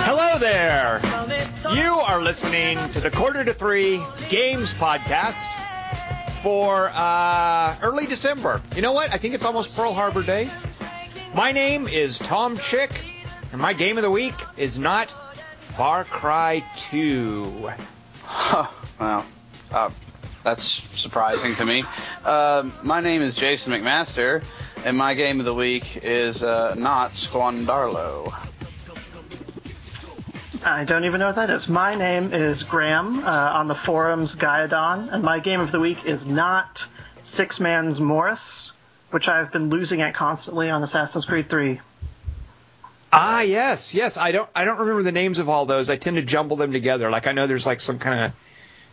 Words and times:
Hello 0.00 0.38
there. 0.38 1.00
You 1.74 1.92
are 1.94 2.22
listening 2.22 2.78
to 2.90 3.00
the 3.00 3.10
Quarter 3.10 3.46
to 3.46 3.52
Three 3.52 4.00
Games 4.28 4.74
Podcast 4.74 5.48
for 6.42 6.88
uh, 6.88 7.76
early 7.82 8.06
December. 8.06 8.62
You 8.76 8.82
know 8.82 8.92
what? 8.92 9.12
I 9.12 9.18
think 9.18 9.34
it's 9.34 9.44
almost 9.44 9.74
Pearl 9.74 9.92
Harbor 9.92 10.22
Day. 10.22 10.48
My 11.34 11.50
name 11.50 11.88
is 11.88 12.16
Tom 12.20 12.58
Chick, 12.58 12.92
and 13.50 13.60
my 13.60 13.72
game 13.72 13.96
of 13.96 14.04
the 14.04 14.10
week 14.10 14.34
is 14.56 14.78
not 14.78 15.10
Far 15.56 16.04
Cry 16.04 16.62
2. 16.76 17.72
Well, 19.00 19.26
uh, 19.70 19.90
that's 20.44 20.64
surprising 20.98 21.54
to 21.56 21.64
me. 21.64 21.84
Uh, 22.24 22.70
my 22.82 23.00
name 23.00 23.22
is 23.22 23.34
Jason 23.34 23.72
McMaster, 23.72 24.42
and 24.84 24.96
my 24.96 25.14
game 25.14 25.40
of 25.40 25.46
the 25.46 25.54
week 25.54 25.98
is 26.02 26.42
uh, 26.42 26.74
not 26.74 27.12
Squandarlo. 27.12 28.32
I 30.64 30.84
don't 30.84 31.04
even 31.04 31.20
know 31.20 31.26
what 31.26 31.36
that 31.36 31.50
is. 31.50 31.68
My 31.68 31.94
name 31.94 32.32
is 32.32 32.62
Graham 32.62 33.24
uh, 33.24 33.30
on 33.30 33.68
the 33.68 33.74
forums 33.74 34.34
Gaidon, 34.34 35.12
and 35.12 35.22
my 35.22 35.38
game 35.38 35.60
of 35.60 35.72
the 35.72 35.80
week 35.80 36.04
is 36.04 36.24
not 36.24 36.82
Six 37.26 37.60
Man's 37.60 38.00
Morris, 38.00 38.72
which 39.10 39.28
I've 39.28 39.52
been 39.52 39.68
losing 39.70 40.02
at 40.02 40.14
constantly 40.14 40.68
on 40.68 40.82
Assassin's 40.82 41.24
Creed 41.24 41.48
3. 41.48 41.80
Ah, 43.12 43.42
yes, 43.42 43.94
yes. 43.94 44.18
I 44.18 44.32
don't, 44.32 44.50
I 44.54 44.64
don't 44.64 44.80
remember 44.80 45.02
the 45.02 45.12
names 45.12 45.38
of 45.38 45.48
all 45.48 45.64
those. 45.64 45.88
I 45.90 45.96
tend 45.96 46.16
to 46.16 46.22
jumble 46.22 46.56
them 46.56 46.72
together. 46.72 47.10
Like 47.10 47.26
I 47.26 47.32
know 47.32 47.46
there's 47.46 47.66
like 47.66 47.80
some 47.80 47.98
kind 47.98 48.20
of 48.20 48.32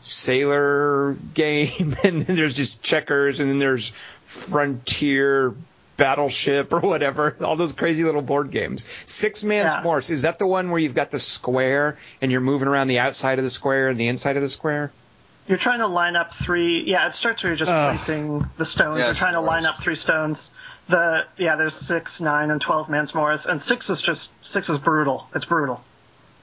sailor 0.05 1.14
game, 1.34 1.95
and 2.03 2.22
then 2.23 2.36
there's 2.36 2.56
just 2.56 2.84
checkers, 2.84 3.39
and 3.39 3.50
then 3.50 3.59
there's 3.59 3.89
frontier 3.89 5.53
battleship 5.98 6.73
or 6.73 6.81
whatever. 6.81 7.36
All 7.44 7.56
those 7.56 7.73
crazy 7.73 8.03
little 8.03 8.22
board 8.22 8.52
games. 8.52 8.86
Six 9.09 9.44
Man's 9.44 9.73
Yeah. 9.73 9.81
Morris 9.83 10.09
is 10.09 10.23
that 10.23 10.39
the 10.39 10.48
one 10.48 10.70
where 10.72 10.80
you've 10.80 10.95
got 10.95 11.11
the 11.11 11.20
square 11.20 11.98
and 12.22 12.31
you're 12.31 12.42
moving 12.42 12.67
around 12.67 12.88
the 12.88 13.00
outside 13.00 13.39
of 13.39 13.45
the 13.45 13.52
square 13.52 13.89
and 13.89 14.00
the 14.00 14.08
inside 14.08 14.36
of 14.36 14.42
the 14.42 14.50
square? 14.50 14.92
You're 15.48 15.58
trying 15.59 15.80
to 15.80 15.88
line 15.88 16.16
up 16.16 16.31
three. 16.44 16.83
Yeah, 16.86 17.08
it 17.08 17.16
starts 17.16 17.44
where 17.44 17.52
you're 17.52 17.58
just 17.58 17.72
Ugh. 17.72 17.95
placing 17.95 18.45
the 18.58 18.66
stones. 18.66 18.98
Yes, 18.98 19.06
you're 19.08 19.14
trying 19.28 19.33
to 19.36 19.42
line 19.42 19.66
up 19.66 19.81
three 19.81 19.95
stones. 19.95 20.39
The 20.89 21.26
yeah, 21.38 21.56
there's 21.56 21.76
six, 21.76 22.20
nine, 22.20 22.52
and 22.52 22.59
twelve 22.59 22.89
man's 22.89 23.14
Morris, 23.14 23.45
and 23.45 23.61
six 23.61 23.89
is 23.89 24.02
just 24.02 24.30
six 24.44 24.70
is 24.70 24.78
brutal. 24.80 25.28
It's 25.36 25.45
brutal. 25.45 25.83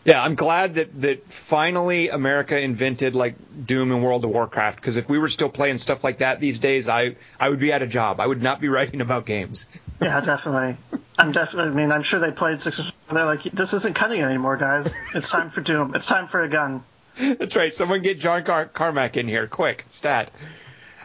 Yeah, 0.05 0.22
I'm 0.22 0.34
glad 0.34 0.75
that 0.75 1.00
that 1.03 1.27
finally 1.33 2.08
America 2.08 2.61
invented 2.61 3.14
like 3.14 3.36
Doom 3.67 3.92
and 3.92 4.03
World 4.03 4.25
of 4.25 4.31
Warcraft. 4.31 4.81
Because 4.81 4.97
if 4.97 5.08
we 5.08 5.19
were 5.19 5.28
still 5.28 5.48
playing 5.48 5.78
stuff 5.78 6.03
like 6.03 6.19
that 6.19 6.41
these 6.41 6.58
days, 6.58 6.89
I 6.89 7.14
I 7.39 7.48
would 7.48 7.61
be 7.61 7.72
out 7.72 7.83
of 7.83 7.91
job. 7.91 8.19
I 8.20 8.27
would 8.27 8.42
not 8.42 8.61
be 8.61 8.69
writing 8.77 9.00
about 9.00 9.27
games. 9.27 9.67
Yeah, 10.00 10.20
definitely. 10.20 10.77
I'm 11.19 11.30
definitely. 11.30 11.70
I 11.70 11.75
mean, 11.75 11.92
I'm 11.92 12.03
sure 12.03 12.19
they 12.19 12.33
played 12.33 12.61
six. 12.61 12.80
They're 13.12 13.25
like, 13.25 13.42
this 13.45 13.73
isn't 13.75 13.95
cutting 13.95 14.20
anymore, 14.23 14.56
guys. 14.56 14.92
It's 15.14 15.28
time 15.28 15.50
for 15.50 15.61
Doom. 15.61 15.95
It's 15.95 16.06
time 16.06 16.27
for 16.28 16.42
a 16.42 16.48
gun. 16.48 16.83
That's 17.17 17.55
right. 17.55 17.73
Someone 17.73 18.03
get 18.03 18.19
John 18.19 18.42
Car- 18.42 18.67
Carmack 18.67 19.17
in 19.17 19.28
here, 19.28 19.47
quick, 19.47 19.84
stat. 19.91 20.30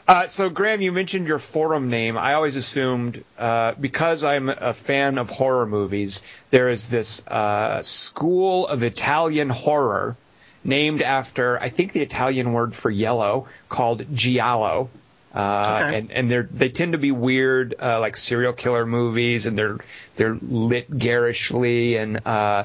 Uh, 0.07 0.27
so, 0.27 0.49
Graham, 0.49 0.81
you 0.81 0.91
mentioned 0.93 1.27
your 1.27 1.39
forum 1.39 1.89
name. 1.89 2.17
I 2.17 2.35
always 2.35 2.55
assumed, 2.55 3.25
uh, 3.37 3.73
because 3.77 4.23
I'm 4.23 4.47
a 4.47 4.73
fan 4.73 5.17
of 5.17 5.29
horror 5.29 5.65
movies, 5.65 6.21
there 6.49 6.69
is 6.69 6.87
this 6.87 7.27
uh, 7.27 7.81
school 7.81 8.67
of 8.67 8.83
Italian 8.83 9.49
horror 9.49 10.15
named 10.63 11.01
after, 11.01 11.59
I 11.59 11.67
think, 11.69 11.91
the 11.91 12.01
Italian 12.01 12.53
word 12.53 12.73
for 12.73 12.89
yellow 12.89 13.47
called 13.67 14.05
giallo. 14.15 14.89
Uh, 15.35 15.81
Okay. 15.83 15.97
and 15.97 16.11
and 16.11 16.31
they're 16.31 16.47
they 16.51 16.69
tend 16.69 16.93
to 16.93 16.97
be 16.97 17.11
weird, 17.11 17.75
uh, 17.79 17.99
like 17.99 18.15
serial 18.17 18.53
killer 18.53 18.85
movies, 18.85 19.45
and 19.45 19.57
they're 19.57 19.77
they're 20.15 20.37
lit 20.41 20.89
garishly, 20.89 21.97
and 21.97 22.25
uh, 22.25 22.63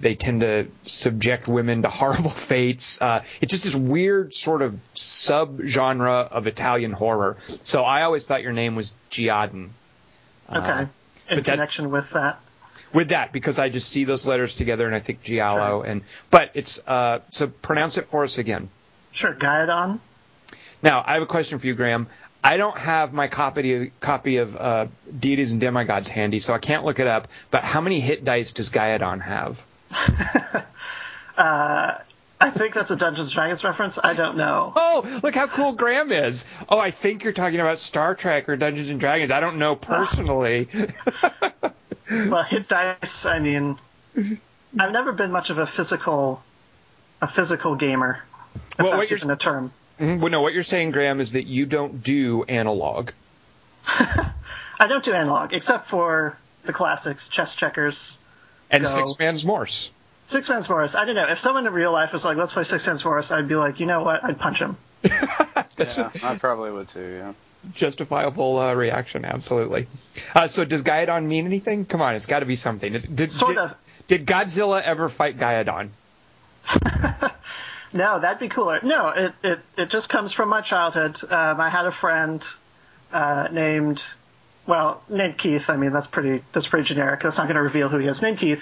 they 0.00 0.14
tend 0.14 0.40
to 0.42 0.68
subject 0.82 1.48
women 1.48 1.82
to 1.82 1.88
horrible 1.88 2.30
fates. 2.50 3.00
Uh, 3.00 3.22
it's 3.40 3.50
just 3.50 3.64
this 3.64 3.74
weird 3.74 4.32
sort 4.34 4.62
of 4.62 4.82
sub-genre 4.94 6.20
of 6.30 6.46
Italian 6.46 6.92
horror. 6.92 7.36
So 7.40 7.82
I 7.84 8.02
always 8.02 8.26
thought 8.26 8.42
your 8.42 8.52
name 8.52 8.74
was 8.76 8.94
Giadin. 9.10 9.70
Okay. 10.50 10.58
Uh, 10.58 10.80
In 10.82 10.88
but 11.28 11.44
that- 11.44 11.44
connection 11.44 11.90
with 11.90 12.08
that. 12.10 12.38
with 12.92 13.08
that 13.08 13.32
because 13.32 13.58
I 13.58 13.68
just 13.68 13.88
see 13.88 14.04
those 14.04 14.26
letters 14.26 14.54
together 14.54 14.86
and 14.86 14.94
I 14.94 15.00
think 15.00 15.22
Giallo 15.22 15.82
and 15.82 16.02
but 16.30 16.50
it's 16.54 16.80
uh, 16.86 17.18
so 17.28 17.48
pronounce 17.48 17.98
it 17.98 18.06
for 18.06 18.24
us 18.24 18.38
again. 18.38 18.68
Sure, 19.12 19.34
Gaidon. 19.34 19.98
Now 20.82 21.02
I 21.06 21.14
have 21.14 21.22
a 21.22 21.26
question 21.26 21.58
for 21.58 21.66
you, 21.66 21.74
Graham. 21.74 22.06
I 22.42 22.56
don't 22.56 22.78
have 22.78 23.12
my 23.12 23.26
copy 23.26 23.90
copy 24.00 24.36
of 24.38 24.56
uh, 24.56 24.86
Deities 25.20 25.52
and 25.52 25.60
Demigods 25.60 26.08
handy, 26.08 26.38
so 26.38 26.54
I 26.54 26.58
can't 26.58 26.84
look 26.84 27.00
it 27.00 27.06
up. 27.08 27.28
But 27.50 27.64
how 27.64 27.80
many 27.80 28.00
hit 28.00 28.24
dice 28.24 28.52
does 28.52 28.70
Gaidon 28.70 29.20
have? 29.20 29.64
I 32.40 32.50
think 32.50 32.74
that's 32.74 32.90
a 32.90 32.96
Dungeons 32.96 33.28
and 33.28 33.34
Dragons 33.34 33.64
reference. 33.64 33.98
I 34.02 34.14
don't 34.14 34.36
know. 34.36 34.72
Oh, 34.76 35.20
look 35.22 35.34
how 35.34 35.48
cool 35.48 35.72
Graham 35.74 36.12
is. 36.12 36.46
Oh, 36.68 36.78
I 36.78 36.90
think 36.92 37.24
you're 37.24 37.32
talking 37.32 37.58
about 37.60 37.78
Star 37.78 38.14
Trek 38.14 38.48
or 38.48 38.56
Dungeons 38.56 38.90
and 38.90 39.00
Dragons. 39.00 39.30
I 39.30 39.40
don't 39.40 39.58
know 39.58 39.74
personally. 39.76 40.68
Well, 42.10 42.42
hit 42.42 42.66
dice. 42.70 43.26
I 43.26 43.38
mean, 43.38 43.78
I've 44.16 44.92
never 44.92 45.12
been 45.12 45.30
much 45.30 45.50
of 45.50 45.58
a 45.58 45.66
physical, 45.66 46.42
a 47.20 47.28
physical 47.30 47.74
gamer. 47.74 48.22
If 48.54 48.78
Well, 48.78 48.96
what 48.96 49.10
you're- 49.10 49.18
even 49.18 49.30
a 49.30 49.36
term. 49.36 49.72
Mhm, 50.00 50.18
well, 50.18 50.30
no, 50.30 50.40
what 50.40 50.54
you're 50.54 50.62
saying, 50.62 50.92
Graham, 50.92 51.20
is 51.20 51.32
that 51.32 51.44
you 51.46 51.66
don't 51.66 52.02
do 52.02 52.44
analog. 52.44 53.10
I 53.86 54.86
don't 54.88 55.04
do 55.04 55.12
analog 55.12 55.52
except 55.52 55.90
for 55.90 56.38
the 56.64 56.72
classics, 56.72 57.28
chess 57.28 57.54
checkers, 57.54 57.94
And 58.70 58.82
Go. 58.82 58.88
Six 58.88 59.18
Man's 59.18 59.44
Morris. 59.44 59.92
Six 60.30 60.48
Man's 60.48 60.68
Morris. 60.68 60.94
I 60.94 61.04
don't 61.06 61.14
know. 61.14 61.26
If 61.30 61.40
someone 61.40 61.66
in 61.66 61.72
real 61.72 61.92
life 61.92 62.12
was 62.12 62.24
like, 62.24 62.36
"Let's 62.36 62.52
play 62.52 62.64
Six 62.64 62.86
Man's 62.86 63.04
Morris," 63.04 63.30
I'd 63.30 63.48
be 63.48 63.54
like, 63.56 63.80
you 63.80 63.86
know 63.86 64.02
what? 64.02 64.22
I'd 64.24 64.38
punch 64.38 64.58
him. 64.58 64.76
That's 65.76 65.96
Yeah, 65.98 66.10
I 66.22 66.36
probably 66.36 66.70
would 66.70 66.88
too. 66.88 67.00
Yeah. 67.18 67.32
justifiable 67.74 68.58
uh, 68.58 68.74
reaction, 68.74 69.24
absolutely. 69.24 69.86
Uh, 70.34 70.46
so 70.48 70.64
does 70.64 70.82
Gaidon 70.82 71.24
mean 71.26 71.46
anything? 71.46 71.86
Come 71.86 72.02
on, 72.02 72.14
it's 72.14 72.26
got 72.26 72.40
to 72.40 72.46
be 72.46 72.56
something. 72.56 72.94
Is- 72.94 73.04
Did, 73.04 73.32
Sort 73.32 73.50
did, 73.54 73.58
of. 73.58 73.74
Did 74.06 74.26
Godzilla 74.26 74.82
ever 74.82 75.08
fight 75.08 75.38
Gaidon? 75.38 75.90
No, 77.90 78.20
that'd 78.20 78.38
be 78.38 78.50
cooler. 78.50 78.80
No, 78.82 79.08
it 79.08 79.32
it, 79.42 79.60
it 79.78 79.88
just 79.90 80.10
comes 80.10 80.30
from 80.34 80.50
my 80.50 80.60
childhood. 80.60 81.16
Um, 81.24 81.58
I 81.58 81.70
had 81.70 81.86
a 81.86 81.92
friend 81.92 82.42
uh, 83.10 83.48
named, 83.50 84.02
well, 84.68 85.02
named 85.08 85.38
Keith. 85.38 85.64
I 85.68 85.76
mean, 85.76 85.92
that's 85.92 86.06
pretty 86.06 86.44
that's 86.52 86.68
pretty 86.68 86.86
generic. 86.86 87.22
That's 87.22 87.38
not 87.38 87.44
going 87.44 87.56
to 87.56 87.62
reveal 87.62 87.88
who 87.88 87.96
he 87.96 88.06
is. 88.06 88.20
Named 88.20 88.38
Keith, 88.38 88.60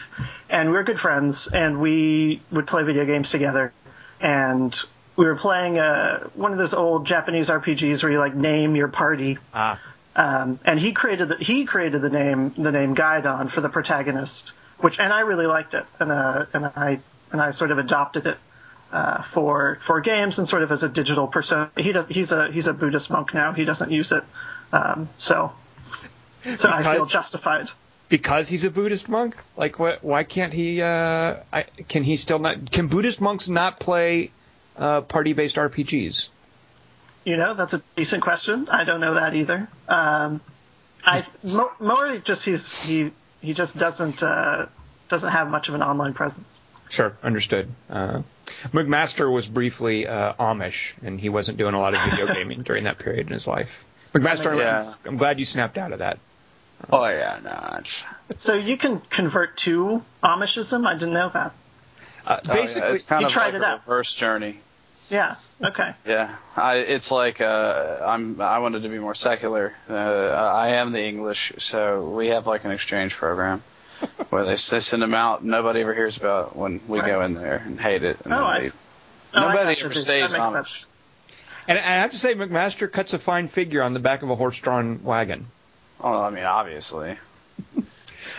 and 0.49 0.71
we 0.71 0.77
were 0.77 0.84
good 0.84 1.00
friends, 1.00 1.49
and 1.53 1.81
we 1.81 2.41
would 2.53 2.69
play 2.69 2.84
video 2.84 3.05
games 3.05 3.28
together. 3.28 3.72
And 4.21 4.75
we 5.17 5.25
were 5.25 5.34
playing 5.34 5.78
uh, 5.81 6.28
one 6.34 6.53
of 6.53 6.59
those 6.59 6.72
old 6.72 7.09
Japanese 7.09 7.49
RPGs 7.49 8.05
where 8.05 8.12
you 8.12 8.21
like 8.21 8.37
name 8.37 8.77
your 8.77 8.87
party. 8.87 9.39
Ah, 9.53 9.81
Um, 10.15 10.61
and 10.65 10.78
he 10.78 10.93
created 10.93 11.28
the, 11.28 11.37
he 11.39 11.67
created 11.67 12.03
the 12.03 12.09
name 12.09 12.55
the 12.56 12.71
name 12.71 12.94
Gaidon 12.94 13.53
for 13.53 13.61
the 13.61 13.69
protagonist, 13.69 14.53
which 14.78 15.00
and 15.00 15.12
I 15.12 15.21
really 15.21 15.47
liked 15.47 15.75
it, 15.75 15.87
and 15.99 16.12
uh, 16.12 16.47
and 16.55 16.67
I 16.67 17.00
and 17.33 17.43
I 17.43 17.50
sort 17.50 17.73
of 17.73 17.78
adopted 17.78 18.28
it 18.28 18.38
uh, 18.93 19.25
for 19.34 19.81
for 19.88 20.00
games 20.00 20.38
and 20.38 20.49
sort 20.49 20.62
of 20.62 20.71
as 20.71 20.84
a 20.84 20.88
digital 20.88 21.27
persona. 21.27 21.73
He 21.77 21.91
does 21.91 22.06
he's 22.09 22.31
a 22.31 22.53
he's 22.53 22.69
a 22.69 22.73
Buddhist 22.73 23.11
monk 23.11 23.34
now. 23.34 23.53
He 23.55 23.65
doesn't 23.65 23.91
use 23.91 24.12
it, 24.12 24.23
um, 24.73 25.09
so 25.19 25.50
so 26.58 26.68
I 26.70 26.82
feel 26.82 26.92
Because- 26.92 27.10
justified. 27.10 27.68
because 28.08 28.48
he's 28.48 28.64
a 28.64 28.70
Buddhist 28.70 29.08
monk. 29.08 29.36
Like, 29.56 29.78
what? 29.78 30.02
Why 30.04 30.24
can't 30.24 30.52
he? 30.52 30.80
Uh, 30.82 31.36
I, 31.52 31.62
can 31.88 32.02
he 32.04 32.16
still 32.16 32.38
not? 32.38 32.70
Can 32.70 32.86
Buddhist 32.88 33.20
monks 33.20 33.48
not 33.48 33.81
play 33.81 34.31
uh, 34.76 35.00
party-based 35.02 35.56
RPGs? 35.56 36.31
You 37.25 37.37
know, 37.37 37.54
that's 37.54 37.72
a 37.75 37.82
decent 37.96 38.22
question. 38.22 38.69
I 38.70 38.84
don't 38.84 39.00
know 39.00 39.14
that 39.14 39.34
either. 39.34 39.69
Um, 39.88 40.40
I 41.04 41.25
mo- 41.43 41.72
more 41.81 42.19
just 42.19 42.44
he's 42.44 42.84
he 42.87 43.10
he 43.40 43.52
just 43.54 43.76
doesn't 43.76 44.22
uh, 44.22 44.66
doesn't 45.08 45.31
have 45.31 45.49
much 45.50 45.69
of 45.69 45.75
an 45.75 45.82
online 45.82 46.14
presence. 46.14 46.46
Sure, 46.88 47.16
understood. 47.25 47.69
Uh, 47.90 48.22
McMaster 48.46 49.31
was 49.32 49.49
briefly 49.49 50.06
uh, 50.06 50.34
Amish, 50.34 50.94
and 51.02 51.20
he 51.20 51.28
wasn't 51.28 51.58
doing 51.58 51.75
a 51.75 51.81
lot 51.81 51.94
of 51.94 52.02
video 52.08 52.26
gaming 52.32 52.62
during 52.62 52.84
that 52.84 52.99
period 53.00 53.26
in 53.26 53.32
his 53.32 53.49
life. 53.49 53.84
McMaster, 54.12 54.56
Yeah. 54.56 54.94
I'm 55.04 55.16
glad 55.16 55.40
you 55.40 55.44
snapped 55.44 55.78
out 55.78 55.92
of 55.92 55.99
that. 55.99 56.20
Oh 56.90 57.06
yeah, 57.06 57.38
no. 57.43 57.78
it's- 57.78 58.05
So 58.40 58.55
you 58.55 58.76
can 58.76 59.00
convert 59.11 59.56
to 59.58 60.02
Amishism. 60.23 60.87
I 60.87 60.94
didn't 60.94 61.14
know 61.14 61.31
that. 61.32 61.52
Uh, 62.26 62.37
oh, 62.37 62.55
yeah, 62.55 62.55
basically, 62.55 62.90
it's 62.94 63.02
kind 63.05 63.20
You 63.23 63.26
of 63.28 63.32
tried 63.32 63.46
like 63.46 63.55
it 63.55 63.62
a 63.62 63.67
out. 63.67 63.81
reverse 63.87 64.14
journey. 64.14 64.58
Yeah. 65.08 65.37
Okay. 65.64 65.94
Yeah, 66.05 66.34
I, 66.56 66.76
it's 66.78 67.11
like 67.11 67.40
uh, 67.40 67.99
I'm. 68.05 68.40
I 68.40 68.58
wanted 68.58 68.82
to 68.82 68.88
be 68.88 68.99
more 68.99 69.14
secular. 69.14 69.73
Uh, 69.88 69.94
I 69.94 70.70
am 70.70 70.93
the 70.93 71.02
English, 71.02 71.52
so 71.58 72.08
we 72.11 72.28
have 72.28 72.46
like 72.46 72.64
an 72.64 72.73
exchange 72.73 73.14
program 73.14 73.62
where 74.31 74.44
they, 74.44 74.50
they 74.55 74.81
send 74.81 75.00
them 75.02 75.14
out. 75.14 75.44
Nobody 75.44 75.81
ever 75.81 75.94
hears 75.94 76.17
about 76.17 76.56
when 76.56 76.81
we 76.88 77.00
go 77.00 77.23
in 77.23 77.34
there 77.34 77.62
and 77.64 77.81
hate 77.81 78.02
it. 78.05 78.19
And 78.25 78.34
Oh, 78.34 78.37
then 78.38 78.46
I- 78.46 78.73
Oh, 79.34 79.40
Nobody 79.40 79.75
gotcha, 79.75 79.84
ever 79.84 79.94
stays 79.94 80.32
That 80.32 80.38
makes 80.38 80.50
Amish. 80.69 80.81
sense. 80.81 80.87
And 81.69 81.78
I 81.78 81.82
have 81.82 82.12
to 82.12 82.17
say, 82.19 82.34
McMaster 82.34 82.90
cuts 82.90 83.12
a 83.12 83.19
fine 83.19 83.49
figure 83.49 83.82
on 83.82 83.93
the 83.93 83.99
back 84.00 84.23
of 84.23 84.31
a 84.31 84.34
horse-drawn 84.37 85.02
wagon. 85.02 85.46
Oh, 86.00 86.22
I 86.22 86.31
mean, 86.31 86.44
obviously. 86.44 87.16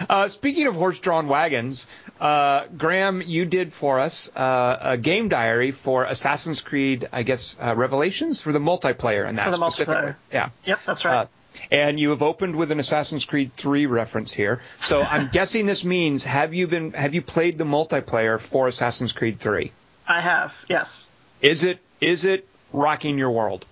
Uh, 0.09 0.27
speaking 0.27 0.67
of 0.67 0.75
horse-drawn 0.75 1.27
wagons, 1.27 1.87
uh, 2.19 2.65
Graham, 2.77 3.21
you 3.21 3.45
did 3.45 3.71
for 3.71 3.99
us 3.99 4.29
uh, 4.35 4.77
a 4.81 4.97
game 4.97 5.29
diary 5.29 5.71
for 5.71 6.03
Assassin's 6.03 6.61
Creed, 6.61 7.07
I 7.13 7.23
guess, 7.23 7.57
uh, 7.59 7.73
Revelations 7.75 8.41
for 8.41 8.51
the 8.51 8.59
multiplayer 8.59 9.25
and 9.27 9.37
that 9.37 9.45
For 9.45 9.51
the 9.51 9.69
specifically. 9.69 9.95
multiplayer. 10.11 10.15
Yeah. 10.31 10.49
Yep, 10.65 10.79
that's 10.85 11.05
right. 11.05 11.13
Uh, 11.13 11.25
and 11.71 11.99
you 11.99 12.09
have 12.09 12.21
opened 12.21 12.55
with 12.55 12.71
an 12.71 12.79
Assassin's 12.79 13.25
Creed 13.25 13.53
3 13.53 13.85
reference 13.85 14.33
here. 14.33 14.61
So 14.81 15.01
I'm 15.09 15.29
guessing 15.31 15.65
this 15.65 15.85
means 15.85 16.25
have 16.25 16.53
you 16.53 16.67
been 16.67 16.91
have 16.91 17.15
you 17.15 17.21
played 17.21 17.57
the 17.57 17.63
multiplayer 17.63 18.39
for 18.39 18.67
Assassin's 18.67 19.13
Creed 19.13 19.39
3? 19.39 19.71
I 20.07 20.19
have, 20.21 20.53
yes. 20.69 21.05
Is 21.41 21.63
it 21.63 21.79
is 22.01 22.25
it 22.25 22.47
rocking 22.73 23.17
your 23.17 23.31
world? 23.31 23.65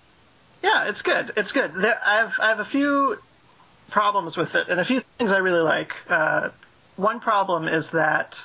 Yeah, 0.62 0.88
it's 0.88 1.02
good. 1.02 1.32
It's 1.36 1.52
good. 1.52 1.72
There, 1.74 2.00
I 2.04 2.16
have 2.16 2.32
I 2.40 2.48
have 2.48 2.60
a 2.60 2.64
few 2.64 3.18
problems 3.96 4.36
with 4.36 4.54
it, 4.54 4.68
and 4.68 4.78
a 4.78 4.84
few 4.84 5.00
things 5.16 5.32
I 5.32 5.38
really 5.38 5.62
like. 5.62 5.90
Uh, 6.06 6.50
one 6.96 7.18
problem 7.18 7.66
is 7.66 7.88
that 7.90 8.38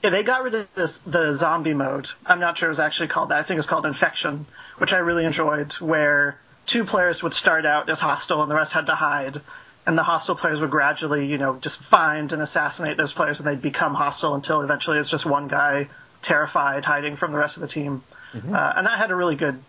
yeah, 0.00 0.10
they 0.10 0.22
got 0.22 0.44
rid 0.44 0.54
of 0.54 0.68
this, 0.76 0.96
the 1.04 1.36
zombie 1.38 1.74
mode. 1.74 2.06
I'm 2.24 2.38
not 2.38 2.56
sure 2.56 2.68
it 2.68 2.70
was 2.70 2.78
actually 2.78 3.08
called 3.08 3.30
that. 3.30 3.40
I 3.40 3.42
think 3.42 3.58
it's 3.58 3.68
called 3.68 3.84
infection, 3.84 4.46
which 4.78 4.92
I 4.92 4.98
really 4.98 5.24
enjoyed, 5.24 5.72
where 5.80 6.38
two 6.66 6.84
players 6.84 7.20
would 7.20 7.34
start 7.34 7.66
out 7.66 7.90
as 7.90 7.98
hostile 7.98 8.42
and 8.42 8.50
the 8.50 8.54
rest 8.54 8.70
had 8.70 8.86
to 8.86 8.94
hide. 8.94 9.40
And 9.86 9.98
the 9.98 10.04
hostile 10.04 10.36
players 10.36 10.60
would 10.60 10.70
gradually, 10.70 11.26
you 11.26 11.36
know, 11.36 11.56
just 11.56 11.78
find 11.90 12.30
and 12.30 12.40
assassinate 12.40 12.96
those 12.96 13.12
players, 13.12 13.40
and 13.40 13.46
they'd 13.48 13.60
become 13.60 13.94
hostile 13.94 14.36
until 14.36 14.60
eventually 14.60 15.00
it's 15.00 15.10
just 15.10 15.26
one 15.26 15.48
guy 15.48 15.88
terrified, 16.22 16.84
hiding 16.84 17.16
from 17.16 17.32
the 17.32 17.38
rest 17.38 17.56
of 17.56 17.62
the 17.62 17.68
team. 17.68 18.04
Uh, 18.54 18.72
and 18.76 18.86
that 18.86 18.98
had 18.98 19.10
a 19.10 19.16
really 19.16 19.34
good 19.34 19.60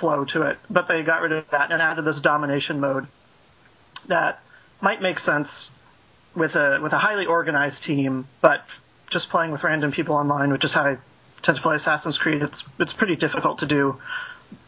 flow 0.00 0.26
to 0.26 0.42
it. 0.42 0.58
But 0.68 0.86
they 0.86 1.02
got 1.02 1.22
rid 1.22 1.32
of 1.32 1.48
that 1.48 1.72
and 1.72 1.80
added 1.80 2.04
this 2.04 2.20
domination 2.20 2.78
mode 2.78 3.06
that 4.08 4.42
might 4.82 5.00
make 5.00 5.18
sense 5.18 5.70
with 6.34 6.54
a 6.54 6.80
with 6.82 6.92
a 6.92 6.98
highly 6.98 7.26
organized 7.26 7.82
team, 7.82 8.26
but 8.40 8.64
just 9.10 9.30
playing 9.30 9.52
with 9.52 9.62
random 9.62 9.92
people 9.92 10.16
online, 10.16 10.50
which 10.52 10.64
is 10.64 10.72
how 10.72 10.82
I 10.82 10.98
tend 11.42 11.56
to 11.56 11.62
play 11.62 11.76
Assassin's 11.76 12.18
Creed, 12.18 12.42
it's 12.42 12.64
it's 12.78 12.92
pretty 12.92 13.16
difficult 13.16 13.60
to 13.60 13.66
do. 13.66 14.00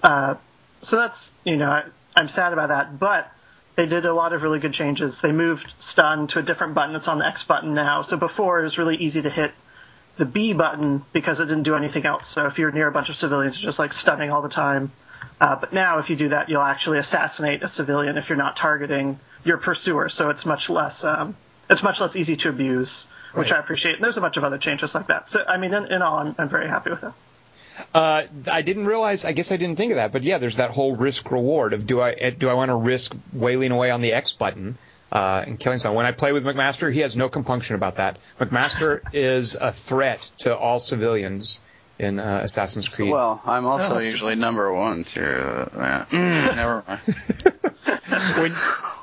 Uh, 0.03 0.37
so 0.83 0.97
that's 0.97 1.31
you 1.45 1.57
know 1.57 1.69
I, 1.69 1.85
I'm 2.17 2.29
sad 2.29 2.53
about 2.53 2.69
that, 2.69 2.99
but 2.99 3.31
they 3.77 3.87
did 3.87 4.05
a 4.05 4.15
lot 4.15 4.33
of 4.33 4.43
really 4.43 4.61
good 4.61 4.73
changes. 4.73 5.21
They 5.21 5.33
moved 5.33 5.67
stun 5.81 6.29
to 6.29 6.39
a 6.39 6.43
different 6.43 6.75
button. 6.75 6.95
It's 6.95 7.09
on 7.09 7.19
the 7.19 7.27
X 7.27 7.43
button 7.43 7.75
now. 7.75 8.03
So 8.03 8.17
before 8.17 8.61
it 8.61 8.65
was 8.65 8.79
really 8.79 8.97
easy 8.97 9.23
to 9.23 9.31
hit 9.31 9.53
the 10.17 10.25
B 10.25 10.53
button 10.53 11.05
because 11.13 11.41
it 11.41 11.47
didn't 11.47 11.65
do 11.65 11.75
anything 11.75 12.07
else. 12.07 12.29
So 12.29 12.47
if 12.47 12.57
you're 12.57 12.71
near 12.71 12.87
a 12.87 12.93
bunch 12.93 13.09
of 13.09 13.17
civilians, 13.17 13.59
you're 13.61 13.69
just 13.69 13.81
like 13.81 13.93
stunning 13.93 14.31
all 14.31 14.43
the 14.43 14.49
time. 14.49 14.93
Uh, 15.41 15.57
but 15.57 15.73
now, 15.73 15.99
if 15.99 16.09
you 16.09 16.15
do 16.15 16.29
that, 16.29 16.49
you'll 16.49 16.63
actually 16.63 16.99
assassinate 16.99 17.65
a 17.65 17.69
civilian 17.69 18.17
if 18.17 18.29
you're 18.29 18.39
not 18.39 18.57
targeting 18.57 19.19
your 19.45 19.59
pursuer. 19.59 20.09
So 20.09 20.31
it's 20.31 20.45
much 20.45 20.69
less 20.69 21.05
um, 21.05 21.37
it's 21.71 21.83
much 21.83 22.01
less 22.01 22.17
easy 22.17 22.37
to 22.37 22.49
abuse, 22.49 23.05
which 23.33 23.51
Right. 23.51 23.59
I 23.59 23.61
appreciate. 23.61 23.95
And 23.97 24.05
there's 24.05 24.17
a 24.17 24.21
bunch 24.21 24.37
of 24.37 24.45
other 24.45 24.59
changes 24.59 24.95
like 24.95 25.07
that. 25.09 25.31
So 25.31 25.45
I 25.47 25.57
mean, 25.57 25.73
in, 25.75 25.87
in 25.93 26.03
all, 26.03 26.19
I'm, 26.19 26.35
I'm 26.39 26.49
very 26.49 26.69
happy 26.69 26.91
with 26.91 27.05
it. 27.05 27.13
Uh, 27.93 28.25
I 28.51 28.63
didn't 28.63 28.87
realize. 28.87 29.25
I 29.25 29.33
guess 29.33 29.51
I 29.51 29.57
didn't 29.57 29.77
think 29.77 29.93
of 29.93 29.97
that. 29.97 30.13
But 30.13 30.23
yeah, 30.23 30.39
there's 30.39 30.57
that 30.57 30.71
whole 30.71 30.97
risk 30.97 31.31
reward 31.31 31.73
of 31.73 31.87
do 31.87 32.01
I 32.01 32.13
eh, 32.13 32.31
do 32.31 32.49
I 32.49 32.55
want 32.55 32.69
to 32.69 32.77
risk 32.77 33.15
wailing 33.33 33.73
away 33.73 33.91
on 33.91 34.01
the 34.01 34.13
X 34.13 34.33
button 34.33 34.79
uh, 35.11 35.45
and 35.47 35.59
killing 35.59 35.79
someone? 35.79 35.97
When 35.97 36.07
I 36.07 36.13
play 36.13 36.33
with 36.33 36.45
McMaster, 36.45 36.93
he 36.93 37.01
has 37.01 37.17
no 37.17 37.29
compunction 37.29 37.75
about 37.75 37.97
that. 37.97 38.19
McMaster 38.39 39.01
is 39.13 39.57
a 39.57 39.73
threat 39.73 40.31
to 40.39 40.57
all 40.57 40.79
civilians 40.79 41.61
in 41.99 42.19
uh, 42.19 42.41
Assassin's 42.45 42.89
Creed. 42.89 43.11
Well, 43.11 43.41
I'm 43.45 43.67
also 43.67 43.99
usually 43.99 44.35
number 44.37 44.73
one 44.73 45.05
too. 45.05 45.23
Uh, 45.25 45.69
yeah. 45.77 46.07
Mm, 46.11 46.57
never 46.57 46.85
mind. 46.87 47.01
when 48.39 48.53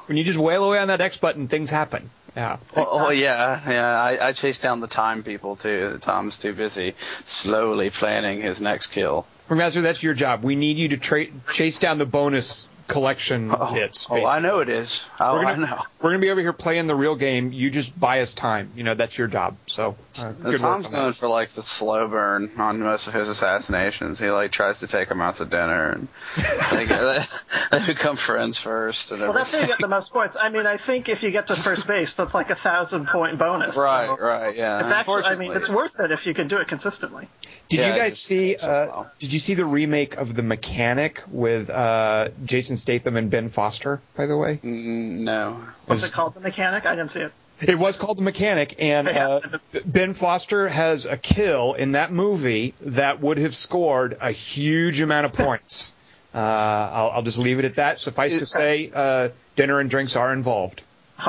when 0.07 0.17
you 0.17 0.23
just 0.23 0.39
wail 0.39 0.63
away 0.63 0.79
on 0.79 0.87
that 0.87 1.01
X 1.01 1.17
button, 1.17 1.47
things 1.47 1.69
happen. 1.69 2.09
Yeah. 2.35 2.57
Well, 2.75 2.89
well, 2.95 3.13
yeah, 3.13 3.59
yeah. 3.69 4.01
I, 4.01 4.29
I 4.29 4.33
chase 4.33 4.59
down 4.59 4.79
the 4.79 4.87
time 4.87 5.23
people 5.23 5.55
too. 5.55 5.97
Tom's 5.99 6.37
too 6.37 6.53
busy 6.53 6.95
slowly 7.25 7.89
planning 7.89 8.41
his 8.41 8.61
next 8.61 8.87
kill. 8.87 9.25
McMaster, 9.49 9.81
that's 9.81 10.01
your 10.01 10.13
job. 10.13 10.43
We 10.43 10.55
need 10.55 10.77
you 10.77 10.89
to 10.89 10.97
tra- 10.97 11.25
chase 11.51 11.79
down 11.79 11.97
the 11.97 12.05
bonus 12.05 12.69
collection 12.87 13.51
Oh, 13.51 13.65
hits. 13.67 14.07
oh, 14.09 14.25
I 14.25 14.39
know 14.39 14.59
it 14.59 14.69
is. 14.69 15.07
Oh, 15.19 15.33
We're 15.35 15.45
I 15.45 15.53
gonna, 15.55 15.67
know. 15.67 15.81
we're 16.01 16.09
gonna 16.11 16.21
be 16.21 16.29
over 16.29 16.41
here 16.41 16.53
playing 16.53 16.87
the 16.87 16.95
real 16.95 17.15
game. 17.15 17.51
You 17.51 17.69
just 17.69 17.97
buy 17.99 18.21
us 18.21 18.33
time. 18.33 18.71
You 18.75 18.83
know 18.83 18.93
that's 18.93 19.17
your 19.17 19.27
job. 19.27 19.55
So 19.67 19.95
uh, 20.19 20.31
good 20.31 20.59
Tom's 20.59 20.85
work 20.85 20.93
going 20.93 21.05
that. 21.07 21.15
for 21.15 21.27
like 21.27 21.49
the 21.49 21.61
slow 21.61 22.07
burn 22.07 22.51
on 22.57 22.79
most 22.79 23.07
of 23.07 23.13
his 23.13 23.29
assassinations. 23.29 24.19
He 24.19 24.29
like 24.29 24.51
tries 24.51 24.79
to 24.81 24.87
take 24.87 25.09
them 25.09 25.21
out 25.21 25.35
to 25.35 25.45
dinner, 25.45 25.89
and 25.91 26.07
they, 26.71 26.85
get, 26.85 27.29
they 27.71 27.85
become 27.85 28.17
friends 28.17 28.59
first. 28.59 29.11
And 29.11 29.21
Well, 29.21 29.33
that's 29.33 29.51
how 29.51 29.59
you 29.59 29.67
get 29.67 29.79
the 29.79 29.87
most 29.87 30.11
points. 30.11 30.35
I 30.39 30.49
mean, 30.49 30.65
I 30.65 30.77
think 30.77 31.09
if 31.09 31.23
you 31.23 31.31
get 31.31 31.47
to 31.47 31.55
first 31.55 31.87
base, 31.87 32.13
that's 32.15 32.33
like 32.33 32.49
a 32.49 32.55
thousand 32.55 33.07
point 33.07 33.37
bonus. 33.37 33.75
right, 33.75 34.07
So 34.07 34.17
right, 34.17 34.55
yeah. 34.55 34.81
It's 34.81 34.91
actually, 34.91 35.23
I 35.23 35.35
mean, 35.35 35.51
it's 35.53 35.69
worth 35.69 35.99
it 35.99 36.11
if 36.11 36.25
you 36.25 36.33
can 36.33 36.47
do 36.47 36.57
it 36.57 36.67
consistently. 36.67 37.27
Did 37.69 37.79
Yeah, 37.79 37.93
you 37.95 37.99
guys 38.01 38.19
see? 38.19 38.49
takes 38.49 38.63
a 38.63 38.71
Uh, 38.93 39.07
did 39.19 39.31
you 39.31 39.39
see 39.39 39.53
the 39.53 39.65
remake 39.65 40.17
of 40.17 40.35
The 40.35 40.43
Mechanic 40.43 41.23
with 41.29 41.69
uh, 41.69 42.29
Jason 42.43 42.75
Statham 42.81 43.15
and 43.17 43.29
Ben 43.29 43.49
Foster? 43.49 44.01
By 44.15 44.25
the 44.25 44.35
way, 44.37 44.59
Mm, 44.63 45.19
no. 45.21 45.61
What's 45.85 46.01
Was- 46.01 46.11
it 46.11 46.13
called? 46.13 46.33
The 46.33 46.39
mechanic? 46.41 46.85
I 46.85 46.95
didn't 46.95 47.11
see 47.11 47.21
it. 47.21 47.31
It 47.61 47.77
was 47.77 47.97
called 47.97 48.17
The 48.17 48.23
Mechanic, 48.23 48.75
and 48.79 49.07
uh, 49.07 49.39
Ben 49.85 50.15
Foster 50.15 50.67
has 50.67 51.05
a 51.05 51.15
kill 51.15 51.73
in 51.73 51.91
that 51.91 52.11
movie 52.11 52.73
that 52.81 53.19
would 53.21 53.37
have 53.37 53.53
scored 53.53 54.17
a 54.19 54.31
huge 54.31 54.99
amount 54.99 55.25
of 55.27 55.33
points. 55.33 55.95
Uh, 56.33 56.37
I'll, 56.37 57.09
I'll 57.09 57.21
just 57.23 57.39
leave 57.39 57.59
it 57.59 57.65
at 57.65 57.75
that. 57.75 57.99
Suffice 57.99 58.39
to 58.39 58.45
say, 58.45 58.89
uh, 58.95 59.29
dinner 59.57 59.81
and 59.81 59.89
drinks 59.89 60.15
are 60.15 60.31
involved. 60.31 60.81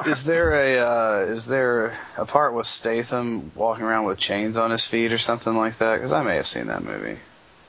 Is 0.07 0.25
there 0.25 0.53
a 0.53 0.79
uh, 0.79 1.19
is 1.23 1.49
there 1.49 1.93
a 2.17 2.25
part 2.25 2.55
with 2.55 2.67
Statham 2.67 3.51
walking 3.57 3.85
around 3.85 4.05
with 4.05 4.19
chains 4.21 4.57
on 4.57 4.71
his 4.71 4.85
feet 4.87 5.13
or 5.13 5.19
something 5.19 5.57
like 5.57 5.75
that? 5.79 5.97
Because 5.97 6.13
I 6.13 6.23
may 6.23 6.37
have 6.37 6.47
seen 6.47 6.69
that 6.69 6.85
movie. 6.85 7.19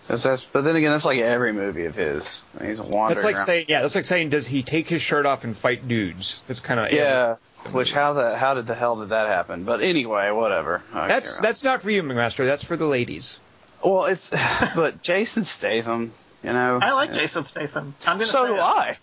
'Cause 0.07 0.23
that's, 0.23 0.45
but 0.45 0.63
then 0.65 0.75
again, 0.75 0.91
that's 0.91 1.05
like 1.05 1.19
every 1.19 1.53
movie 1.53 1.85
of 1.85 1.95
his. 1.95 2.41
He's 2.61 2.81
wandering 2.81 3.07
That's 3.09 3.23
like 3.23 3.35
around. 3.35 3.45
saying, 3.45 3.65
yeah, 3.69 3.81
that's 3.81 3.95
like 3.95 4.03
saying, 4.05 4.29
does 4.31 4.45
he 4.47 4.61
take 4.61 4.89
his 4.89 5.01
shirt 5.01 5.25
off 5.25 5.45
and 5.45 5.55
fight 5.55 5.87
dudes? 5.87 6.41
That's 6.47 6.59
kind 6.59 6.79
of 6.79 6.91
yeah. 6.91 7.35
Which 7.71 7.93
how 7.93 8.11
the 8.13 8.35
how 8.37 8.53
did 8.53 8.67
the 8.67 8.75
hell 8.75 8.97
did 8.99 9.09
that 9.09 9.29
happen? 9.29 9.63
But 9.63 9.81
anyway, 9.81 10.29
whatever. 10.31 10.83
I 10.93 11.07
That's 11.07 11.37
that's 11.39 11.63
not 11.63 11.81
for 11.81 11.89
you, 11.89 12.03
McMaster. 12.03 12.45
That's 12.45 12.65
for 12.65 12.75
the 12.75 12.85
ladies. 12.87 13.39
well, 13.83 14.05
it's 14.05 14.29
but 14.75 15.01
Jason 15.01 15.45
Statham, 15.45 16.11
you 16.43 16.51
know. 16.51 16.79
I 16.81 16.91
like 16.93 17.13
Jason 17.13 17.45
Statham. 17.45 17.95
I'm 18.05 18.17
gonna 18.17 18.25
So 18.25 18.43
say 18.43 18.49
do 18.49 18.55
it. 18.55 18.59
I. 18.59 18.97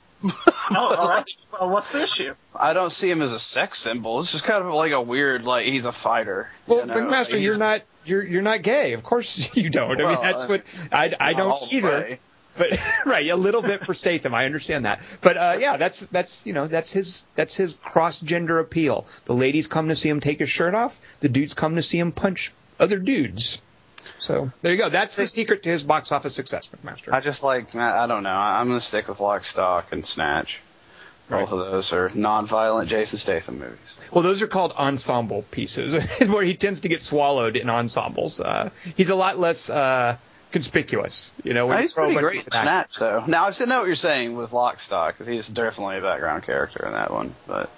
Oh, 0.72 0.94
all 0.98 1.08
right. 1.08 1.24
Well, 1.60 1.70
what's 1.70 1.92
the 1.92 2.02
issue? 2.04 2.34
I 2.54 2.72
don't 2.74 2.90
see 2.92 3.10
him 3.10 3.20
as 3.22 3.32
a 3.32 3.38
sex 3.38 3.78
symbol. 3.78 4.20
It's 4.20 4.32
just 4.32 4.44
kind 4.44 4.62
of 4.64 4.72
like 4.72 4.92
a 4.92 5.00
weird, 5.00 5.44
like 5.44 5.66
he's 5.66 5.84
a 5.86 5.92
fighter. 5.92 6.48
Well, 6.66 6.80
you 6.80 6.86
know? 6.86 6.94
McMaster, 6.94 7.32
He's 7.34 7.42
you're 7.42 7.58
not 7.58 7.82
you're 8.04 8.22
you're 8.22 8.42
not 8.42 8.62
gay. 8.62 8.92
Of 8.92 9.02
course 9.02 9.54
you 9.56 9.70
don't. 9.70 10.00
I 10.00 10.04
mean, 10.08 10.22
that's 10.22 10.48
what 10.48 10.62
I 10.92 11.14
I 11.18 11.32
don't 11.32 11.72
either. 11.72 11.88
way. 11.88 12.20
But 12.56 12.78
right, 13.06 13.26
a 13.28 13.36
little 13.36 13.62
bit 13.62 13.80
for 13.80 13.94
Statham. 13.94 14.34
I 14.34 14.44
understand 14.44 14.84
that. 14.84 15.00
But 15.20 15.36
uh, 15.36 15.58
yeah, 15.60 15.76
that's 15.76 16.06
that's 16.08 16.44
you 16.46 16.52
know 16.52 16.66
that's 16.66 16.92
his 16.92 17.24
that's 17.34 17.56
his 17.56 17.74
cross 17.74 18.20
gender 18.20 18.58
appeal. 18.58 19.06
The 19.24 19.34
ladies 19.34 19.68
come 19.68 19.88
to 19.88 19.96
see 19.96 20.08
him 20.08 20.20
take 20.20 20.40
his 20.40 20.50
shirt 20.50 20.74
off. 20.74 21.18
The 21.20 21.28
dudes 21.28 21.54
come 21.54 21.76
to 21.76 21.82
see 21.82 21.98
him 21.98 22.12
punch 22.12 22.52
other 22.78 22.98
dudes. 22.98 23.62
So 24.18 24.50
there 24.62 24.72
you 24.72 24.78
go. 24.78 24.88
That's 24.88 25.16
the 25.16 25.26
secret 25.26 25.62
to 25.62 25.70
his 25.70 25.84
box 25.84 26.12
office 26.12 26.34
success, 26.34 26.68
McMaster. 26.68 27.12
I 27.12 27.20
just 27.20 27.42
like 27.42 27.74
I 27.74 28.06
don't 28.06 28.22
know. 28.22 28.30
I'm 28.30 28.68
gonna 28.68 28.80
stick 28.80 29.08
with 29.08 29.20
Lock, 29.20 29.44
Stock, 29.44 29.92
and 29.92 30.04
Snatch. 30.04 30.60
Both 31.30 31.52
of 31.52 31.58
those 31.58 31.92
are 31.92 32.10
non-violent 32.14 32.88
Jason 32.88 33.18
Statham 33.18 33.58
movies. 33.58 33.98
Well, 34.12 34.22
those 34.22 34.42
are 34.42 34.46
called 34.46 34.72
ensemble 34.72 35.42
pieces, 35.50 35.94
where 36.28 36.44
he 36.44 36.54
tends 36.54 36.80
to 36.82 36.88
get 36.88 37.00
swallowed 37.00 37.56
in 37.56 37.70
ensembles. 37.70 38.40
Uh, 38.40 38.70
he's 38.96 39.10
a 39.10 39.14
lot 39.14 39.38
less 39.38 39.70
uh, 39.70 40.16
conspicuous, 40.50 41.32
you 41.44 41.54
know. 41.54 41.66
when 41.66 41.80
he's 41.80 41.94
throw 41.94 42.04
a 42.04 42.12
pretty 42.12 42.20
great 42.20 42.44
in 42.44 42.50
Snatch, 42.50 42.98
though. 42.98 43.24
Now 43.26 43.46
I 43.46 43.64
know 43.64 43.78
what 43.78 43.86
you're 43.86 43.94
saying 43.94 44.36
with 44.36 44.52
Lock, 44.52 44.80
Stock, 44.80 45.14
because 45.14 45.26
he's 45.26 45.48
definitely 45.48 45.98
a 45.98 46.02
background 46.02 46.42
character 46.42 46.84
in 46.86 46.92
that 46.92 47.12
one. 47.12 47.34
But 47.46 47.70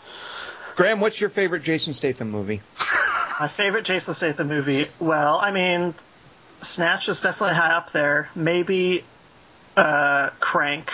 Graham, 0.75 1.01
what's 1.01 1.21
your 1.21 1.31
favorite 1.31 1.63
Jason 1.63 1.95
Statham 1.95 2.31
movie? 2.31 2.63
My 3.41 3.49
favorite 3.49 3.85
Jason 3.85 4.15
Statham 4.15 4.49
movie. 4.49 4.87
Well, 5.01 5.37
I 5.37 5.51
mean, 5.51 5.95
Snatch 6.63 7.09
is 7.09 7.21
definitely 7.21 7.57
high 7.57 7.75
up 7.75 7.93
there. 7.93 8.29
Maybe 8.35 9.05
uh, 9.77 10.31
Crank. 10.41 10.91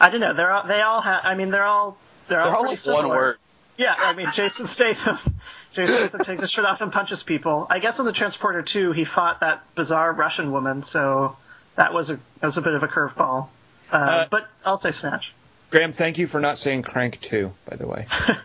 I 0.00 0.10
don't 0.10 0.20
know. 0.20 0.34
They're 0.34 0.50
all, 0.50 0.66
they 0.66 0.80
all 0.80 1.00
have. 1.00 1.20
I 1.24 1.34
mean, 1.34 1.50
they're 1.50 1.64
all 1.64 1.96
they're, 2.28 2.38
they're 2.38 2.46
all 2.48 2.56
all 2.56 2.62
pretty 2.66 2.76
like 2.76 2.86
one 2.86 2.96
similar. 3.04 3.16
word. 3.16 3.36
Yeah, 3.76 3.94
I 3.96 4.14
mean, 4.14 4.28
Jason 4.34 4.66
Statham. 4.66 5.18
Jason 5.74 5.96
Statham 5.96 6.24
takes 6.24 6.40
his 6.40 6.50
shirt 6.50 6.64
off 6.64 6.80
and 6.80 6.92
punches 6.92 7.22
people. 7.22 7.66
I 7.70 7.78
guess 7.78 7.98
in 7.98 8.04
the 8.04 8.12
Transporter 8.12 8.62
2, 8.62 8.92
he 8.92 9.04
fought 9.04 9.40
that 9.40 9.62
bizarre 9.74 10.12
Russian 10.12 10.50
woman, 10.50 10.82
so 10.84 11.36
that 11.76 11.92
was 11.92 12.10
a 12.10 12.14
that 12.40 12.46
was 12.46 12.56
a 12.56 12.60
bit 12.60 12.74
of 12.74 12.82
a 12.82 12.88
curveball. 12.88 13.48
Uh, 13.92 13.96
Uh, 13.96 14.26
but 14.30 14.48
I'll 14.64 14.78
say 14.78 14.92
Snatch. 14.92 15.32
Graham, 15.70 15.92
thank 15.92 16.18
you 16.18 16.26
for 16.26 16.40
not 16.40 16.58
saying 16.58 16.82
Crank 16.82 17.20
2, 17.20 17.52
by 17.68 17.76
the 17.76 17.86
way. 17.86 18.06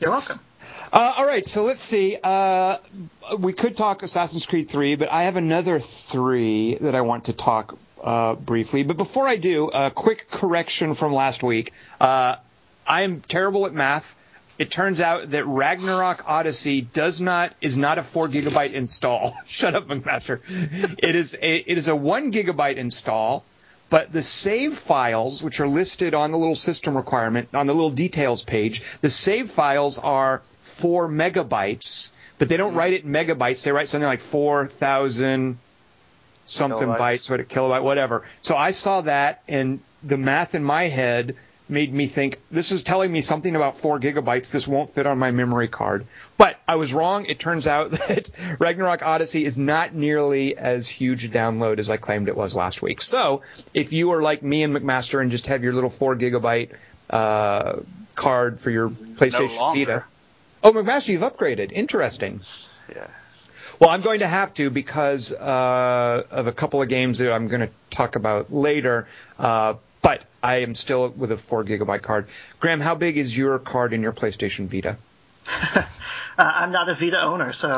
You're 0.00 0.10
welcome. 0.10 0.38
Uh, 0.92 1.14
all 1.18 1.26
right, 1.26 1.44
so 1.44 1.64
let's 1.64 1.80
see. 1.80 2.16
Uh, 2.22 2.78
we 3.38 3.52
could 3.52 3.76
talk 3.76 4.02
Assassin's 4.02 4.46
Creed 4.46 4.68
3, 4.68 4.96
but 4.96 5.10
I 5.10 5.24
have 5.24 5.36
another 5.36 5.80
three 5.80 6.76
that 6.76 6.94
I 6.94 7.00
want 7.02 7.24
to 7.26 7.32
talk 7.32 7.76
uh, 8.02 8.34
briefly. 8.34 8.82
But 8.82 8.96
before 8.96 9.26
I 9.26 9.36
do, 9.36 9.68
a 9.68 9.90
quick 9.90 10.30
correction 10.30 10.94
from 10.94 11.12
last 11.12 11.42
week. 11.42 11.72
Uh, 12.00 12.36
I 12.86 13.02
am 13.02 13.20
terrible 13.20 13.66
at 13.66 13.72
math. 13.72 14.16
It 14.58 14.70
turns 14.70 15.00
out 15.00 15.30
that 15.30 15.46
Ragnarok 15.46 16.28
Odyssey 16.28 16.82
does 16.82 17.20
not 17.20 17.54
is 17.62 17.78
not 17.78 17.96
a 17.98 18.02
four 18.02 18.28
gigabyte 18.28 18.72
install. 18.72 19.32
Shut 19.46 19.74
up, 19.74 19.88
McMaster. 19.88 20.40
It 20.98 21.14
is 21.14 21.34
a 21.40 21.56
it 21.56 21.78
is 21.78 21.88
a 21.88 21.96
one 21.96 22.30
gigabyte 22.32 22.76
install. 22.76 23.44
But 23.88 24.12
the 24.12 24.22
save 24.22 24.74
files, 24.74 25.42
which 25.42 25.58
are 25.58 25.66
listed 25.66 26.14
on 26.14 26.30
the 26.30 26.38
little 26.38 26.54
system 26.54 26.96
requirement, 26.96 27.48
on 27.54 27.66
the 27.66 27.74
little 27.74 27.90
details 27.90 28.44
page, 28.44 28.82
the 29.00 29.10
save 29.10 29.50
files 29.50 29.98
are 29.98 30.42
four 30.60 31.08
megabytes, 31.08 32.12
but 32.38 32.48
they 32.48 32.56
don't 32.56 32.74
write 32.74 32.92
it 32.92 33.04
in 33.04 33.10
megabytes. 33.10 33.64
They 33.64 33.72
write 33.72 33.88
something 33.88 34.06
like 34.06 34.20
4,000 34.20 35.58
something 36.50 36.88
Kilobytes. 36.88 36.98
bytes, 36.98 37.30
what 37.30 37.40
a 37.40 37.44
kilobyte, 37.44 37.82
whatever. 37.82 38.24
So 38.42 38.56
I 38.56 38.70
saw 38.72 39.02
that, 39.02 39.42
and 39.48 39.80
the 40.02 40.16
math 40.16 40.54
in 40.54 40.64
my 40.64 40.84
head 40.84 41.36
made 41.70 41.94
me 41.94 42.06
think 42.06 42.40
this 42.50 42.72
is 42.72 42.82
telling 42.82 43.12
me 43.12 43.22
something 43.22 43.54
about 43.54 43.76
four 43.76 44.00
gigabytes. 44.00 44.50
This 44.50 44.66
won't 44.66 44.90
fit 44.90 45.06
on 45.06 45.18
my 45.18 45.30
memory 45.30 45.68
card. 45.68 46.04
But 46.36 46.58
I 46.66 46.76
was 46.76 46.92
wrong. 46.92 47.26
It 47.26 47.38
turns 47.38 47.66
out 47.66 47.90
that 48.08 48.30
Ragnarok 48.58 49.06
Odyssey 49.06 49.44
is 49.44 49.56
not 49.56 49.94
nearly 49.94 50.56
as 50.56 50.88
huge 50.88 51.24
a 51.24 51.28
download 51.28 51.78
as 51.78 51.88
I 51.88 51.96
claimed 51.96 52.28
it 52.28 52.36
was 52.36 52.54
last 52.54 52.82
week. 52.82 53.00
So 53.00 53.42
if 53.72 53.92
you 53.92 54.12
are 54.12 54.22
like 54.22 54.42
me 54.42 54.64
and 54.64 54.74
McMaster 54.74 55.22
and 55.22 55.30
just 55.30 55.46
have 55.46 55.62
your 55.62 55.72
little 55.72 55.90
four 55.90 56.16
gigabyte 56.16 56.70
uh, 57.08 57.80
card 58.16 58.58
for 58.58 58.70
your 58.70 58.90
PlayStation 58.90 59.58
longer. 59.58 59.86
Vita. 59.86 60.04
Oh, 60.62 60.72
McMaster, 60.72 61.08
you've 61.08 61.22
upgraded. 61.22 61.72
Interesting. 61.72 62.40
Yeah. 62.94 63.06
Well, 63.80 63.88
I'm 63.88 64.02
going 64.02 64.20
to 64.20 64.28
have 64.28 64.52
to 64.54 64.68
because 64.68 65.32
uh, 65.32 66.22
of 66.30 66.46
a 66.46 66.52
couple 66.52 66.82
of 66.82 66.88
games 66.88 67.18
that 67.18 67.32
I'm 67.32 67.48
going 67.48 67.62
to 67.62 67.70
talk 67.88 68.14
about 68.14 68.52
later. 68.52 69.08
Uh, 69.38 69.74
but 70.02 70.24
I 70.42 70.56
am 70.56 70.74
still 70.74 71.08
with 71.08 71.32
a 71.32 71.36
four 71.36 71.64
gigabyte 71.64 72.02
card. 72.02 72.28
Graham, 72.58 72.80
how 72.80 72.94
big 72.94 73.16
is 73.16 73.36
your 73.36 73.58
card 73.58 73.92
in 73.92 74.02
your 74.02 74.12
PlayStation 74.12 74.68
Vita? 74.68 74.96
Uh, 76.38 76.44
I'm 76.44 76.72
not 76.72 76.88
a 76.88 76.94
Vita 76.94 77.20
owner, 77.22 77.52
so 77.52 77.68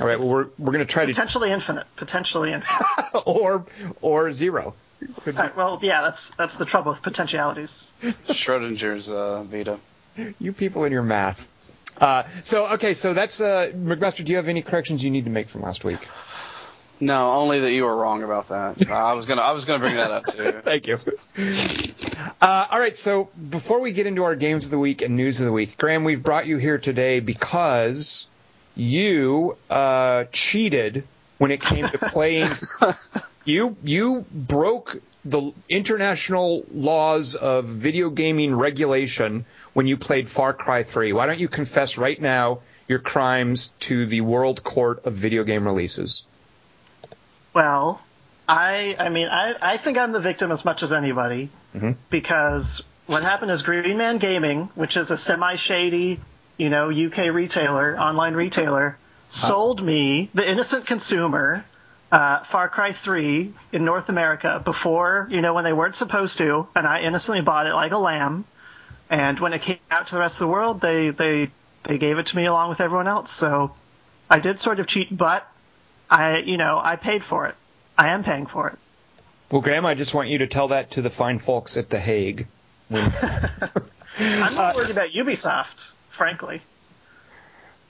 All 0.00 0.06
right, 0.06 0.18
well 0.18 0.28
we're 0.28 0.46
we're 0.58 0.72
going 0.72 0.84
to 0.84 0.92
try 0.92 1.06
to 1.06 1.12
potentially 1.12 1.52
infinite. 1.52 1.86
Potentially 1.94 2.52
infinite. 2.52 3.22
or 3.24 3.66
or 4.00 4.32
zero. 4.32 4.74
All 5.00 5.32
right, 5.32 5.56
well, 5.56 5.78
yeah, 5.80 6.00
that's 6.00 6.28
that's 6.36 6.54
the 6.56 6.64
trouble 6.64 6.92
with 6.92 7.02
potentialities. 7.02 7.70
Schrodinger's 8.02 9.10
uh, 9.10 9.44
Vita. 9.44 9.78
You 10.40 10.52
people 10.52 10.82
in 10.82 10.90
your 10.90 11.04
math. 11.04 11.48
Uh, 12.00 12.24
so 12.42 12.72
okay, 12.74 12.94
so 12.94 13.14
that's 13.14 13.40
uh, 13.40 13.70
McMaster. 13.74 14.24
Do 14.24 14.32
you 14.32 14.36
have 14.36 14.48
any 14.48 14.62
corrections 14.62 15.04
you 15.04 15.10
need 15.10 15.24
to 15.24 15.30
make 15.30 15.48
from 15.48 15.62
last 15.62 15.84
week? 15.84 16.00
No, 17.02 17.32
only 17.32 17.58
that 17.60 17.72
you 17.72 17.84
were 17.84 17.96
wrong 17.96 18.22
about 18.22 18.48
that. 18.48 18.88
I 18.88 19.14
was 19.14 19.26
gonna 19.26 19.42
I 19.42 19.50
was 19.52 19.64
gonna 19.64 19.80
bring 19.80 19.96
that 19.96 20.12
up 20.12 20.26
too. 20.26 20.52
Thank 20.62 20.86
you. 20.86 21.00
Uh, 22.40 22.66
all 22.70 22.78
right, 22.78 22.94
so 22.94 23.28
before 23.50 23.80
we 23.80 23.92
get 23.92 24.06
into 24.06 24.22
our 24.22 24.36
games 24.36 24.66
of 24.66 24.70
the 24.70 24.78
week 24.78 25.02
and 25.02 25.16
news 25.16 25.40
of 25.40 25.46
the 25.46 25.52
week, 25.52 25.76
Graham, 25.76 26.04
we've 26.04 26.22
brought 26.22 26.46
you 26.46 26.58
here 26.58 26.78
today 26.78 27.18
because 27.18 28.28
you 28.76 29.56
uh, 29.68 30.24
cheated 30.32 31.04
when 31.38 31.50
it 31.50 31.60
came 31.60 31.88
to 31.88 31.98
playing. 31.98 32.50
you 33.44 33.76
you 33.82 34.24
broke 34.32 34.94
the 35.24 35.52
international 35.68 36.64
laws 36.72 37.34
of 37.34 37.64
video 37.66 38.10
gaming 38.10 38.54
regulation 38.54 39.44
when 39.72 39.86
you 39.86 39.96
played 39.96 40.28
Far 40.28 40.52
Cry 40.52 40.82
3. 40.82 41.12
Why 41.12 41.26
don't 41.26 41.38
you 41.38 41.48
confess 41.48 41.96
right 41.96 42.20
now 42.20 42.60
your 42.88 42.98
crimes 42.98 43.72
to 43.80 44.06
the 44.06 44.20
World 44.20 44.64
Court 44.64 45.04
of 45.04 45.12
Video 45.12 45.44
Game 45.44 45.64
Releases? 45.64 46.24
Well, 47.54 48.00
I 48.48 48.96
I 48.98 49.08
mean 49.10 49.28
I 49.28 49.54
I 49.60 49.78
think 49.78 49.98
I'm 49.98 50.12
the 50.12 50.20
victim 50.20 50.50
as 50.50 50.64
much 50.64 50.82
as 50.82 50.92
anybody 50.92 51.50
Mhm. 51.76 51.96
because 52.10 52.82
what 53.06 53.22
happened 53.22 53.50
is 53.50 53.62
Green 53.62 53.96
Man 53.96 54.18
Gaming, 54.18 54.70
which 54.74 54.96
is 54.96 55.10
a 55.10 55.16
semi 55.16 55.56
shady, 55.56 56.20
you 56.56 56.68
know, 56.70 56.90
UK 56.90 57.30
retailer, 57.30 57.98
online 57.98 58.34
retailer, 58.34 58.96
sold 59.30 59.82
me 59.82 60.30
the 60.34 60.48
innocent 60.48 60.86
consumer 60.86 61.64
uh, 62.12 62.44
Far 62.52 62.68
Cry 62.68 62.92
3 62.92 63.54
in 63.72 63.84
North 63.86 64.10
America 64.10 64.60
before, 64.62 65.26
you 65.30 65.40
know, 65.40 65.54
when 65.54 65.64
they 65.64 65.72
weren't 65.72 65.96
supposed 65.96 66.36
to, 66.38 66.68
and 66.76 66.86
I 66.86 67.00
innocently 67.00 67.40
bought 67.40 67.66
it 67.66 67.72
like 67.72 67.92
a 67.92 67.98
lamb. 67.98 68.44
And 69.08 69.40
when 69.40 69.54
it 69.54 69.62
came 69.62 69.78
out 69.90 70.08
to 70.08 70.14
the 70.14 70.20
rest 70.20 70.34
of 70.34 70.40
the 70.40 70.46
world, 70.46 70.80
they 70.80 71.10
they 71.10 71.50
they 71.84 71.98
gave 71.98 72.18
it 72.18 72.26
to 72.28 72.36
me 72.36 72.46
along 72.46 72.68
with 72.68 72.80
everyone 72.80 73.08
else. 73.08 73.32
So 73.32 73.74
I 74.30 74.38
did 74.38 74.60
sort 74.60 74.78
of 74.78 74.86
cheat, 74.86 75.14
but 75.16 75.46
I, 76.10 76.38
you 76.38 76.58
know, 76.58 76.78
I 76.82 76.96
paid 76.96 77.24
for 77.24 77.46
it. 77.46 77.54
I 77.96 78.08
am 78.08 78.24
paying 78.24 78.46
for 78.46 78.68
it. 78.68 78.78
Well, 79.50 79.62
Graham, 79.62 79.84
I 79.84 79.94
just 79.94 80.14
want 80.14 80.28
you 80.28 80.38
to 80.38 80.46
tell 80.46 80.68
that 80.68 80.92
to 80.92 81.02
the 81.02 81.10
fine 81.10 81.38
folks 81.38 81.76
at 81.76 81.90
The 81.90 81.98
Hague. 81.98 82.46
When, 82.88 83.02
I'm 84.18 84.54
not 84.54 84.76
worried 84.76 84.90
about 84.90 85.10
Ubisoft, 85.10 85.66
frankly. 86.16 86.62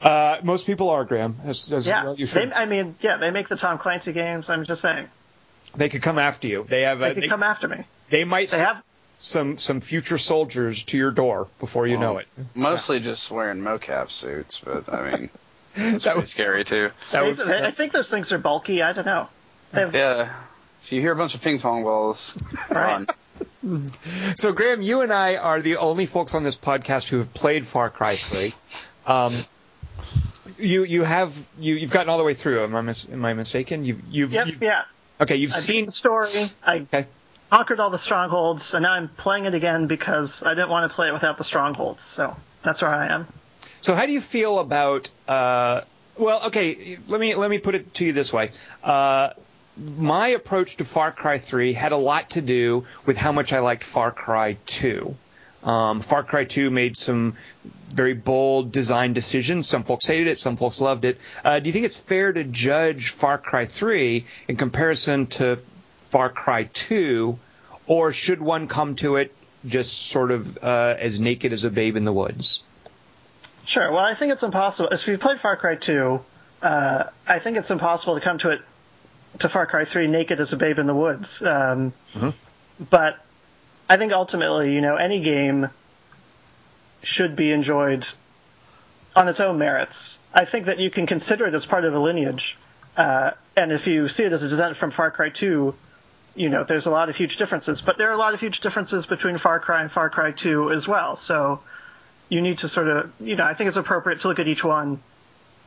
Uh, 0.03 0.39
most 0.43 0.67
people 0.67 0.91
are, 0.91 1.05
Graham. 1.05 1.37
As, 1.45 1.71
as 1.73 1.87
Yeah, 1.87 2.05
well 2.05 2.17
you 2.17 2.27
they. 2.27 2.53
I 2.53 2.67
mean, 2.67 2.95
yeah, 3.01 3.17
they 3.19 3.31
make 3.31 3.49
the 3.49 3.57
Tom 3.57 3.79
Clancy 3.79 4.13
games. 4.13 4.49
I'm 4.51 4.65
just 4.65 4.83
saying, 4.83 5.09
They 5.77 5.89
could 5.89 6.03
come 6.03 6.19
after 6.19 6.49
you. 6.49 6.65
They 6.69 6.83
have. 6.83 6.99
they 6.99 7.11
A, 7.11 7.15
could 7.15 7.23
they, 7.25 7.29
come 7.29 7.43
after 7.43 7.69
me. 7.69 7.85
they 8.11 8.25
might 8.25 8.49
They 8.51 8.59
have. 8.59 8.83
some 9.21 9.59
some 9.59 9.81
future 9.81 10.19
soldiers 10.19 10.85
to 10.87 10.99
your 10.99 11.11
door 11.13 11.49
before 11.61 11.87
you 11.87 11.97
know 11.99 12.19
it. 12.19 12.27
Mostly 12.55 13.01
just 13.01 13.31
wearing 13.31 13.61
mocap 13.61 14.11
suits, 14.11 14.61
but 14.61 14.93
I 14.93 15.11
mean 15.11 15.31
it's 15.77 16.05
That 16.05 16.13
pretty 16.13 16.21
was- 16.21 16.31
scary 16.31 16.65
too. 16.65 16.91
That 17.13 17.25
would, 17.25 17.37
they- 17.39 17.63
I 17.65 17.71
think 17.71 17.93
those 17.93 18.09
things 18.09 18.33
are 18.33 18.39
bulky. 18.39 18.83
I 18.83 18.93
don't 18.93 19.07
know. 19.07 19.29
Have, 19.73 19.95
Yeah. 19.95 20.33
If 20.83 20.91
you 20.93 21.01
hear 21.01 21.13
a 21.13 21.17
bunch 21.17 21.37
of 21.37 21.41
ping 21.43 21.61
pong 21.61 21.85
balls, 21.85 22.37
Right. 22.69 22.93
run. 22.93 23.07
so, 24.35 24.53
Graham, 24.53 24.83
you 24.83 25.01
and 25.03 25.13
I 25.13 25.37
are 25.37 25.61
the 25.61 25.77
only 25.77 26.07
folks 26.07 26.35
on 26.35 26.43
this 26.43 26.57
podcast 26.59 27.09
who 27.09 27.19
have 27.19 27.33
played 27.33 27.65
Far 27.67 27.89
Cry 27.89 28.17
3. 28.17 28.51
Um, 29.07 29.33
you 30.63 30.85
you 30.85 31.03
have 31.03 31.37
you 31.59 31.75
you've 31.75 31.91
gotten 31.91 32.09
all 32.09 32.19
the 32.19 32.25
way 32.25 32.35
through. 32.35 32.65
Am 32.65 32.75
I 32.75 32.81
mis- 32.81 33.09
am 33.11 33.25
I 33.25 33.35
mistaken? 33.35 33.85
You've 33.85 34.03
you've, 34.11 34.33
Yep. 34.33 34.47
you've 34.47 34.63
Yeah. 34.63 34.83
okay. 35.21 35.37
You've 35.37 35.53
I 35.53 35.57
seen 35.59 35.87
the 35.87 35.93
story. 35.93 36.51
I 36.65 36.79
okay. 36.81 37.07
conquered 37.51 37.81
all 37.81 37.91
the 37.91 37.99
strongholds, 37.99 38.73
and 38.75 38.83
now 38.83 38.93
I'm 38.93 39.09
playing 39.09 39.45
it 39.47 39.55
again 39.55 39.87
because 39.87 40.43
I 40.43 40.51
didn't 40.55 40.71
want 40.71 40.91
to 40.91 40.95
play 40.95 41.09
it 41.09 41.13
without 41.13 41.39
the 41.39 41.45
strongholds. 41.45 42.01
So 42.17 42.37
that's 42.63 42.81
where 42.83 42.91
I 42.95 43.09
am. 43.09 43.27
So 43.83 43.95
how 43.95 44.07
do 44.07 44.13
you 44.13 44.21
feel 44.21 44.59
about? 44.59 45.09
Uh, 45.29 45.83
well, 46.17 46.47
okay. 46.47 46.99
Let 47.09 47.21
me 47.21 47.35
let 47.35 47.51
me 47.51 47.59
put 47.59 47.75
it 47.75 47.95
to 47.95 48.07
you 48.07 48.13
this 48.13 48.33
way. 48.33 48.51
Uh, 48.83 49.31
my 49.97 50.29
approach 50.29 50.77
to 50.77 50.85
Far 50.85 51.13
Cry 51.13 51.39
3 51.39 51.73
had 51.73 51.93
a 51.93 51.97
lot 51.97 52.31
to 52.31 52.43
do 52.43 52.85
with 53.07 53.17
how 53.17 53.33
much 53.33 53.53
I 53.55 53.61
liked 53.61 53.85
Far 53.85 54.11
Cry 54.11 54.59
2. 54.67 55.17
Um, 55.63 56.01
Far 56.01 56.23
Cry 56.23 56.45
2 56.45 56.71
made 56.71 56.97
some 56.97 57.37
very 57.91 58.15
bold 58.15 58.73
design 58.73 59.13
decisions. 59.13 59.69
Some 59.69 59.85
folks 59.85 60.07
hated 60.07 60.27
it, 60.29 60.39
some 60.39 60.57
folks 60.57 60.81
loved 60.81 61.05
it. 61.05 61.19
Uh, 61.45 61.61
do 61.61 61.67
you 61.69 61.73
think 61.73 61.85
it's 61.85 61.99
fair 62.01 62.33
to 62.33 62.43
judge 62.45 63.11
Far 63.11 63.39
Cry 63.39 63.67
3 63.67 64.25
in 64.49 64.57
comparison 64.57 65.27
to 65.27 65.59
Far 65.99 66.31
Cry 66.31 66.65
2, 66.65 67.39
or 67.87 68.13
should 68.13 68.41
one 68.41 68.67
come 68.69 68.97
to 68.97 69.17
it 69.17 69.35
just 69.67 70.07
sort 70.09 70.31
of 70.31 70.59
uh, 70.63 70.95
as 70.99 71.21
naked 71.21 71.53
as 71.53 71.65
a 71.65 71.71
babe 71.71 71.97
in 71.97 72.05
the 72.05 72.13
woods? 72.13 72.65
Sure. 73.67 73.93
Well, 73.93 74.05
I 74.05 74.15
think 74.15 74.33
it's 74.33 74.43
impossible. 74.43 74.89
If 74.91 75.07
you 75.07 75.17
played 75.19 75.41
Far 75.41 75.57
Cry 75.57 75.77
2, 75.77 76.21
uh, 76.63 77.05
I 77.27 77.39
think 77.39 77.57
it's 77.57 77.71
impossible 77.71 78.15
to 78.15 78.21
come 78.21 78.39
to 78.39 78.51
it 78.51 78.61
to 79.41 79.49
Far 79.49 79.67
Cry 79.67 79.85
3 79.85 80.09
naked 80.09 80.41
as 80.41 80.53
a 80.53 80.57
babe 80.57 80.79
in 80.79 80.87
the 80.87 80.95
woods. 80.95 81.41
Um, 81.41 81.93
Mhm. 82.15 82.35
But 82.91 83.19
I 83.93 83.99
think 83.99 84.15
ultimately, 84.15 84.73
you 84.73 84.81
know, 84.81 84.97
any 84.97 85.21
game 85.21 85.69
should 87.03 87.37
be 87.37 87.53
enjoyed 87.53 88.07
on 89.15 89.29
its 89.29 89.39
own 89.39 89.59
merits. 89.59 90.17
I 90.33 90.47
think 90.47 90.65
that 90.65 90.79
you 90.79 90.91
can 90.91 91.07
consider 91.07 91.47
it 91.47 91.53
as 91.53 91.67
part 91.67 91.85
of 91.85 91.93
a 91.93 91.99
lineage, 91.99 92.57
uh, 92.97 93.33
and 93.55 93.71
if 93.71 93.87
you 93.87 94.09
see 94.09 94.23
it 94.23 94.33
as 94.33 94.43
a 94.43 94.49
descent 94.49 94.79
from 94.79 94.93
Far 94.93 95.11
Cry 95.11 95.29
2, 95.29 95.75
you 96.35 96.49
know, 96.49 96.65
there's 96.67 96.87
a 96.87 96.91
lot 96.91 97.11
of 97.11 97.17
huge 97.17 97.37
differences. 97.37 97.83
But 97.83 97.99
there 97.99 98.09
are 98.09 98.15
a 98.15 98.17
lot 98.17 98.33
of 98.33 98.41
huge 98.41 98.61
differences 98.61 99.05
between 99.05 99.39
Far 99.39 99.61
Cry 99.61 99.83
and 99.83 99.93
Far 99.93 100.09
Cry 100.09 100.33
2 100.33 100.73
as 100.73 100.89
well. 100.89 101.19
So 101.19 101.61
you 102.31 102.41
need 102.41 102.61
to 102.61 102.71
sort 102.71 102.89
of, 102.89 103.13
you 103.21 103.37
know, 103.37 103.45
I 103.45 103.53
think 103.53 103.69
it's 103.69 103.77
appropriate 103.77 104.23
to 104.23 104.29
look 104.29 104.39
at 104.39 104.49
each 104.49 104.65
one 104.65 105.03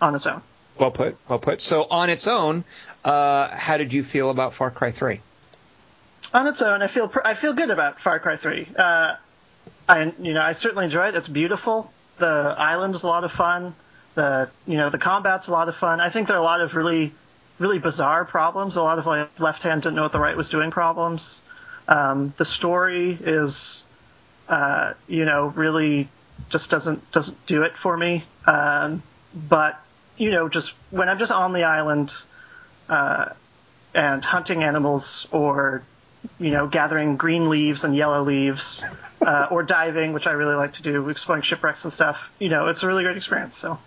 on 0.01 0.15
its 0.15 0.25
own. 0.25 0.41
Well 0.79 0.89
put, 0.89 1.15
well 1.29 1.37
put. 1.37 1.61
So 1.61 1.85
on 1.91 2.09
its 2.09 2.27
own, 2.27 2.63
uh, 3.03 3.55
how 3.55 3.77
did 3.77 3.93
you 3.93 4.01
feel 4.01 4.31
about 4.31 4.55
Far 4.55 4.71
Cry 4.71 4.89
3? 4.89 5.21
On 6.33 6.47
its 6.47 6.61
own, 6.61 6.81
I 6.81 6.87
feel 6.87 7.07
pr- 7.07 7.25
I 7.25 7.35
feel 7.35 7.53
good 7.53 7.69
about 7.69 7.99
Far 7.99 8.19
Cry 8.19 8.37
3. 8.37 8.67
Uh, 8.77 9.15
I 9.87 10.13
you 10.19 10.33
know 10.33 10.41
I 10.41 10.53
certainly 10.53 10.85
enjoy 10.85 11.07
it. 11.09 11.15
It's 11.15 11.27
beautiful. 11.27 11.91
The 12.17 12.25
island 12.25 12.95
is 12.95 13.03
a 13.03 13.07
lot 13.07 13.23
of 13.23 13.31
fun. 13.31 13.75
The 14.15 14.49
you 14.65 14.77
know 14.77 14.89
the 14.89 14.97
combat's 14.97 15.47
a 15.47 15.51
lot 15.51 15.69
of 15.69 15.75
fun. 15.75 15.99
I 15.99 16.09
think 16.09 16.27
there 16.27 16.37
are 16.37 16.39
a 16.39 16.43
lot 16.43 16.61
of 16.61 16.73
really 16.73 17.13
really 17.59 17.79
bizarre 17.79 18.25
problems. 18.25 18.75
A 18.75 18.81
lot 18.81 18.99
of 18.99 19.05
like 19.05 19.39
left 19.39 19.61
hand 19.61 19.83
didn't 19.83 19.95
know 19.95 20.03
what 20.03 20.11
the 20.11 20.19
right 20.19 20.35
was 20.35 20.49
doing 20.49 20.71
problems. 20.71 21.35
Um, 21.87 22.33
the 22.37 22.45
story 22.45 23.17
is 23.21 23.81
uh, 24.49 24.93
you 25.07 25.25
know 25.25 25.47
really 25.47 26.09
just 26.49 26.69
doesn't 26.69 27.11
doesn't 27.11 27.45
do 27.45 27.63
it 27.63 27.73
for 27.81 27.95
me. 27.95 28.23
Um, 28.45 29.03
but 29.33 29.79
you 30.17 30.31
know, 30.31 30.49
just 30.49 30.71
when 30.91 31.09
I'm 31.09 31.19
just 31.19 31.31
on 31.31 31.53
the 31.53 31.63
island 31.63 32.11
uh, 32.89 33.29
and 33.93 34.23
hunting 34.23 34.63
animals, 34.63 35.27
or 35.31 35.83
you 36.39 36.51
know, 36.51 36.67
gathering 36.67 37.17
green 37.17 37.49
leaves 37.49 37.83
and 37.83 37.95
yellow 37.95 38.23
leaves, 38.23 38.83
uh, 39.21 39.47
or 39.51 39.63
diving, 39.63 40.13
which 40.13 40.25
I 40.25 40.31
really 40.31 40.55
like 40.55 40.73
to 40.73 40.81
do, 40.81 41.09
exploring 41.09 41.43
shipwrecks 41.43 41.83
and 41.83 41.93
stuff. 41.93 42.17
You 42.39 42.49
know, 42.49 42.67
it's 42.67 42.83
a 42.83 42.87
really 42.87 43.03
great 43.03 43.17
experience. 43.17 43.57
So. 43.57 43.79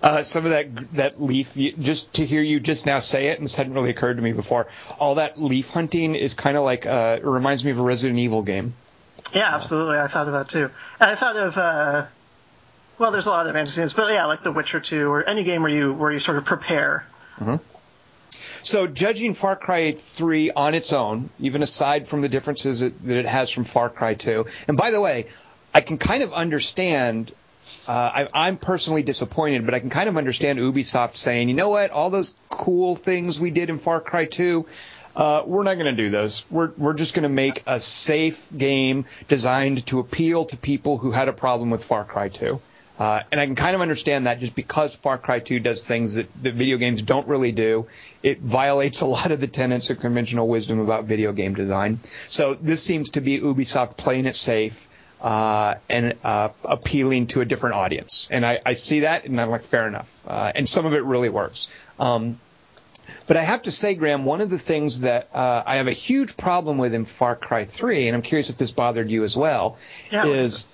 Uh, 0.00 0.22
some 0.22 0.44
of 0.44 0.50
that 0.52 0.92
that 0.94 1.20
leaf, 1.20 1.54
just 1.54 2.14
to 2.14 2.24
hear 2.24 2.42
you 2.42 2.60
just 2.60 2.86
now 2.86 3.00
say 3.00 3.28
it, 3.28 3.38
and 3.38 3.44
this 3.44 3.56
hadn't 3.56 3.74
really 3.74 3.90
occurred 3.90 4.14
to 4.14 4.22
me 4.22 4.32
before. 4.32 4.68
All 4.98 5.16
that 5.16 5.40
leaf 5.40 5.70
hunting 5.70 6.14
is 6.14 6.34
kind 6.34 6.56
of 6.56 6.62
like 6.62 6.86
uh, 6.86 7.18
it 7.20 7.26
reminds 7.26 7.64
me 7.64 7.72
of 7.72 7.80
a 7.80 7.82
Resident 7.82 8.18
Evil 8.18 8.42
game. 8.42 8.74
Yeah, 9.34 9.56
absolutely. 9.56 9.98
I 9.98 10.08
thought 10.08 10.28
of 10.28 10.34
that 10.34 10.48
too. 10.50 10.70
And 11.00 11.10
I 11.10 11.16
thought 11.16 11.36
of 11.36 11.56
uh, 11.56 12.06
well, 12.98 13.12
there's 13.12 13.26
a 13.26 13.30
lot 13.30 13.46
of 13.46 13.54
fantasy 13.54 13.94
but 13.94 14.12
yeah, 14.12 14.26
like 14.26 14.42
The 14.42 14.52
Witcher 14.52 14.80
2 14.80 15.08
or 15.08 15.28
any 15.28 15.44
game 15.44 15.62
where 15.62 15.70
you 15.70 15.92
where 15.92 16.12
you 16.12 16.20
sort 16.20 16.36
of 16.36 16.44
prepare. 16.44 17.06
Mm-hmm. 17.38 17.56
So, 18.62 18.86
judging 18.86 19.34
Far 19.34 19.56
Cry 19.56 19.92
3 19.92 20.50
on 20.50 20.74
its 20.74 20.92
own, 20.92 21.30
even 21.40 21.62
aside 21.62 22.06
from 22.06 22.22
the 22.22 22.28
differences 22.28 22.80
that 22.80 22.94
it 23.06 23.26
has 23.26 23.50
from 23.50 23.64
Far 23.64 23.90
Cry 23.90 24.14
2, 24.14 24.46
and 24.68 24.76
by 24.76 24.90
the 24.90 25.00
way, 25.00 25.26
I 25.74 25.80
can 25.80 25.98
kind 25.98 26.22
of 26.22 26.32
understand 26.32 27.32
uh, 27.86 28.26
I, 28.34 28.48
am 28.48 28.58
personally 28.58 29.02
disappointed, 29.02 29.64
but 29.64 29.74
I 29.74 29.80
can 29.80 29.90
kind 29.90 30.08
of 30.08 30.16
understand 30.16 30.58
Ubisoft 30.58 31.16
saying, 31.16 31.48
you 31.48 31.54
know 31.54 31.70
what, 31.70 31.90
all 31.90 32.10
those 32.10 32.36
cool 32.48 32.96
things 32.96 33.40
we 33.40 33.50
did 33.50 33.70
in 33.70 33.78
Far 33.78 34.00
Cry 34.00 34.26
2, 34.26 34.66
uh, 35.16 35.42
we're 35.46 35.62
not 35.62 35.74
going 35.74 35.86
to 35.96 36.02
do 36.02 36.10
those. 36.10 36.46
We're 36.50 36.70
we're 36.76 36.94
just 36.94 37.14
going 37.14 37.24
to 37.24 37.28
make 37.28 37.62
a 37.66 37.80
safe 37.80 38.56
game 38.56 39.06
designed 39.28 39.84
to 39.86 39.98
appeal 40.00 40.44
to 40.46 40.56
people 40.56 40.96
who 40.98 41.10
had 41.10 41.28
a 41.28 41.32
problem 41.32 41.70
with 41.70 41.82
Far 41.82 42.04
Cry 42.04 42.28
2. 42.28 42.60
Uh, 42.98 43.22
and 43.30 43.40
I 43.40 43.46
can 43.46 43.54
kind 43.54 43.76
of 43.76 43.80
understand 43.80 44.26
that 44.26 44.40
just 44.40 44.56
because 44.56 44.94
Far 44.94 45.18
Cry 45.18 45.38
2 45.38 45.60
does 45.60 45.84
things 45.84 46.14
that, 46.14 46.26
that 46.42 46.54
video 46.54 46.78
games 46.78 47.00
don't 47.02 47.28
really 47.28 47.52
do. 47.52 47.86
It 48.22 48.40
violates 48.40 49.02
a 49.02 49.06
lot 49.06 49.30
of 49.30 49.40
the 49.40 49.46
tenets 49.46 49.90
of 49.90 50.00
conventional 50.00 50.48
wisdom 50.48 50.80
about 50.80 51.04
video 51.04 51.32
game 51.32 51.54
design. 51.54 52.00
So 52.02 52.54
this 52.54 52.82
seems 52.82 53.10
to 53.10 53.20
be 53.20 53.38
Ubisoft 53.40 53.96
playing 53.96 54.26
it 54.26 54.34
safe 54.34 54.88
uh, 55.20 55.76
and 55.88 56.14
uh, 56.24 56.48
appealing 56.64 57.28
to 57.28 57.40
a 57.40 57.44
different 57.44 57.76
audience. 57.76 58.28
And 58.30 58.44
I, 58.44 58.60
I, 58.64 58.74
see 58.74 59.00
that, 59.00 59.24
and 59.24 59.40
I'm 59.40 59.50
like, 59.50 59.62
fair 59.62 59.86
enough. 59.86 60.20
Uh, 60.26 60.52
and 60.54 60.68
some 60.68 60.86
of 60.86 60.92
it 60.92 61.04
really 61.04 61.28
works. 61.28 61.68
Um, 61.98 62.38
but 63.26 63.36
I 63.36 63.42
have 63.42 63.62
to 63.62 63.70
say, 63.70 63.94
Graham, 63.94 64.24
one 64.24 64.40
of 64.40 64.50
the 64.50 64.58
things 64.58 65.00
that 65.00 65.34
uh, 65.34 65.62
I 65.64 65.76
have 65.76 65.88
a 65.88 65.92
huge 65.92 66.36
problem 66.36 66.78
with 66.78 66.94
in 66.94 67.04
Far 67.04 67.36
Cry 67.36 67.64
3, 67.64 68.08
and 68.08 68.16
I'm 68.16 68.22
curious 68.22 68.50
if 68.50 68.58
this 68.58 68.70
bothered 68.70 69.10
you 69.10 69.24
as 69.24 69.36
well, 69.36 69.76
yeah, 70.10 70.26
is 70.26 70.68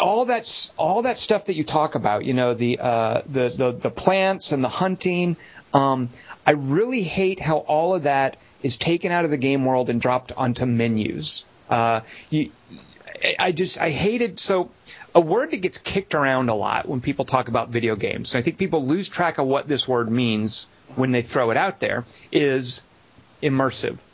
all 0.00 0.26
that 0.26 0.70
all 0.76 1.02
that 1.02 1.18
stuff 1.18 1.46
that 1.46 1.54
you 1.54 1.64
talk 1.64 1.94
about. 1.94 2.24
You 2.24 2.34
know, 2.34 2.54
the 2.54 2.78
uh, 2.80 3.22
the, 3.26 3.48
the 3.48 3.72
the 3.72 3.90
plants 3.90 4.52
and 4.52 4.62
the 4.62 4.68
hunting. 4.68 5.36
Um, 5.72 6.08
I 6.46 6.52
really 6.52 7.02
hate 7.02 7.40
how 7.40 7.58
all 7.58 7.94
of 7.94 8.04
that 8.04 8.36
is 8.62 8.76
taken 8.76 9.12
out 9.12 9.24
of 9.24 9.30
the 9.30 9.36
game 9.36 9.64
world 9.64 9.90
and 9.90 10.00
dropped 10.00 10.32
onto 10.32 10.66
menus. 10.66 11.44
Uh, 11.68 12.00
you, 12.30 12.50
I 13.38 13.52
just 13.52 13.80
I 13.80 13.90
hated 13.90 14.40
so 14.40 14.70
a 15.14 15.20
word 15.20 15.50
that 15.50 15.58
gets 15.58 15.78
kicked 15.78 16.14
around 16.14 16.48
a 16.48 16.54
lot 16.54 16.88
when 16.88 17.00
people 17.00 17.24
talk 17.24 17.48
about 17.48 17.70
video 17.70 17.96
games. 17.96 18.34
And 18.34 18.40
I 18.40 18.42
think 18.42 18.58
people 18.58 18.84
lose 18.84 19.08
track 19.08 19.38
of 19.38 19.46
what 19.46 19.68
this 19.68 19.86
word 19.86 20.10
means 20.10 20.68
when 20.96 21.12
they 21.12 21.22
throw 21.22 21.50
it 21.50 21.56
out 21.56 21.80
there 21.80 22.04
is 22.32 22.82
immersive. 23.42 24.04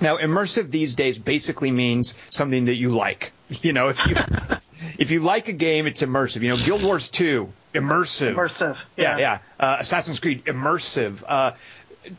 Now, 0.00 0.16
immersive 0.18 0.70
these 0.70 0.94
days 0.94 1.18
basically 1.18 1.70
means 1.70 2.16
something 2.34 2.66
that 2.66 2.76
you 2.76 2.90
like. 2.90 3.32
You 3.60 3.74
know, 3.74 3.90
if 3.90 4.04
you 4.06 4.16
if 4.98 5.10
you 5.10 5.20
like 5.20 5.48
a 5.48 5.52
game, 5.52 5.86
it's 5.86 6.02
immersive. 6.02 6.40
You 6.40 6.48
know, 6.48 6.56
Guild 6.56 6.82
Wars 6.82 7.10
2, 7.10 7.52
immersive. 7.74 8.34
Immersive. 8.34 8.78
Yeah, 8.96 9.18
yeah. 9.18 9.18
yeah. 9.18 9.38
Uh, 9.60 9.76
Assassin's 9.80 10.18
Creed, 10.18 10.46
immersive. 10.46 11.22
Uh, 11.28 11.52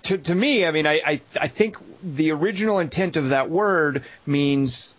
to 0.03 0.17
to 0.20 0.36
me, 0.36 0.65
I 0.65 0.72
mean, 0.72 0.86
I, 0.86 1.01
I 1.05 1.20
I 1.41 1.48
think 1.48 1.77
the 2.03 2.32
original 2.32 2.77
intent 2.79 3.17
of 3.17 3.29
that 3.29 3.50
word 3.50 4.03
means 4.25 4.96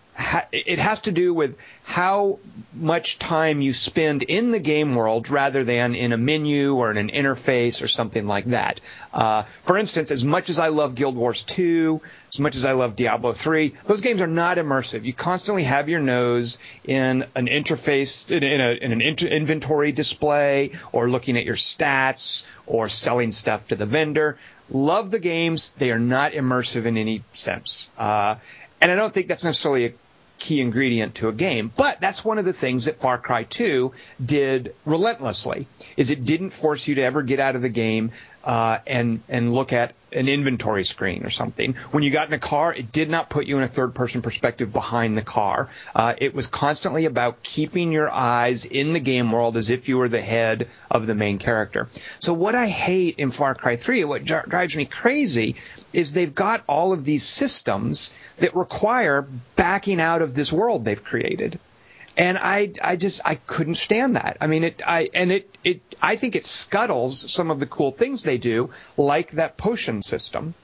it 0.53 0.79
has 0.79 1.03
to 1.03 1.13
do 1.13 1.35
with 1.35 1.59
how 1.85 2.39
much 2.75 3.19
time 3.19 3.61
you 3.61 3.73
spend 3.73 4.23
in 4.23 4.51
the 4.51 4.59
game 4.59 4.95
world 4.95 5.29
rather 5.29 5.63
than 5.65 5.95
in 5.95 6.13
a 6.13 6.17
menu 6.17 6.75
or 6.75 6.91
in 6.91 6.97
an 6.97 7.11
interface 7.11 7.83
or 7.83 7.89
something 7.89 8.27
like 8.27 8.47
that. 8.47 8.81
Uh, 9.13 9.43
for 9.43 9.77
instance, 9.77 10.11
as 10.11 10.25
much 10.25 10.49
as 10.49 10.59
I 10.59 10.69
love 10.69 10.95
Guild 10.95 11.17
Wars 11.17 11.43
2, 11.43 12.01
as 12.33 12.41
much 12.41 12.57
as 12.57 12.65
I 12.65 12.73
love 12.73 12.97
Diablo 12.97 13.33
3, 13.33 13.75
those 13.87 14.01
games 14.01 14.21
are 14.23 14.27
not 14.27 14.57
immersive. 14.57 15.05
You 15.05 15.13
constantly 15.13 15.65
have 15.65 15.89
your 15.89 16.01
nose 16.01 16.59
in 16.85 17.25
an 17.35 17.47
interface, 17.47 18.31
in, 18.31 18.43
in, 18.43 18.61
a, 18.61 18.73
in 18.73 18.93
an 18.93 19.03
inter- 19.03 19.29
inventory 19.29 19.93
display, 19.93 20.73
or 20.93 21.11
looking 21.11 21.37
at 21.37 21.45
your 21.45 21.57
stats, 21.57 22.47
or 22.67 22.89
selling 22.89 23.33
stuff 23.33 23.69
to 23.69 23.77
the 23.77 23.87
vendor. 23.87 24.39
Love 24.71 25.11
the 25.11 25.21
games. 25.21 25.73
They 25.73 25.91
are 25.93 25.99
not 25.99 26.33
immersive 26.33 26.87
in 26.87 26.97
any 26.97 27.23
sense. 27.33 27.91
Uh, 27.99 28.37
and 28.81 28.91
I 28.91 28.95
don't 28.95 29.13
think 29.13 29.29
that's 29.29 29.45
necessarily 29.45 29.87
a 29.87 29.93
key 30.39 30.61
ingredient 30.61 31.17
to 31.17 31.29
a 31.29 31.33
game. 31.33 31.71
But 31.75 32.01
that's 32.01 32.25
one 32.25 32.39
of 32.39 32.45
the 32.45 32.53
things 32.53 32.87
that 32.87 32.99
Far 32.99 33.19
Cry 33.19 33.45
2 33.45 33.93
did 34.25 34.75
relentlessly, 34.85 35.67
is 35.97 36.11
it 36.11 36.25
didn't 36.25 36.51
force 36.51 36.87
you 36.89 36.97
to 36.97 37.03
ever 37.03 37.23
get 37.23 37.41
out 37.41 37.57
of 37.57 37.63
the 37.63 37.69
game 37.69 38.13
uh, 38.45 38.79
and 38.87 39.21
and 39.29 39.53
look 39.53 39.73
at 39.73 39.95
an 40.17 40.29
inventory 40.29 40.85
screen 40.85 41.25
or 41.25 41.31
something. 41.31 41.75
When 41.93 42.03
you 42.03 42.11
got 42.11 42.29
in 42.29 42.35
a 42.35 42.39
car, 42.39 42.75
it 42.75 42.91
did 42.91 43.11
not 43.11 43.31
put 43.31 43.47
you 43.47 43.57
in 43.59 43.63
a 43.63 43.69
third 43.69 43.95
person 43.95 44.23
perspective 44.23 44.73
behind 44.73 45.17
the 45.17 45.23
car. 45.23 45.69
Uh, 45.95 46.15
it 46.17 46.35
was 46.35 46.47
constantly 46.47 47.05
about 47.05 47.43
keeping 47.43 47.93
your 47.93 48.11
eyes 48.11 48.65
in 48.65 48.93
the 48.93 49.01
game 49.01 49.31
world 49.31 49.57
as 49.57 49.71
if 49.71 49.89
you 49.89 49.99
were 49.99 50.09
the 50.09 50.21
head 50.21 50.69
of 50.91 51.07
the 51.07 51.15
main 51.15 51.39
character. 51.39 51.89
So 52.19 52.33
what 52.33 52.55
I 52.55 52.67
hate 52.67 53.19
in 53.19 53.31
Far 53.31 53.55
Cry 53.55 53.77
3, 53.77 54.05
what 54.05 54.25
drives 54.25 54.75
me 54.75 54.87
crazy, 54.87 55.57
is 55.93 56.13
they've 56.13 56.35
got 56.35 56.65
all 56.67 56.93
of 56.93 57.05
these 57.05 57.25
systems 57.25 58.17
that 58.39 58.57
require 58.57 59.27
backing 59.55 60.01
out 60.01 60.23
of 60.23 60.35
this 60.35 60.53
world 60.53 60.85
they've 60.85 61.03
created 61.03 61.59
and 62.17 62.39
I 62.39 62.73
I 62.83 62.97
just 62.97 63.21
I 63.25 63.35
couldn't 63.35 63.77
stand 63.77 64.17
that. 64.17 64.39
I 64.41 64.47
mean 64.47 64.65
it 64.65 64.81
I 64.85 65.09
and 65.13 65.33
it 65.33 65.57
it 65.65 65.81
I 66.01 66.17
think 66.17 66.37
it 66.37 66.45
scuttles 66.45 67.31
some 67.31 67.51
of 67.51 67.61
the 67.61 67.67
cool 67.67 67.91
things 67.91 68.23
they 68.23 68.39
do, 68.39 68.71
like 68.97 69.33
that 69.33 69.57
potion 69.57 70.03
system. 70.03 70.55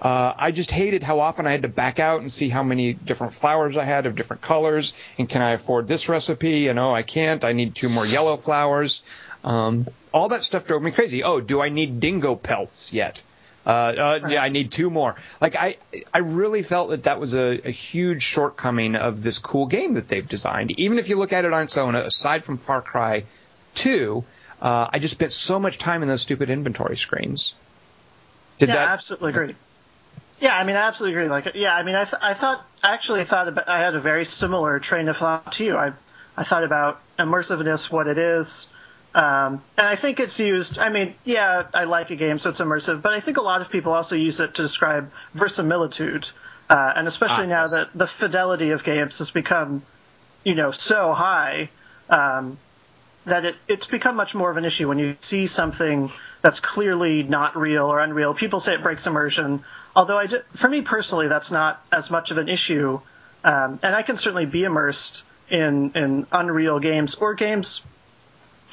Uh, 0.00 0.32
I 0.34 0.50
just 0.50 0.70
hated 0.70 1.02
how 1.02 1.20
often 1.20 1.46
I 1.46 1.50
had 1.50 1.62
to 1.62 1.68
back 1.68 1.98
out 1.98 2.22
and 2.22 2.32
see 2.32 2.48
how 2.48 2.62
many 2.62 2.94
different 2.94 3.34
flowers 3.34 3.76
I 3.76 3.84
had 3.84 4.06
of 4.06 4.16
different 4.16 4.40
colors, 4.40 4.94
and 5.18 5.28
can 5.28 5.42
I 5.42 5.52
afford 5.52 5.88
this 5.88 6.08
recipe? 6.08 6.68
And 6.68 6.78
oh, 6.78 6.94
I 6.94 7.02
can't. 7.02 7.44
I 7.44 7.52
need 7.52 7.74
two 7.74 7.90
more 7.90 8.06
yellow 8.06 8.38
flowers. 8.38 9.04
Um, 9.44 9.86
all 10.12 10.30
that 10.30 10.42
stuff 10.42 10.66
drove 10.66 10.82
me 10.82 10.90
crazy. 10.90 11.22
Oh, 11.22 11.40
do 11.40 11.60
I 11.60 11.68
need 11.68 12.00
dingo 12.00 12.34
pelts 12.34 12.94
yet? 12.94 13.22
Uh, 13.66 13.68
uh, 13.68 14.28
yeah, 14.28 14.42
I 14.42 14.48
need 14.48 14.72
two 14.72 14.88
more. 14.88 15.16
Like 15.40 15.54
I, 15.54 15.76
I 16.14 16.18
really 16.18 16.62
felt 16.62 16.90
that 16.90 17.02
that 17.02 17.20
was 17.20 17.34
a, 17.34 17.60
a, 17.68 17.70
huge 17.70 18.22
shortcoming 18.22 18.96
of 18.96 19.22
this 19.22 19.38
cool 19.38 19.66
game 19.66 19.94
that 19.94 20.08
they've 20.08 20.26
designed. 20.26 20.70
Even 20.80 20.98
if 20.98 21.10
you 21.10 21.16
look 21.16 21.34
at 21.34 21.44
it 21.44 21.52
on 21.52 21.64
its 21.64 21.76
own, 21.76 21.94
aside 21.94 22.42
from 22.42 22.56
Far 22.56 22.80
Cry 22.80 23.24
2, 23.74 24.24
uh, 24.62 24.88
I 24.90 24.98
just 24.98 25.12
spent 25.12 25.32
so 25.32 25.58
much 25.58 25.76
time 25.76 26.02
in 26.02 26.08
those 26.08 26.22
stupid 26.22 26.48
inventory 26.48 26.96
screens. 26.96 27.54
Did 28.56 28.70
yeah, 28.70 28.76
that... 28.76 28.88
absolutely 28.88 29.30
agree. 29.30 29.54
Yeah, 30.40 30.56
I 30.56 30.64
mean, 30.64 30.76
I 30.76 30.88
absolutely 30.88 31.18
agree. 31.18 31.28
Like, 31.28 31.54
yeah, 31.54 31.74
I 31.74 31.82
mean, 31.82 31.94
I, 31.94 32.04
th- 32.04 32.22
I 32.22 32.32
thought 32.32 32.64
actually 32.82 33.24
thought 33.24 33.48
about, 33.48 33.68
I 33.68 33.78
had 33.80 33.94
a 33.94 34.00
very 34.00 34.24
similar 34.24 34.78
train 34.80 35.08
of 35.08 35.18
thought 35.18 35.52
to 35.54 35.64
you. 35.64 35.76
I, 35.76 35.92
I 36.34 36.44
thought 36.44 36.64
about 36.64 37.00
immersiveness, 37.18 37.90
what 37.90 38.06
it 38.06 38.16
is, 38.16 38.64
um, 39.14 39.62
and 39.76 39.86
I 39.86 39.96
think 39.96 40.20
it's 40.20 40.38
used. 40.38 40.78
I 40.78 40.88
mean, 40.88 41.14
yeah, 41.24 41.64
I 41.74 41.84
like 41.84 42.10
a 42.10 42.16
game, 42.16 42.38
so 42.38 42.50
it's 42.50 42.60
immersive. 42.60 43.02
But 43.02 43.12
I 43.12 43.20
think 43.20 43.38
a 43.38 43.42
lot 43.42 43.60
of 43.60 43.70
people 43.70 43.92
also 43.92 44.14
use 44.14 44.38
it 44.38 44.54
to 44.54 44.62
describe 44.62 45.10
verisimilitude, 45.34 46.26
uh, 46.68 46.92
and 46.94 47.08
especially 47.08 47.46
ah, 47.46 47.56
now 47.56 47.62
yes. 47.62 47.72
that 47.72 47.88
the 47.94 48.06
fidelity 48.06 48.70
of 48.70 48.84
games 48.84 49.18
has 49.18 49.30
become, 49.30 49.82
you 50.44 50.54
know, 50.54 50.70
so 50.70 51.12
high 51.12 51.70
um, 52.08 52.56
that 53.24 53.44
it, 53.44 53.56
it's 53.66 53.86
become 53.86 54.14
much 54.14 54.32
more 54.32 54.50
of 54.50 54.56
an 54.56 54.64
issue 54.64 54.86
when 54.86 55.00
you 55.00 55.16
see 55.22 55.48
something 55.48 56.12
that's 56.42 56.60
clearly 56.60 57.24
not 57.24 57.56
real 57.56 57.86
or 57.86 57.98
unreal. 57.98 58.32
People 58.34 58.60
say 58.60 58.74
it 58.74 58.82
breaks 58.82 59.06
immersion, 59.06 59.64
although 59.96 60.18
I, 60.18 60.26
do, 60.26 60.38
for 60.60 60.68
me 60.68 60.82
personally, 60.82 61.26
that's 61.26 61.50
not 61.50 61.84
as 61.90 62.10
much 62.10 62.30
of 62.30 62.38
an 62.38 62.48
issue. 62.48 63.00
Um, 63.42 63.80
and 63.82 63.96
I 63.96 64.02
can 64.02 64.18
certainly 64.18 64.46
be 64.46 64.62
immersed 64.62 65.22
in 65.48 65.90
in 65.96 66.28
unreal 66.30 66.78
games 66.78 67.16
or 67.16 67.34
games 67.34 67.80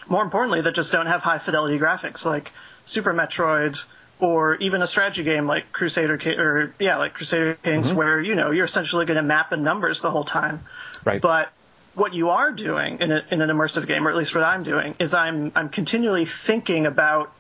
more 0.10 0.24
importantly, 0.24 0.62
that 0.62 0.76
just 0.76 0.91
don't 0.91 1.08
have 1.08 1.22
high 1.22 1.39
fidelity 1.39 1.78
graphics 1.78 2.26
like 2.26 2.52
Super 2.86 3.13
Metroid 3.13 3.78
or 4.20 4.56
even 4.56 4.82
a 4.82 4.88
strategy 4.88 5.24
game 5.24 5.48
like 5.48 5.72
Crusader 5.72 6.20
or 6.38 6.74
yeah, 6.80 6.98
like 6.98 7.13
Crusader 7.13 7.56
Kings, 7.63 7.86
mm-hmm. 7.88 7.96
where 7.96 8.22
you 8.22 8.36
know 8.36 8.52
you're 8.52 8.65
essentially 8.65 9.06
going 9.06 9.17
to 9.17 9.24
map 9.24 9.54
in 9.54 9.63
numbers 9.63 10.02
the 10.02 10.12
whole 10.12 10.26
time. 10.26 10.62
Right. 11.06 11.22
But 11.22 11.50
what 11.93 12.13
you 12.13 12.30
are 12.30 12.52
doing 12.52 13.00
in, 13.02 13.12
a, 13.12 13.24
in 13.32 13.41
an 13.41 13.50
immersive 13.50 13.88
game, 13.88 14.08
or 14.08 14.12
at 14.12 14.17
least 14.17 14.34
what 14.34 14.43
I'm 14.43 14.63
doing, 14.63 14.96
is 15.00 15.13
I'm 15.13 15.52
I'm 15.56 15.70
continually 15.70 16.28
thinking 16.46 16.86
about 16.86 17.32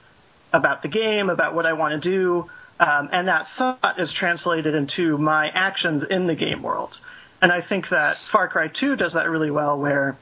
about 0.53 0.81
the 0.81 0.87
game, 0.87 1.29
about 1.29 1.55
what 1.55 1.65
I 1.65 1.73
want 1.73 2.01
to 2.01 2.09
do, 2.09 2.49
um, 2.79 3.09
and 3.11 3.27
that 3.27 3.47
thought 3.57 3.99
is 3.99 4.11
translated 4.11 4.75
into 4.75 5.17
my 5.17 5.49
actions 5.49 6.03
in 6.03 6.27
the 6.27 6.35
game 6.35 6.61
world. 6.61 6.97
And 7.41 7.51
I 7.51 7.61
think 7.61 7.89
that 7.89 8.17
Far 8.17 8.47
Cry 8.47 8.67
2 8.67 8.95
does 8.95 9.13
that 9.13 9.29
really 9.29 9.51
well, 9.51 9.77
where 9.77 10.17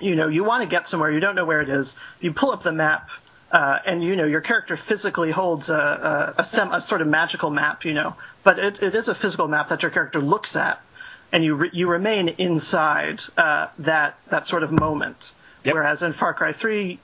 you 0.00 0.16
know, 0.16 0.28
you 0.28 0.44
want 0.44 0.62
to 0.62 0.68
get 0.68 0.88
somewhere, 0.88 1.10
you 1.10 1.20
don't 1.20 1.34
know 1.34 1.44
where 1.44 1.60
it 1.60 1.68
is. 1.68 1.92
You 2.20 2.32
pull 2.32 2.50
up 2.52 2.62
the 2.62 2.72
map, 2.72 3.08
uh, 3.52 3.78
and 3.86 4.02
you 4.02 4.16
know 4.16 4.24
your 4.24 4.40
character 4.40 4.78
physically 4.88 5.30
holds 5.30 5.68
a, 5.68 6.34
a, 6.38 6.42
a, 6.42 6.44
sem- 6.44 6.72
a 6.72 6.82
sort 6.82 7.00
of 7.00 7.08
magical 7.08 7.50
map, 7.50 7.84
you 7.84 7.94
know, 7.94 8.14
but 8.44 8.58
it, 8.58 8.82
it 8.82 8.94
is 8.94 9.08
a 9.08 9.14
physical 9.14 9.48
map 9.48 9.68
that 9.68 9.82
your 9.82 9.90
character 9.90 10.20
looks 10.20 10.56
at, 10.56 10.80
and 11.32 11.44
you 11.44 11.54
re- 11.54 11.70
you 11.72 11.88
remain 11.88 12.28
inside 12.28 13.20
uh, 13.36 13.68
that 13.78 14.18
that 14.30 14.46
sort 14.46 14.62
of 14.62 14.72
moment. 14.72 15.16
Yep. 15.64 15.74
Whereas 15.74 16.02
in 16.02 16.12
Far 16.12 16.34
Cry 16.34 16.52
3, 16.52 16.98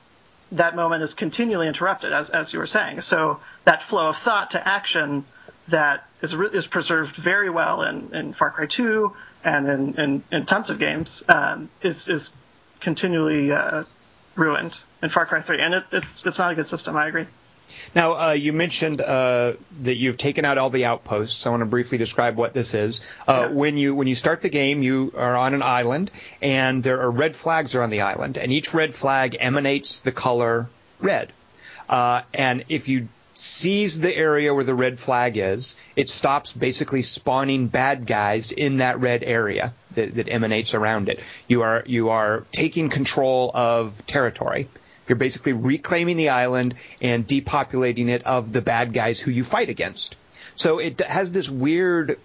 that 0.52 0.76
moment 0.76 1.02
is 1.02 1.14
continually 1.14 1.68
interrupted, 1.68 2.12
as 2.12 2.28
as 2.30 2.52
you 2.52 2.58
were 2.58 2.66
saying. 2.66 3.02
So 3.02 3.40
that 3.64 3.88
flow 3.88 4.08
of 4.10 4.16
thought 4.24 4.50
to 4.52 4.68
action 4.68 5.24
that 5.68 6.06
is 6.22 6.34
re- 6.34 6.50
is 6.52 6.66
preserved 6.66 7.16
very 7.16 7.50
well 7.50 7.82
in, 7.82 8.14
in 8.14 8.34
Far 8.34 8.50
Cry 8.50 8.66
2 8.66 9.12
and 9.44 9.68
in, 9.68 9.94
in, 10.00 10.22
in 10.30 10.46
tons 10.46 10.70
of 10.70 10.78
games 10.78 11.22
um, 11.28 11.70
is 11.82 12.08
is 12.08 12.30
continually 12.82 13.52
uh, 13.52 13.84
ruined 14.34 14.74
in 15.02 15.10
Far 15.10 15.26
Cry 15.26 15.42
3, 15.42 15.60
and 15.60 15.74
it, 15.74 15.84
it's 15.92 16.24
it's 16.24 16.38
not 16.38 16.52
a 16.52 16.54
good 16.54 16.68
system. 16.68 16.96
I 16.96 17.08
agree. 17.08 17.26
Now, 17.94 18.28
uh, 18.28 18.32
you 18.32 18.52
mentioned 18.52 19.00
uh, 19.00 19.54
that 19.82 19.96
you've 19.96 20.18
taken 20.18 20.44
out 20.44 20.58
all 20.58 20.68
the 20.70 20.84
outposts. 20.84 21.46
I 21.46 21.50
want 21.50 21.62
to 21.62 21.66
briefly 21.66 21.96
describe 21.96 22.36
what 22.36 22.52
this 22.52 22.74
is. 22.74 23.00
Uh, 23.26 23.32
Yeah. 23.32 23.46
When 23.48 23.76
you 23.78 23.94
when 23.94 24.06
you 24.06 24.14
start 24.14 24.42
the 24.42 24.50
game, 24.50 24.82
you 24.82 25.12
are 25.16 25.36
on 25.36 25.54
an 25.54 25.62
island, 25.62 26.10
and 26.42 26.82
there 26.82 27.00
are 27.00 27.10
red 27.10 27.34
flags 27.34 27.74
are 27.74 27.82
on 27.82 27.90
the 27.90 28.02
island, 28.02 28.36
and 28.36 28.52
each 28.52 28.74
red 28.74 28.92
flag 28.92 29.36
emanates 29.40 30.00
the 30.00 30.12
color 30.12 30.68
red. 31.00 31.32
Uh, 31.88 32.22
and 32.34 32.64
if 32.68 32.88
you 32.88 33.08
seize 33.42 33.98
the 33.98 34.16
area 34.16 34.54
where 34.54 34.62
the 34.62 34.74
red 34.74 34.96
flag 35.00 35.36
is, 35.36 35.74
it 35.96 36.08
stops 36.08 36.52
basically 36.52 37.02
spawning 37.02 37.66
bad 37.66 38.06
guys 38.06 38.52
in 38.52 38.76
that 38.76 39.00
red 39.00 39.24
area 39.24 39.74
that, 39.96 40.14
that 40.14 40.28
emanates 40.28 40.74
around 40.74 41.08
it. 41.08 41.18
You 41.48 41.62
are 41.62 41.82
you 41.86 42.10
are 42.10 42.44
taking 42.52 42.88
control 42.88 43.50
of 43.52 44.06
territory. 44.06 44.68
You're 45.08 45.16
basically 45.16 45.54
reclaiming 45.54 46.16
the 46.16 46.28
island 46.28 46.76
and 47.02 47.26
depopulating 47.26 48.08
it 48.08 48.22
of 48.22 48.52
the 48.52 48.62
bad 48.62 48.92
guys 48.92 49.18
who 49.18 49.32
you 49.32 49.42
fight 49.42 49.68
against. 49.68 50.16
So 50.54 50.78
it 50.78 51.00
has 51.00 51.32
this 51.32 51.50
weird, 51.50 52.20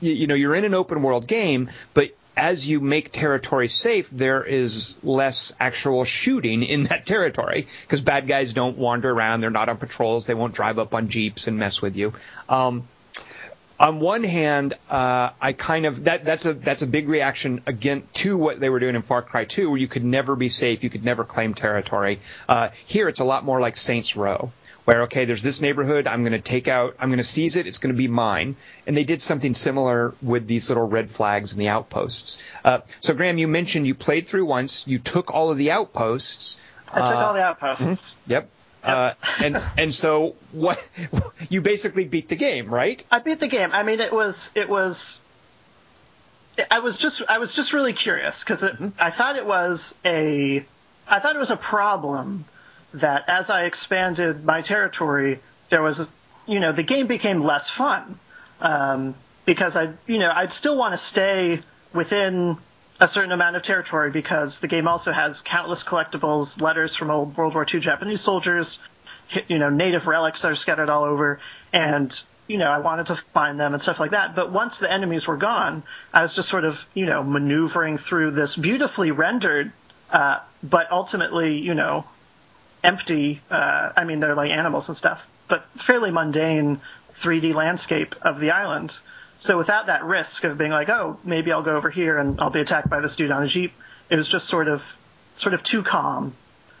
you 0.00 0.28
know, 0.28 0.36
you're 0.36 0.54
in 0.54 0.64
an 0.64 0.74
open 0.74 1.02
world 1.02 1.26
game, 1.26 1.68
but 1.94 2.14
as 2.36 2.68
you 2.68 2.80
make 2.80 3.10
territory 3.10 3.68
safe, 3.68 4.10
there 4.10 4.42
is 4.42 4.98
less 5.02 5.54
actual 5.60 6.04
shooting 6.04 6.62
in 6.62 6.84
that 6.84 7.06
territory 7.06 7.66
because 7.82 8.00
bad 8.00 8.26
guys 8.26 8.54
don't 8.54 8.78
wander 8.78 9.10
around. 9.10 9.40
They're 9.40 9.50
not 9.50 9.68
on 9.68 9.76
patrols. 9.76 10.26
They 10.26 10.34
won't 10.34 10.54
drive 10.54 10.78
up 10.78 10.94
on 10.94 11.08
jeeps 11.08 11.48
and 11.48 11.58
mess 11.58 11.82
with 11.82 11.96
you. 11.96 12.12
Um, 12.48 12.88
on 13.80 13.98
one 13.98 14.24
hand, 14.24 14.74
uh, 14.90 15.30
I 15.40 15.54
kind 15.54 15.86
of 15.86 16.04
that 16.04 16.22
that's 16.22 16.44
a 16.44 16.52
that's 16.52 16.82
a 16.82 16.86
big 16.86 17.08
reaction 17.08 17.62
again 17.66 18.02
to 18.12 18.36
what 18.36 18.60
they 18.60 18.68
were 18.68 18.78
doing 18.78 18.94
in 18.94 19.00
Far 19.00 19.22
Cry 19.22 19.46
2, 19.46 19.70
where 19.70 19.78
you 19.78 19.88
could 19.88 20.04
never 20.04 20.36
be 20.36 20.50
safe, 20.50 20.84
you 20.84 20.90
could 20.90 21.04
never 21.04 21.24
claim 21.24 21.54
territory. 21.54 22.20
Uh, 22.46 22.68
here, 22.84 23.08
it's 23.08 23.20
a 23.20 23.24
lot 23.24 23.42
more 23.42 23.58
like 23.58 23.78
Saints 23.78 24.16
Row, 24.16 24.52
where 24.84 25.02
okay, 25.02 25.24
there's 25.24 25.42
this 25.42 25.60
neighborhood, 25.60 26.06
I'm 26.06 26.22
going 26.22 26.32
to 26.32 26.40
take 26.40 26.68
out, 26.68 26.96
I'm 26.98 27.08
going 27.08 27.18
to 27.18 27.24
seize 27.24 27.56
it, 27.56 27.66
it's 27.66 27.78
going 27.78 27.94
to 27.94 27.98
be 27.98 28.08
mine, 28.08 28.56
and 28.86 28.96
they 28.96 29.04
did 29.04 29.20
something 29.20 29.54
similar 29.54 30.14
with 30.22 30.46
these 30.46 30.68
little 30.70 30.88
red 30.88 31.10
flags 31.10 31.52
and 31.52 31.60
the 31.60 31.68
outposts. 31.68 32.42
Uh, 32.64 32.80
so, 33.00 33.14
Graham, 33.14 33.38
you 33.38 33.48
mentioned 33.48 33.86
you 33.86 33.94
played 33.94 34.26
through 34.26 34.46
once, 34.46 34.86
you 34.86 34.98
took 34.98 35.32
all 35.32 35.50
of 35.50 35.58
the 35.58 35.70
outposts. 35.70 36.58
I 36.92 37.00
took 37.00 37.16
Uh, 37.16 37.26
all 37.26 37.34
the 37.34 37.42
outposts. 37.42 38.02
Yep. 38.26 38.48
Uh, 38.82 39.12
and 39.38 39.58
and 39.76 39.92
so 39.92 40.36
what 40.52 40.88
you 41.50 41.60
basically 41.60 42.06
beat 42.06 42.28
the 42.28 42.36
game, 42.36 42.72
right? 42.72 43.04
I 43.10 43.18
beat 43.18 43.38
the 43.38 43.46
game. 43.46 43.70
I 43.72 43.82
mean, 43.82 44.00
it 44.00 44.10
was 44.12 44.48
it 44.54 44.70
was. 44.70 45.18
I 46.70 46.78
was 46.78 46.96
just 46.96 47.22
I 47.28 47.38
was 47.38 47.52
just 47.52 47.74
really 47.74 47.92
curious 47.92 48.40
because 48.40 48.62
I 48.98 49.10
thought 49.10 49.36
it 49.36 49.44
was 49.44 49.92
a 50.04 50.64
I 51.06 51.20
thought 51.20 51.36
it 51.36 51.38
was 51.38 51.50
a 51.50 51.56
problem 51.56 52.46
that 52.94 53.24
as 53.28 53.50
I 53.50 53.64
expanded 53.64 54.44
my 54.44 54.62
territory, 54.62 55.40
there 55.70 55.82
was 55.82 56.00
you 56.46 56.60
know 56.60 56.72
the 56.72 56.82
game 56.82 57.06
became 57.06 57.42
less 57.42 57.68
fun 57.70 58.18
um, 58.60 59.14
because 59.46 59.76
I 59.76 59.92
you 60.06 60.18
know 60.18 60.30
I'd 60.34 60.52
still 60.52 60.76
want 60.76 60.98
to 60.98 61.06
stay 61.06 61.60
within 61.94 62.58
a 63.00 63.08
certain 63.08 63.32
amount 63.32 63.56
of 63.56 63.62
territory 63.62 64.10
because 64.10 64.58
the 64.58 64.68
game 64.68 64.86
also 64.86 65.10
has 65.10 65.40
countless 65.40 65.82
collectibles, 65.82 66.60
letters 66.60 66.94
from 66.94 67.10
old 67.10 67.36
World 67.36 67.54
War 67.54 67.66
II 67.72 67.80
Japanese 67.80 68.20
soldiers, 68.20 68.78
you 69.48 69.58
know, 69.58 69.70
native 69.70 70.06
relics 70.06 70.42
that 70.42 70.50
are 70.50 70.56
scattered 70.56 70.90
all 70.90 71.04
over, 71.04 71.40
and 71.72 72.18
you 72.46 72.58
know, 72.58 72.66
I 72.66 72.78
wanted 72.78 73.06
to 73.06 73.22
find 73.32 73.60
them 73.60 73.74
and 73.74 73.82
stuff 73.82 74.00
like 74.00 74.10
that. 74.10 74.34
But 74.34 74.50
once 74.50 74.76
the 74.78 74.92
enemies 74.92 75.24
were 75.24 75.36
gone, 75.36 75.84
I 76.12 76.22
was 76.22 76.34
just 76.34 76.48
sort 76.48 76.64
of, 76.64 76.78
you 76.94 77.06
know, 77.06 77.22
maneuvering 77.22 77.98
through 77.98 78.32
this 78.32 78.56
beautifully 78.56 79.12
rendered, 79.12 79.72
uh, 80.10 80.40
but 80.60 80.90
ultimately, 80.90 81.58
you 81.58 81.74
know, 81.74 82.04
empty. 82.82 83.40
Uh, 83.50 83.92
I 83.96 84.04
mean, 84.04 84.20
they're 84.20 84.34
like 84.34 84.50
animals 84.50 84.88
and 84.88 84.96
stuff, 84.96 85.20
but 85.48 85.64
fairly 85.86 86.10
mundane 86.10 86.80
3D 87.22 87.54
landscape 87.54 88.14
of 88.22 88.40
the 88.40 88.50
island. 88.50 88.92
So 89.40 89.56
without 89.56 89.86
that 89.86 90.04
risk 90.04 90.44
of 90.44 90.58
being 90.58 90.70
like, 90.70 90.88
oh, 90.88 91.18
maybe 91.24 91.50
I'll 91.50 91.62
go 91.62 91.76
over 91.76 91.90
here 91.90 92.18
and 92.18 92.40
I'll 92.40 92.50
be 92.50 92.60
attacked 92.60 92.90
by 92.90 93.00
this 93.00 93.16
dude 93.16 93.30
on 93.30 93.42
a 93.42 93.48
jeep, 93.48 93.72
it 94.10 94.16
was 94.16 94.28
just 94.28 94.46
sort 94.46 94.68
of, 94.68 94.82
sort 95.38 95.54
of 95.54 95.62
too 95.62 95.82
calm. 95.82 96.34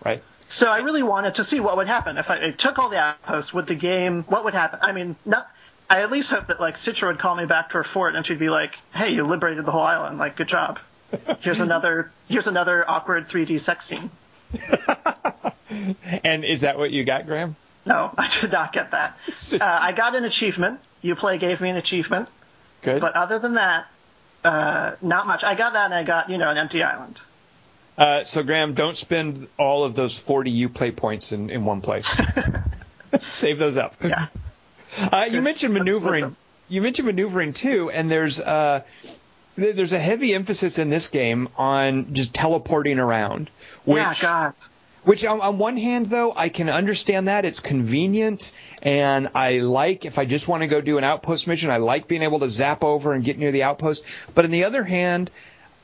Right. 0.04 0.22
So 0.50 0.66
I 0.66 0.78
really 0.78 1.02
wanted 1.02 1.36
to 1.36 1.44
see 1.44 1.60
what 1.60 1.76
would 1.76 1.86
happen 1.86 2.18
if 2.18 2.28
I, 2.28 2.48
I 2.48 2.50
took 2.50 2.78
all 2.78 2.88
the 2.88 2.98
outposts. 2.98 3.54
Would 3.54 3.66
the 3.66 3.76
game? 3.76 4.24
What 4.24 4.44
would 4.44 4.54
happen? 4.54 4.80
I 4.82 4.92
mean, 4.92 5.16
not. 5.24 5.48
I 5.88 6.02
at 6.02 6.10
least 6.10 6.28
hope 6.28 6.48
that 6.48 6.60
like 6.60 6.76
Citra 6.76 7.08
would 7.08 7.18
call 7.18 7.36
me 7.36 7.46
back 7.46 7.68
to 7.68 7.74
her 7.74 7.84
fort 7.84 8.14
and 8.16 8.26
she'd 8.26 8.38
be 8.38 8.50
like, 8.50 8.74
"Hey, 8.92 9.10
you 9.10 9.26
liberated 9.26 9.64
the 9.64 9.70
whole 9.70 9.82
island. 9.82 10.18
Like, 10.18 10.36
good 10.36 10.48
job. 10.48 10.80
Here's 11.40 11.60
another. 11.60 12.10
Here's 12.28 12.48
another 12.48 12.88
awkward 12.88 13.28
3D 13.28 13.60
sex 13.62 13.86
scene." 13.86 14.10
And 16.24 16.44
is 16.44 16.62
that 16.62 16.78
what 16.78 16.90
you 16.90 17.04
got, 17.04 17.26
Graham? 17.26 17.56
No, 17.86 18.12
I 18.16 18.30
did 18.40 18.52
not 18.52 18.72
get 18.72 18.90
that. 18.90 19.16
Uh, 19.52 19.58
I 19.60 19.92
got 19.92 20.14
an 20.14 20.24
achievement. 20.24 20.80
Uplay 21.02 21.40
gave 21.40 21.60
me 21.60 21.70
an 21.70 21.76
achievement, 21.76 22.28
Good. 22.82 23.00
but 23.00 23.14
other 23.14 23.38
than 23.38 23.54
that, 23.54 23.86
uh, 24.44 24.92
not 25.00 25.26
much. 25.26 25.42
I 25.44 25.54
got 25.54 25.72
that, 25.72 25.86
and 25.86 25.94
I 25.94 26.02
got 26.02 26.28
you 26.28 26.38
know 26.38 26.50
an 26.50 26.58
empty 26.58 26.82
island. 26.82 27.18
Uh, 27.96 28.24
so, 28.24 28.42
Graham, 28.42 28.74
don't 28.74 28.96
spend 28.96 29.48
all 29.58 29.84
of 29.84 29.94
those 29.94 30.18
40 30.18 30.68
Uplay 30.68 30.94
points 30.94 31.32
in, 31.32 31.50
in 31.50 31.64
one 31.64 31.80
place. 31.82 32.18
Save 33.28 33.58
those 33.58 33.76
up. 33.76 33.94
Yeah. 34.02 34.28
Uh, 35.12 35.28
you 35.30 35.42
mentioned 35.42 35.74
maneuvering. 35.74 36.34
You 36.68 36.82
mentioned 36.82 37.06
maneuvering 37.06 37.52
too, 37.52 37.90
and 37.90 38.10
there's 38.10 38.40
uh, 38.40 38.82
there's 39.60 39.92
a 39.92 39.98
heavy 39.98 40.34
emphasis 40.34 40.78
in 40.78 40.90
this 40.90 41.08
game 41.08 41.48
on 41.56 42.14
just 42.14 42.34
teleporting 42.34 42.98
around. 42.98 43.50
Which, 43.84 43.98
yeah, 43.98 44.14
God. 44.20 44.54
Which 45.02 45.24
on, 45.24 45.40
on 45.40 45.58
one 45.58 45.76
hand, 45.76 46.06
though, 46.06 46.32
I 46.36 46.50
can 46.50 46.68
understand 46.68 47.28
that 47.28 47.46
it's 47.46 47.60
convenient, 47.60 48.52
and 48.82 49.30
I 49.34 49.60
like 49.60 50.04
if 50.04 50.18
I 50.18 50.26
just 50.26 50.46
want 50.46 50.62
to 50.62 50.66
go 50.66 50.80
do 50.80 50.98
an 50.98 51.04
outpost 51.04 51.46
mission, 51.46 51.70
I 51.70 51.78
like 51.78 52.06
being 52.06 52.22
able 52.22 52.40
to 52.40 52.50
zap 52.50 52.84
over 52.84 53.14
and 53.14 53.24
get 53.24 53.38
near 53.38 53.50
the 53.50 53.62
outpost. 53.62 54.04
But 54.34 54.44
on 54.44 54.50
the 54.50 54.64
other 54.64 54.84
hand, 54.84 55.30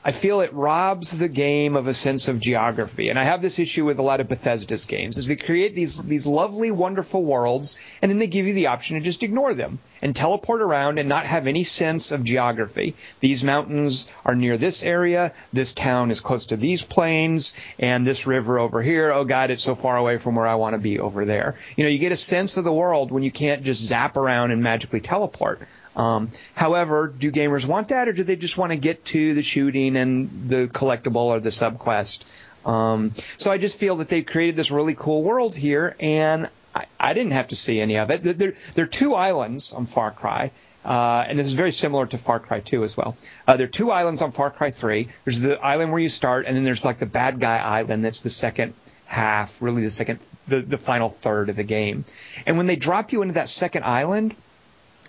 I 0.07 0.13
feel 0.13 0.39
it 0.39 0.53
robs 0.53 1.17
the 1.17 1.27
game 1.27 1.75
of 1.75 1.87
a 1.87 1.93
sense 1.93 2.29
of 2.29 2.39
geography, 2.39 3.09
and 3.09 3.19
I 3.19 3.25
have 3.25 3.41
this 3.41 3.59
issue 3.59 3.83
with 3.83 3.99
a 3.99 4.03
lot 4.03 4.21
of 4.21 4.29
Bethesda's 4.29 4.85
games, 4.85 5.17
is 5.17 5.27
they 5.27 5.35
create 5.35 5.75
these 5.75 6.01
these 6.01 6.25
lovely, 6.25 6.71
wonderful 6.71 7.25
worlds, 7.25 7.77
and 8.01 8.09
then 8.09 8.17
they 8.17 8.27
give 8.27 8.47
you 8.47 8.53
the 8.53 8.67
option 8.67 8.95
to 8.95 9.03
just 9.03 9.21
ignore 9.21 9.53
them 9.53 9.79
and 10.01 10.15
teleport 10.15 10.61
around 10.61 10.97
and 10.97 11.09
not 11.09 11.25
have 11.25 11.45
any 11.45 11.65
sense 11.65 12.13
of 12.13 12.23
geography. 12.23 12.95
These 13.19 13.43
mountains 13.43 14.07
are 14.25 14.33
near 14.33 14.57
this 14.57 14.81
area, 14.81 15.33
this 15.51 15.73
town 15.73 16.09
is 16.09 16.21
close 16.21 16.45
to 16.45 16.55
these 16.55 16.85
plains, 16.85 17.53
and 17.77 18.07
this 18.07 18.25
river 18.25 18.59
over 18.59 18.81
here, 18.81 19.11
oh 19.11 19.25
god, 19.25 19.51
it's 19.51 19.61
so 19.61 19.75
far 19.75 19.97
away 19.97 20.19
from 20.19 20.35
where 20.35 20.47
I 20.47 20.55
want 20.55 20.75
to 20.75 20.79
be 20.79 21.01
over 21.01 21.25
there. 21.25 21.55
You 21.75 21.83
know, 21.83 21.89
you 21.89 21.99
get 21.99 22.13
a 22.13 22.15
sense 22.15 22.55
of 22.55 22.63
the 22.63 22.71
world 22.71 23.11
when 23.11 23.23
you 23.23 23.31
can't 23.31 23.61
just 23.61 23.83
zap 23.83 24.15
around 24.15 24.51
and 24.51 24.63
magically 24.63 25.01
teleport. 25.01 25.59
Um, 25.97 26.29
however, 26.53 27.07
do 27.07 27.31
gamers 27.31 27.65
want 27.65 27.87
that, 27.89 28.07
or 28.07 28.13
do 28.13 28.23
they 28.23 28.35
just 28.35 28.57
want 28.57 28.71
to 28.71 28.77
get 28.77 29.03
to 29.05 29.33
the 29.33 29.41
shooting 29.41 29.97
and 29.97 30.47
the 30.47 30.67
collectible 30.67 31.25
or 31.25 31.39
the 31.39 31.49
subquest? 31.49 32.23
Um, 32.65 33.13
so 33.37 33.51
I 33.51 33.57
just 33.57 33.79
feel 33.79 33.97
that 33.97 34.07
they've 34.07 34.25
created 34.25 34.55
this 34.55 34.69
really 34.69 34.93
cool 34.93 35.23
world 35.23 35.55
here, 35.55 35.95
and 35.99 36.49
I, 36.75 36.85
I 36.99 37.13
didn't 37.13 37.31
have 37.31 37.47
to 37.47 37.55
see 37.55 37.81
any 37.81 37.97
of 37.97 38.11
it. 38.11 38.23
There, 38.23 38.53
there, 38.75 38.85
are 38.85 38.87
two 38.87 39.15
islands 39.15 39.73
on 39.73 39.85
Far 39.87 40.11
Cry. 40.11 40.51
Uh, 40.85 41.25
and 41.27 41.37
this 41.37 41.47
is 41.47 41.53
very 41.53 41.73
similar 41.73 42.05
to 42.05 42.17
Far 42.17 42.39
Cry 42.39 42.61
2 42.61 42.85
as 42.85 42.95
well. 42.95 43.17
Uh, 43.45 43.57
there 43.57 43.65
are 43.65 43.69
two 43.69 43.91
islands 43.91 44.21
on 44.21 44.31
Far 44.31 44.51
Cry 44.51 44.71
3. 44.71 45.09
There's 45.25 45.41
the 45.41 45.59
island 45.59 45.91
where 45.91 45.99
you 45.99 46.07
start, 46.07 46.45
and 46.45 46.55
then 46.55 46.63
there's 46.63 46.85
like 46.85 46.99
the 46.99 47.05
bad 47.05 47.41
guy 47.41 47.57
island 47.57 48.05
that's 48.05 48.21
the 48.21 48.29
second 48.29 48.73
half, 49.05 49.61
really 49.61 49.81
the 49.81 49.89
second, 49.89 50.19
the, 50.47 50.61
the 50.61 50.77
final 50.77 51.09
third 51.09 51.49
of 51.49 51.57
the 51.57 51.65
game. 51.65 52.05
And 52.45 52.55
when 52.55 52.67
they 52.67 52.77
drop 52.77 53.11
you 53.11 53.21
into 53.21 53.33
that 53.33 53.49
second 53.49 53.83
island, 53.83 54.33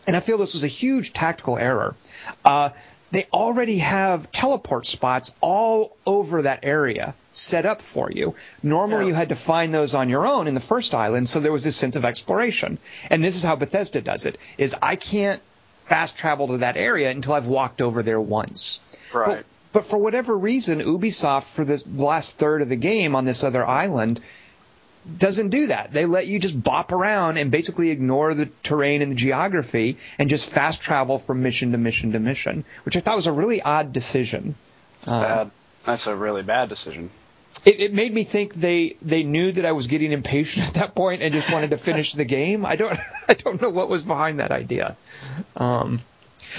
and 0.09 0.16
I 0.16 0.21
feel 0.21 0.38
this 0.38 0.55
was 0.55 0.64
a 0.64 0.68
huge 0.68 1.12
tactical 1.12 1.59
error. 1.59 1.94
Uh, 2.44 2.71
they 3.11 3.27
already 3.33 3.79
have 3.79 4.33
teleport 4.33 4.87
spots 4.87 5.37
all 5.40 5.97
over 6.07 6.42
that 6.42 6.61
area 6.62 7.14
set 7.31 7.64
up 7.64 7.81
for 7.81 8.11
you. 8.11 8.35
Normally, 8.62 9.05
Yeah. 9.05 9.09
you 9.09 9.14
had 9.14 9.29
to 9.29 9.37
find 9.37 9.73
those 9.73 9.94
on 9.94 10.09
your 10.09 10.27
own 10.27 10.47
in 10.49 10.55
the 10.55 10.61
first 10.61 10.94
island, 10.94 11.29
so 11.29 11.40
there 11.40 11.53
was 11.53 11.62
this 11.62 11.77
sense 11.77 11.94
of 11.94 12.05
exploration. 12.05 12.79
And 13.11 13.23
this 13.23 13.37
is 13.37 13.44
how 13.44 13.55
Bethesda 13.57 14.01
does 14.01 14.27
it: 14.27 14.38
is 14.57 14.75
I 14.83 14.97
can't 14.97 15.40
fast 15.77 16.16
travel 16.18 16.49
to 16.49 16.59
that 16.59 16.77
area 16.77 17.11
until 17.11 17.35
I've 17.35 17.47
walked 17.47 17.81
over 17.81 18.03
there 18.03 18.21
once. 18.21 18.81
Right. 19.14 19.27
But, 19.27 19.44
but 19.73 19.85
for 19.85 19.99
whatever 19.99 20.37
reason, 20.37 20.81
Ubisoft 20.81 21.44
for 21.44 21.64
the 21.64 21.83
last 21.94 22.38
third 22.38 22.62
of 22.62 22.68
the 22.68 22.77
game 22.77 23.14
on 23.14 23.25
this 23.25 23.44
other 23.44 23.66
island 23.66 24.21
doesn't 25.19 25.51
do 25.51 25.69
that. 25.69 25.93
They 25.93 26.07
let 26.07 26.27
you 26.27 26.39
just 26.39 26.61
bop 26.63 26.93
around 26.93 27.39
and 27.39 27.51
basically 27.51 27.91
ignore 27.91 28.35
the 28.35 28.47
terrain 28.63 29.03
and 29.03 29.13
the 29.13 29.17
geography 29.17 29.97
and 30.19 30.29
just 30.29 30.51
fast 30.51 30.83
travel 30.83 31.19
from 31.19 31.43
mission 31.43 31.73
to 31.73 31.79
mission 31.79 32.13
to 32.13 32.21
mission, 32.21 32.65
which 32.85 32.97
I 32.97 33.01
thought 33.01 33.17
was 33.17 33.27
a 33.27 33.33
really 33.33 33.63
odd 33.63 33.93
decision. 33.93 34.55
It's 35.03 35.11
bad. 35.11 35.51
That's 35.85 36.07
a 36.07 36.15
really 36.17 36.43
bad 36.43 36.69
decision. 36.69 37.11
It, 37.65 37.81
it 37.81 37.95
made 37.95 38.13
me 38.13 38.25
think 38.25 38.55
they 38.55 38.97
they 39.03 39.23
knew 39.23 39.51
that 39.53 39.65
I 39.65 39.73
was 39.73 39.87
getting 39.87 40.13
impatient 40.13 40.67
at 40.69 40.75
that 40.75 40.95
point 40.95 41.23
and 41.23 41.33
just 41.33 41.51
wanted 41.51 41.71
to 41.71 41.77
finish 41.77 42.13
the 42.13 42.25
game. 42.25 42.65
I 42.67 42.77
don't 42.77 42.97
I 43.29 43.35
don't 43.35 43.61
know 43.61 43.71
what 43.71 43.89
was 43.89 44.03
behind 44.03 44.41
that 44.41 44.51
idea. 44.53 44.97
Um, 45.57 46.01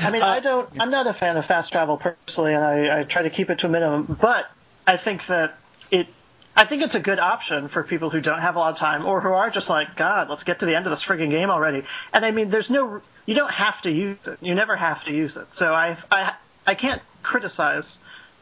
I 0.02 0.12
mean, 0.12 0.22
Uh, 0.22 0.28
I 0.28 0.40
don't. 0.40 0.70
I'm 0.80 0.92
not 0.92 1.08
a 1.08 1.14
fan 1.14 1.38
of 1.38 1.46
fast 1.46 1.72
travel 1.72 1.98
personally, 1.98 2.54
and 2.54 2.64
I, 2.64 3.00
I 3.00 3.04
try 3.04 3.22
to 3.24 3.30
keep 3.30 3.50
it 3.50 3.60
to 3.60 3.68
a 3.68 3.70
minimum. 3.70 4.18
But 4.20 4.50
I 4.86 4.98
think 4.98 5.22
that 5.28 5.58
it. 5.92 6.08
I 6.56 6.66
think 6.66 6.82
it's 6.82 6.96
a 6.96 7.00
good 7.00 7.20
option 7.20 7.70
for 7.70 7.84
people 7.84 8.10
who 8.10 8.22
don't 8.22 8.42
have 8.42 8.56
a 8.56 8.60
lot 8.60 8.74
of 8.74 8.80
time 8.80 9.06
or 9.06 9.22
who 9.22 9.30
are 9.30 9.50
just 9.50 9.70
like, 9.70 9.96
God, 9.96 10.30
let's 10.30 10.44
get 10.44 10.60
to 10.60 10.66
the 10.66 10.76
end 10.76 10.86
of 10.88 10.92
this 10.92 11.04
frigging 11.04 11.30
game 11.30 11.50
already. 11.50 11.84
And 12.12 12.26
I 12.26 12.32
mean, 12.32 12.50
there's 12.50 12.70
no. 12.70 13.02
You 13.26 13.36
don't 13.36 13.52
have 13.52 13.82
to 13.84 13.92
use 13.92 14.18
it. 14.26 14.40
You 14.42 14.56
never 14.56 14.76
have 14.76 15.04
to 15.06 15.12
use 15.12 15.38
it. 15.38 15.48
So 15.54 15.74
I 15.74 15.98
I 16.12 16.34
I 16.66 16.76
can't 16.76 17.02
criticize 17.24 17.98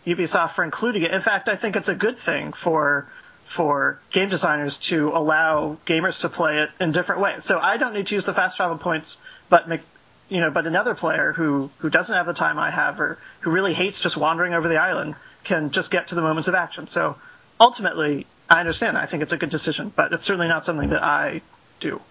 Ubisoft 0.06 0.56
for 0.56 0.63
including 0.63 1.04
it. 1.04 1.12
In 1.12 1.22
fact, 1.22 1.50
I 1.50 1.58
think 1.58 1.76
it's 1.76 1.89
a 1.89 1.96
good 1.96 2.17
thing 2.26 2.54
for 2.54 3.08
for 3.56 4.00
game 4.12 4.30
designers 4.30 4.78
to 4.78 5.10
allow 5.10 5.78
gamers 5.86 6.20
to 6.20 6.30
play 6.30 6.60
it 6.60 6.70
in 6.80 6.91
different 6.91 7.22
ways. 7.22 7.46
So 7.46 7.60
I 7.60 7.78
don't 7.78 7.93
need 7.93 8.08
to 8.08 8.15
use 8.15 8.26
the 8.26 8.34
fast 8.34 8.58
travel 8.58 8.78
points, 8.78 9.15
but 9.50 9.70
make, 9.70 9.82
you 10.30 10.41
know, 10.41 10.52
but 10.52 10.65
another 10.65 10.96
player 10.96 11.34
who 11.34 11.70
who 11.78 11.89
doesn't 11.89 12.13
have 12.13 12.26
the 12.26 12.34
time 12.34 12.58
I 12.58 12.72
have 12.72 13.00
or 13.00 13.17
who 13.41 13.52
really 13.52 13.74
hates 13.74 14.00
just 14.00 14.17
wandering 14.17 14.54
over 14.54 14.67
the 14.67 14.78
island 14.78 15.15
can 15.43 15.72
just 15.72 15.91
get 15.91 16.10
to 16.10 16.15
the 16.15 16.22
moments 16.22 16.48
of 16.48 16.56
action. 16.56 16.88
So 16.88 17.15
ultimately, 17.60 18.26
I 18.50 18.60
understand. 18.60 18.98
I 18.98 19.06
think 19.06 19.24
it's 19.24 19.32
a 19.32 19.38
good 19.38 19.50
decision, 19.50 19.91
but 19.96 20.13
it's 20.13 20.26
certainly 20.26 20.48
not 20.48 20.65
something 20.65 20.89
that 20.89 21.04
I 21.04 21.41
do. 21.80 22.02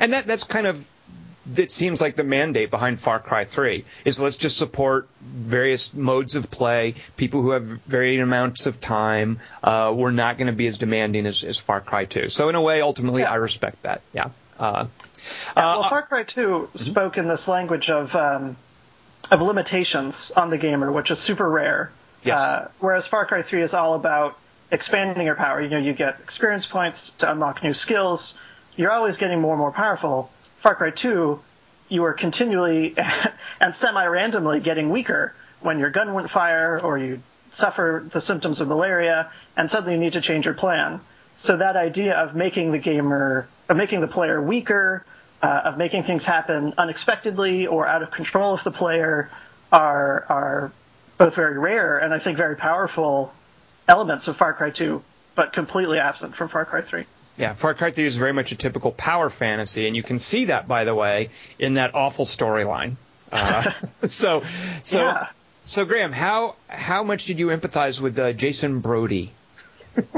And 0.00 0.12
that 0.12 0.26
that's 0.26 0.44
kind 0.44 0.66
of 0.66 0.88
it 1.56 1.70
seems 1.70 2.00
like 2.00 2.16
the 2.16 2.24
mandate 2.24 2.70
behind 2.70 2.98
Far 2.98 3.18
Cry 3.18 3.44
3 3.44 3.84
is 4.04 4.20
let's 4.20 4.36
just 4.36 4.56
support 4.56 5.08
various 5.20 5.92
modes 5.92 6.36
of 6.36 6.50
play, 6.50 6.94
people 7.16 7.42
who 7.42 7.50
have 7.50 7.64
varying 7.64 8.20
amounts 8.20 8.66
of 8.66 8.80
time. 8.80 9.40
Uh, 9.62 9.92
we're 9.94 10.10
not 10.10 10.38
going 10.38 10.46
to 10.46 10.54
be 10.54 10.66
as 10.66 10.78
demanding 10.78 11.26
as, 11.26 11.44
as 11.44 11.58
Far 11.58 11.80
Cry 11.80 12.06
2. 12.06 12.28
So 12.30 12.48
in 12.48 12.54
a 12.54 12.62
way, 12.62 12.80
ultimately, 12.80 13.22
Yeah. 13.22 13.32
I 13.32 13.36
respect 13.36 13.82
that. 13.82 14.00
Yeah. 14.12 14.30
Uh, 14.58 14.86
well, 15.56 15.82
uh, 15.82 15.88
Far 15.88 16.02
Cry 16.02 16.22
2 16.22 16.70
spoke 16.76 17.18
in 17.18 17.28
this 17.28 17.46
language 17.48 17.90
of 17.90 18.14
um, 18.14 18.56
of 19.30 19.40
limitations 19.40 20.30
on 20.36 20.50
the 20.50 20.58
gamer, 20.58 20.92
which 20.92 21.10
is 21.10 21.18
super 21.18 21.48
rare. 21.48 21.90
Yes. 22.22 22.38
Uh, 22.38 22.68
whereas 22.78 23.06
Far 23.06 23.26
Cry 23.26 23.42
3 23.42 23.62
is 23.62 23.74
all 23.74 23.94
about 23.94 24.38
expanding 24.70 25.26
your 25.26 25.34
power. 25.34 25.60
You 25.62 25.68
know, 25.68 25.78
you 25.78 25.92
get 25.92 26.20
experience 26.20 26.66
points 26.66 27.12
to 27.18 27.30
unlock 27.30 27.62
new 27.62 27.74
skills. 27.74 28.34
You're 28.76 28.92
always 28.92 29.16
getting 29.16 29.40
more 29.40 29.52
and 29.52 29.60
more 29.60 29.72
powerful. 29.72 30.30
Far 30.62 30.74
Cry 30.74 30.90
2, 30.90 31.40
you 31.88 32.04
are 32.04 32.12
continually 32.12 32.96
and 33.60 33.74
semi-randomly 33.74 34.60
getting 34.60 34.90
weaker 34.90 35.34
when 35.60 35.78
your 35.78 35.90
gun 35.90 36.12
wouldn't 36.14 36.32
fire 36.32 36.80
or 36.80 36.98
you 36.98 37.20
suffer 37.52 38.06
the 38.12 38.20
symptoms 38.20 38.60
of 38.60 38.68
malaria 38.68 39.30
and 39.56 39.70
suddenly 39.70 39.94
you 39.94 40.00
need 40.00 40.14
to 40.14 40.20
change 40.20 40.44
your 40.44 40.54
plan. 40.54 41.00
So 41.36 41.56
that 41.56 41.76
idea 41.76 42.14
of 42.14 42.34
making 42.34 42.72
the 42.72 42.78
gamer, 42.78 43.48
of 43.68 43.76
making 43.76 44.00
the 44.00 44.08
player 44.08 44.40
weaker, 44.40 45.04
uh, 45.42 45.62
of 45.64 45.78
making 45.78 46.04
things 46.04 46.24
happen 46.24 46.74
unexpectedly 46.78 47.66
or 47.66 47.86
out 47.86 48.02
of 48.02 48.10
control 48.10 48.54
of 48.54 48.64
the 48.64 48.70
player 48.70 49.30
are 49.72 50.24
are 50.28 50.72
both 51.18 51.34
very 51.34 51.58
rare 51.58 51.98
and 51.98 52.14
I 52.14 52.18
think 52.18 52.36
very 52.36 52.56
powerful 52.56 53.32
elements 53.88 54.28
of 54.28 54.36
Far 54.36 54.52
Cry 54.54 54.70
2, 54.70 55.02
but 55.34 55.52
completely 55.52 55.98
absent 55.98 56.36
from 56.36 56.48
Far 56.48 56.64
Cry 56.64 56.82
3. 56.82 57.04
Yeah, 57.36 57.54
Far 57.54 57.74
Cry 57.74 57.90
3 57.90 58.04
is 58.04 58.16
very 58.16 58.32
much 58.32 58.52
a 58.52 58.56
typical 58.56 58.92
power 58.92 59.28
fantasy, 59.28 59.86
and 59.86 59.96
you 59.96 60.02
can 60.02 60.18
see 60.18 60.46
that, 60.46 60.68
by 60.68 60.84
the 60.84 60.94
way, 60.94 61.30
in 61.58 61.74
that 61.74 61.94
awful 61.94 62.24
storyline. 62.24 62.94
Uh, 63.32 63.70
so, 64.04 64.44
so, 64.82 65.00
Yeah. 65.00 65.26
so, 65.64 65.84
Graham, 65.84 66.12
how 66.12 66.56
how 66.68 67.02
much 67.02 67.24
did 67.26 67.38
you 67.38 67.48
empathize 67.48 68.00
with 68.00 68.18
uh, 68.18 68.32
Jason 68.32 68.80
Brody? 68.80 69.32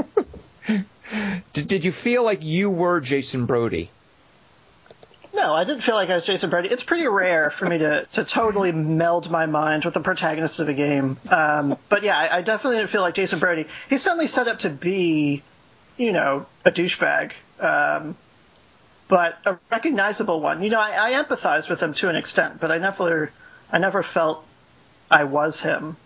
did, 1.53 1.67
did 1.67 1.85
you 1.85 1.91
feel 1.91 2.23
like 2.23 2.43
you 2.43 2.69
were 2.69 2.99
Jason 3.01 3.45
Brody? 3.45 3.89
No, 5.37 5.53
I 5.53 5.65
didn't 5.65 5.83
feel 5.83 5.93
like 5.93 6.09
I 6.09 6.15
was 6.15 6.25
Jason 6.25 6.49
Brody. 6.49 6.67
It's 6.69 6.81
pretty 6.81 7.07
rare 7.07 7.53
for 7.59 7.67
me 7.67 7.77
to, 7.77 8.07
to 8.13 8.25
totally 8.25 8.71
meld 8.71 9.29
my 9.29 9.45
mind 9.45 9.85
with 9.85 9.93
the 9.93 9.99
protagonist 9.99 10.57
of 10.57 10.67
a 10.67 10.73
game. 10.73 11.17
Um, 11.29 11.77
but 11.89 12.01
yeah, 12.01 12.17
I, 12.17 12.37
I 12.37 12.41
definitely 12.41 12.77
didn't 12.77 12.89
feel 12.89 13.01
like 13.01 13.13
Jason 13.13 13.37
Brody. 13.37 13.67
He's 13.87 14.01
suddenly 14.01 14.27
set 14.27 14.47
up 14.47 14.59
to 14.59 14.69
be, 14.71 15.43
you 15.95 16.11
know, 16.11 16.47
a 16.65 16.71
douchebag, 16.71 17.33
um, 17.59 18.17
but 19.07 19.37
a 19.45 19.59
recognizable 19.69 20.41
one. 20.41 20.63
You 20.63 20.71
know, 20.71 20.79
I, 20.79 21.11
I 21.11 21.23
empathize 21.23 21.69
with 21.69 21.79
him 21.79 21.93
to 21.93 22.09
an 22.09 22.15
extent, 22.15 22.59
but 22.59 22.71
I 22.71 22.79
never, 22.79 23.31
I 23.71 23.77
never 23.77 24.01
felt 24.01 24.43
I 25.11 25.25
was 25.25 25.59
him, 25.59 25.97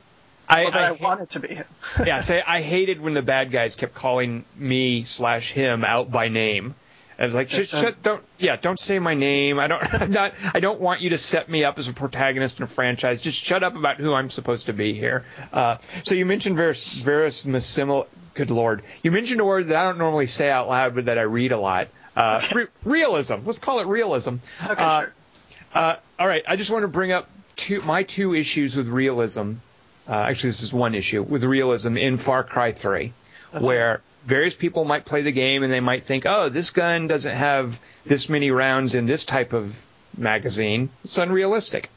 I, 0.49 0.65
I, 0.65 0.87
I, 0.87 0.91
wanted 0.91 1.29
to 1.31 1.39
be 1.39 1.55
him. 1.55 1.65
yeah, 2.05 2.19
say 2.19 2.43
I 2.45 2.59
hated 2.61 2.99
when 2.99 3.13
the 3.13 3.21
bad 3.21 3.51
guys 3.51 3.75
kept 3.75 3.93
calling 3.93 4.43
me 4.57 5.03
slash 5.03 5.53
him 5.53 5.85
out 5.85 6.11
by 6.11 6.27
name. 6.27 6.75
I 7.21 7.25
was 7.25 7.35
like, 7.35 7.51
shut, 7.51 7.67
shut, 7.67 8.01
don't, 8.01 8.23
yeah, 8.39 8.55
don't 8.55 8.79
say 8.79 8.97
my 8.97 9.13
name. 9.13 9.59
I 9.59 9.67
don't, 9.67 9.93
I'm 10.01 10.11
not, 10.11 10.33
I 10.55 10.59
don't 10.59 10.81
want 10.81 11.01
you 11.01 11.11
to 11.11 11.17
set 11.19 11.47
me 11.49 11.63
up 11.63 11.77
as 11.77 11.87
a 11.87 11.93
protagonist 11.93 12.57
in 12.59 12.63
a 12.63 12.67
franchise. 12.67 13.21
Just 13.21 13.39
shut 13.41 13.61
up 13.63 13.75
about 13.75 13.97
who 13.97 14.13
I'm 14.13 14.29
supposed 14.29 14.65
to 14.65 14.73
be 14.73 14.93
here. 14.93 15.23
Uh, 15.53 15.77
so 16.03 16.15
you 16.15 16.25
mentioned 16.25 16.57
Veris, 16.57 16.99
verisimilar, 16.99 18.07
good 18.33 18.49
lord. 18.49 18.81
You 19.03 19.11
mentioned 19.11 19.39
a 19.39 19.45
word 19.45 19.67
that 19.67 19.75
I 19.77 19.83
don't 19.83 19.99
normally 19.99 20.25
say 20.25 20.49
out 20.49 20.67
loud, 20.67 20.95
but 20.95 21.05
that 21.05 21.19
I 21.19 21.23
read 21.23 21.51
a 21.51 21.59
lot. 21.59 21.89
Uh, 22.15 22.41
re- 22.55 22.67
realism. 22.83 23.35
Let's 23.45 23.59
call 23.59 23.79
it 23.81 23.87
realism. 23.87 24.35
Okay, 24.65 24.81
Uh, 24.83 25.01
sure. 25.01 25.13
uh, 25.75 25.95
all 26.19 26.27
right, 26.27 26.43
I 26.47 26.55
just 26.55 26.71
want 26.71 26.83
to 26.83 26.87
bring 26.87 27.11
up 27.11 27.29
two, 27.55 27.81
my 27.81 28.01
two 28.03 28.33
issues 28.33 28.75
with 28.75 28.87
realism. 28.87 29.53
Uh, 30.09 30.13
actually, 30.13 30.49
this 30.49 30.63
is 30.63 30.73
one 30.73 30.95
issue 30.95 31.21
with 31.21 31.43
realism 31.43 31.97
in 31.97 32.17
Far 32.17 32.43
Cry 32.43 32.71
3, 32.71 33.13
Uh-huh. 33.53 33.65
where 33.65 34.01
various 34.25 34.55
people 34.55 34.85
might 34.85 35.03
play 35.03 35.21
the 35.23 35.31
game 35.31 35.63
and 35.63 35.71
they 35.71 35.79
might 35.79 36.03
think, 36.03 36.25
oh, 36.25 36.49
this 36.49 36.69
gun 36.71 37.07
doesn't 37.07 37.35
have 37.35 37.79
this 38.05 38.29
many 38.29 38.51
rounds 38.51 38.95
in 38.95 39.05
this 39.05 39.25
type 39.25 39.51
of 39.53 39.85
magazine. 40.17 40.89
It's 41.03 41.17
unrealistic. 41.17 41.89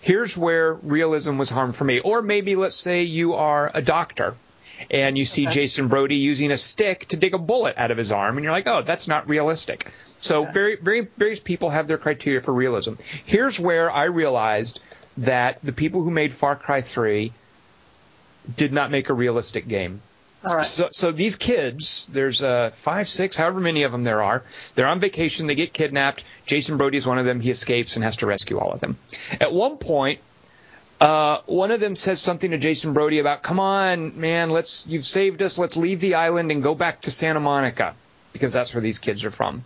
Here's 0.00 0.36
where 0.36 0.74
realism 0.74 1.38
was 1.38 1.50
harmed 1.50 1.76
for 1.76 1.84
me. 1.84 2.00
Or 2.00 2.22
maybe 2.22 2.56
let's 2.56 2.76
say 2.76 3.02
you 3.04 3.34
are 3.34 3.70
a 3.74 3.82
doctor 3.82 4.34
and 4.90 5.16
you 5.16 5.24
see 5.24 5.46
Jason 5.46 5.88
Brody 5.88 6.16
using 6.16 6.50
a 6.50 6.56
stick 6.56 7.06
to 7.08 7.16
dig 7.16 7.34
a 7.34 7.38
bullet 7.38 7.76
out 7.78 7.90
of 7.90 7.98
his 7.98 8.10
arm, 8.10 8.36
and 8.36 8.44
you're 8.44 8.52
like, 8.52 8.66
oh, 8.66 8.82
that's 8.82 9.06
not 9.06 9.28
realistic. 9.28 9.90
So 10.18 10.44
very, 10.44 10.76
very, 10.76 11.02
various 11.16 11.40
people 11.40 11.70
have 11.70 11.86
their 11.86 11.98
criteria 11.98 12.40
for 12.40 12.52
realism. 12.52 12.94
Here's 13.24 13.60
where 13.60 13.90
I 13.90 14.04
realized 14.04 14.82
that 15.18 15.58
the 15.62 15.72
people 15.72 16.02
who 16.02 16.10
made 16.10 16.32
Far 16.32 16.56
Cry 16.56 16.80
3 16.80 17.32
did 18.56 18.72
not 18.72 18.90
make 18.90 19.08
a 19.08 19.14
realistic 19.14 19.68
game. 19.68 20.00
So, 20.44 20.88
so 20.90 21.12
these 21.12 21.36
kids, 21.36 22.06
there's 22.10 22.42
uh, 22.42 22.70
five, 22.70 23.08
six, 23.08 23.36
however 23.36 23.60
many 23.60 23.84
of 23.84 23.92
them 23.92 24.02
there 24.04 24.22
are. 24.22 24.42
They're 24.74 24.86
on 24.86 24.98
vacation. 24.98 25.46
They 25.46 25.54
get 25.54 25.72
kidnapped. 25.72 26.24
Jason 26.46 26.76
Brody's 26.76 27.06
one 27.06 27.18
of 27.18 27.24
them. 27.24 27.40
He 27.40 27.50
escapes 27.50 27.96
and 27.96 28.04
has 28.04 28.16
to 28.18 28.26
rescue 28.26 28.58
all 28.58 28.72
of 28.72 28.80
them. 28.80 28.96
At 29.40 29.52
one 29.52 29.76
point, 29.76 30.18
uh, 31.00 31.38
one 31.46 31.70
of 31.70 31.80
them 31.80 31.96
says 31.96 32.20
something 32.20 32.50
to 32.52 32.58
Jason 32.58 32.92
Brody 32.92 33.18
about, 33.18 33.42
"Come 33.42 33.60
on, 33.60 34.20
man, 34.20 34.50
let's 34.50 34.86
you've 34.86 35.04
saved 35.04 35.42
us. 35.42 35.58
Let's 35.58 35.76
leave 35.76 36.00
the 36.00 36.14
island 36.14 36.50
and 36.50 36.62
go 36.62 36.74
back 36.74 37.02
to 37.02 37.10
Santa 37.10 37.40
Monica 37.40 37.94
because 38.32 38.52
that's 38.52 38.74
where 38.74 38.80
these 38.80 38.98
kids 38.98 39.24
are 39.24 39.30
from." 39.30 39.64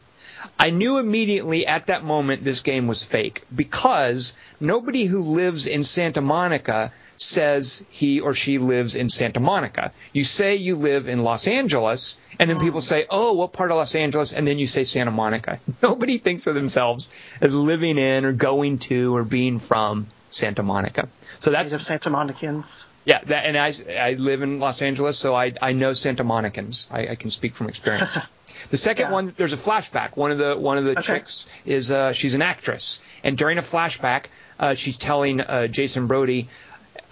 I 0.58 0.70
knew 0.70 0.98
immediately 0.98 1.66
at 1.66 1.86
that 1.86 2.04
moment 2.04 2.44
this 2.44 2.60
game 2.60 2.86
was 2.86 3.04
fake 3.04 3.42
because 3.54 4.36
nobody 4.60 5.04
who 5.04 5.22
lives 5.22 5.66
in 5.66 5.84
Santa 5.84 6.20
Monica 6.20 6.92
says 7.16 7.84
he 7.90 8.20
or 8.20 8.34
she 8.34 8.58
lives 8.58 8.94
in 8.94 9.08
Santa 9.08 9.40
Monica. 9.40 9.92
You 10.12 10.24
say 10.24 10.56
you 10.56 10.76
live 10.76 11.08
in 11.08 11.22
Los 11.22 11.46
Angeles, 11.46 12.20
and 12.38 12.50
then 12.50 12.58
people 12.58 12.80
say, 12.80 13.06
"Oh, 13.08 13.34
what 13.34 13.52
part 13.52 13.70
of 13.70 13.76
Los 13.76 13.94
Angeles?" 13.94 14.32
and 14.32 14.46
then 14.46 14.58
you 14.58 14.66
say 14.66 14.84
Santa 14.84 15.10
Monica. 15.10 15.58
Nobody 15.82 16.18
thinks 16.18 16.46
of 16.46 16.54
themselves 16.54 17.10
as 17.40 17.54
living 17.54 17.98
in 17.98 18.24
or 18.24 18.32
going 18.32 18.78
to 18.78 19.16
or 19.16 19.24
being 19.24 19.58
from 19.58 20.06
Santa 20.30 20.62
Monica. 20.62 21.08
So 21.38 21.50
that's 21.50 21.72
Native 21.72 21.86
Santa 21.86 22.10
Monicans. 22.10 22.64
yeah, 23.04 23.20
that, 23.24 23.46
and 23.46 23.56
I, 23.56 23.72
I 23.98 24.14
live 24.14 24.42
in 24.42 24.60
Los 24.60 24.82
Angeles, 24.82 25.18
so 25.18 25.34
I, 25.34 25.52
I 25.62 25.72
know 25.72 25.92
Santa 25.94 26.24
Monicans. 26.24 26.88
I, 26.90 27.08
I 27.08 27.14
can 27.14 27.30
speak 27.30 27.54
from 27.54 27.68
experience. 27.68 28.18
the 28.70 28.76
second 28.76 29.06
Yeah. 29.06 29.12
one, 29.12 29.34
there's 29.36 29.52
a 29.52 29.56
flashback. 29.56 30.16
One 30.16 30.30
of 30.32 30.38
the 30.38 30.56
one 30.56 30.78
of 30.78 30.84
the 30.84 30.92
Okay. 30.92 31.02
chicks 31.02 31.48
is 31.64 31.90
uh, 31.90 32.12
she's 32.12 32.34
an 32.34 32.42
actress, 32.42 33.00
and 33.24 33.36
during 33.36 33.58
a 33.58 33.62
flashback, 33.62 34.24
uh, 34.58 34.74
she's 34.74 34.98
telling 34.98 35.40
uh, 35.40 35.66
Jason 35.66 36.06
Brody, 36.06 36.48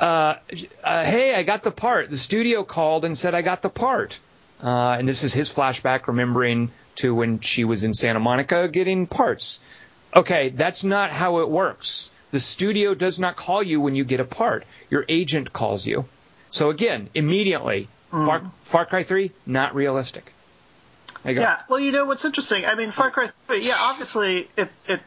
uh, 0.01 0.35
uh, 0.83 1.05
"Hey, 1.05 1.35
I 1.35 1.43
got 1.43 1.63
the 1.63 1.71
part. 1.71 2.11
The 2.11 2.17
studio 2.17 2.65
called 2.65 3.05
and 3.05 3.17
said 3.17 3.35
I 3.35 3.43
got 3.43 3.63
the 3.63 3.71
part." 3.71 4.19
Uh, 4.63 4.97
and 4.99 5.07
this 5.09 5.25
is 5.25 5.35
his 5.35 5.53
flashback, 5.53 6.07
remembering 6.07 6.71
to 6.97 7.15
when 7.15 7.41
she 7.41 7.65
was 7.65 7.85
in 7.85 7.93
Santa 7.93 8.21
Monica 8.21 8.69
getting 8.69 9.07
parts. 9.07 9.59
Okay, 10.17 10.49
that's 10.51 10.85
not 10.85 11.11
how 11.11 11.41
it 11.41 11.51
works. 11.51 12.11
The 12.31 12.41
studio 12.41 12.95
does 12.95 13.19
not 13.21 13.37
call 13.37 13.63
you 13.63 13.81
when 13.81 13.95
you 13.95 14.05
get 14.05 14.21
a 14.21 14.25
part. 14.25 14.65
Your 14.91 15.05
agent 15.09 15.53
calls 15.53 15.87
you. 15.87 16.05
So 16.51 16.71
again, 16.71 17.11
immediately, 17.15 17.89
Far, 18.11 18.43
Far 18.61 18.87
Cry 18.87 19.03
3, 19.03 19.33
not 19.45 19.75
realistic. 19.75 20.33
Yeah, 21.43 21.63
well, 21.69 21.81
you 21.81 21.91
know 21.93 22.05
what's 22.05 22.25
interesting? 22.25 22.65
I 22.67 22.75
mean, 22.75 22.93
Far 22.93 23.11
Cry 23.11 23.31
3, 23.47 23.63
yeah, 23.63 23.75
obviously, 23.79 24.49
it, 24.57 24.69
it 24.89 25.01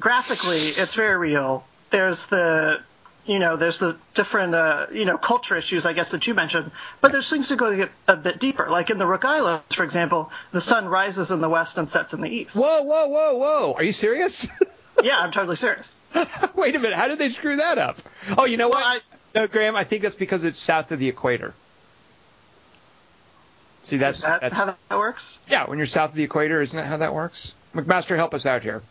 graphically, 0.00 0.56
it's 0.58 0.94
very 0.94 1.16
real. 1.16 1.64
There's 1.90 2.24
the, 2.26 2.80
you 3.26 3.38
know, 3.38 3.56
there's 3.56 3.78
the 3.78 3.96
different, 4.14 4.54
uh, 4.54 4.86
you 4.92 5.04
know, 5.04 5.18
culture 5.18 5.56
issues, 5.56 5.84
I 5.86 5.92
guess, 5.92 6.10
that 6.12 6.26
you 6.26 6.34
mentioned, 6.34 6.70
but 7.00 7.12
there's 7.12 7.28
things 7.28 7.48
to 7.48 7.56
go 7.56 7.88
a 8.08 8.16
bit 8.16 8.38
deeper. 8.38 8.68
Like 8.70 8.90
in 8.90 8.98
the 8.98 9.06
Rook 9.06 9.24
Islands, 9.24 9.64
for 9.74 9.84
example, 9.84 10.30
the 10.52 10.60
sun 10.60 10.86
rises 10.86 11.30
in 11.30 11.40
the 11.40 11.48
west 11.48 11.76
and 11.78 11.88
sets 11.88 12.12
in 12.12 12.20
the 12.20 12.28
east. 12.28 12.54
Whoa, 12.54 12.82
whoa, 12.82 13.08
whoa, 13.08 13.36
whoa! 13.38 13.72
Are 13.74 13.82
you 13.82 13.92
serious? 13.92 14.48
Yeah, 15.02 15.18
I'm 15.18 15.30
totally 15.30 15.56
serious. 15.56 15.86
Wait 16.54 16.74
a 16.74 16.78
minute, 16.78 16.96
how 16.96 17.06
did 17.06 17.18
they 17.18 17.28
screw 17.28 17.56
that 17.56 17.76
up? 17.76 17.98
Oh, 18.38 18.46
you 18.46 18.56
know 18.56 18.68
what? 18.68 18.82
I- 18.82 19.00
no, 19.34 19.46
Graham, 19.46 19.76
I 19.76 19.84
think 19.84 20.00
that's 20.00 20.16
because 20.16 20.42
it's 20.42 20.58
south 20.58 20.90
of 20.90 20.98
the 20.98 21.10
equator. 21.10 21.52
See, 23.86 23.98
that's 23.98 24.18
Is 24.18 24.24
that 24.24 24.40
that's 24.40 24.56
how 24.56 24.64
that 24.64 24.98
works? 24.98 25.38
yeah. 25.48 25.68
When 25.68 25.78
you're 25.78 25.86
south 25.86 26.10
of 26.10 26.16
the 26.16 26.24
equator, 26.24 26.60
isn't 26.60 26.76
that 26.76 26.88
how 26.88 26.96
that 26.96 27.14
works? 27.14 27.54
McMaster, 27.72 28.16
help 28.16 28.34
us 28.34 28.44
out 28.44 28.64
here. 28.64 28.82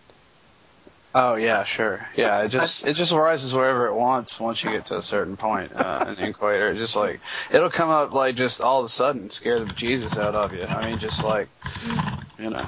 Oh 1.13 1.36
yeah, 1.36 1.65
sure. 1.65 2.08
Yeah, 2.15 2.43
it 2.43 2.47
just 2.47 2.88
it 2.88 2.93
just 2.93 3.12
rises 3.12 3.53
wherever 3.53 3.88
it 3.88 3.93
wants 3.93 4.39
once 4.39 4.63
you 4.63 4.71
get 4.71 4.86
to 4.86 4.97
a 4.97 5.01
certain 5.01 5.36
point 5.36 5.73
uh, 5.75 6.05
in 6.08 6.15
the 6.15 6.29
equator. 6.29 6.69
It's 6.69 6.79
just 6.79 6.95
like 6.95 7.19
it'll 7.51 7.69
come 7.69 7.89
up 7.89 8.13
like 8.13 8.36
just 8.36 8.62
all 8.62 8.79
of 8.79 8.86
a 8.86 8.89
sudden 8.89 9.31
scare 9.31 9.60
the 9.60 9.73
Jesus 9.73 10.17
out 10.17 10.34
of 10.34 10.53
you. 10.53 10.63
I 10.63 10.89
mean, 10.89 10.97
just 10.97 11.25
like 11.25 11.49
you 12.39 12.51
know. 12.51 12.65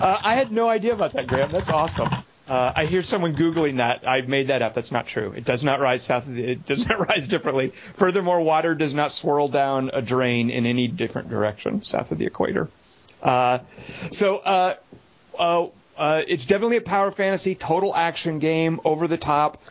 Uh, 0.00 0.20
I 0.22 0.34
had 0.34 0.52
no 0.52 0.68
idea 0.68 0.92
about 0.92 1.14
that, 1.14 1.26
Graham. 1.26 1.50
That's 1.50 1.70
awesome. 1.70 2.08
Uh, 2.46 2.72
I 2.76 2.84
hear 2.84 3.02
someone 3.02 3.34
googling 3.34 3.78
that. 3.78 4.06
I've 4.06 4.28
made 4.28 4.48
that 4.48 4.60
up. 4.60 4.74
That's 4.74 4.92
not 4.92 5.06
true. 5.06 5.32
It 5.34 5.44
does 5.44 5.64
not 5.64 5.80
rise 5.80 6.02
south 6.02 6.26
of 6.26 6.34
the. 6.34 6.44
It 6.44 6.66
does 6.66 6.86
not 6.86 6.98
rise 7.08 7.26
differently. 7.26 7.68
Furthermore, 7.68 8.40
water 8.42 8.74
does 8.74 8.92
not 8.92 9.12
swirl 9.12 9.48
down 9.48 9.90
a 9.92 10.02
drain 10.02 10.50
in 10.50 10.66
any 10.66 10.86
different 10.86 11.30
direction 11.30 11.82
south 11.84 12.12
of 12.12 12.18
the 12.18 12.26
equator. 12.26 12.68
Uh, 13.22 13.60
so 14.10 14.36
uh, 14.36 14.74
uh, 15.38 15.66
uh, 15.96 16.22
it's 16.28 16.44
definitely 16.44 16.76
a 16.76 16.82
power 16.82 17.10
fantasy, 17.10 17.54
total 17.54 17.94
action 17.94 18.40
game, 18.40 18.80
over 18.84 19.08
the 19.08 19.16
top. 19.16 19.62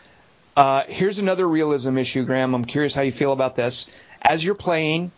Uh, 0.58 0.84
here's 0.88 1.20
another 1.20 1.48
realism 1.48 1.98
issue, 1.98 2.26
Graham. 2.26 2.56
I'm 2.56 2.66
curious 2.66 2.96
how 2.96 3.04
you 3.04 3.12
feel 3.12 3.34
about 3.34 3.56
this. 3.56 3.92
As 4.22 4.44
you're 4.44 4.56
playing, 4.56 5.12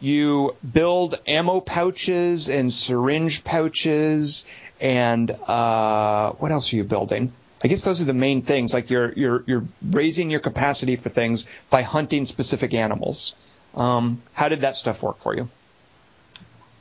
you 0.00 0.56
build 0.72 1.18
ammo 1.26 1.60
pouches 1.60 2.48
and 2.48 2.72
syringe 2.72 3.44
pouches 3.44 4.46
and 4.82 5.30
uh, 5.30 6.32
what 6.32 6.50
else 6.50 6.72
are 6.72 6.76
you 6.76 6.84
building? 6.84 7.32
I 7.64 7.68
guess 7.68 7.84
those 7.84 8.02
are 8.02 8.04
the 8.04 8.12
main 8.12 8.42
things. 8.42 8.74
Like 8.74 8.90
you're 8.90 9.12
you're 9.12 9.44
you're 9.46 9.64
raising 9.88 10.30
your 10.30 10.40
capacity 10.40 10.96
for 10.96 11.08
things 11.08 11.46
by 11.70 11.82
hunting 11.82 12.26
specific 12.26 12.74
animals. 12.74 13.36
Um, 13.76 14.20
how 14.32 14.48
did 14.48 14.62
that 14.62 14.74
stuff 14.74 15.02
work 15.02 15.18
for 15.18 15.34
you? 15.34 15.48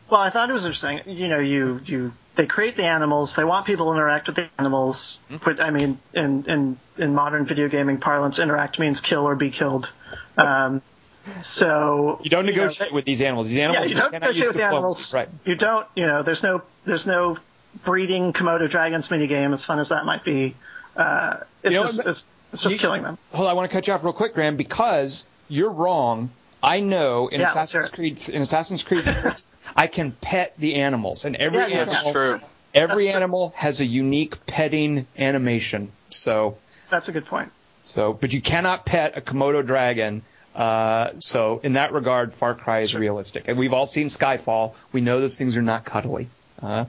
Well, 0.09 0.19
I 0.19 0.31
thought 0.31 0.49
it 0.49 0.53
was 0.53 0.65
interesting. 0.65 1.01
You 1.05 1.27
know, 1.27 1.39
you 1.39 1.79
you 1.85 2.13
they 2.35 2.47
create 2.47 2.75
the 2.75 2.85
animals. 2.85 3.35
They 3.35 3.43
want 3.43 3.67
people 3.67 3.85
to 3.91 3.91
interact 3.93 4.25
with 4.27 4.37
the 4.37 4.49
animals. 4.57 5.19
Hmm. 5.29 5.37
But 5.45 5.61
I 5.61 5.69
mean, 5.69 5.99
in 6.13 6.45
in 6.47 6.77
in 6.97 7.13
modern 7.13 7.45
video 7.45 7.69
gaming 7.69 7.99
parlance, 7.99 8.39
interact 8.39 8.79
means 8.79 8.99
kill 8.99 9.27
or 9.27 9.35
be 9.35 9.51
killed. 9.51 9.87
Um, 10.35 10.81
so 11.43 12.19
You 12.23 12.31
don't 12.31 12.45
know, 12.47 12.51
negotiate 12.51 12.89
they- 12.89 12.95
with 12.95 13.05
these 13.05 13.21
animals. 13.21 13.49
These 13.49 13.59
animals 13.59 13.85
Yeah, 13.85 13.89
you 13.95 14.01
don't 14.01 14.11
negotiate 14.11 14.47
with 14.47 14.55
the 14.57 14.63
animals. 14.63 15.13
Right. 15.13 15.29
You 15.45 15.55
don't. 15.55 15.85
You 15.95 16.07
know, 16.07 16.23
there's 16.23 16.41
no 16.41 16.63
there's 16.85 17.05
no 17.05 17.37
breeding 17.83 18.33
Komodo 18.33 18.69
dragons 18.69 19.07
minigame. 19.07 19.53
As 19.53 19.63
fun 19.65 19.79
as 19.79 19.89
that 19.89 20.05
might 20.05 20.23
be, 20.23 20.55
uh, 20.95 21.37
it's 21.63 21.73
You 21.73 21.79
know 21.79 21.91
just 21.91 22.07
it's, 22.07 22.23
it's 22.53 22.61
just 22.63 22.73
you- 22.75 22.79
killing 22.79 23.03
them. 23.03 23.17
Hold 23.33 23.47
on, 23.47 23.51
I 23.51 23.53
want 23.55 23.69
to 23.69 23.73
cut 23.75 23.87
you 23.87 23.93
off 23.93 24.03
real 24.03 24.13
quick, 24.13 24.33
Graham, 24.33 24.57
because 24.57 25.25
you're 25.47 25.71
wrong. 25.71 26.31
I 26.63 26.79
know 26.79 27.27
in 27.27 27.39
Yeah, 27.41 27.49
Assassin's 27.49 27.85
sure. 27.87 27.95
Creed 27.95 28.29
in 28.29 28.41
Assassin's 28.41 28.83
Creed 28.83 29.05
I 29.75 29.87
can 29.87 30.11
pet 30.11 30.53
the 30.57 30.75
animals, 30.75 31.25
and 31.25 31.35
every 31.35 31.59
Yeah, 31.59 31.67
yeah, 31.67 31.75
animal 31.77 31.93
That's 31.95 32.11
true. 32.11 32.39
every 32.73 33.09
animal 33.09 33.53
has 33.55 33.79
a 33.81 33.85
unique 33.85 34.45
petting 34.45 35.07
animation. 35.17 35.91
So 36.09 36.57
That's 36.89 37.07
a 37.07 37.11
good 37.11 37.25
point. 37.25 37.51
so, 37.83 38.13
but 38.13 38.33
you 38.33 38.41
cannot 38.41 38.85
pet 38.85 39.17
a 39.17 39.21
Komodo 39.21 39.65
dragon. 39.65 40.21
Uh, 40.53 41.11
so 41.19 41.61
in 41.63 41.73
that 41.73 41.93
regard, 41.93 42.33
Far 42.33 42.53
Cry 42.55 42.81
is 42.81 42.93
realistic, 42.93 43.47
and 43.47 43.57
we've 43.57 43.73
all 43.73 43.85
seen 43.85 44.07
Skyfall. 44.07 44.75
We 44.91 44.99
know 45.01 45.19
those 45.21 45.37
things 45.37 45.55
are 45.57 45.61
not 45.61 45.85
cuddly. 45.85 46.29
Uh, 46.61 46.85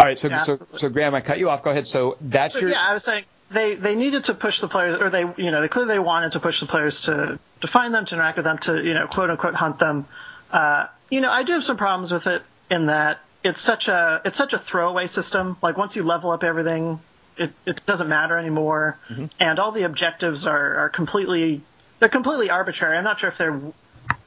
all 0.00 0.06
right, 0.06 0.18
so 0.18 0.28
Yeah, 0.28 0.36
so 0.38 0.66
so 0.76 0.88
Graham, 0.88 1.14
I 1.14 1.20
cut 1.20 1.38
you 1.38 1.50
off. 1.50 1.62
Go 1.62 1.70
ahead. 1.70 1.86
So 1.86 2.16
that's 2.20 2.54
But 2.54 2.62
your 2.62 2.70
yeah, 2.70 2.86
I 2.88 2.94
was 2.94 3.04
saying 3.04 3.24
they 3.50 3.74
they 3.74 3.94
needed 3.94 4.24
to 4.26 4.34
push 4.34 4.60
the 4.60 4.68
players, 4.68 5.00
or 5.00 5.10
they 5.10 5.24
you 5.42 5.50
know 5.50 5.60
they 5.60 5.68
clearly 5.68 5.94
they 5.94 5.98
wanted 5.98 6.32
to 6.32 6.40
push 6.40 6.58
the 6.60 6.66
players 6.66 7.02
to 7.02 7.38
to 7.60 7.68
find 7.68 7.92
them, 7.92 8.06
to 8.06 8.14
interact 8.14 8.38
with 8.38 8.44
them, 8.44 8.58
to 8.58 8.82
you 8.82 8.94
know 8.94 9.06
quote 9.06 9.30
unquote 9.30 9.54
hunt 9.54 9.78
them. 9.78 10.06
Uh, 10.50 10.86
you 11.10 11.20
know, 11.20 11.30
I 11.30 11.42
do 11.42 11.52
have 11.52 11.64
some 11.64 11.76
problems 11.76 12.12
with 12.12 12.26
it 12.26 12.42
in 12.70 12.86
that 12.86 13.20
it's 13.44 13.60
such 13.60 13.88
a 13.88 14.22
it's 14.24 14.38
such 14.38 14.52
a 14.52 14.58
throwaway 14.58 15.06
system. 15.06 15.56
Like 15.62 15.76
once 15.76 15.96
you 15.96 16.02
level 16.02 16.30
up 16.30 16.44
everything, 16.44 17.00
it 17.36 17.52
it 17.66 17.84
doesn't 17.86 18.08
matter 18.08 18.38
anymore, 18.38 18.98
and 19.38 19.58
all 19.58 19.72
the 19.72 19.82
objectives 19.82 20.46
are 20.46 20.76
are 20.76 20.88
completely 20.88 21.62
they're 21.98 22.08
completely 22.08 22.50
arbitrary. 22.50 22.96
I'm 22.96 23.04
not 23.04 23.20
sure 23.20 23.30
if 23.30 23.38
there 23.38 23.60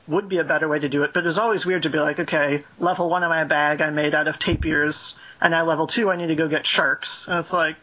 would 0.08 0.30
be 0.30 0.38
a 0.38 0.44
better 0.44 0.68
way 0.68 0.80
to 0.80 0.90
do 0.90 1.04
it, 1.04 1.12
but 1.14 1.26
it's 1.26 1.38
always 1.38 1.66
weird 1.66 1.84
to 1.84 1.90
be 1.90 1.98
like, 1.98 2.20
okay, 2.20 2.64
level 2.80 3.10
one 3.10 3.24
of 3.24 3.30
my 3.30 3.44
bag 3.46 3.82
I 3.82 3.90
made 3.90 4.14
out 4.14 4.28
of 4.28 4.36
tapirs, 4.36 5.14
and 5.42 5.52
now 5.52 5.66
level 5.68 5.88
two 5.88 6.10
I 6.10 6.16
need 6.16 6.28
to 6.28 6.36
go 6.36 6.48
get 6.48 6.66
sharks, 6.66 7.26
and 7.28 7.40
it's 7.40 7.54
like, 7.54 7.76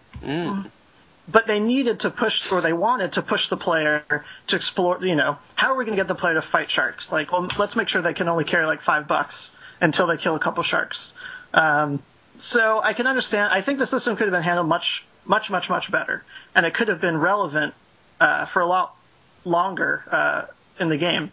but 1.29 1.47
they 1.47 1.61
needed 1.61 2.01
to 2.01 2.11
push, 2.11 2.51
or 2.51 2.61
they 2.61 2.73
wanted 2.73 3.13
to 3.13 3.23
push 3.23 3.49
the 3.49 3.57
player 3.57 4.25
to 4.49 4.57
explore. 4.57 5.05
You 5.05 5.17
know, 5.17 5.39
how 5.55 5.73
are 5.73 5.77
we 5.77 5.85
going 5.85 5.97
to 5.97 6.01
get 6.01 6.09
the 6.09 6.15
player 6.15 6.35
to 6.35 6.43
fight 6.43 6.69
sharks? 6.71 7.13
Like, 7.13 7.33
well, 7.33 7.49
let's 7.59 7.77
make 7.77 7.89
sure 7.89 8.03
they 8.03 8.15
can 8.15 8.29
only 8.29 8.45
carry 8.45 8.67
like 8.67 8.83
five 8.83 9.07
bucks 9.07 9.51
until 9.81 10.07
they 10.07 10.17
kill 10.17 10.35
a 10.35 10.41
couple 10.41 10.63
sharks. 10.63 11.13
Um, 11.55 12.03
so 12.41 12.81
I 12.83 12.95
can 12.95 13.07
understand. 13.07 13.53
I 13.53 13.63
think 13.63 13.79
the 13.79 13.87
system 13.87 14.17
could 14.17 14.25
have 14.25 14.33
been 14.33 14.43
handled 14.43 14.69
much, 14.69 15.05
much, 15.25 15.51
much, 15.51 15.69
much 15.69 15.91
better, 15.91 16.25
and 16.55 16.67
it 16.67 16.75
could 16.75 16.89
have 16.89 17.01
been 17.01 17.17
relevant 17.17 17.75
uh, 18.21 18.47
for 18.47 18.61
a 18.61 18.67
lot 18.67 18.97
longer 19.45 20.05
uh, 20.11 20.47
in 20.79 20.89
the 20.89 20.97
game. 20.97 21.33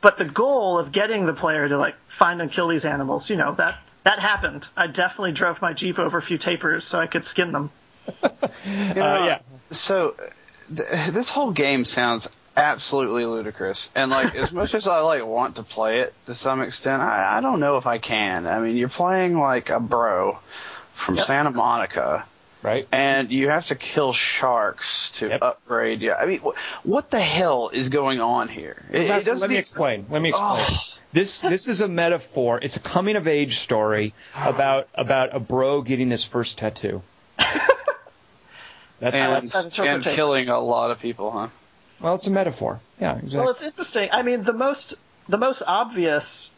But 0.00 0.18
the 0.18 0.24
goal 0.24 0.78
of 0.78 0.92
getting 0.92 1.26
the 1.26 1.32
player 1.32 1.68
to 1.68 1.78
like 1.78 1.94
find 2.18 2.40
and 2.42 2.52
kill 2.52 2.68
these 2.68 2.84
animals, 2.84 3.30
you 3.30 3.36
know, 3.36 3.54
that 3.54 3.78
that 4.04 4.18
happened. 4.18 4.66
I 4.76 4.86
definitely 4.88 5.32
drove 5.32 5.60
my 5.62 5.72
jeep 5.72 5.98
over 5.98 6.18
a 6.18 6.22
few 6.22 6.38
tapers 6.38 6.86
so 6.86 6.98
I 6.98 7.06
could 7.06 7.24
skin 7.24 7.52
them. 7.52 7.70
You 8.22 8.30
know, 8.94 9.22
Uh, 9.22 9.26
yeah. 9.26 9.38
So 9.70 10.14
th- 10.74 10.88
this 11.10 11.30
whole 11.30 11.52
game 11.52 11.84
sounds 11.84 12.28
absolutely 12.56 13.24
ludicrous, 13.24 13.90
and 13.94 14.10
like 14.10 14.34
as 14.34 14.52
much 14.52 14.74
as 14.74 14.86
I 14.86 15.00
like 15.00 15.24
want 15.24 15.56
to 15.56 15.62
play 15.62 16.00
it 16.00 16.12
to 16.26 16.34
some 16.34 16.60
extent, 16.62 17.00
I, 17.02 17.38
I 17.38 17.40
don't 17.40 17.60
know 17.60 17.76
if 17.78 17.86
I 17.86 17.98
can. 17.98 18.46
I 18.46 18.58
mean, 18.60 18.76
you're 18.76 18.88
playing 18.88 19.38
like 19.38 19.70
a 19.70 19.80
bro 19.80 20.38
from 20.94 21.14
Yep. 21.16 21.24
Santa 21.26 21.50
Monica. 21.50 22.26
right. 22.62 22.86
And 22.92 23.30
you 23.30 23.48
have 23.48 23.66
to 23.68 23.74
kill 23.76 24.12
sharks 24.12 25.12
to 25.20 25.28
Yep. 25.28 25.42
upgrade. 25.42 26.02
Yeah, 26.02 26.16
I 26.16 26.26
mean, 26.26 26.40
wh- 26.40 26.86
what 26.86 27.10
the 27.10 27.20
hell 27.20 27.70
is 27.72 27.88
going 27.88 28.20
on 28.20 28.48
here? 28.48 28.82
It, 28.90 29.02
it 29.02 29.08
Let 29.08 29.24
doesn't 29.24 29.48
me 29.50 29.56
explain. 29.56 30.06
Let 30.10 30.20
me 30.20 30.28
explain. 30.30 30.66
Oh. 30.68 30.94
This 31.12 31.40
this 31.40 31.68
is 31.68 31.82
a 31.82 31.88
metaphor. 31.88 32.58
It's 32.62 32.76
a 32.76 32.80
coming 32.80 33.16
of 33.16 33.28
age 33.28 33.58
story 33.58 34.14
about 34.36 34.88
about 34.94 35.34
a 35.34 35.40
bro 35.40 35.82
getting 35.82 36.10
his 36.10 36.24
first 36.24 36.58
tattoo. 36.58 37.02
That's 39.02 39.16
and, 39.16 39.46
That's 39.48 39.78
and 39.78 40.04
killing 40.04 40.48
a 40.48 40.60
lot 40.60 40.92
of 40.92 41.00
people, 41.00 41.32
huh? 41.32 41.48
well, 42.00 42.14
it's 42.14 42.28
a 42.28 42.30
metaphor. 42.30 42.80
Yeah, 43.00 43.16
exactly. 43.16 43.40
Well, 43.40 43.50
it's 43.50 43.62
interesting. 43.62 44.08
I 44.12 44.22
mean, 44.22 44.44
the 44.44 44.52
most 44.52 44.94
the 45.28 45.38
most 45.38 45.60
obvious, 45.66 46.50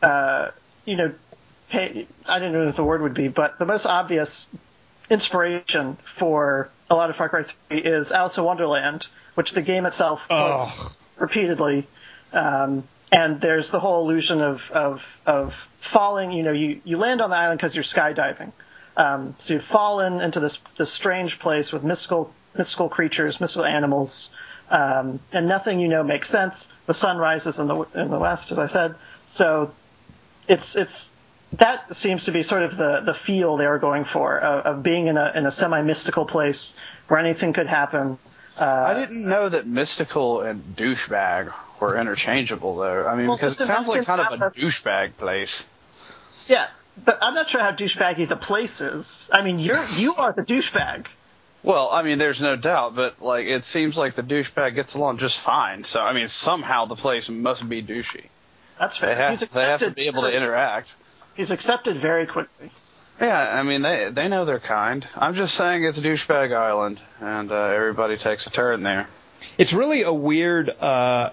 uh, 0.00 0.50
you 0.84 0.96
know, 0.96 1.12
pay, 1.68 2.06
I 2.24 2.38
don't 2.38 2.52
know 2.52 2.66
what 2.66 2.76
the 2.76 2.84
word 2.84 3.02
would 3.02 3.14
be, 3.14 3.26
but 3.26 3.58
the 3.58 3.64
most 3.64 3.84
obvious 3.84 4.46
inspiration 5.10 5.96
for 6.18 6.70
a 6.88 6.94
lot 6.94 7.10
of 7.10 7.16
Far 7.16 7.28
Cry 7.28 7.44
3 7.68 7.78
is 7.78 8.12
Alice 8.12 8.36
in 8.36 8.44
Wonderland, 8.44 9.06
which 9.34 9.50
the 9.50 9.62
game 9.62 9.86
itself 9.86 10.20
quotes 10.28 11.02
repeatedly. 11.16 11.86
Um, 12.32 12.84
and 13.12 13.40
there's 13.40 13.70
the 13.70 13.80
whole 13.80 14.08
illusion 14.08 14.40
of, 14.40 14.60
of, 14.70 15.02
of 15.26 15.54
falling, 15.92 16.32
you 16.32 16.42
know, 16.42 16.52
you, 16.52 16.80
you 16.84 16.98
land 16.98 17.20
on 17.20 17.30
the 17.30 17.36
island 17.36 17.58
because 17.58 17.74
you're 17.74 17.84
skydiving. 17.84 18.52
Um, 18.96 19.36
so 19.40 19.54
you've 19.54 19.64
fallen 19.64 20.20
into 20.20 20.40
this, 20.40 20.58
this 20.78 20.92
strange 20.92 21.38
place 21.38 21.70
with 21.70 21.84
mystical, 21.84 22.32
mystical 22.56 22.88
creatures, 22.88 23.40
mystical 23.40 23.64
animals, 23.64 24.28
um, 24.70 25.20
and 25.32 25.46
nothing 25.46 25.78
you 25.78 25.88
know 25.88 26.02
makes 26.02 26.28
sense. 26.28 26.66
The 26.86 26.94
sun 26.94 27.18
rises 27.18 27.58
in 27.58 27.68
the, 27.68 27.82
in 27.94 28.10
the 28.10 28.18
west, 28.18 28.50
as 28.50 28.58
I 28.58 28.66
said. 28.66 28.94
So 29.28 29.72
it's, 30.48 30.74
it's, 30.74 31.08
that 31.52 31.94
seems 31.94 32.24
to 32.24 32.32
be 32.32 32.42
sort 32.42 32.62
of 32.62 32.76
the, 32.76 33.02
the 33.04 33.14
feel 33.14 33.56
they 33.56 33.66
were 33.66 33.78
going 33.78 34.04
for, 34.04 34.38
of, 34.38 34.78
of 34.78 34.82
being 34.82 35.06
in 35.06 35.16
a, 35.16 35.32
in 35.34 35.46
a 35.46 35.52
semi-mystical 35.52 36.24
place 36.24 36.72
where 37.06 37.20
anything 37.20 37.52
could 37.52 37.68
happen. 37.68 38.18
Uh, 38.58 38.84
I 38.86 38.94
didn't 38.94 39.28
know 39.28 39.48
that 39.48 39.66
mystical 39.66 40.40
and 40.40 40.62
douchebag 40.74 41.52
were 41.80 41.98
interchangeable, 41.98 42.76
though. 42.76 43.06
I 43.06 43.16
mean, 43.16 43.28
Well, 43.28 43.36
because 43.36 43.60
it 43.60 43.64
sounds 43.64 43.88
like 43.88 44.04
kind 44.06 44.20
of 44.20 44.40
a 44.40 44.50
douchebag 44.50 45.16
place. 45.16 45.66
Yeah, 46.48 46.68
but 47.04 47.18
I'm 47.22 47.34
not 47.34 47.50
sure 47.50 47.60
how 47.60 47.72
douchebaggy 47.72 48.28
the 48.28 48.36
place 48.36 48.80
is. 48.80 49.28
I 49.32 49.42
mean, 49.42 49.58
you're 49.58 49.82
you 49.96 50.14
are 50.14 50.32
the 50.32 50.42
douchebag. 50.42 51.06
Well, 51.62 51.88
I 51.90 52.02
mean, 52.02 52.18
there's 52.18 52.40
no 52.40 52.54
doubt, 52.54 52.94
but 52.94 53.20
like 53.20 53.46
it 53.46 53.64
seems 53.64 53.98
like 53.98 54.14
the 54.14 54.22
douchebag 54.22 54.74
gets 54.74 54.94
along 54.94 55.18
just 55.18 55.38
fine. 55.38 55.84
So 55.84 56.02
I 56.02 56.12
mean, 56.12 56.28
somehow 56.28 56.86
the 56.86 56.94
place 56.94 57.28
must 57.28 57.68
be 57.68 57.82
douchey. 57.82 58.26
That's 58.78 58.96
fair. 58.96 59.08
They 59.08 59.14
have, 59.16 59.40
He's 59.40 59.48
they 59.50 59.62
have 59.62 59.80
to 59.80 59.90
be 59.90 60.06
able 60.06 60.22
to 60.22 60.34
interact. 60.34 60.94
He's 61.34 61.50
accepted 61.50 62.00
very 62.00 62.26
quickly. 62.26 62.70
Yeah, 63.20 63.58
I 63.58 63.62
mean 63.62 63.82
they 63.82 64.10
they 64.10 64.28
know 64.28 64.44
they're 64.44 64.58
kind. 64.60 65.06
I'm 65.16 65.34
just 65.34 65.54
saying 65.54 65.84
it's 65.84 65.98
douchebag 65.98 66.54
island, 66.54 67.00
and 67.20 67.50
uh, 67.50 67.56
everybody 67.56 68.16
takes 68.16 68.46
a 68.46 68.50
turn 68.50 68.82
there. 68.82 69.08
It's 69.58 69.72
really 69.72 70.02
a 70.02 70.12
weird. 70.12 70.68
Uh, 70.70 71.30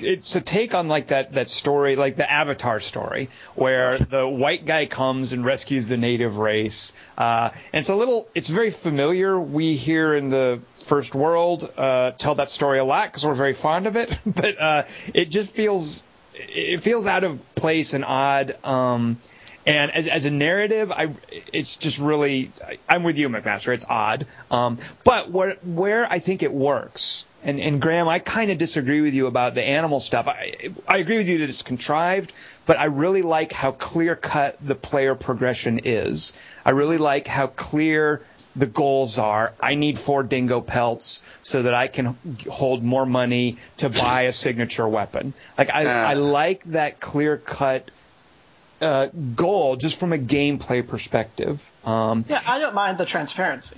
it's 0.00 0.36
a 0.36 0.40
take 0.40 0.74
on 0.74 0.88
like 0.88 1.08
that 1.08 1.32
that 1.34 1.48
story, 1.48 1.96
like 1.96 2.16
the 2.16 2.30
Avatar 2.30 2.80
story, 2.80 3.28
where 3.54 3.98
the 3.98 4.26
white 4.28 4.64
guy 4.64 4.86
comes 4.86 5.32
and 5.32 5.44
rescues 5.44 5.88
the 5.88 5.96
native 5.96 6.38
race. 6.38 6.92
Uh, 7.16 7.50
and 7.72 7.80
it's 7.80 7.88
a 7.88 7.94
little. 7.94 8.28
It's 8.34 8.48
very 8.48 8.70
familiar. 8.70 9.38
We 9.38 9.74
here 9.74 10.14
in 10.14 10.28
the 10.28 10.60
first 10.84 11.14
world 11.14 11.70
uh, 11.76 12.12
tell 12.12 12.36
that 12.36 12.48
story 12.48 12.78
a 12.78 12.84
lot 12.84 13.08
because 13.08 13.26
we're 13.26 13.34
very 13.34 13.54
fond 13.54 13.86
of 13.86 13.96
it. 13.96 14.18
But 14.26 14.60
uh, 14.60 14.82
it 15.14 15.30
just 15.30 15.50
feels 15.52 16.04
it 16.34 16.80
feels 16.80 17.06
out 17.06 17.24
of 17.24 17.54
place 17.54 17.94
and 17.94 18.04
odd. 18.04 18.56
Um, 18.64 19.18
and 19.66 19.90
as, 19.90 20.08
as 20.08 20.24
a 20.24 20.30
narrative, 20.30 20.90
I 20.90 21.12
it's 21.52 21.76
just 21.76 21.98
really 21.98 22.50
I'm 22.88 23.02
with 23.02 23.18
you, 23.18 23.28
McMaster. 23.28 23.74
It's 23.74 23.84
odd, 23.88 24.26
um, 24.50 24.78
but 25.04 25.30
where 25.30 25.54
where 25.62 26.10
I 26.10 26.20
think 26.20 26.42
it 26.42 26.52
works, 26.52 27.26
and 27.44 27.60
and 27.60 27.80
Graham, 27.80 28.08
I 28.08 28.18
kind 28.18 28.50
of 28.50 28.58
disagree 28.58 29.00
with 29.00 29.14
you 29.14 29.26
about 29.26 29.54
the 29.54 29.62
animal 29.62 30.00
stuff. 30.00 30.28
I 30.28 30.70
I 30.86 30.98
agree 30.98 31.18
with 31.18 31.28
you 31.28 31.38
that 31.38 31.48
it's 31.48 31.62
contrived, 31.62 32.32
but 32.66 32.78
I 32.78 32.86
really 32.86 33.22
like 33.22 33.52
how 33.52 33.72
clear 33.72 34.16
cut 34.16 34.56
the 34.60 34.74
player 34.74 35.14
progression 35.14 35.80
is. 35.84 36.38
I 36.64 36.70
really 36.70 36.98
like 36.98 37.26
how 37.28 37.46
clear 37.48 38.24
the 38.56 38.66
goals 38.66 39.18
are. 39.20 39.52
I 39.60 39.76
need 39.76 39.98
four 39.98 40.24
dingo 40.24 40.60
pelts 40.60 41.22
so 41.42 41.62
that 41.62 41.74
I 41.74 41.86
can 41.86 42.16
hold 42.50 42.82
more 42.82 43.06
money 43.06 43.58
to 43.76 43.88
buy 43.88 44.22
a 44.22 44.32
signature 44.32 44.88
weapon. 44.88 45.32
Like 45.56 45.70
I, 45.70 45.84
Ah. 45.86 46.08
I 46.08 46.14
like 46.14 46.64
that 46.64 46.98
clear 46.98 47.36
cut 47.36 47.88
uh, 48.80 49.06
goal 49.36 49.76
just 49.76 49.98
from 50.00 50.12
a 50.12 50.18
gameplay 50.18 50.86
perspective. 50.86 51.68
Um, 51.84 52.24
Yeah, 52.28 52.40
I 52.46 52.58
don't 52.58 52.74
mind 52.74 52.98
the 52.98 53.06
transparency. 53.06 53.76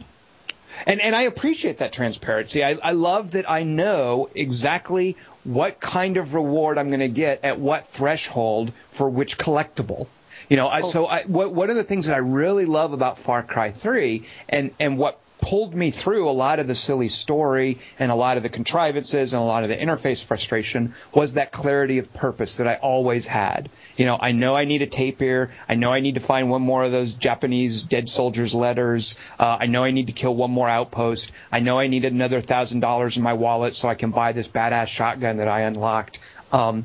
And 0.87 1.01
and 1.01 1.15
I 1.15 1.23
appreciate 1.23 1.79
that 1.79 1.93
transparency. 1.93 2.65
I, 2.65 2.77
I 2.83 2.93
love 2.93 3.33
that 3.33 3.51
I 3.51 3.63
know 3.63 4.29
exactly 4.35 5.17
what 5.45 5.81
kind 5.81 6.17
of 6.17 6.35
reward 6.35 6.79
I'm 6.79 6.89
going 6.89 7.01
to 7.01 7.09
get 7.09 7.45
at 7.45 7.59
what 7.59 7.87
threshold 7.87 8.73
for 8.91 9.09
which 9.09 9.39
collectible. 9.39 10.07
You 10.49 10.57
know, 10.57 10.67
I, 10.67 10.81
oh. 10.81 10.83
so 10.83 11.07
I, 11.07 11.23
what, 11.25 11.53
one 11.53 11.71
of 11.71 11.77
the 11.77 11.85
things 11.85 12.07
that 12.07 12.15
I 12.15 12.19
really 12.19 12.67
love 12.67 12.93
about 12.93 13.19
Far 13.19 13.43
Cry 13.43 13.71
3 13.71 14.25
and, 14.49 14.71
and 14.81 14.99
what 14.99 15.19
pulled 15.41 15.75
me 15.75 15.91
through 15.91 16.29
a 16.29 16.33
lot 16.33 16.59
of 16.59 16.67
the 16.67 16.75
silly 16.75 17.09
story 17.09 17.79
and 17.99 18.13
a 18.13 18.15
lot 18.15 18.37
of 18.37 18.43
the 18.43 18.49
contrivances 18.49 19.33
and 19.33 19.43
a 19.43 19.45
lot 19.45 19.63
of 19.63 19.69
the 19.69 19.77
interface 19.77 20.23
frustration 20.23 20.95
was 21.15 21.35
that 21.35 21.53
clarity 21.53 21.99
of 21.99 22.13
purpose 22.13 22.59
that 22.59 22.67
I 22.67 22.75
always 22.75 23.27
had. 23.27 23.71
You 23.97 24.05
know, 24.07 24.19
I 24.21 24.33
know 24.33 24.57
I 24.57 24.65
need 24.65 24.83
a 24.83 24.87
tapir. 24.87 25.51
I 25.69 25.75
know 25.75 25.93
I 25.93 26.01
need 26.01 26.15
to 26.15 26.21
find 26.21 26.51
one 26.51 26.63
more 26.63 26.85
of 26.85 26.93
those 26.93 27.15
Japanese 27.15 27.83
dead 27.83 28.09
soldiers 28.09 28.55
letters. 28.55 29.17
Uh, 29.39 29.59
I 29.61 29.67
know 29.67 29.85
I 29.85 29.91
need 29.91 30.07
to 30.09 30.13
kill 30.13 30.35
one 30.35 30.51
more 30.51 30.69
outpost. 30.69 31.33
I 31.51 31.61
know 31.61 31.79
I 31.79 31.87
need 31.87 32.05
another 32.05 32.41
thousand 32.41 32.81
dollars 32.81 33.17
in 33.17 33.23
my 33.23 33.35
wallet 33.35 33.75
so 33.75 33.89
I 33.89 33.95
can 33.95 34.11
buy 34.11 34.33
this 34.33 34.49
badass 34.49 34.89
shotgun 34.89 35.39
that 35.39 35.49
I 35.49 35.63
unlocked. 35.63 36.21
Um, 36.53 36.85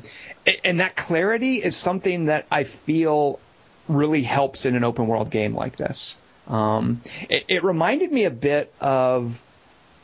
and 0.64 0.80
that 0.80 0.96
clarity 0.96 1.56
is 1.56 1.76
something 1.76 2.26
that 2.26 2.46
I 2.50 2.64
feel 2.64 3.40
really 3.88 4.22
helps 4.22 4.66
in 4.66 4.76
an 4.76 4.84
open 4.84 5.06
world 5.06 5.30
game 5.30 5.54
like 5.54 5.76
this. 5.76 6.18
Um, 6.48 7.00
it, 7.28 7.44
it 7.48 7.64
reminded 7.64 8.12
me 8.12 8.24
a 8.24 8.30
bit 8.30 8.72
of 8.80 9.42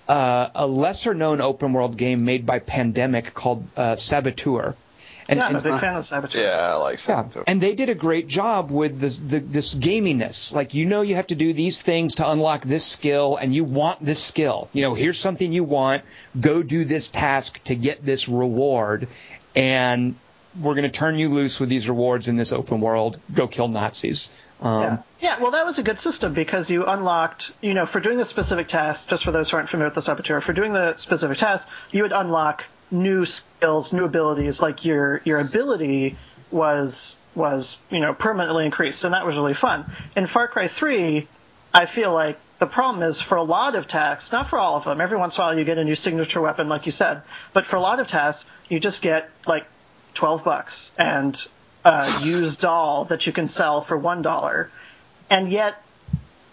uh, 0.09 0.49
a 0.55 0.66
lesser 0.66 1.14
known 1.14 1.40
open 1.40 1.72
world 1.72 1.97
game 1.97 2.24
made 2.24 2.45
by 2.45 2.59
Pandemic 2.59 3.32
called 3.32 3.64
uh, 3.76 3.97
Saboteur. 3.97 4.74
And, 5.28 5.38
yeah, 5.38 5.47
I'm 5.47 5.55
a 5.55 5.59
and- 5.59 5.64
big 5.64 5.78
fan 5.80 5.97
of 5.97 6.07
Saboteur. 6.07 6.43
Yeah, 6.43 6.74
I 6.74 6.76
like 6.76 7.07
yeah, 7.07 7.28
and 7.47 7.61
they 7.61 7.74
did 7.74 7.88
a 7.88 7.95
great 7.95 8.26
job 8.26 8.72
with 8.72 8.99
this 8.99 9.18
the, 9.18 9.38
this 9.38 9.74
gaminess. 9.74 10.53
Like 10.53 10.74
you 10.74 10.84
know, 10.84 11.03
you 11.03 11.14
have 11.14 11.28
to 11.28 11.36
do 11.36 11.53
these 11.53 11.80
things 11.80 12.16
to 12.16 12.28
unlock 12.28 12.62
this 12.62 12.84
skill, 12.84 13.36
and 13.36 13.55
you 13.55 13.62
want 13.64 14.05
this 14.05 14.22
skill. 14.22 14.68
You 14.72 14.82
know, 14.82 14.95
here's 14.95 15.18
something 15.18 15.53
you 15.53 15.64
want. 15.64 16.03
Go 16.38 16.64
do 16.64 16.84
this 16.84 17.07
task 17.07 17.62
to 17.64 17.76
get 17.76 18.05
this 18.05 18.28
reward, 18.28 19.07
and 19.55 20.16
we're 20.61 20.74
going 20.74 20.90
to 20.90 20.90
turn 20.90 21.18
you 21.18 21.28
loose 21.28 21.59
with 21.61 21.68
these 21.68 21.88
rewards 21.88 22.28
in 22.28 22.36
this 22.36 22.53
open 22.53 22.80
world. 22.80 23.18
Go 23.32 23.48
kill 23.48 23.68
Nazis. 23.68 24.30
Um, 24.61 24.82
Yeah. 24.82 24.98
yeah, 25.20 25.40
well, 25.40 25.53
that 25.53 25.66
was 25.66 25.78
a 25.78 25.82
good 25.82 25.98
system 26.00 26.34
because 26.34 26.68
you 26.70 26.84
unlocked, 26.86 27.50
you 27.61 27.74
know, 27.74 27.86
for 27.86 28.00
doing 28.00 28.18
the 28.18 28.24
specific 28.24 28.68
task, 28.68 29.09
just 29.09 29.24
for 29.24 29.32
those 29.32 29.50
who 29.50 29.57
aren't 29.57 29.70
familiar 29.70 29.88
with 29.88 29.96
the 29.96 30.03
Saboteur, 30.03 30.40
for 30.40 30.53
doing 30.53 30.72
the 30.72 30.96
specific 30.98 31.38
task, 31.38 31.66
you 31.90 32.03
would 32.03 32.12
unlock 32.12 32.64
new 32.90 33.24
skills, 33.26 33.92
new 33.92 34.05
abilities. 34.05 34.61
Like 34.61 34.84
your 34.84 35.20
your 35.24 35.40
ability 35.40 36.16
was 36.50 37.14
was 37.34 37.76
you 37.90 38.00
know 38.00 38.12
permanently 38.14 38.66
increased, 38.66 39.03
and 39.05 39.14
that 39.14 39.26
was 39.26 39.34
really 39.34 39.55
fun. 39.55 39.86
In 40.14 40.26
Far 40.26 40.48
Cry 40.48 40.68
3, 40.68 41.26
I 41.72 41.86
feel 41.86 42.12
like 42.12 42.38
the 42.61 42.66
problem 42.66 43.03
is 43.03 43.20
for 43.20 43.36
a 43.36 43.42
lot 43.42 43.74
of 43.74 43.88
tasks, 43.88 44.30
not 44.30 44.50
for 44.50 44.59
all 44.59 44.76
of 44.76 44.84
them. 44.84 45.00
Every 45.00 45.16
once 45.18 45.36
in 45.36 45.40
a 45.40 45.46
while, 45.46 45.59
you 45.59 45.64
get 45.64 45.78
a 45.78 45.84
new 45.84 45.96
signature 45.96 46.40
weapon, 46.40 46.68
like 46.68 46.86
you 46.86 46.92
said, 46.92 47.22
but 47.53 47.66
for 47.66 47.76
a 47.76 47.80
lot 47.80 47.98
of 47.98 48.07
tasks, 48.09 48.44
you 48.68 48.78
just 48.78 49.03
get 49.03 49.30
like 49.46 49.66
12 50.14 50.44
bucks 50.44 50.90
and 50.98 51.40
a 51.84 52.08
used 52.22 52.60
doll 52.60 53.06
that 53.06 53.26
you 53.26 53.32
can 53.32 53.48
sell 53.48 53.82
for 53.82 53.96
one 53.96 54.22
dollar, 54.22 54.70
and 55.28 55.50
yet 55.50 55.74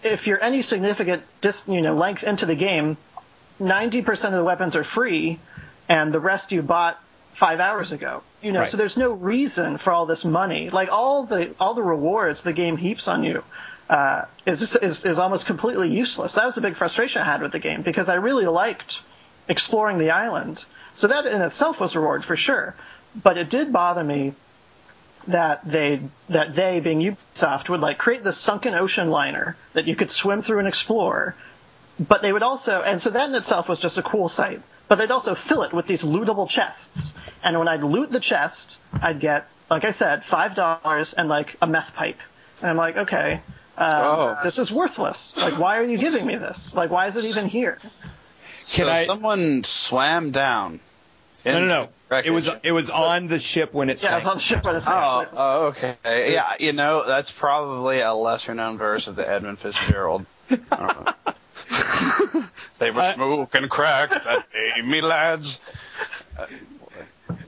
if 0.02 0.26
you're 0.26 0.42
any 0.42 0.62
significant 0.62 1.22
dis, 1.40 1.60
you 1.68 1.80
know 1.82 1.94
length 1.94 2.22
into 2.22 2.46
the 2.46 2.54
game, 2.54 2.96
90% 3.60 4.08
of 4.24 4.32
the 4.32 4.42
weapons 4.44 4.74
are 4.74 4.84
free, 4.84 5.38
and 5.88 6.12
the 6.12 6.20
rest 6.20 6.50
you 6.52 6.62
bought 6.62 6.98
five 7.38 7.60
hours 7.60 7.92
ago. 7.92 8.22
You 8.42 8.52
know, 8.52 8.60
Right. 8.60 8.70
so 8.70 8.76
there's 8.76 8.96
no 8.96 9.12
reason 9.12 9.78
for 9.78 9.92
all 9.92 10.06
this 10.06 10.24
money. 10.24 10.70
Like 10.70 10.88
all 10.90 11.24
the 11.24 11.54
all 11.60 11.74
the 11.74 11.82
rewards 11.82 12.40
the 12.42 12.52
game 12.52 12.76
heaps 12.76 13.06
on 13.06 13.22
you 13.22 13.44
uh, 13.88 14.24
is, 14.46 14.62
is 14.76 15.04
is 15.04 15.18
almost 15.18 15.46
completely 15.46 15.90
useless. 15.90 16.32
That 16.32 16.46
was 16.46 16.56
a 16.56 16.60
big 16.60 16.76
frustration 16.76 17.22
I 17.22 17.26
had 17.26 17.42
with 17.42 17.52
the 17.52 17.58
game 17.58 17.82
because 17.82 18.08
I 18.08 18.14
really 18.14 18.46
liked 18.46 18.94
exploring 19.48 19.98
the 19.98 20.10
island. 20.10 20.64
So 20.96 21.06
that 21.08 21.26
in 21.26 21.40
itself 21.42 21.78
was 21.80 21.94
a 21.94 22.00
reward 22.00 22.24
for 22.24 22.36
sure. 22.36 22.74
But 23.14 23.36
it 23.38 23.50
did 23.50 23.72
bother 23.72 24.04
me 24.04 24.34
that 25.28 25.60
they 25.70 26.00
that 26.28 26.54
they 26.56 26.80
being 26.80 27.00
Ubisoft 27.00 27.68
would 27.68 27.80
like 27.80 27.98
create 27.98 28.24
this 28.24 28.38
sunken 28.38 28.74
ocean 28.74 29.10
liner 29.10 29.56
that 29.74 29.86
you 29.86 29.94
could 29.96 30.10
swim 30.10 30.42
through 30.42 30.60
and 30.60 30.68
explore. 30.68 31.34
But 31.98 32.22
they 32.22 32.32
would 32.32 32.42
also 32.42 32.80
and 32.82 33.02
so 33.02 33.10
that 33.10 33.28
in 33.28 33.34
itself 33.34 33.68
was 33.68 33.78
just 33.80 33.98
a 33.98 34.02
cool 34.02 34.28
sight. 34.28 34.62
But 34.88 34.96
they'd 34.98 35.10
also 35.10 35.34
fill 35.34 35.62
it 35.62 35.72
with 35.72 35.86
these 35.86 36.02
lootable 36.02 36.48
chests. 36.48 36.88
And 37.44 37.58
when 37.58 37.68
I'd 37.68 37.82
loot 37.82 38.10
the 38.10 38.18
chest, 38.20 38.76
I'd 38.92 39.20
get, 39.20 39.46
like 39.70 39.84
I 39.84 39.92
said, 39.92 40.24
five 40.30 40.54
dollars 40.54 41.12
and 41.12 41.28
like 41.28 41.56
a 41.62 41.66
meth 41.66 41.94
pipe. 41.94 42.18
And 42.60 42.70
I'm 42.70 42.76
like, 42.76 42.96
okay, 42.96 43.40
um, 43.78 43.88
Oh. 43.90 44.38
this 44.42 44.58
is 44.58 44.70
worthless. 44.70 45.32
Like, 45.36 45.58
why 45.58 45.78
are 45.78 45.84
you 45.84 45.96
giving 45.98 46.26
me 46.26 46.36
this? 46.36 46.74
Like, 46.74 46.90
why 46.90 47.06
is 47.08 47.16
it 47.16 47.24
even 47.36 47.48
here? 47.48 47.78
So 48.62 48.88
I- 48.88 49.04
someone 49.04 49.64
swam 49.64 50.32
down. 50.32 50.80
no, 51.44 51.60
no, 51.60 51.66
no. 51.66 51.88
Wreckage. 52.10 52.28
It 52.28 52.32
was 52.34 52.50
it 52.62 52.72
was 52.72 52.90
on 52.90 53.28
the 53.28 53.38
ship 53.38 53.72
when 53.72 53.88
it 53.90 54.02
Yeah, 54.02 54.08
I 54.08 54.12
sank. 54.20 54.24
was 54.24 54.30
on 54.32 54.36
the 54.38 54.42
ship 54.42 54.62
by 54.62 54.72
the 54.74 54.82
Oh, 54.86 55.26
oh, 55.32 55.66
okay. 55.68 55.96
Yeah, 56.04 56.52
you 56.58 56.72
know, 56.72 57.06
that's 57.06 57.30
probably 57.30 58.00
a 58.00 58.12
lesser 58.12 58.54
known 58.54 58.78
verse 58.78 59.06
of 59.06 59.16
the 59.16 59.28
Edmund 59.30 59.58
Fitzgerald. 59.58 60.26
I 60.50 60.56
don't 60.76 61.06
know. 61.06 62.44
they 62.78 62.90
were 62.90 63.00
Uh, 63.00 63.14
smoking 63.14 63.68
crack 63.68 64.10
that 64.10 64.44
day, 64.52 64.82
me 64.82 65.00
lads. 65.00 65.60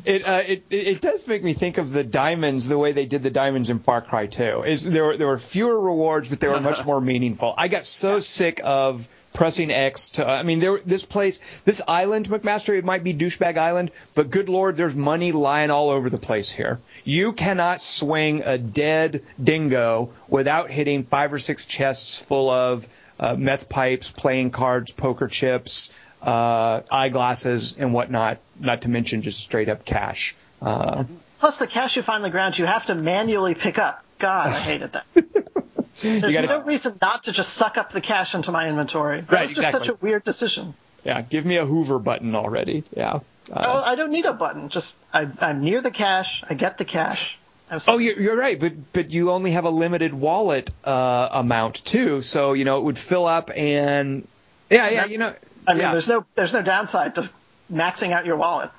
It, 0.04 0.26
uh, 0.26 0.42
it 0.46 0.64
it 0.70 1.00
does 1.00 1.28
make 1.28 1.44
me 1.44 1.52
think 1.52 1.78
of 1.78 1.90
the 1.90 2.02
diamonds, 2.02 2.68
the 2.68 2.78
way 2.78 2.92
they 2.92 3.06
did 3.06 3.22
the 3.22 3.30
diamonds 3.30 3.70
in 3.70 3.78
Far 3.78 4.00
Cry 4.00 4.26
2. 4.26 4.64
Is 4.64 4.84
there 4.84 5.04
were 5.04 5.16
there 5.16 5.28
were 5.28 5.38
fewer 5.38 5.80
rewards, 5.80 6.28
but 6.28 6.40
they 6.40 6.48
were 6.48 6.60
much 6.60 6.84
more 6.86 7.00
meaningful. 7.00 7.54
I 7.56 7.68
got 7.68 7.86
so 7.86 8.18
sick 8.18 8.60
of 8.64 9.08
pressing 9.32 9.70
X 9.70 10.10
to. 10.10 10.28
I 10.28 10.42
mean, 10.42 10.58
there 10.58 10.78
this 10.84 11.04
place, 11.04 11.60
this 11.64 11.80
island, 11.86 12.28
McMaster, 12.28 12.76
it 12.76 12.84
might 12.84 13.04
be 13.04 13.14
douchebag 13.14 13.56
island, 13.56 13.92
but 14.14 14.30
good 14.30 14.48
lord, 14.48 14.76
there's 14.76 14.96
money 14.96 15.30
lying 15.30 15.70
all 15.70 15.90
over 15.90 16.10
the 16.10 16.18
place 16.18 16.50
here. 16.50 16.80
You 17.04 17.32
cannot 17.32 17.80
swing 17.80 18.42
a 18.44 18.58
dead 18.58 19.22
dingo 19.42 20.12
without 20.28 20.70
hitting 20.70 21.04
five 21.04 21.32
or 21.32 21.38
six 21.38 21.64
chests 21.64 22.20
full 22.20 22.50
of 22.50 22.88
uh, 23.20 23.36
meth 23.36 23.68
pipes, 23.68 24.10
playing 24.10 24.50
cards, 24.50 24.90
poker 24.90 25.28
chips 25.28 25.90
uh, 26.22 26.82
eyeglasses 26.90 27.76
and 27.78 27.92
whatnot, 27.92 28.38
not 28.60 28.82
to 28.82 28.88
mention 28.88 29.22
just 29.22 29.40
straight 29.40 29.68
up 29.68 29.84
cash. 29.84 30.34
Uh, 30.60 31.04
Plus, 31.40 31.58
the 31.58 31.66
cash 31.66 31.96
you 31.96 32.02
find 32.02 32.16
on 32.16 32.22
the 32.22 32.30
ground, 32.30 32.56
you 32.56 32.66
have 32.66 32.86
to 32.86 32.94
manually 32.94 33.54
pick 33.54 33.76
up. 33.78 34.04
God, 34.20 34.46
I 34.48 34.58
hated 34.60 34.92
that. 34.92 35.04
There's 36.00 36.20
gotta- 36.32 36.46
no 36.46 36.60
reason 36.62 36.96
not 37.02 37.24
to 37.24 37.32
just 37.32 37.54
suck 37.54 37.76
up 37.76 37.92
the 37.92 38.00
cash 38.00 38.34
into 38.34 38.52
my 38.52 38.68
inventory. 38.68 39.20
That 39.22 39.30
Right, 39.32 39.48
was 39.48 39.56
just 39.56 39.66
exactly. 39.66 39.88
such 39.88 39.96
a 40.00 40.04
weird 40.04 40.24
decision. 40.24 40.74
yeah, 41.04 41.20
give 41.22 41.44
me 41.44 41.56
a 41.56 41.66
Hoover 41.66 41.98
button 41.98 42.34
already. 42.36 42.84
Yeah. 42.96 43.20
Oh, 43.50 43.54
Uh, 43.54 43.82
I 43.84 43.96
don't 43.96 44.10
need 44.12 44.24
a 44.24 44.32
button. 44.32 44.68
Just 44.68 44.94
I, 45.12 45.26
I'm 45.40 45.62
near 45.64 45.80
the 45.82 45.90
cash. 45.90 46.42
I 46.48 46.54
get 46.54 46.78
the 46.78 46.84
cash. 46.84 47.38
I'm 47.70 47.80
oh, 47.88 47.98
you're, 47.98 48.20
you're 48.20 48.36
right, 48.38 48.58
but 48.60 48.92
but 48.92 49.10
you 49.10 49.30
only 49.32 49.50
have 49.52 49.64
a 49.64 49.70
limited 49.70 50.14
wallet 50.14 50.70
uh, 50.84 51.28
amount 51.32 51.84
too, 51.84 52.20
so 52.20 52.52
you 52.52 52.64
know 52.64 52.78
it 52.78 52.84
would 52.84 52.98
fill 52.98 53.26
up 53.26 53.50
and 53.56 54.26
Yeah, 54.70 54.90
yeah, 54.90 55.04
you 55.06 55.18
know. 55.18 55.34
I 55.66 55.72
mean, 55.72 55.82
yeah. 55.82 55.92
there's 55.92 56.08
no 56.08 56.24
there's 56.34 56.52
no 56.52 56.62
downside 56.62 57.14
to 57.16 57.30
maxing 57.72 58.12
out 58.12 58.26
your 58.26 58.36
wallet. 58.36 58.70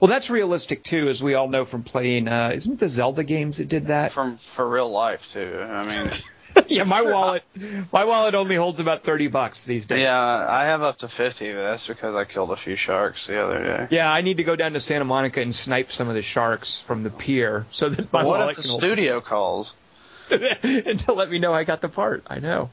Well, 0.00 0.08
that's 0.08 0.28
realistic 0.28 0.82
too, 0.82 1.08
as 1.08 1.22
we 1.22 1.34
all 1.34 1.48
know 1.48 1.64
from 1.64 1.82
playing. 1.82 2.28
Uh, 2.28 2.52
isn't 2.54 2.74
it 2.74 2.78
the 2.78 2.88
Zelda 2.88 3.24
games 3.24 3.58
that 3.58 3.68
did 3.68 3.86
that? 3.86 4.12
From 4.12 4.36
for 4.36 4.68
real 4.68 4.90
life 4.90 5.32
too. 5.32 5.60
I 5.60 5.86
mean, 5.86 6.12
yeah, 6.66 6.84
my 6.84 7.02
wallet, 7.02 7.42
my 7.92 8.04
wallet 8.04 8.34
only 8.34 8.56
holds 8.56 8.80
about 8.80 9.02
thirty 9.02 9.28
bucks 9.28 9.64
these 9.64 9.86
days. 9.86 10.00
yeah, 10.00 10.46
I 10.48 10.64
have 10.64 10.82
up 10.82 10.98
to 10.98 11.08
fifty, 11.08 11.52
but 11.52 11.62
that's 11.62 11.86
because 11.86 12.14
I 12.14 12.24
killed 12.24 12.50
a 12.50 12.56
few 12.56 12.74
sharks 12.74 13.26
the 13.26 13.42
other 13.42 13.62
day. 13.62 13.86
Yeah, 13.90 14.12
I 14.12 14.22
need 14.22 14.38
to 14.38 14.44
go 14.44 14.56
down 14.56 14.72
to 14.72 14.80
Santa 14.80 15.04
Monica 15.04 15.40
and 15.40 15.54
snipe 15.54 15.92
some 15.92 16.08
of 16.08 16.14
the 16.14 16.22
sharks 16.22 16.80
from 16.80 17.02
the 17.02 17.10
pier 17.10 17.66
so 17.70 17.88
that 17.88 18.12
my 18.12 18.24
what 18.24 18.40
wallet 18.40 18.50
if 18.50 18.56
the 18.56 18.62
can 18.62 18.70
hold 18.70 18.80
studio 18.80 19.20
calls? 19.20 19.76
and 20.62 20.98
to 21.00 21.12
let 21.12 21.30
me 21.30 21.38
know 21.38 21.52
I 21.52 21.64
got 21.64 21.80
the 21.80 21.88
part. 21.88 22.24
I 22.26 22.38
know. 22.38 22.70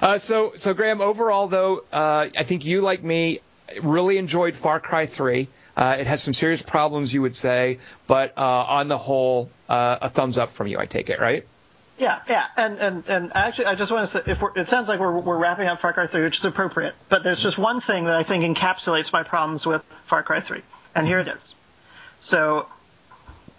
Uh, 0.00 0.18
so, 0.18 0.52
so 0.56 0.74
Graham, 0.74 1.00
overall 1.00 1.46
though, 1.46 1.84
uh, 1.92 2.28
I 2.36 2.42
think 2.42 2.64
you 2.64 2.80
like 2.80 3.02
me 3.02 3.40
really 3.82 4.18
enjoyed 4.18 4.56
Far 4.56 4.80
Cry 4.80 5.06
3. 5.06 5.48
Uh, 5.76 5.96
it 6.00 6.06
has 6.06 6.22
some 6.22 6.34
serious 6.34 6.62
problems, 6.62 7.14
you 7.14 7.22
would 7.22 7.34
say, 7.34 7.78
but 8.06 8.36
uh, 8.36 8.42
on 8.42 8.88
the 8.88 8.98
whole, 8.98 9.50
uh, 9.68 9.98
a 10.02 10.08
thumbs 10.10 10.38
up 10.38 10.50
from 10.50 10.66
you. 10.66 10.78
I 10.78 10.86
take 10.86 11.10
it, 11.10 11.20
right? 11.20 11.46
Yeah, 11.98 12.20
yeah, 12.26 12.46
and 12.56 12.78
and 12.78 13.04
and 13.08 13.32
actually, 13.34 13.66
I 13.66 13.74
just 13.74 13.92
want 13.92 14.10
to 14.10 14.16
say, 14.16 14.32
if 14.32 14.40
we're, 14.40 14.58
it 14.58 14.68
sounds 14.68 14.88
like 14.88 14.98
we're 14.98 15.18
we're 15.18 15.36
wrapping 15.36 15.68
up 15.68 15.82
Far 15.82 15.92
Cry 15.92 16.06
3, 16.06 16.24
which 16.24 16.38
is 16.38 16.44
appropriate, 16.46 16.94
but 17.10 17.22
there's 17.22 17.42
just 17.42 17.58
one 17.58 17.82
thing 17.82 18.06
that 18.06 18.14
I 18.14 18.22
think 18.22 18.42
encapsulates 18.42 19.12
my 19.12 19.22
problems 19.22 19.66
with 19.66 19.82
Far 20.06 20.22
Cry 20.22 20.40
3, 20.40 20.62
and 20.94 21.06
here 21.06 21.18
it 21.18 21.28
is. 21.28 21.54
So, 22.22 22.68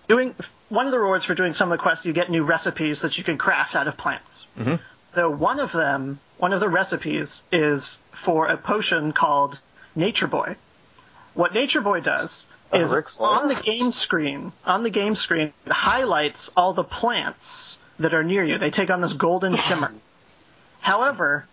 doing 0.07 0.33
one 0.71 0.85
of 0.85 0.91
the 0.93 0.99
rewards 0.99 1.25
for 1.25 1.35
doing 1.35 1.53
some 1.53 1.69
of 1.69 1.77
the 1.77 1.81
quests, 1.81 2.05
you 2.05 2.13
get 2.13 2.31
new 2.31 2.43
recipes 2.43 3.01
that 3.01 3.17
you 3.17 3.25
can 3.25 3.37
craft 3.37 3.75
out 3.75 3.89
of 3.89 3.97
plants. 3.97 4.45
Mm-hmm. 4.57 4.75
So 5.13 5.29
one 5.29 5.59
of 5.59 5.73
them, 5.73 6.21
one 6.37 6.53
of 6.53 6.61
the 6.61 6.69
recipes 6.69 7.41
is 7.51 7.97
for 8.23 8.47
a 8.47 8.55
potion 8.55 9.11
called 9.11 9.59
Nature 9.95 10.27
Boy. 10.27 10.55
What 11.33 11.53
Nature 11.53 11.81
Boy 11.81 11.99
does 11.99 12.45
is 12.73 13.19
on 13.19 13.49
the 13.49 13.55
game 13.55 13.91
screen, 13.91 14.53
on 14.63 14.83
the 14.83 14.89
game 14.89 15.17
screen, 15.17 15.51
it 15.65 15.71
highlights 15.73 16.49
all 16.55 16.73
the 16.73 16.85
plants 16.85 17.75
that 17.99 18.13
are 18.13 18.23
near 18.23 18.45
you. 18.45 18.57
They 18.57 18.71
take 18.71 18.89
on 18.89 19.01
this 19.01 19.11
golden 19.11 19.55
shimmer. 19.67 19.93
However, 20.79 21.47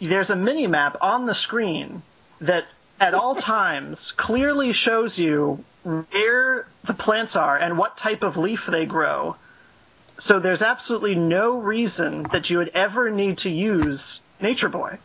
there's 0.00 0.30
a 0.30 0.36
mini 0.36 0.68
map 0.68 0.96
on 1.00 1.26
the 1.26 1.34
screen 1.34 2.02
that 2.40 2.66
at 3.00 3.14
all 3.14 3.34
times 3.34 4.12
clearly 4.16 4.72
shows 4.72 5.18
you 5.18 5.64
where 5.82 6.66
the 6.86 6.94
plants 6.94 7.36
are 7.36 7.56
and 7.56 7.78
what 7.78 7.96
type 7.96 8.22
of 8.22 8.36
leaf 8.36 8.60
they 8.68 8.86
grow. 8.86 9.36
So 10.20 10.38
there's 10.38 10.62
absolutely 10.62 11.14
no 11.14 11.58
reason 11.58 12.24
that 12.32 12.50
you 12.50 12.58
would 12.58 12.68
ever 12.74 13.10
need 13.10 13.38
to 13.38 13.50
use 13.50 14.20
Nature 14.40 14.68
Boy. 14.68 14.98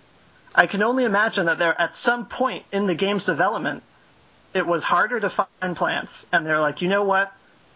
I 0.54 0.68
can 0.68 0.84
only 0.84 1.04
imagine 1.04 1.46
that 1.46 1.60
there, 1.60 1.80
at 1.80 1.96
some 1.96 2.26
point 2.26 2.66
in 2.72 2.88
the 2.88 2.96
game's 2.96 3.26
development, 3.26 3.84
it 4.54 4.66
was 4.66 4.84
harder 4.84 5.20
to 5.20 5.30
find 5.30 5.76
plants, 5.76 6.26
and 6.32 6.46
they're 6.46 6.62
like, 6.62 6.82
you 6.82 6.88
know 6.88 7.04
what? 7.04 7.32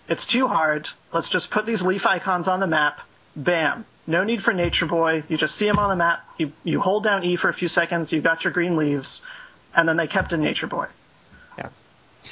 It's 0.08 0.26
too 0.26 0.48
hard. 0.48 0.90
Let's 1.14 1.30
just 1.30 1.50
put 1.50 1.66
these 1.66 1.82
leaf 1.82 2.06
icons 2.06 2.48
on 2.48 2.60
the 2.60 2.68
map. 2.68 3.02
Bam. 3.36 3.86
No 4.08 4.24
need 4.24 4.44
for 4.44 4.54
Nature 4.54 4.88
Boy. 4.88 5.24
You 5.28 5.38
just 5.38 5.56
see 5.56 5.66
them 5.66 5.78
on 5.78 5.90
the 5.90 5.96
map. 5.96 6.26
You, 6.38 6.52
you 6.64 6.80
hold 6.82 7.04
down 7.04 7.24
E 7.24 7.36
for 7.36 7.50
a 7.50 7.54
few 7.54 7.68
seconds. 7.68 8.12
You've 8.12 8.24
got 8.24 8.44
your 8.44 8.52
green 8.52 8.76
leaves. 8.76 9.22
And 9.76 9.88
then 9.88 9.98
they 9.98 10.08
kept 10.08 10.34
in 10.34 10.42
Nature 10.42 10.68
Boy. 10.68 10.88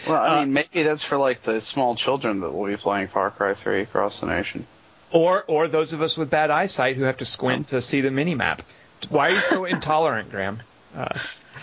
Well, 0.07 0.21
I 0.21 0.27
Uh, 0.27 0.39
mean, 0.41 0.53
maybe 0.53 0.83
that's 0.83 1.03
for 1.03 1.17
like 1.17 1.41
the 1.41 1.61
small 1.61 1.95
children 1.95 2.41
that 2.41 2.51
will 2.51 2.67
be 2.67 2.77
playing 2.77 3.07
Far 3.07 3.31
Cry 3.31 3.53
3 3.53 3.81
across 3.81 4.19
the 4.19 4.27
nation. 4.27 4.67
Or, 5.11 5.43
or 5.47 5.67
those 5.67 5.93
of 5.93 6.01
us 6.01 6.17
with 6.17 6.29
bad 6.29 6.51
eyesight 6.51 6.97
who 6.97 7.03
have 7.03 7.17
to 7.17 7.25
squint 7.25 7.69
to 7.69 7.81
see 7.81 8.01
the 8.01 8.11
mini 8.11 8.35
map. 8.35 8.61
Why 9.09 9.29
are 9.31 9.35
you 9.35 9.39
so 9.41 9.65
intolerant, 9.75 10.29
Graham? 10.29 10.61
Uh, 10.95 11.07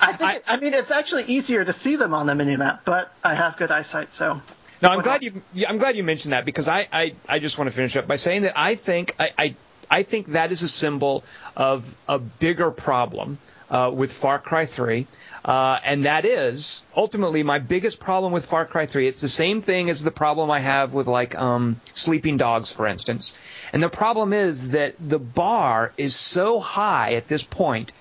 I 0.01 0.13
think, 0.13 0.43
I, 0.47 0.57
mean, 0.57 0.75
it's 0.75 0.91
actually 0.91 1.25
easier 1.25 1.65
to 1.65 1.73
see 1.73 1.97
them 1.97 2.15
on 2.15 2.27
the 2.27 2.35
mini 2.35 2.57
map, 2.57 2.83
but 2.85 3.13
I 3.23 3.35
have 3.35 3.57
good 3.57 3.71
eyesight, 3.71 4.09
so. 4.15 4.41
No, 4.83 4.89
I'm 4.91 5.01
glad 5.01 5.23
you. 5.23 5.41
I'm 5.67 5.79
glad 5.79 5.97
you 5.97 6.03
mentioned 6.05 6.33
that 6.33 6.45
because 6.45 6.69
I, 6.69 6.89
I, 6.93 7.15
I 7.29 7.39
just 7.39 7.57
want 7.57 7.71
to 7.71 7.77
finish 7.77 7.97
up 7.97 8.07
by 8.07 8.17
saying 8.17 8.43
that 8.43 8.59
I 8.59 8.75
think 8.75 9.15
I, 9.19 9.31
I, 9.39 9.55
I 9.91 10.03
think 10.03 10.33
that 10.33 10.53
is 10.53 10.63
a 10.63 10.69
symbol 10.69 11.25
of 11.57 11.97
a 12.09 12.19
bigger 12.19 12.71
problem 12.71 13.39
uh, 13.71 13.91
with 13.95 14.13
Far 14.13 14.39
Cry 14.41 14.67
3. 14.67 15.07
Uh, 15.45 15.79
and 15.85 16.07
that 16.07 16.25
is 16.25 16.83
ultimately 16.97 17.43
my 17.43 17.59
biggest 17.59 18.01
problem 18.01 18.33
with 18.33 18.47
Far 18.47 18.65
Cry 18.65 18.87
3. 18.87 19.07
It's 19.07 19.21
the 19.21 19.29
same 19.29 19.61
thing 19.61 19.91
as 19.91 20.03
the 20.03 20.11
problem 20.11 20.51
I 20.51 20.61
have 20.61 20.95
with 20.95 21.07
like 21.07 21.35
um, 21.35 21.81
Sleeping 21.93 22.39
Dogs, 22.39 22.73
for 22.73 22.87
instance. 22.87 23.39
And 23.73 23.83
the 23.83 23.91
problem 23.91 24.33
is 24.33 24.71
that 24.71 24.95
the 24.99 25.19
bar 25.19 25.93
is 25.99 26.17
so 26.17 26.61
high 26.61 27.15
at 27.15 27.29
this 27.29 27.45
point 27.45 27.93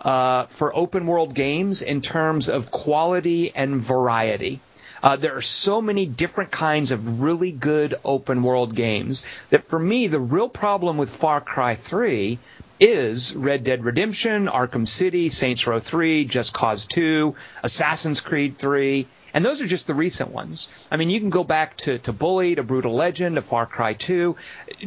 uh, 0.00 0.44
for 0.44 0.76
open 0.76 1.06
world 1.06 1.34
games 1.34 1.80
in 1.80 2.02
terms 2.02 2.50
of 2.50 2.70
quality 2.70 3.54
and 3.54 3.76
variety. 3.76 4.60
Uh, 5.02 5.16
there 5.16 5.36
are 5.36 5.40
so 5.42 5.80
many 5.80 6.04
different 6.06 6.50
kinds 6.50 6.90
of 6.90 7.20
really 7.20 7.52
good 7.52 7.94
open 8.04 8.42
world 8.42 8.74
games 8.74 9.24
that 9.50 9.64
for 9.64 9.78
me, 9.78 10.06
the 10.06 10.20
real 10.20 10.48
problem 10.48 10.98
with 10.98 11.08
Far 11.08 11.40
Cry 11.40 11.74
3 11.74 12.38
is 12.78 13.34
Red 13.36 13.64
Dead 13.64 13.84
Redemption, 13.84 14.46
Arkham 14.46 14.86
City, 14.88 15.28
Saints 15.28 15.66
Row 15.66 15.78
3, 15.78 16.24
Just 16.24 16.52
Cause 16.54 16.86
2, 16.86 17.34
Assassin's 17.62 18.20
Creed 18.20 18.58
3, 18.58 19.06
and 19.32 19.44
those 19.44 19.62
are 19.62 19.66
just 19.66 19.86
the 19.86 19.94
recent 19.94 20.30
ones. 20.30 20.88
I 20.90 20.96
mean, 20.96 21.08
you 21.10 21.20
can 21.20 21.30
go 21.30 21.44
back 21.44 21.76
to, 21.78 21.98
to 22.00 22.12
Bully, 22.12 22.54
to 22.56 22.62
Brutal 22.62 22.92
Legend, 22.94 23.36
to 23.36 23.42
Far 23.42 23.66
Cry 23.66 23.92
2. 23.94 24.36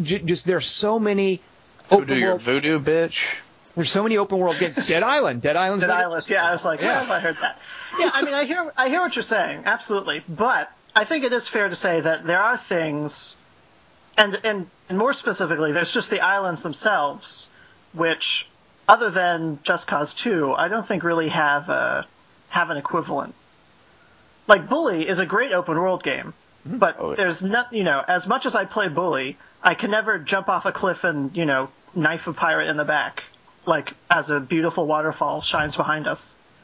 J- 0.02 0.20
just 0.20 0.46
there's 0.46 0.66
so 0.68 1.00
many 1.00 1.40
Voodoo, 1.90 2.02
open 2.04 2.18
your 2.18 2.30
world. 2.32 2.42
voodoo 2.42 2.80
bitch. 2.80 3.38
There's 3.76 3.90
so 3.90 4.04
many 4.04 4.18
open 4.18 4.38
world 4.40 4.60
games. 4.60 4.88
Dead 4.88 5.02
Island, 5.04 5.42
Dead 5.42 5.56
Island's 5.56 5.84
Dead 5.84 5.90
another- 5.92 6.06
Island, 6.10 6.26
yeah, 6.30 6.48
I 6.50 6.54
was 6.54 6.64
like, 6.66 6.82
where 6.82 6.94
have 6.94 7.10
I 7.10 7.20
heard 7.20 7.36
that? 7.38 7.60
Yeah, 8.00 8.10
I 8.14 8.22
mean, 8.24 8.34
I 8.34 8.46
hear, 8.46 8.72
I 8.76 8.90
hear 8.90 9.02
what 9.02 9.16
you're 9.16 9.24
saying, 9.24 9.64
absolutely, 9.66 10.24
but 10.28 10.72
I 10.96 11.06
think 11.06 11.24
it 11.24 11.34
is 11.34 11.48
fair 11.48 11.70
to 11.70 11.76
say 11.76 12.02
that 12.02 12.26
there 12.26 12.42
are 12.42 12.60
things, 12.70 13.14
and, 14.18 14.36
and, 14.44 14.68
and 14.90 14.98
more 14.98 15.14
specifically, 15.14 15.72
there's 15.72 15.92
just 15.92 16.10
the 16.10 16.22
islands 16.22 16.64
themselves, 16.64 17.46
which, 17.94 18.48
other 18.88 19.10
than 19.12 19.60
Just 19.64 19.88
Cause 19.88 20.14
2, 20.16 20.54
I 20.54 20.68
don't 20.68 20.88
think 20.88 21.04
really 21.04 21.30
have 21.30 21.70
a, 21.70 22.08
have 22.50 22.70
an 22.70 22.78
equivalent. 22.78 23.36
Like, 24.48 24.68
Bully 24.68 25.08
is 25.08 25.20
a 25.20 25.26
great 25.26 25.52
open 25.54 25.78
world 25.78 26.04
game, 26.04 26.34
mm-hmm. 26.68 26.78
but 26.78 26.96
Oh, 27.00 27.12
yeah. 27.12 27.16
there's 27.18 27.42
not, 27.42 27.72
you 27.74 27.84
know, 27.84 28.04
as 28.08 28.26
much 28.28 28.46
as 28.46 28.56
I 28.56 28.66
play 28.66 28.88
Bully, 28.88 29.38
I 29.62 29.76
can 29.76 29.92
never 29.92 30.18
jump 30.20 30.50
off 30.50 30.66
a 30.66 30.72
cliff 30.72 31.04
and, 31.04 31.36
you 31.36 31.46
know, 31.46 31.70
knife 31.96 32.28
a 32.28 32.34
pirate 32.34 32.70
in 32.70 32.78
the 32.78 32.86
back, 32.86 33.24
like, 33.66 33.94
as 34.10 34.30
a 34.30 34.40
beautiful 34.40 34.86
waterfall 34.88 35.42
shines 35.42 35.76
behind 35.76 36.08
us. 36.08 36.20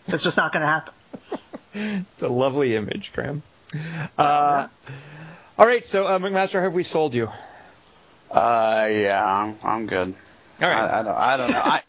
It's 0.08 0.24
just 0.24 0.38
not 0.38 0.52
going 0.52 0.62
to 0.62 0.68
happen. 0.68 0.94
It's 1.74 2.22
a 2.22 2.30
lovely 2.30 2.76
image, 2.76 3.14
Graham. 3.14 3.44
Uh, 4.18 4.68
all 5.58 5.66
right, 5.66 5.86
so 5.86 6.08
uh, 6.08 6.20
McMaster, 6.20 6.62
have 6.62 6.74
we 6.74 6.84
sold 6.84 7.14
you? 7.14 7.30
Uh, 8.32 8.88
yeah, 8.92 9.24
I'm, 9.24 9.58
I'm 9.64 9.86
good. 9.86 10.16
All 10.62 10.68
right. 10.68 10.92
I, 10.92 11.00
I 11.00 11.04
don't. 11.04 11.18
I 11.18 11.38
don't 11.38 11.52
know. 11.52 11.62
I, 11.64 11.82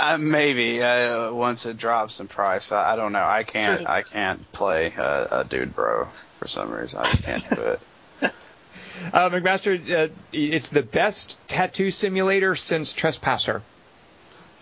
I 0.00 0.16
maybe 0.16 0.82
uh, 0.82 1.32
once 1.32 1.66
it 1.66 1.76
drops 1.76 2.20
in 2.20 2.28
price. 2.28 2.70
I, 2.70 2.92
I 2.92 2.96
don't 2.96 3.12
know. 3.12 3.24
I 3.24 3.42
can't. 3.42 3.88
I 3.88 4.02
can't 4.02 4.52
play 4.52 4.92
a, 4.96 5.40
a 5.40 5.44
dude 5.44 5.74
bro 5.74 6.08
for 6.38 6.46
some 6.46 6.70
reason. 6.70 7.00
I 7.00 7.10
just 7.10 7.22
can't 7.22 7.48
do 7.50 7.60
it. 7.62 7.80
Uh, 9.12 9.28
McMaster, 9.28 9.78
uh, 9.90 10.08
it's 10.32 10.70
the 10.70 10.82
best 10.82 11.38
tattoo 11.48 11.90
simulator 11.90 12.56
since 12.56 12.94
Trespasser. 12.94 13.60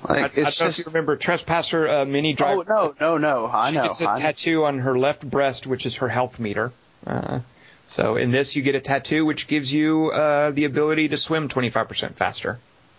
I, 0.07 0.15
I 0.17 0.21
don't 0.29 0.39
it's 0.39 0.61
know 0.61 0.67
if 0.69 0.79
you 0.79 0.85
remember 0.87 1.17
Trespasser 1.17 1.89
uh, 1.89 2.05
Minnie 2.05 2.33
Driver. 2.35 2.65
Oh 2.69 2.95
no, 3.01 3.19
no, 3.19 3.19
no! 3.19 3.47
I 3.47 3.71
she 3.71 3.77
know. 3.77 3.83
gets 3.85 4.01
a 4.03 4.09
I 4.09 4.15
know. 4.15 4.21
tattoo 4.21 4.65
on 4.65 4.79
her 4.81 4.99
left 4.99 5.29
breast, 5.29 5.67
which 5.67 5.87
is 5.87 5.97
her 5.97 6.09
health 6.09 6.39
meter. 6.39 6.73
Uh, 7.07 7.41
so 7.87 8.17
in 8.17 8.31
this, 8.31 8.57
you 8.57 8.63
get 8.63 8.75
a 8.75 8.81
tattoo 8.81 9.25
which 9.27 9.47
gives 9.47 9.73
you 9.73 10.11
uh, 10.11 10.51
the 10.53 10.65
ability 10.65 11.09
to 11.09 11.17
swim 11.17 11.49
25% 11.49 12.15
faster. 12.15 12.59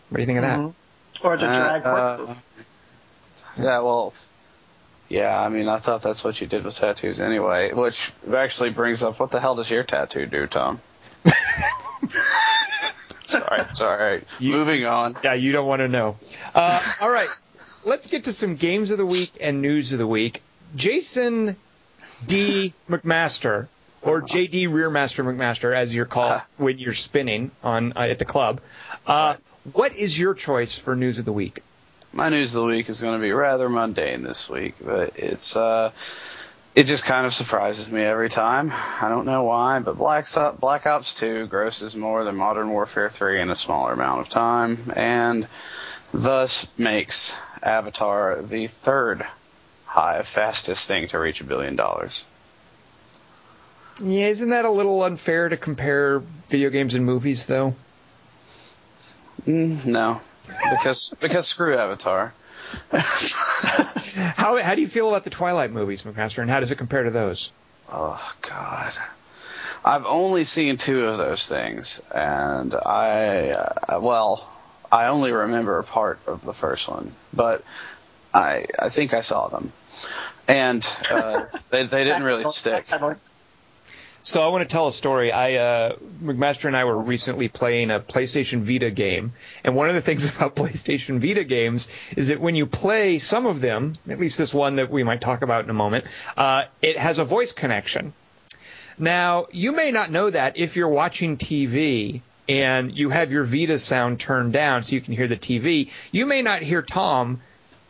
What 0.10 0.18
do 0.18 0.22
you 0.22 0.28
think 0.28 0.38
of 0.38 0.43
that? 0.43 0.60
Mhm. 0.60 0.74
Or 1.24 1.38
to 1.38 1.46
Uh, 1.46 1.70
drag 1.80 1.86
uh, 1.86 2.18
corpses. 2.18 2.46
Yeah, 3.58 3.80
well, 3.80 4.14
yeah. 5.10 5.39
I 5.41 5.50
mean, 5.50 5.68
I 5.70 5.78
thought 5.78 6.02
that's 6.04 6.24
what 6.24 6.39
you 6.41 6.46
did 6.48 6.64
with 6.64 6.76
tattoos 6.76 7.20
anyway. 7.20 7.72
Which 7.74 8.12
actually 8.34 8.70
brings 8.72 9.02
up, 9.04 9.20
what 9.20 9.32
the 9.32 9.39
hell 9.39 9.56
does 9.56 9.72
your 9.72 9.84
tattoo 9.84 10.26
do, 10.28 10.46
Tom? 10.48 10.80
sorry, 13.26 13.66
sorry. 13.74 14.24
You- 14.40 14.54
Moving 14.54 14.86
on. 14.86 15.18
Yeah, 15.24 15.34
you 15.34 15.52
don't 15.52 15.68
want 15.68 15.80
to 15.82 15.88
know. 15.88 16.18
Uh, 16.54 16.82
all 17.02 17.10
right, 17.12 17.30
let's 17.84 18.08
get 18.08 18.26
to 18.26 18.34
some 18.34 18.56
games 18.56 18.92
of 18.92 18.98
the 18.98 19.06
week 19.06 19.32
and 19.42 19.62
news 19.62 19.92
of 19.94 20.00
the 20.00 20.08
week. 20.08 20.42
Jason 20.76 21.56
D. 22.26 22.74
McMaster, 22.90 23.68
or 24.02 24.22
JD 24.22 24.70
Rearmaster 24.70 25.24
McMaster, 25.24 25.76
as 25.76 25.96
you're 25.96 26.06
called 26.06 26.42
when 26.58 26.78
you're 26.80 26.94
spinning 26.94 27.52
on 27.64 27.94
uh, 27.96 28.02
at 28.02 28.20
the 28.20 28.26
club. 28.26 28.62
Uh, 29.06 29.36
what 29.74 29.96
is 29.96 30.18
your 30.20 30.34
choice 30.34 30.78
for 30.78 30.96
news 30.96 31.20
of 31.20 31.26
the 31.26 31.34
week? 31.34 31.62
My 32.14 32.30
news 32.30 32.56
of 32.56 32.62
the 32.62 32.68
week 32.68 32.88
is 32.90 33.02
going 33.02 33.20
to 33.20 33.22
be 33.22 33.32
rather 33.32 33.68
mundane 33.68 34.22
this 34.24 34.48
week, 34.50 34.76
but 34.82 35.18
it's 35.20 35.56
uh, 35.56 35.92
it 36.76 36.84
just 36.84 37.06
kind 37.06 37.26
of 37.26 37.34
surprises 37.34 37.90
me 37.90 38.04
every 38.04 38.30
time. 38.30 38.72
I 39.02 39.08
don't 39.08 39.26
know 39.26 39.44
why, 39.44 39.80
but 39.80 39.98
Black 39.98 40.26
Ops, 40.36 40.60
Black 40.60 40.86
Ops 40.86 41.14
2 41.16 41.48
grosses 41.48 41.96
more 41.96 42.26
than 42.26 42.36
Modern 42.36 42.70
Warfare 42.70 43.10
3 43.10 43.42
in 43.42 43.50
a 43.50 43.56
smaller 43.56 43.94
amount 43.94 44.20
of 44.20 44.30
time, 44.30 44.92
and 44.94 45.48
thus 46.14 46.68
makes 46.78 47.34
Avatar 47.64 48.42
the 48.42 48.68
third 48.68 49.26
high 49.86 50.22
fastest 50.24 50.86
thing 50.86 51.08
to 51.08 51.18
reach 51.18 51.40
a 51.40 51.46
billion 51.46 51.78
dollars. 51.78 52.26
Yeah, 54.04 54.28
isn't 54.28 54.50
that 54.50 54.66
a 54.66 54.70
little 54.70 55.04
unfair 55.04 55.48
to 55.48 55.56
compare 55.56 56.20
video 56.50 56.70
games 56.70 56.96
and 56.96 57.06
movies, 57.06 57.46
though? 57.46 57.74
Mm, 59.48 59.86
no, 59.86 60.20
because 60.72 61.14
because 61.22 61.48
screw 61.48 61.78
Avatar. 61.78 62.34
How 64.36 64.62
how 64.62 64.76
do 64.76 64.82
you 64.82 64.88
feel 64.88 65.10
about 65.10 65.24
the 65.24 65.30
Twilight 65.30 65.72
movies, 65.72 66.04
McMaster, 66.04 66.42
and 66.42 66.50
how 66.50 66.60
does 66.60 66.72
it 66.72 66.78
compare 66.78 67.04
to 67.04 67.12
those? 67.12 67.52
Oh 67.92 68.34
God, 68.42 68.94
I've 69.84 70.06
only 70.06 70.44
seen 70.44 70.78
two 70.78 71.06
of 71.06 71.18
those 71.18 71.48
things, 71.48 72.02
and 72.14 72.74
I 72.74 73.50
uh, 73.52 74.00
well, 74.02 74.50
I 74.92 75.08
only 75.08 75.32
remember 75.32 75.80
a 75.80 75.84
part 75.84 76.20
of 76.28 76.46
the 76.46 76.54
first 76.54 76.88
one, 76.88 77.12
but 77.34 77.64
I 78.34 78.66
I 78.80 78.90
think 78.90 79.14
I 79.14 79.22
saw 79.22 79.48
them, 79.48 79.72
and 80.48 80.88
uh, 81.10 81.46
they 81.70 81.86
they 81.86 82.04
didn't 82.04 82.24
really 82.24 82.44
stick. 82.46 82.88
So 84.26 84.42
I 84.42 84.48
want 84.48 84.68
to 84.68 84.74
tell 84.74 84.88
a 84.88 84.92
story. 84.92 85.32
I 85.32 85.54
uh, 85.54 85.96
McMaster 86.20 86.66
and 86.66 86.76
I 86.76 86.86
were 86.86 86.98
recently 86.98 87.48
playing 87.48 87.92
a 87.92 88.00
PlayStation 88.00 88.62
Vita 88.62 88.90
game, 88.90 89.34
and 89.64 89.76
one 89.76 89.88
of 89.88 89.94
the 89.94 90.02
things 90.02 90.26
about 90.36 90.56
PlayStation 90.56 91.20
Vita 91.20 91.44
games 91.44 91.92
is 92.18 92.30
that 92.30 92.40
when 92.40 92.56
you 92.56 92.66
play 92.66 93.20
some 93.20 93.46
of 93.46 93.62
them, 93.62 93.94
at 94.10 94.20
least 94.20 94.40
this 94.40 94.52
one 94.52 94.78
that 94.78 94.90
we 94.90 95.04
might 95.04 95.22
talk 95.22 95.44
about 95.44 95.64
in 95.64 95.70
a 95.70 95.76
moment, 95.76 96.06
uh, 96.36 96.64
it 96.82 96.98
has 96.98 97.20
a 97.20 97.24
voice 97.24 97.54
connection. 97.54 98.14
Now 98.98 99.46
you 99.52 99.74
may 99.74 99.92
not 99.92 100.10
know 100.10 100.32
that 100.32 100.58
if 100.58 100.76
you're 100.76 100.90
watching 100.90 101.38
TV 101.38 102.22
and 102.50 102.98
you 102.98 103.12
have 103.12 103.32
your 103.32 103.44
Vita 103.44 103.78
sound 103.78 104.20
turned 104.20 104.54
down 104.54 104.82
so 104.82 104.96
you 104.96 105.02
can 105.02 105.14
hear 105.14 105.28
the 105.28 105.36
TV, 105.36 105.92
you 106.12 106.26
may 106.26 106.42
not 106.42 106.64
hear 106.64 106.82
Tom 106.82 107.42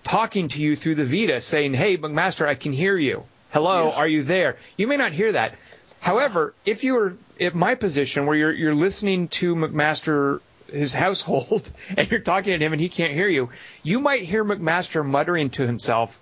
talking 0.04 0.50
to 0.50 0.62
you 0.62 0.76
through 0.76 0.96
the 0.96 1.06
Vita 1.06 1.40
saying, 1.40 1.76
"Hey, 1.76 1.98
McMaster, 1.98 2.46
I 2.46 2.56
can 2.56 2.74
hear 2.74 2.98
you. 2.98 3.24
Hello, 3.54 3.94
are 3.94 4.08
you 4.08 4.24
there?" 4.24 4.58
You 4.78 4.88
may 4.88 4.98
not 4.98 5.14
hear 5.14 5.32
that. 5.32 5.56
However, 6.06 6.54
if 6.66 6.84
you 6.84 6.94
were 6.94 7.18
at 7.42 7.56
my 7.56 7.74
position 7.74 8.28
where 8.28 8.38
you're 8.38 8.52
you're 8.52 8.76
listening 8.76 9.28
to 9.30 9.56
McMaster 9.56 10.40
his 10.72 10.94
household 10.94 11.72
and 11.98 12.10
you're 12.12 12.20
talking 12.20 12.60
to 12.60 12.64
him 12.64 12.74
and 12.74 12.80
he 12.80 12.90
can't 12.90 13.12
hear 13.12 13.28
you, 13.28 13.50
you 13.82 14.00
might 14.00 14.22
hear 14.22 14.46
McMaster 14.46 15.04
muttering 15.04 15.50
to 15.52 15.66
himself, 15.66 16.20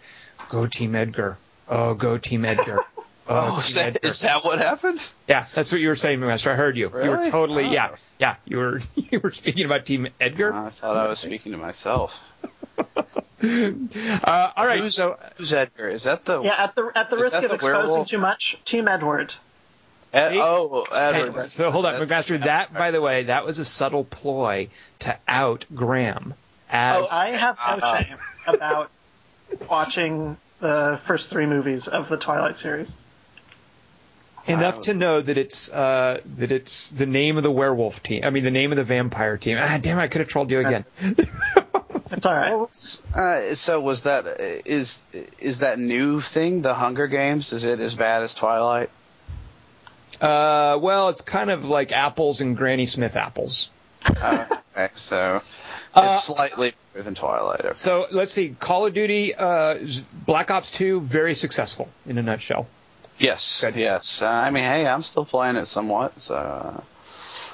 "Go 0.48 0.68
Team 0.68 0.96
Edgar. 0.96 1.38
Oh, 1.68 1.96
go 1.96 2.18
Team 2.18 2.46
Edgar." 2.46 2.80
Oh, 3.26 3.58
is 3.58 3.68
Team 3.68 3.76
that, 3.76 3.96
Edgar." 3.96 4.08
is 4.10 4.20
that 4.22 4.44
what 4.44 4.60
happened? 4.60 5.12
Yeah, 5.30 5.46
that's 5.54 5.72
what 5.72 5.80
you 5.80 5.88
were 5.88 5.96
saying, 5.96 6.20
McMaster. 6.20 6.52
I 6.52 6.56
heard 6.56 6.76
you. 6.76 6.90
You 6.90 7.10
were 7.10 7.30
totally 7.30 7.66
Oh. 7.68 7.72
yeah, 7.72 7.96
yeah. 8.20 8.36
You 8.46 8.58
were 8.58 8.82
you 8.96 9.20
were 9.22 9.32
speaking 9.32 9.66
about 9.66 9.86
Team 9.86 10.08
Edgar. 10.20 10.54
I 10.54 10.70
thought 10.70 10.98
I 10.98 11.08
was 11.08 11.20
speaking 11.20 11.52
to 11.54 11.58
myself. 11.58 12.22
Uh, 13.44 14.52
all 14.56 14.66
right, 14.66 14.80
who's, 14.80 14.96
so 14.96 15.18
who's 15.36 15.54
Edgar? 15.54 15.88
Is 15.90 16.04
that 16.04 16.24
the? 16.26 16.42
Yeah, 16.42 16.64
at 16.64 16.76
the 16.76 16.90
at 16.96 17.10
the 17.10 17.18
risk 17.18 17.32
that 17.32 17.44
of 17.44 17.50
the 17.50 17.56
exposing 17.56 17.90
werewolf? 17.90 18.08
too 18.08 18.18
much, 18.18 18.58
Team 18.66 18.88
Edward. 18.88 19.34
Ed- 20.14 20.36
oh, 20.38 20.86
Edward. 20.92 21.34
Hey, 21.34 21.40
so 21.42 21.72
hold 21.72 21.86
on, 21.88 21.96
McMaster. 21.96 22.44
That, 22.44 22.74
by 22.74 22.92
the 22.92 23.02
way, 23.02 23.24
that 23.24 23.46
was 23.46 23.58
a 23.60 23.66
subtle 23.66 24.04
ploy 24.04 24.70
to 25.00 25.18
out 25.28 25.66
Graham 25.74 26.36
as 26.70 27.08
Oh, 27.12 27.16
I 27.16 27.30
have 27.30 27.58
no 27.58 27.86
Uh, 27.88 27.98
shame 28.00 28.18
about 28.56 28.92
watching 29.70 30.38
the 30.60 31.00
first 31.08 31.30
three 31.30 31.46
movies 31.48 31.88
of 31.88 32.10
the 32.10 32.18
Twilight 32.18 32.58
series. 32.60 32.88
enough 34.48 34.82
to 34.82 34.94
know 34.94 35.20
that 35.22 35.38
it's 35.38 35.72
uh, 35.72 36.20
that 36.38 36.52
it's 36.52 36.90
the 36.90 37.06
name 37.06 37.38
of 37.38 37.44
the 37.44 37.52
werewolf 37.52 38.04
team. 38.04 38.24
I 38.24 38.30
mean, 38.30 38.44
the 38.44 38.52
name 38.52 38.72
of 38.72 38.78
the 38.78 38.84
vampire 38.84 39.38
team. 39.38 39.58
Ah, 39.60 39.80
damn! 39.82 39.98
I 40.00 40.08
could 40.08 40.20
have 40.22 40.28
trolled 40.28 40.52
you 40.52 40.60
again. 40.60 40.86
It's 42.16 42.28
all 42.28 42.36
right. 42.36 42.52
Well, 42.56 42.70
uh, 43.16 43.56
so 43.56 43.82
was 43.82 44.04
that 44.04 44.40
is 44.66 45.02
is 45.40 45.60
that 45.60 45.80
new 45.80 46.22
thing 46.22 46.62
the 46.62 46.76
Hunger 46.76 47.08
Games? 47.08 47.52
Is 47.54 47.64
it 47.64 47.80
as 47.80 47.96
bad 47.96 48.22
as 48.22 48.36
Twilight? 48.36 48.92
Uh, 50.24 50.78
well, 50.82 51.10
it's 51.10 51.22
kind 51.22 51.52
of 51.52 51.66
like 51.66 51.92
apples 51.92 52.40
and 52.42 52.56
Granny 52.56 52.86
Smith 52.86 53.16
apples. 53.18 53.70
Uh, 54.06 54.46
okay, 54.76 54.90
so 54.96 55.36
it's 55.38 55.52
Uh, 55.94 56.18
slightly 56.18 56.74
better 56.94 57.04
than 57.04 57.14
Twilight. 57.16 57.60
Okay. 57.60 57.74
So 57.74 58.08
let's 58.12 58.32
see. 58.32 58.56
Call 58.60 58.86
of 58.86 58.94
Duty, 58.94 59.36
uh, 59.36 59.80
Black 60.26 60.50
Ops 60.50 60.72
2, 60.72 61.02
very 61.02 61.36
successful 61.36 61.90
in 62.08 62.18
a 62.18 62.24
nutshell. 62.24 62.68
Yes, 63.20 63.62
Good. 63.62 63.76
yes. 63.76 64.22
Uh, 64.22 64.28
I 64.30 64.50
mean, 64.50 64.64
hey, 64.64 64.88
I'm 64.88 65.04
still 65.04 65.26
playing 65.26 65.56
it 65.58 65.66
somewhat. 65.66 66.20
So 66.22 66.36
uh, 66.36 66.82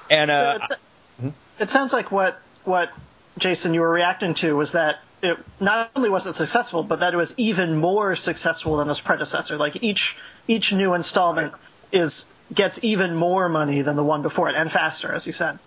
And 0.09 0.30
So 0.30 0.34
uh, 0.36 0.55
it's- 0.55 1.34
it 1.59 1.70
sounds 1.70 1.91
like 1.91 2.11
what 2.11 2.39
what 2.65 2.89
Jason 3.38 3.74
you 3.74 3.82
were 3.82 3.89
reacting 3.89 4.36
to 4.36 4.53
was 4.55 4.72
that 4.74 4.99
it 5.22 5.38
not 5.59 5.89
only 5.95 6.09
was 6.09 6.26
it 6.26 6.36
successful, 6.36 6.84
but 6.84 6.99
that 7.01 7.13
it 7.13 7.17
was 7.17 7.34
even 7.36 7.76
more 7.76 8.15
successful 8.15 8.78
than 8.78 8.89
its 8.89 8.99
predecessor. 9.01 9.57
Like 9.57 9.84
each 9.84 10.15
each 10.47 10.72
new 10.72 10.93
installment 10.93 11.53
is 11.91 12.24
gets 12.53 12.79
even 12.81 13.15
more 13.15 13.49
money 13.49 13.81
than 13.81 13.95
the 13.95 14.03
one 14.03 14.21
before 14.21 14.49
it, 14.49 14.55
and 14.55 14.71
faster, 14.71 15.11
as 15.13 15.25
you 15.25 15.33
said. 15.33 15.59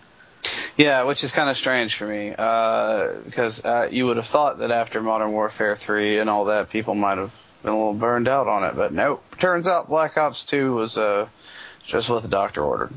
yeah, 0.76 1.04
which 1.04 1.22
is 1.22 1.30
kind 1.32 1.48
of 1.48 1.56
strange 1.56 1.94
for 1.94 2.06
me 2.06 2.34
uh, 2.36 3.12
because 3.24 3.64
uh, 3.64 3.88
you 3.90 4.06
would 4.06 4.16
have 4.16 4.26
thought 4.26 4.58
that 4.58 4.70
after 4.70 5.00
Modern 5.00 5.32
Warfare 5.32 5.76
3 5.76 6.18
and 6.18 6.28
all 6.28 6.46
that, 6.46 6.70
people 6.70 6.94
might 6.94 7.18
have 7.18 7.32
been 7.62 7.72
a 7.72 7.76
little 7.76 7.94
burned 7.94 8.26
out 8.26 8.48
on 8.48 8.64
it, 8.64 8.74
but 8.74 8.92
nope. 8.92 9.22
Turns 9.38 9.68
out 9.68 9.88
Black 9.88 10.16
Ops 10.18 10.44
2 10.44 10.72
was 10.74 10.98
uh, 10.98 11.28
just 11.84 12.10
what 12.10 12.22
the 12.22 12.28
doctor 12.28 12.62
ordered. 12.62 12.90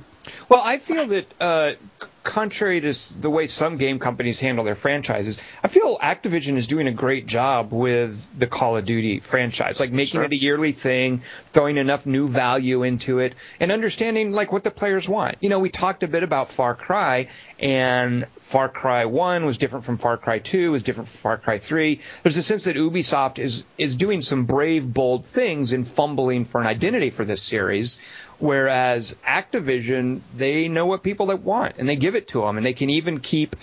Well, 0.49 0.61
I 0.63 0.79
feel 0.79 1.05
that 1.07 1.25
uh, 1.39 1.71
c- 2.01 2.07
contrary 2.25 2.81
to 2.81 2.93
the 3.21 3.29
way 3.29 3.47
some 3.47 3.77
game 3.77 3.99
companies 3.99 4.39
handle 4.41 4.65
their 4.65 4.75
franchises, 4.75 5.39
I 5.63 5.69
feel 5.69 5.97
Activision 5.99 6.57
is 6.57 6.67
doing 6.67 6.87
a 6.87 6.91
great 6.91 7.27
job 7.27 7.71
with 7.71 8.37
the 8.37 8.47
Call 8.47 8.75
of 8.75 8.85
Duty 8.85 9.19
franchise, 9.19 9.79
like 9.79 9.91
making 9.91 10.17
Sure. 10.19 10.23
it 10.25 10.33
a 10.33 10.35
yearly 10.35 10.73
thing, 10.73 11.21
throwing 11.45 11.77
enough 11.77 12.05
new 12.05 12.27
value 12.27 12.83
into 12.83 13.19
it, 13.19 13.35
and 13.59 13.71
understanding 13.71 14.31
like 14.31 14.51
what 14.51 14.63
the 14.63 14.71
players 14.71 15.07
want. 15.07 15.37
You 15.39 15.49
know, 15.49 15.59
we 15.59 15.69
talked 15.69 16.03
a 16.03 16.07
bit 16.07 16.23
about 16.23 16.49
Far 16.49 16.75
Cry, 16.75 17.27
and 17.59 18.25
Far 18.39 18.67
Cry 18.69 19.05
One 19.05 19.45
was 19.45 19.57
different 19.57 19.85
from 19.85 19.97
Far 19.97 20.17
Cry 20.17 20.39
Two, 20.39 20.71
was 20.71 20.83
different 20.83 21.07
from 21.09 21.17
Far 21.17 21.37
Cry 21.37 21.59
Three. 21.59 22.01
There's 22.23 22.37
a 22.37 22.41
sense 22.41 22.65
that 22.65 22.75
Ubisoft 22.75 23.39
is 23.39 23.63
is 23.77 23.95
doing 23.95 24.21
some 24.21 24.45
brave, 24.45 24.91
bold 24.91 25.25
things 25.25 25.71
in 25.73 25.83
fumbling 25.83 26.45
for 26.45 26.59
an 26.59 26.67
identity 26.67 27.11
for 27.11 27.23
this 27.23 27.41
series. 27.41 27.99
Whereas 28.39 29.17
Activision, 29.25 30.21
they 30.35 30.67
know 30.67 30.85
what 30.85 31.03
people 31.03 31.27
that 31.27 31.41
want, 31.41 31.75
and 31.77 31.87
they 31.87 31.95
give 31.95 32.15
it 32.15 32.27
to 32.29 32.41
them, 32.41 32.57
and 32.57 32.65
they 32.65 32.73
can 32.73 32.89
even 32.89 33.19
keep 33.19 33.55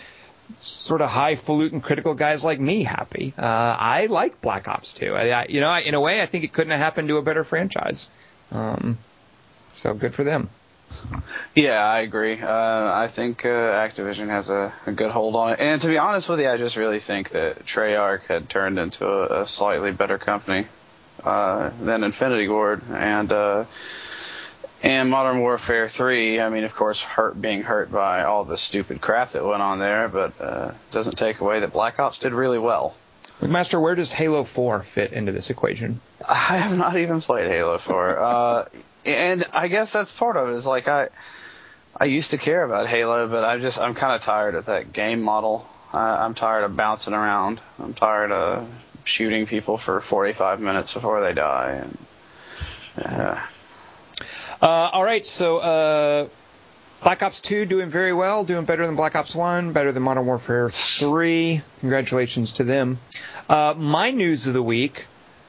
sort 0.56 1.00
of 1.00 1.10
highfalutin 1.10 1.80
critical 1.80 2.14
guys 2.14 2.44
like 2.44 2.60
me 2.60 2.82
happy. 2.82 3.32
Uh, 3.36 3.44
I 3.78 4.06
like 4.06 4.40
Black 4.40 4.68
Ops 4.68 4.92
2. 4.94 5.14
I, 5.14 5.28
I, 5.28 5.46
you 5.48 5.60
know, 5.60 5.68
I, 5.68 5.80
in 5.80 5.94
a 5.94 6.00
way, 6.00 6.20
I 6.20 6.26
think 6.26 6.44
it 6.44 6.52
couldn't 6.52 6.70
have 6.70 6.80
happened 6.80 7.08
to 7.08 7.16
a 7.16 7.22
better 7.22 7.44
franchise. 7.44 8.10
Um, 8.50 8.98
so 9.68 9.94
good 9.94 10.14
for 10.14 10.24
them. 10.24 10.50
Yeah, 11.54 11.84
I 11.84 12.00
agree. 12.00 12.40
Uh, 12.40 12.92
I 12.92 13.08
think 13.08 13.44
uh, 13.44 13.48
Activision 13.48 14.28
has 14.28 14.50
a, 14.50 14.72
a 14.86 14.92
good 14.92 15.10
hold 15.10 15.36
on 15.36 15.52
it. 15.52 15.60
And 15.60 15.80
to 15.80 15.88
be 15.88 15.98
honest 15.98 16.28
with 16.28 16.40
you, 16.40 16.48
I 16.48 16.56
just 16.56 16.76
really 16.76 17.00
think 17.00 17.30
that 17.30 17.64
Treyarch 17.64 18.22
had 18.24 18.48
turned 18.48 18.78
into 18.78 19.06
a, 19.06 19.42
a 19.42 19.46
slightly 19.46 19.90
better 19.90 20.18
company 20.18 20.66
uh, 21.24 21.70
than 21.80 22.04
Infinity 22.04 22.48
Ward 22.48 22.82
and 22.90 23.32
uh, 23.32 23.64
and 24.82 25.08
Modern 25.08 25.40
Warfare 25.40 25.88
3. 25.88 26.40
I 26.40 26.48
mean, 26.48 26.64
of 26.64 26.74
course, 26.74 27.02
hurt 27.02 27.40
being 27.40 27.62
hurt 27.62 27.90
by 27.90 28.24
all 28.24 28.44
the 28.44 28.56
stupid 28.56 29.00
crap 29.00 29.30
that 29.30 29.44
went 29.44 29.62
on 29.62 29.78
there, 29.78 30.08
but 30.08 30.40
uh, 30.40 30.72
doesn't 30.90 31.16
take 31.16 31.40
away 31.40 31.60
that 31.60 31.72
Black 31.72 32.00
Ops 32.00 32.18
did 32.18 32.32
really 32.32 32.58
well. 32.58 32.96
McMaster, 33.40 33.80
where 33.80 33.94
does 33.94 34.12
Halo 34.12 34.44
4 34.44 34.82
fit 34.82 35.12
into 35.12 35.32
this 35.32 35.50
equation? 35.50 36.00
I 36.28 36.56
have 36.58 36.76
not 36.76 36.96
even 36.96 37.20
played 37.20 37.48
Halo 37.48 37.78
4. 37.78 38.18
Uh, 38.18 38.64
and 39.04 39.44
I 39.52 39.68
guess 39.68 39.92
that's 39.92 40.12
part 40.12 40.36
of 40.36 40.48
it. 40.48 40.52
Is 40.52 40.66
like 40.66 40.88
I, 40.88 41.08
I 41.96 42.04
used 42.04 42.30
to 42.30 42.38
care 42.38 42.64
about 42.64 42.86
Halo, 42.86 43.28
but 43.28 43.44
I 43.44 43.58
just 43.58 43.80
I'm 43.80 43.94
kind 43.94 44.14
of 44.14 44.22
tired 44.22 44.54
of 44.54 44.66
that 44.66 44.92
game 44.92 45.22
model. 45.22 45.66
I, 45.92 46.24
I'm 46.24 46.34
tired 46.34 46.64
of 46.64 46.76
bouncing 46.76 47.14
around. 47.14 47.60
I'm 47.80 47.94
tired 47.94 48.30
of 48.30 48.68
shooting 49.04 49.46
people 49.46 49.76
for 49.76 50.00
45 50.00 50.60
minutes 50.60 50.94
before 50.94 51.20
they 51.20 51.32
die. 51.32 51.82
And 51.82 51.98
uh, 53.04 53.40
Uh, 54.60 54.66
all 54.66 55.04
right, 55.04 55.24
so 55.24 55.58
uh, 55.58 56.28
Black 57.02 57.22
Ops 57.22 57.40
2 57.40 57.66
doing 57.66 57.88
very 57.88 58.12
well, 58.12 58.44
doing 58.44 58.64
better 58.64 58.86
than 58.86 58.96
Black 58.96 59.16
Ops 59.16 59.34
1, 59.34 59.72
better 59.72 59.92
than 59.92 60.02
Modern 60.02 60.26
Warfare 60.26 60.70
3. 60.70 61.60
Congratulations 61.80 62.52
to 62.54 62.64
them. 62.64 62.98
Uh, 63.48 63.74
my 63.76 64.10
news 64.10 64.46
of 64.46 64.54
the 64.54 64.62
week. 64.62 65.06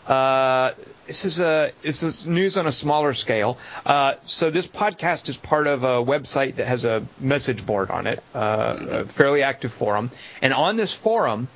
Uh, 0.08 0.72
this 1.06 1.26
is 1.26 1.40
a 1.40 1.72
this 1.82 2.04
is 2.04 2.26
news 2.26 2.58
on 2.58 2.66
a 2.66 2.72
smaller 2.72 3.14
scale. 3.14 3.58
Uh, 3.86 4.16
so 4.24 4.50
this 4.50 4.68
podcast 4.68 5.30
is 5.30 5.38
part 5.38 5.68
of 5.68 5.84
a 5.84 6.04
website 6.04 6.56
that 6.56 6.68
has 6.68 6.86
a 6.86 7.06
message 7.20 7.66
board 7.66 7.90
on 7.90 8.08
it, 8.08 8.24
uh, 8.34 8.78
a 8.90 9.06
fairly 9.06 9.44
active 9.44 9.72
forum, 9.72 10.10
and 10.42 10.54
on 10.54 10.76
this 10.76 10.94
forum, 10.94 11.48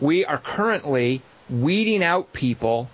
we 0.00 0.24
are 0.24 0.38
currently 0.38 1.22
weeding 1.48 2.02
out 2.04 2.32
people 2.32 2.88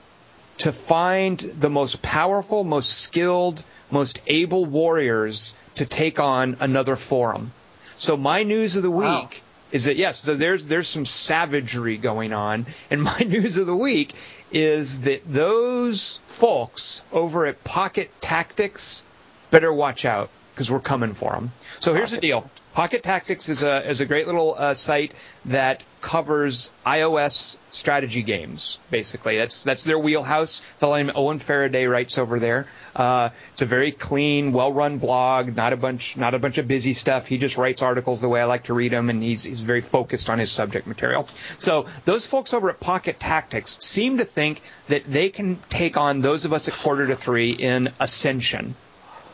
to 0.59 0.73
find 0.73 1.39
the 1.39 1.71
most 1.71 2.03
powerful, 2.03 2.65
most 2.65 2.91
skilled, 2.99 3.65
most 3.91 4.21
able 4.27 4.65
warriors 4.65 5.57
to 5.77 5.87
take 5.87 6.21
on 6.21 6.57
another 6.61 6.97
forum. 6.97 7.53
So 7.97 8.17
my 8.17 8.43
news 8.43 8.77
of 8.77 8.83
the 8.83 8.91
Wow. 8.91 9.23
week 9.23 9.43
is 9.73 9.87
that 9.87 9.97
yes, 9.97 10.21
so 10.21 10.35
there's 10.37 10.67
there's 10.67 10.89
some 10.89 11.05
savagery 11.07 11.97
going 11.97 12.33
on, 12.33 12.67
and 12.91 13.03
my 13.03 13.19
news 13.21 13.57
of 13.57 13.67
the 13.67 13.77
week 13.77 14.13
is 14.53 15.01
that 15.01 15.23
those 15.27 16.21
folks 16.25 17.05
over 17.13 17.47
at 17.47 17.65
Pocket 17.65 18.11
Tactics 18.21 19.05
better 19.51 19.73
watch 19.73 20.05
out 20.05 20.31
because 20.55 20.71
we're 20.71 20.79
coming 20.81 21.13
for 21.13 21.33
them. 21.33 21.51
So 21.81 21.95
here's 21.95 22.13
the 22.13 22.21
deal: 22.21 22.49
Pocket 22.75 23.05
Tactics 23.05 23.49
is 23.49 23.63
a 23.63 23.89
is 23.89 24.01
a 24.01 24.05
great 24.05 24.27
little 24.27 24.57
uh, 24.59 24.75
site 24.75 25.15
that 25.45 25.85
covers 26.01 26.73
iOS 26.85 27.57
strategy 27.71 28.23
games. 28.23 28.81
Basically, 28.91 29.39
that's 29.39 29.63
that's 29.63 29.85
their 29.85 29.97
wheelhouse. 29.97 30.59
Fellow 30.79 30.97
named 30.97 31.13
Owen 31.15 31.39
Faraday 31.39 31.87
writes 31.87 32.19
over 32.19 32.41
there. 32.41 32.67
Uh, 32.97 33.29
it's 33.53 33.63
a 33.63 33.67
very 33.67 33.93
clean, 33.93 34.53
well-run 34.53 34.99
blog. 34.99 35.55
Not 35.55 35.73
a 35.73 35.77
bunch 35.77 36.17
not 36.17 36.35
a 36.35 36.41
bunch 36.41 36.59
of 36.59 36.67
busy 36.67 36.95
stuff. 36.95 37.29
He 37.29 37.39
just 37.39 37.57
writes 37.57 37.81
articles 37.81 38.23
the 38.23 38.29
way 38.29 38.41
I 38.41 38.47
like 38.47 38.65
to 38.65 38.75
read 38.75 38.91
them, 38.91 39.09
and 39.09 39.23
he's 39.23 39.45
he's 39.45 39.63
very 39.63 39.81
focused 39.81 40.29
on 40.29 40.41
his 40.41 40.51
subject 40.51 40.89
material. 40.89 41.29
So 41.59 41.87
those 42.07 42.27
folks 42.27 42.53
over 42.53 42.71
at 42.71 42.81
Pocket 42.81 43.21
Tactics 43.21 43.79
seem 43.85 44.19
to 44.19 44.25
think 44.25 44.61
that 44.89 45.05
they 45.07 45.29
can 45.29 45.61
take 45.69 45.97
on 45.97 46.23
those 46.23 46.45
of 46.45 46.53
us 46.53 46.67
at 46.67 46.75
quarter 46.75 47.07
to 47.07 47.15
three 47.15 47.53
in 47.53 47.91
Ascension 48.01 48.75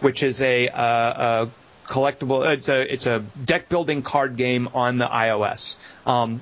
which 0.01 0.23
is 0.23 0.41
a, 0.41 0.67
uh, 0.69 1.45
a 1.45 1.49
collectible. 1.91 2.49
It's 2.51 2.69
a 2.69 2.93
it's 2.93 3.07
a 3.07 3.19
deck 3.45 3.69
building 3.69 4.03
card 4.03 4.37
game 4.37 4.69
on 4.73 4.97
the 4.99 5.07
iOS. 5.07 5.77
Um, 6.07 6.41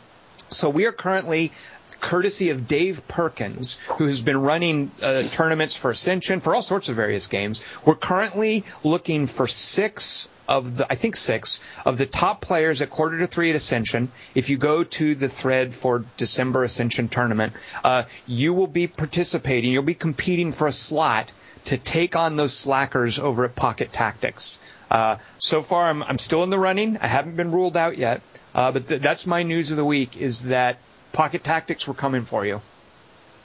so 0.50 0.70
we 0.70 0.86
are 0.86 0.92
currently. 0.92 1.52
Courtesy 2.00 2.50
of 2.50 2.68
Dave 2.68 3.08
Perkins, 3.08 3.76
who 3.96 4.06
has 4.06 4.20
been 4.20 4.40
running 4.40 4.92
uh, 5.02 5.22
tournaments 5.22 5.74
for 5.74 5.90
Ascension 5.90 6.38
for 6.38 6.54
all 6.54 6.62
sorts 6.62 6.88
of 6.88 6.94
various 6.94 7.26
games. 7.26 7.64
We're 7.84 7.96
currently 7.96 8.64
looking 8.84 9.26
for 9.26 9.48
six 9.48 10.28
of 10.46 10.76
the, 10.76 10.86
I 10.88 10.94
think 10.94 11.16
six 11.16 11.60
of 11.84 11.98
the 11.98 12.06
top 12.06 12.40
players 12.40 12.82
at 12.82 12.90
quarter 12.90 13.18
to 13.18 13.26
three 13.26 13.50
at 13.50 13.56
Ascension. 13.56 14.12
If 14.34 14.48
you 14.48 14.58
go 14.58 14.84
to 14.84 15.14
the 15.16 15.28
thread 15.28 15.74
for 15.74 16.04
December 16.18 16.62
Ascension 16.62 17.08
tournament, 17.08 17.54
uh, 17.82 18.04
you 18.26 18.54
will 18.54 18.68
be 18.68 18.86
participating. 18.86 19.72
You'll 19.72 19.82
be 19.82 19.94
competing 19.94 20.52
for 20.52 20.68
a 20.68 20.72
slot 20.72 21.32
to 21.64 21.76
take 21.76 22.16
on 22.16 22.36
those 22.36 22.52
slackers 22.52 23.18
over 23.18 23.44
at 23.44 23.56
Pocket 23.56 23.92
Tactics. 23.92 24.58
Uh, 24.90 25.16
so 25.38 25.62
far, 25.62 25.88
I'm, 25.88 26.02
I'm 26.02 26.18
still 26.18 26.42
in 26.44 26.50
the 26.50 26.58
running. 26.58 26.96
I 26.98 27.06
haven't 27.06 27.36
been 27.36 27.52
ruled 27.52 27.76
out 27.76 27.98
yet, 27.98 28.22
uh, 28.54 28.72
but 28.72 28.88
th- 28.88 29.00
that's 29.00 29.26
my 29.26 29.42
news 29.42 29.70
of 29.70 29.76
the 29.76 29.84
week: 29.84 30.16
is 30.16 30.44
that 30.44 30.78
Pocket 31.12 31.44
Tactics 31.44 31.86
we're 31.86 31.94
coming 31.94 32.22
for 32.22 32.46
you, 32.46 32.60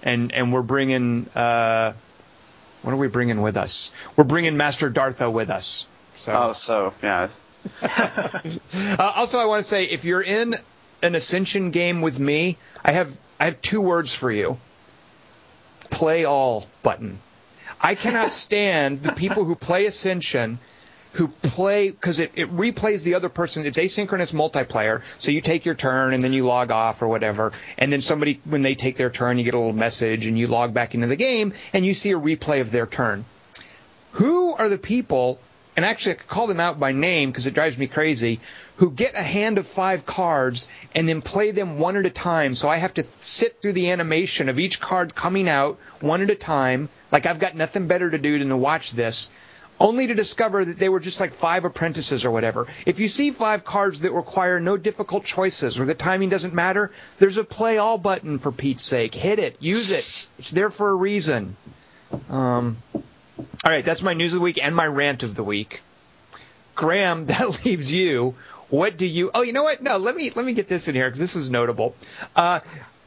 and 0.01 0.31
and 0.31 0.53
we're 0.53 0.61
bringing. 0.61 1.27
Uh, 1.35 1.93
what 2.81 2.93
are 2.93 2.97
we 2.97 3.07
bringing 3.07 3.41
with 3.41 3.55
us? 3.57 3.93
We're 4.17 4.25
bringing 4.25 4.57
Master 4.57 4.91
Dartho 4.91 5.31
with 5.31 5.49
us. 5.49 5.87
So. 6.15 6.33
Oh, 6.33 6.53
so 6.53 6.93
yeah. 7.01 7.29
Uh, 8.99 9.11
also, 9.15 9.39
I 9.39 9.45
want 9.45 9.63
to 9.63 9.67
say 9.67 9.85
if 9.85 10.03
you're 10.03 10.21
in 10.21 10.55
an 11.01 11.15
Ascension 11.15 11.71
game 11.71 12.01
with 12.01 12.19
me, 12.19 12.57
I 12.83 12.91
have 12.91 13.17
I 13.39 13.45
have 13.45 13.61
two 13.61 13.81
words 13.81 14.13
for 14.13 14.29
you. 14.31 14.57
Play 15.89 16.25
all 16.25 16.67
button. 16.81 17.19
I 17.79 17.95
cannot 17.95 18.31
stand 18.45 19.03
the 19.03 19.13
people 19.13 19.45
who 19.45 19.55
play 19.55 19.85
Ascension 19.85 20.59
who 21.13 21.27
play 21.27 21.89
because 21.89 22.19
it, 22.19 22.31
it 22.35 22.55
replays 22.55 23.03
the 23.03 23.15
other 23.15 23.29
person. 23.29 23.65
It's 23.65 23.77
asynchronous 23.77 24.33
multiplayer, 24.33 25.03
so 25.21 25.31
you 25.31 25.41
take 25.41 25.65
your 25.65 25.75
turn 25.75 26.13
and 26.13 26.21
then 26.21 26.33
you 26.33 26.45
log 26.45 26.71
off 26.71 27.01
or 27.01 27.07
whatever, 27.07 27.51
and 27.77 27.93
then 27.93 28.01
somebody 28.01 28.39
when 28.45 28.63
they 28.63 28.75
take 28.75 28.97
their 28.97 29.09
turn, 29.09 29.37
you 29.37 29.43
get 29.43 29.53
a 29.53 29.57
little 29.57 29.73
message 29.73 30.25
and 30.25 30.37
you 30.37 30.47
log 30.47 30.73
back 30.73 30.95
into 30.95 31.07
the 31.07 31.15
game 31.15 31.53
and 31.71 31.85
you 31.85 31.93
see 31.93 32.11
a 32.11 32.19
replay 32.19 32.61
of 32.61 32.71
their 32.71 32.87
turn. 32.87 33.25
Who 34.13 34.53
are 34.53 34.69
the 34.69 34.77
people? 34.77 35.39
And 35.75 35.85
actually, 35.85 36.13
I 36.13 36.15
could 36.15 36.27
call 36.27 36.45
them 36.45 36.59
out 36.59 36.79
by 36.79 36.91
name 36.91 37.31
because 37.31 37.47
it 37.47 37.55
drives 37.55 37.79
me 37.79 37.87
crazy. 37.87 38.39
Who 38.77 38.91
get 38.91 39.15
a 39.15 39.23
hand 39.23 39.57
of 39.57 39.65
five 39.65 40.05
cards 40.05 40.69
and 40.93 41.09
then 41.09 41.23
play 41.23 41.49
them 41.49 41.79
one 41.79 41.95
at 41.95 42.05
a 42.05 42.11
time. 42.11 42.53
So 42.53 42.69
I 42.69 42.77
have 42.77 42.93
to 42.95 43.03
sit 43.03 43.59
through 43.59 43.73
the 43.73 43.89
animation 43.89 44.49
of 44.49 44.59
each 44.59 44.79
card 44.79 45.15
coming 45.15 45.49
out 45.49 45.79
one 45.99 46.21
at 46.21 46.29
a 46.29 46.35
time. 46.35 46.89
Like 47.11 47.25
I've 47.25 47.39
got 47.39 47.55
nothing 47.55 47.87
better 47.87 48.09
to 48.09 48.19
do 48.19 48.37
than 48.37 48.49
to 48.49 48.57
watch 48.57 48.91
this 48.91 49.31
only 49.79 50.07
to 50.07 50.13
discover 50.13 50.63
that 50.65 50.79
they 50.79 50.89
were 50.89 50.99
just 50.99 51.19
like 51.19 51.31
five 51.31 51.65
apprentices 51.65 52.25
or 52.25 52.31
whatever. 52.31 52.67
If 52.85 52.99
you 52.99 53.07
see 53.07 53.31
five 53.31 53.65
cards 53.65 54.01
that 54.01 54.11
require 54.11 54.59
no 54.59 54.77
difficult 54.77 55.25
choices 55.25 55.79
or 55.79 55.85
the 55.85 55.93
timing 55.93 56.29
doesn't 56.29 56.53
matter, 56.53 56.91
there's 57.19 57.37
a 57.37 57.43
play 57.43 57.77
all 57.77 57.97
button 57.97 58.39
for 58.39 58.51
Pete's 58.51 58.83
sake. 58.83 59.13
Hit 59.13 59.39
it, 59.39 59.57
use 59.59 59.91
it. 59.91 60.29
It's 60.39 60.51
there 60.51 60.69
for 60.69 60.89
a 60.89 60.95
reason. 60.95 61.55
Um, 62.29 62.77
all 62.95 63.71
right, 63.71 63.83
that's 63.83 64.03
my 64.03 64.13
news 64.13 64.33
of 64.33 64.39
the 64.39 64.43
week 64.43 64.63
and 64.63 64.75
my 64.75 64.87
rant 64.87 65.23
of 65.23 65.35
the 65.35 65.43
week. 65.43 65.81
Graham, 66.75 67.25
that 67.27 67.65
leaves 67.65 67.91
you. 67.91 68.35
What 68.69 68.97
do 68.97 69.05
you? 69.05 69.29
Oh, 69.35 69.43
you 69.43 69.53
know 69.53 69.63
what? 69.63 69.83
No, 69.83 69.97
let 69.97 70.15
me 70.15 70.31
let 70.31 70.45
me 70.45 70.53
get 70.53 70.67
this 70.67 70.87
in 70.87 70.95
here 70.95 71.07
because 71.07 71.19
this 71.19 71.35
is 71.35 71.49
notable. 71.49 71.95
Uh, 72.35 72.61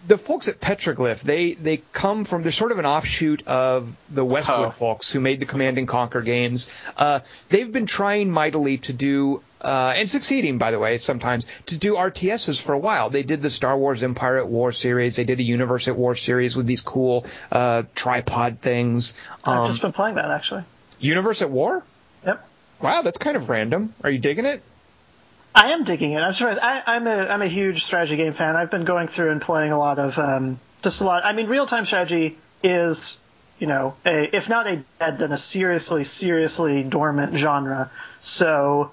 the 0.06 0.16
folks 0.18 0.48
at 0.48 0.60
Petroglyph, 0.60 1.20
they 1.22 1.54
they 1.54 1.78
come 1.92 2.24
from 2.24 2.42
they're 2.42 2.52
sort 2.52 2.72
of 2.72 2.78
an 2.78 2.86
offshoot 2.86 3.46
of 3.46 4.00
the 4.10 4.24
Westwood 4.24 4.66
Oh. 4.66 4.70
folks 4.70 5.10
who 5.10 5.20
made 5.20 5.40
the 5.40 5.46
Command 5.46 5.78
and 5.78 5.88
Conquer 5.88 6.20
games. 6.20 6.68
Uh, 6.96 7.20
they've 7.48 7.70
been 7.72 7.86
trying 7.86 8.30
mightily 8.30 8.78
to 8.78 8.92
do 8.92 9.42
uh, 9.60 9.94
and 9.96 10.08
succeeding, 10.08 10.58
by 10.58 10.70
the 10.70 10.78
way, 10.78 10.98
sometimes 10.98 11.46
to 11.66 11.78
do 11.78 11.94
RTSs 11.96 12.60
for 12.60 12.72
a 12.74 12.78
while. 12.78 13.10
They 13.10 13.22
did 13.24 13.42
the 13.42 13.50
Star 13.50 13.76
Wars 13.76 14.02
Empire 14.02 14.36
at 14.38 14.48
War 14.48 14.70
series. 14.70 15.16
They 15.16 15.24
did 15.24 15.40
a 15.40 15.42
Universe 15.42 15.88
at 15.88 15.96
War 15.96 16.14
series 16.14 16.54
with 16.54 16.66
these 16.66 16.82
cool 16.82 17.26
uh, 17.50 17.82
tripod 17.94 18.60
things. 18.60 19.14
I've 19.44 19.58
Um, 19.58 19.70
just 19.70 19.82
been 19.82 19.92
playing 19.92 20.16
that 20.16 20.30
actually. 20.30 20.62
Universe 21.00 21.42
at 21.42 21.50
War? 21.50 21.82
Yep. 22.24 22.46
Wow, 22.80 23.02
that's 23.02 23.18
kind 23.18 23.36
of 23.36 23.48
random. 23.48 23.94
Are 24.04 24.10
you 24.10 24.18
digging 24.18 24.44
it? 24.44 24.62
I 25.56 25.72
am 25.72 25.84
digging 25.84 26.12
it. 26.12 26.18
I'm 26.18 26.34
surprised. 26.34 26.60
I, 26.60 26.82
I'm 26.86 27.06
a 27.06 27.16
I'm 27.16 27.40
a 27.40 27.48
huge 27.48 27.84
strategy 27.84 28.16
game 28.16 28.34
fan. 28.34 28.56
I've 28.56 28.70
been 28.70 28.84
going 28.84 29.08
through 29.08 29.32
and 29.32 29.40
playing 29.40 29.72
a 29.72 29.78
lot 29.78 29.98
of 29.98 30.18
um, 30.18 30.60
just 30.84 31.00
a 31.00 31.04
lot. 31.04 31.24
I 31.24 31.32
mean, 31.32 31.46
real 31.46 31.66
time 31.66 31.86
strategy 31.86 32.36
is 32.62 33.16
you 33.58 33.66
know 33.66 33.96
a 34.04 34.36
if 34.36 34.50
not 34.50 34.66
a 34.66 34.84
dead 34.98 35.18
then 35.18 35.32
a 35.32 35.38
seriously 35.38 36.04
seriously 36.04 36.82
dormant 36.82 37.38
genre. 37.38 37.90
So 38.20 38.90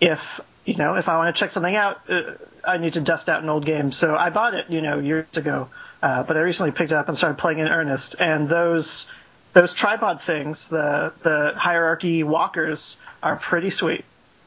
if 0.00 0.20
you 0.64 0.76
know 0.76 0.94
if 0.94 1.08
I 1.08 1.16
want 1.16 1.34
to 1.34 1.40
check 1.40 1.50
something 1.50 1.74
out, 1.74 2.08
uh, 2.08 2.34
I 2.64 2.78
need 2.78 2.92
to 2.92 3.00
dust 3.00 3.28
out 3.28 3.42
an 3.42 3.48
old 3.48 3.66
game. 3.66 3.90
So 3.90 4.14
I 4.14 4.30
bought 4.30 4.54
it 4.54 4.70
you 4.70 4.82
know 4.82 5.00
years 5.00 5.36
ago, 5.36 5.68
uh, 6.04 6.22
but 6.22 6.36
I 6.36 6.40
recently 6.40 6.70
picked 6.70 6.92
it 6.92 6.96
up 6.96 7.08
and 7.08 7.18
started 7.18 7.36
playing 7.38 7.58
in 7.58 7.66
earnest. 7.66 8.14
And 8.20 8.48
those 8.48 9.06
those 9.54 9.72
tripod 9.72 10.20
things, 10.24 10.64
the 10.66 11.12
the 11.24 11.54
hierarchy 11.56 12.22
walkers, 12.22 12.94
are 13.24 13.34
pretty 13.34 13.70
sweet. 13.70 14.04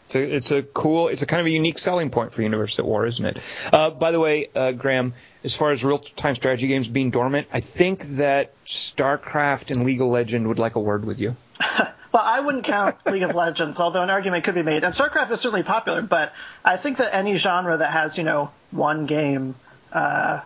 It's 0.09 0.15
a, 0.15 0.35
it's 0.35 0.51
a 0.51 0.63
cool, 0.63 1.09
it's 1.09 1.21
a 1.21 1.27
kind 1.27 1.39
of 1.39 1.45
a 1.45 1.51
unique 1.51 1.77
selling 1.77 2.09
point 2.09 2.33
for 2.33 2.41
Universe 2.41 2.79
at 2.79 2.85
War, 2.85 3.05
isn't 3.05 3.23
it? 3.23 3.69
Uh, 3.71 3.91
by 3.91 4.09
the 4.09 4.19
way, 4.19 4.49
uh, 4.55 4.71
Graham, 4.71 5.13
as 5.43 5.55
far 5.55 5.71
as 5.71 5.85
real-time 5.85 6.33
strategy 6.33 6.67
games 6.67 6.87
being 6.87 7.11
dormant, 7.11 7.47
I 7.53 7.59
think 7.59 8.01
that 8.17 8.51
StarCraft 8.65 9.69
and 9.69 9.85
League 9.85 10.01
of 10.01 10.07
Legend 10.07 10.47
would 10.47 10.57
like 10.57 10.73
a 10.75 10.79
word 10.79 11.05
with 11.05 11.19
you. 11.19 11.35
Well, 12.11 12.23
I 12.23 12.39
wouldn't 12.39 12.63
count 12.63 12.95
League 13.05 13.21
of 13.21 13.35
Legends, 13.35 13.79
although 13.79 14.01
an 14.01 14.09
argument 14.09 14.43
could 14.43 14.55
be 14.55 14.63
made. 14.63 14.83
And 14.83 14.95
StarCraft 14.95 15.29
is 15.29 15.41
certainly 15.41 15.61
popular, 15.61 16.01
but 16.01 16.33
I 16.65 16.77
think 16.77 16.97
that 16.97 17.13
any 17.13 17.37
genre 17.37 17.77
that 17.77 17.91
has, 17.91 18.17
you 18.17 18.23
know, 18.23 18.49
one 18.71 19.05
game, 19.05 19.53
uh, 19.93 20.39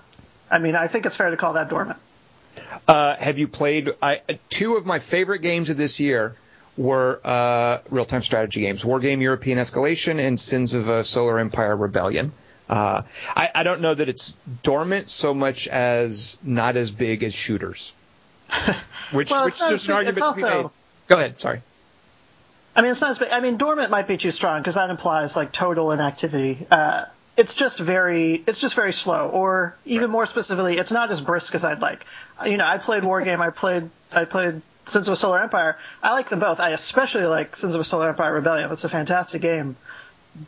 I 0.52 0.60
mean, 0.60 0.76
I 0.76 0.90
think 0.90 1.06
it's 1.06 1.16
fair 1.16 1.30
to 1.30 1.38
call 1.38 1.54
that 1.54 1.70
dormant. 1.70 2.00
Uh, 2.86 3.16
have 3.16 3.40
you 3.40 3.48
played? 3.48 3.92
I, 4.02 4.20
two 4.50 4.76
of 4.76 4.86
my 4.86 5.00
favorite 5.00 5.40
games 5.40 5.70
of 5.70 5.78
this 5.78 6.02
year 6.02 6.36
were 6.78 7.20
uh, 7.24 7.80
real-time 7.90 8.22
strategy 8.22 8.62
games: 8.62 8.84
Wargame 8.84 9.22
European 9.22 9.58
Escalation 9.58 10.20
and 10.26 10.40
Sins 10.40 10.74
of 10.74 10.90
a 10.90 11.04
Solar 11.04 11.40
Empire 11.40 11.76
Rebellion. 11.76 12.32
Uh, 12.70 13.04
I, 13.36 13.50
I 13.54 13.64
don't 13.64 13.82
know 13.82 13.94
that 13.94 14.10
it's 14.10 14.38
dormant 14.64 15.08
so 15.08 15.34
much 15.34 15.68
as 15.68 16.40
not 16.44 16.78
as 16.78 16.92
big 16.92 17.24
as 17.24 17.34
shooters. 17.34 17.96
Which, 19.12 19.30
Well, 19.30 19.46
which 19.46 19.60
there's 19.60 19.88
an 19.90 19.96
argument 19.96 20.18
it's 20.18 20.28
to 20.30 20.36
be 20.36 20.42
made. 20.42 20.70
Go 21.08 21.18
ahead. 21.18 21.40
Sorry. 21.40 21.62
I 22.76 22.82
mean, 22.82 22.92
it's 22.92 23.02
not 23.02 23.12
as 23.12 23.20
big. 23.20 23.30
I 23.30 23.42
mean, 23.42 23.58
dormant 23.58 23.92
might 23.92 24.08
be 24.08 24.18
too 24.18 24.32
strong 24.32 24.62
because 24.62 24.74
that 24.74 24.90
implies 24.90 25.36
like 25.36 25.52
total 25.52 25.92
inactivity. 25.92 26.66
Uh, 26.72 27.06
it's 27.38 27.54
just 27.54 27.78
very, 27.78 28.44
it's 28.48 28.58
just 28.58 28.74
very 28.74 28.94
slow. 28.94 29.30
Or 29.30 29.76
even 29.86 30.10
more 30.10 30.26
specifically, 30.26 30.78
it's 30.78 30.90
not 30.90 31.12
as 31.12 31.22
brisk 31.22 31.54
as 31.54 31.64
I'd 31.64 31.80
like. 31.80 32.04
You 32.44 32.58
know, 32.58 32.66
I 32.66 32.80
played 32.80 33.04
Wargame. 33.04 33.40
I 33.40 33.52
played, 33.52 33.90
I 34.12 34.26
played 34.26 34.62
Sins 34.94 35.08
of 35.08 35.14
a 35.14 35.18
Solar 35.18 35.42
Empire. 35.42 35.78
I 36.02 36.12
like 36.12 36.30
them 36.30 36.40
both. 36.40 36.60
I 36.60 36.70
especially 36.70 37.26
like 37.26 37.56
Sins 37.58 37.76
of 37.76 37.82
a 37.82 37.86
Solar 37.86 38.10
Empire 38.10 38.34
Rebellion. 38.34 38.72
It's 38.72 38.84
a 38.84 38.90
fantastic 38.90 39.42
game. 39.42 39.76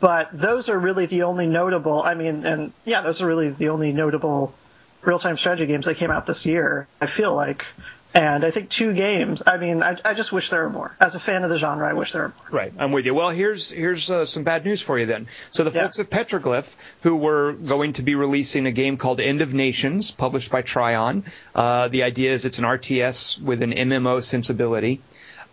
But 0.00 0.30
those 0.32 0.68
are 0.68 0.78
really 0.78 1.06
the 1.06 1.24
only 1.24 1.46
notable. 1.46 2.02
I 2.02 2.14
mean, 2.14 2.46
and 2.46 2.72
yeah, 2.84 3.02
those 3.02 3.20
are 3.20 3.26
really 3.26 3.50
the 3.50 3.68
only 3.68 3.92
notable 3.92 4.54
real-time 5.02 5.36
strategy 5.38 5.66
games 5.66 5.86
that 5.86 5.96
came 5.96 6.10
out 6.10 6.26
this 6.26 6.46
year. 6.46 6.88
I 7.00 7.06
feel 7.06 7.34
like. 7.34 7.64
And 8.14 8.44
I 8.46 8.50
think 8.50 8.70
two 8.70 8.94
games. 8.94 9.42
I 9.46 9.58
mean, 9.58 9.82
I, 9.82 9.98
I 10.02 10.14
just 10.14 10.32
wish 10.32 10.48
there 10.48 10.62
were 10.62 10.70
more. 10.70 10.96
As 10.98 11.14
a 11.14 11.20
fan 11.20 11.44
of 11.44 11.50
the 11.50 11.58
genre, 11.58 11.86
I 11.86 11.92
wish 11.92 12.12
there 12.12 12.22
were 12.22 12.28
more. 12.28 12.60
Right, 12.60 12.72
I'm 12.78 12.90
with 12.92 13.04
you. 13.04 13.14
Well, 13.14 13.28
here's 13.28 13.70
here's 13.70 14.10
uh, 14.10 14.24
some 14.24 14.42
bad 14.42 14.64
news 14.64 14.80
for 14.80 14.98
you 14.98 15.04
then. 15.04 15.26
So 15.50 15.64
the 15.64 15.70
Yeah. 15.70 15.82
folks 15.82 15.98
at 16.00 16.08
Petroglyph, 16.08 16.76
who 17.02 17.16
were 17.16 17.52
going 17.52 17.92
to 17.94 18.02
be 18.02 18.14
releasing 18.14 18.64
a 18.66 18.72
game 18.72 18.96
called 18.96 19.20
End 19.20 19.42
of 19.42 19.52
Nations, 19.52 20.10
published 20.12 20.50
by 20.50 20.62
Trion. 20.62 21.24
Uh, 21.54 21.88
the 21.88 22.04
idea 22.04 22.32
is 22.32 22.46
it's 22.46 22.58
an 22.58 22.64
RTS 22.64 23.40
with 23.42 23.62
an 23.62 23.72
MMO 23.72 24.22
sensibility. 24.22 25.00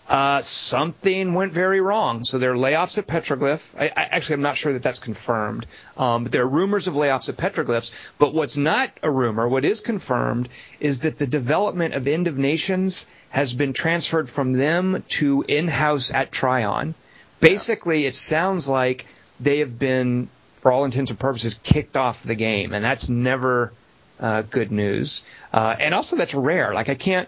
Uh, 0.08 0.42
something 0.42 1.34
went 1.34 1.54
very 1.54 1.80
wrong. 1.80 2.26
So 2.26 2.38
there 2.38 2.52
are 2.52 2.58
layoffs 2.58 2.98
at 2.98 3.08
Petroglyph. 3.08 3.74
I, 3.80 3.86
I, 3.86 4.04
actually, 4.04 4.36
I'm 4.36 4.42
not 4.42 4.58
sure 4.58 4.74
that 4.74 4.84
that's 4.84 5.00
confirmed. 5.00 5.66
Um, 5.98 6.26
there 6.26 6.44
are 6.44 6.48
rumors 6.48 6.88
of 6.88 6.96
layoffs 6.96 7.30
at 7.30 7.38
Petroglyphs. 7.38 7.92
But 8.20 8.34
what's 8.34 8.58
not 8.58 8.92
a 9.02 9.10
rumor, 9.10 9.48
what 9.48 9.64
is 9.64 9.80
confirmed, 9.80 10.50
is 10.80 11.02
that 11.02 11.18
the 11.18 11.28
development 11.28 11.94
of 11.94 12.08
End 12.08 12.28
of 12.28 12.38
Nations 12.38 13.08
has 13.30 13.54
been 13.54 13.74
transferred 13.74 14.30
from 14.30 14.54
them 14.54 15.04
to 15.08 15.44
in-house 15.48 16.14
at 16.14 16.32
Trion. 16.32 16.94
Basically, 17.40 18.06
it 18.06 18.14
sounds 18.14 18.70
like 18.70 19.08
they 19.40 19.60
have 19.60 19.80
been, 19.80 20.28
for 20.56 20.72
all 20.72 20.86
intents 20.86 21.12
and 21.12 21.20
purposes, 21.20 21.60
kicked 21.64 21.98
off 21.98 22.24
the 22.24 22.36
game, 22.36 22.74
and 22.74 22.84
that's 22.84 23.10
never 23.10 23.74
uh, 24.20 24.44
good 24.44 24.72
news. 24.72 25.24
Uh, 25.52 25.76
and 25.80 25.94
also, 25.94 26.16
that's 26.16 26.36
rare. 26.36 26.74
Like 26.74 26.90
I 26.90 26.96
can't. 26.96 27.28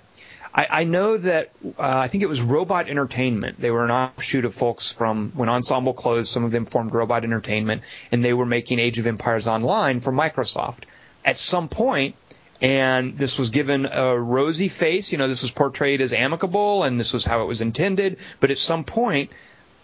I, 0.56 0.68
I 0.70 0.84
know 0.86 1.18
that 1.18 1.52
uh, 1.66 1.72
I 1.78 2.08
think 2.08 2.24
it 2.24 2.30
was 2.30 2.42
Robot 2.42 2.88
Entertainment. 2.88 3.60
They 3.60 3.72
were 3.72 3.84
an 3.84 3.92
offshoot 3.92 4.46
of 4.46 4.54
folks 4.54 4.92
from 4.92 5.32
when 5.36 5.50
Ensemble 5.50 5.94
closed. 5.94 6.32
Some 6.32 6.46
of 6.46 6.52
them 6.52 6.66
formed 6.66 6.94
Robot 6.94 7.26
Entertainment, 7.26 7.82
and 8.12 8.24
they 8.24 8.34
were 8.34 8.46
making 8.46 8.80
Age 8.80 8.98
of 8.98 9.06
Empires 9.06 9.48
Online 9.48 10.00
for 10.00 10.14
Microsoft. 10.14 10.84
At 11.26 11.38
some 11.38 11.68
point, 11.68 12.16
and 12.62 13.18
this 13.18 13.38
was 13.38 13.50
given 13.50 13.86
a 13.86 14.18
rosy 14.18 14.70
face. 14.70 15.12
You 15.12 15.18
know, 15.18 15.28
this 15.28 15.42
was 15.42 15.52
portrayed 15.52 16.00
as 16.00 16.14
amicable, 16.14 16.84
and 16.84 16.98
this 17.00 17.12
was 17.12 17.26
how 17.26 17.42
it 17.42 17.46
was 17.48 17.62
intended. 17.62 18.18
But 18.40 18.50
at 18.50 18.58
some 18.58 18.86
point, 18.86 19.32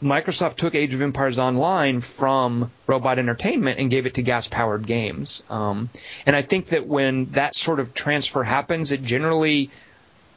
Microsoft 0.01 0.55
took 0.55 0.73
Age 0.73 0.93
of 0.93 1.01
Empires 1.01 1.37
Online 1.37 1.99
from 1.99 2.71
Robot 2.87 3.19
Entertainment 3.19 3.79
and 3.79 3.89
gave 3.89 4.05
it 4.05 4.13
to 4.13 4.21
Gas 4.21 4.47
Powered 4.47 4.87
Games. 4.87 5.43
Um, 5.49 5.89
and 6.25 6.35
I 6.35 6.43
think 6.43 6.67
that 6.67 6.87
when 6.87 7.31
that 7.31 7.55
sort 7.55 7.81
of 7.81 7.93
transfer 7.93 8.43
happens, 8.43 8.93
it 8.93 9.01
generally 9.01 9.69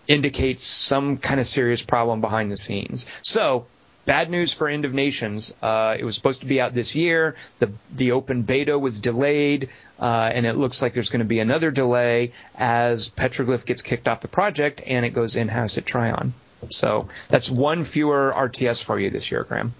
indicates 0.09 0.63
some 0.63 1.17
kind 1.17 1.41
of 1.41 1.47
serious 1.47 1.83
problem 1.83 2.21
behind 2.21 2.51
the 2.51 2.57
scenes. 2.57 3.07
So, 3.23 3.67
bad 4.05 4.31
news 4.31 4.53
for 4.53 4.69
End 4.69 4.85
of 4.85 4.93
Nations. 4.93 5.55
Uh, 5.63 5.97
it 5.99 6.05
was 6.05 6.15
supposed 6.15 6.41
to 6.43 6.47
be 6.47 6.61
out 6.61 6.75
this 6.75 6.95
year. 6.95 7.37
The 7.59 7.73
the 7.95 8.13
open 8.13 8.43
beta 8.43 8.79
was 8.79 9.01
delayed, 9.01 9.71
uh, 9.99 10.31
and 10.33 10.47
it 10.47 10.57
looks 10.57 10.83
like 10.83 10.93
there's 10.93 11.11
going 11.11 11.21
to 11.21 11.27
be 11.27 11.41
another 11.41 11.71
delay 11.71 12.33
as 12.57 13.09
Petroglyph 13.09 13.67
gets 13.67 13.83
kicked 13.83 14.09
off 14.09 14.21
the 14.21 14.29
project 14.29 14.83
and 14.87 15.05
it 15.05 15.11
goes 15.11 15.37
in 15.37 15.49
house 15.49 15.79
at 15.79 15.85
Trion. 15.85 16.33
So 16.71 17.09
that's 17.29 17.51
one 17.51 17.85
fewer 17.85 18.33
RTS 18.35 18.83
for 18.83 18.99
you 18.99 19.11
this 19.11 19.31
year, 19.31 19.45
Graham. 19.45 19.75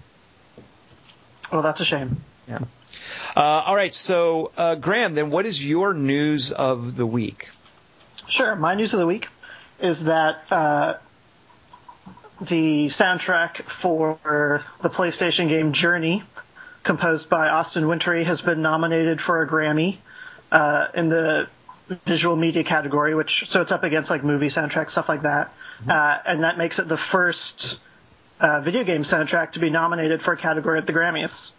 Well, 1.51 1.61
that's 1.61 1.79
a 1.79 1.85
shame. 1.85 2.21
Yeah. 2.47 2.59
Uh, 3.35 3.41
all 3.41 3.75
right. 3.75 3.93
So, 3.93 4.51
uh, 4.57 4.75
Graham, 4.75 5.15
then 5.15 5.31
what 5.31 5.45
is 5.45 5.67
your 5.67 5.93
news 5.93 6.51
of 6.51 6.95
the 6.95 7.05
week? 7.05 7.49
Sure. 8.29 8.55
My 8.55 8.75
news 8.75 8.93
of 8.93 8.99
the 8.99 9.05
week 9.05 9.27
is 9.79 10.03
that 10.03 10.51
uh, 10.51 10.97
the 12.41 12.87
soundtrack 12.87 13.63
for 13.81 14.63
the 14.81 14.89
PlayStation 14.89 15.49
game 15.49 15.73
Journey, 15.73 16.23
composed 16.83 17.29
by 17.29 17.49
Austin 17.49 17.87
Wintory, 17.87 18.23
has 18.23 18.41
been 18.41 18.61
nominated 18.61 19.21
for 19.21 19.41
a 19.41 19.47
Grammy 19.47 19.97
uh, 20.51 20.87
in 20.93 21.09
the 21.09 21.47
visual 22.05 22.35
media 22.35 22.63
category, 22.63 23.15
which 23.15 23.45
so 23.47 23.61
it's 23.61 23.71
up 23.71 23.83
against 23.83 24.09
like 24.09 24.23
movie 24.23 24.49
soundtracks, 24.49 24.91
stuff 24.91 25.09
like 25.09 25.21
that, 25.23 25.53
mm-hmm. 25.81 25.91
uh, 25.91 26.17
and 26.25 26.43
that 26.43 26.57
makes 26.57 26.79
it 26.79 26.87
the 26.87 26.97
first 26.97 27.77
uh, 28.39 28.61
video 28.61 28.83
game 28.83 29.03
soundtrack 29.03 29.53
to 29.53 29.59
be 29.59 29.69
nominated 29.69 30.21
for 30.21 30.33
a 30.33 30.37
category 30.37 30.77
at 30.77 30.85
the 30.85 30.93
Grammys. 30.93 31.49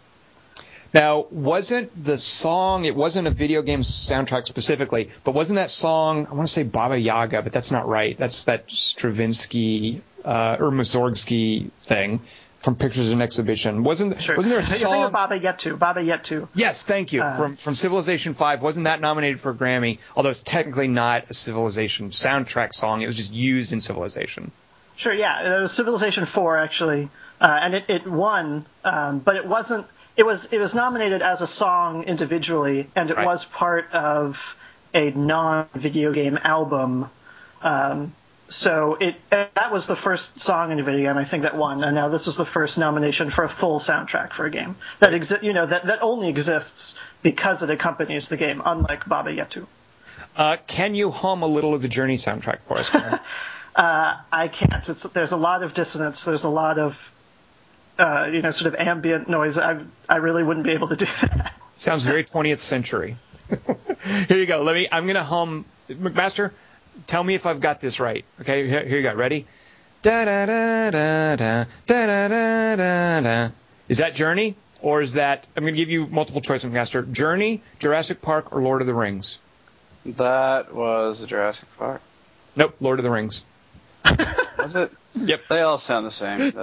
Now, 0.93 1.27
wasn't 1.31 2.03
the 2.03 2.17
song, 2.17 2.85
it 2.85 2.95
wasn't 2.95 3.27
a 3.27 3.31
video 3.31 3.61
game 3.61 3.81
soundtrack 3.81 4.47
specifically, 4.47 5.09
but 5.23 5.33
wasn't 5.33 5.57
that 5.57 5.69
song, 5.69 6.27
I 6.27 6.33
want 6.33 6.47
to 6.47 6.53
say 6.53 6.63
Baba 6.63 6.97
Yaga, 6.97 7.41
but 7.41 7.51
that's 7.51 7.71
not 7.71 7.87
right. 7.87 8.17
That's 8.17 8.45
that 8.45 8.71
Stravinsky 8.71 10.01
uh, 10.23 10.57
or 10.59 10.71
Mussorgsky 10.71 11.71
thing 11.83 12.21
from 12.61 12.75
Pictures 12.75 13.11
and 13.11 13.21
Exhibition. 13.21 13.83
Wasn't 13.83 14.19
sure. 14.19 14.35
wasn't 14.35 14.51
there 14.51 14.59
a 14.59 14.63
song? 14.63 14.99
You're 14.99 15.09
Baba 15.09 15.39
Yetu. 15.39 15.79
Baba 15.79 16.01
Yetu. 16.01 16.47
Yes, 16.53 16.83
thank 16.83 17.13
you. 17.13 17.21
Uh, 17.21 17.37
from 17.37 17.55
from 17.55 17.75
Civilization 17.75 18.33
Five. 18.33 18.61
Wasn't 18.61 18.85
that 18.85 18.99
nominated 18.99 19.39
for 19.39 19.51
a 19.51 19.55
Grammy? 19.55 19.99
Although 20.15 20.31
it's 20.31 20.43
technically 20.43 20.87
not 20.87 21.29
a 21.29 21.33
Civilization 21.33 22.09
soundtrack 22.09 22.73
song. 22.73 23.01
It 23.01 23.07
was 23.07 23.15
just 23.15 23.33
used 23.33 23.73
in 23.73 23.79
Civilization. 23.79 24.51
Sure. 24.97 25.13
Yeah, 25.13 25.59
it 25.59 25.61
was 25.61 25.71
Civilization 25.73 26.25
Four 26.25 26.57
actually, 26.57 27.09
uh, 27.39 27.59
and 27.61 27.75
it 27.75 27.85
it 27.87 28.07
won, 28.07 28.65
um, 28.83 29.19
but 29.19 29.35
it 29.35 29.45
wasn't 29.45 29.85
it 30.17 30.25
was 30.25 30.45
it 30.51 30.57
was 30.57 30.73
nominated 30.73 31.21
as 31.21 31.41
a 31.41 31.47
song 31.47 32.03
individually, 32.03 32.89
and 32.95 33.11
it 33.11 33.17
right. 33.17 33.25
was 33.25 33.45
part 33.45 33.91
of 33.93 34.37
a 34.93 35.11
non-video 35.11 36.11
game 36.11 36.39
album. 36.43 37.09
Um, 37.61 38.15
so 38.49 38.97
it 38.99 39.15
that 39.29 39.71
was 39.71 39.85
the 39.85 39.95
first 39.95 40.39
song 40.39 40.71
in 40.71 40.79
a 40.79 40.83
video 40.83 41.09
game 41.09 41.17
I 41.17 41.25
think 41.25 41.43
that 41.43 41.55
won, 41.55 41.83
and 41.83 41.93
now 41.93 42.09
this 42.09 42.27
is 42.27 42.35
the 42.35 42.45
first 42.45 42.77
nomination 42.77 43.29
for 43.29 43.43
a 43.43 43.49
full 43.49 43.79
soundtrack 43.79 44.33
for 44.33 44.45
a 44.45 44.49
game 44.49 44.75
that 44.99 45.11
exi- 45.11 45.43
you 45.43 45.53
know 45.53 45.67
that 45.67 45.85
that 45.85 46.01
only 46.01 46.29
exists 46.29 46.95
because 47.21 47.61
it 47.61 47.69
accompanies 47.69 48.27
the 48.27 48.37
game, 48.37 48.61
unlike 48.65 49.07
Baba 49.07 49.31
Yetu. 49.31 49.67
Uh, 50.35 50.57
can 50.65 50.95
you 50.95 51.11
hum 51.11 51.43
a 51.43 51.47
little 51.47 51.75
of 51.75 51.81
the 51.83 51.87
Journey 51.87 52.15
soundtrack 52.15 52.63
for 52.63 52.77
us? 52.77 52.93
uh, 53.75 54.17
I 54.31 54.47
can't. 54.47 54.87
It's, 54.89 55.03
there's 55.13 55.31
a 55.31 55.37
lot 55.37 55.61
of 55.61 55.75
dissonance. 55.75 56.23
There's 56.23 56.43
a 56.43 56.49
lot 56.49 56.79
of 56.79 56.95
uh, 57.99 58.25
you 58.31 58.41
know, 58.41 58.51
sort 58.51 58.73
of 58.73 58.79
ambient 58.79 59.29
noise, 59.29 59.57
I 59.57 59.79
I 60.07 60.17
really 60.17 60.43
wouldn't 60.43 60.65
be 60.65 60.73
able 60.73 60.89
to 60.89 60.95
do 60.95 61.05
that. 61.05 61.53
Sounds 61.75 62.03
very 62.03 62.23
20th 62.23 62.57
century. 62.59 63.17
here 64.27 64.37
you 64.37 64.45
go. 64.45 64.63
Let 64.63 64.75
me. 64.75 64.87
I'm 64.91 65.07
gonna 65.07 65.23
hum. 65.23 65.65
McMaster, 65.89 66.51
tell 67.05 67.23
me 67.23 67.35
if 67.35 67.45
I've 67.45 67.59
got 67.59 67.79
this 67.79 67.99
right. 67.99 68.25
Okay, 68.41 68.67
here, 68.67 68.85
here 68.85 68.97
you 68.97 69.03
go. 69.03 69.13
Ready? 69.13 69.45
Da 70.01 70.25
da 70.25 70.45
da 70.45 70.91
da 70.91 71.35
da 71.35 71.65
da 71.87 72.27
da 72.27 72.75
da 72.75 73.21
da. 73.21 73.49
Is 73.87 73.99
that 73.99 74.13
Journey 74.15 74.55
or 74.81 75.01
is 75.01 75.13
that? 75.13 75.47
I'm 75.55 75.63
gonna 75.63 75.75
give 75.75 75.89
you 75.89 76.07
multiple 76.07 76.41
choice, 76.41 76.63
McMaster. 76.63 77.09
Journey, 77.11 77.61
Jurassic 77.79 78.21
Park, 78.21 78.53
or 78.53 78.61
Lord 78.61 78.81
of 78.81 78.87
the 78.87 78.93
Rings? 78.93 79.41
That 80.05 80.73
was 80.73 81.25
Jurassic 81.25 81.67
Park. 81.77 82.01
Nope, 82.55 82.75
Lord 82.79 82.99
of 82.99 83.03
the 83.03 83.11
Rings. 83.11 83.45
was 84.57 84.75
it? 84.75 84.91
Yep. 85.15 85.41
They 85.49 85.61
all 85.61 85.77
sound 85.77 86.05
the 86.05 86.11
same. 86.11 86.53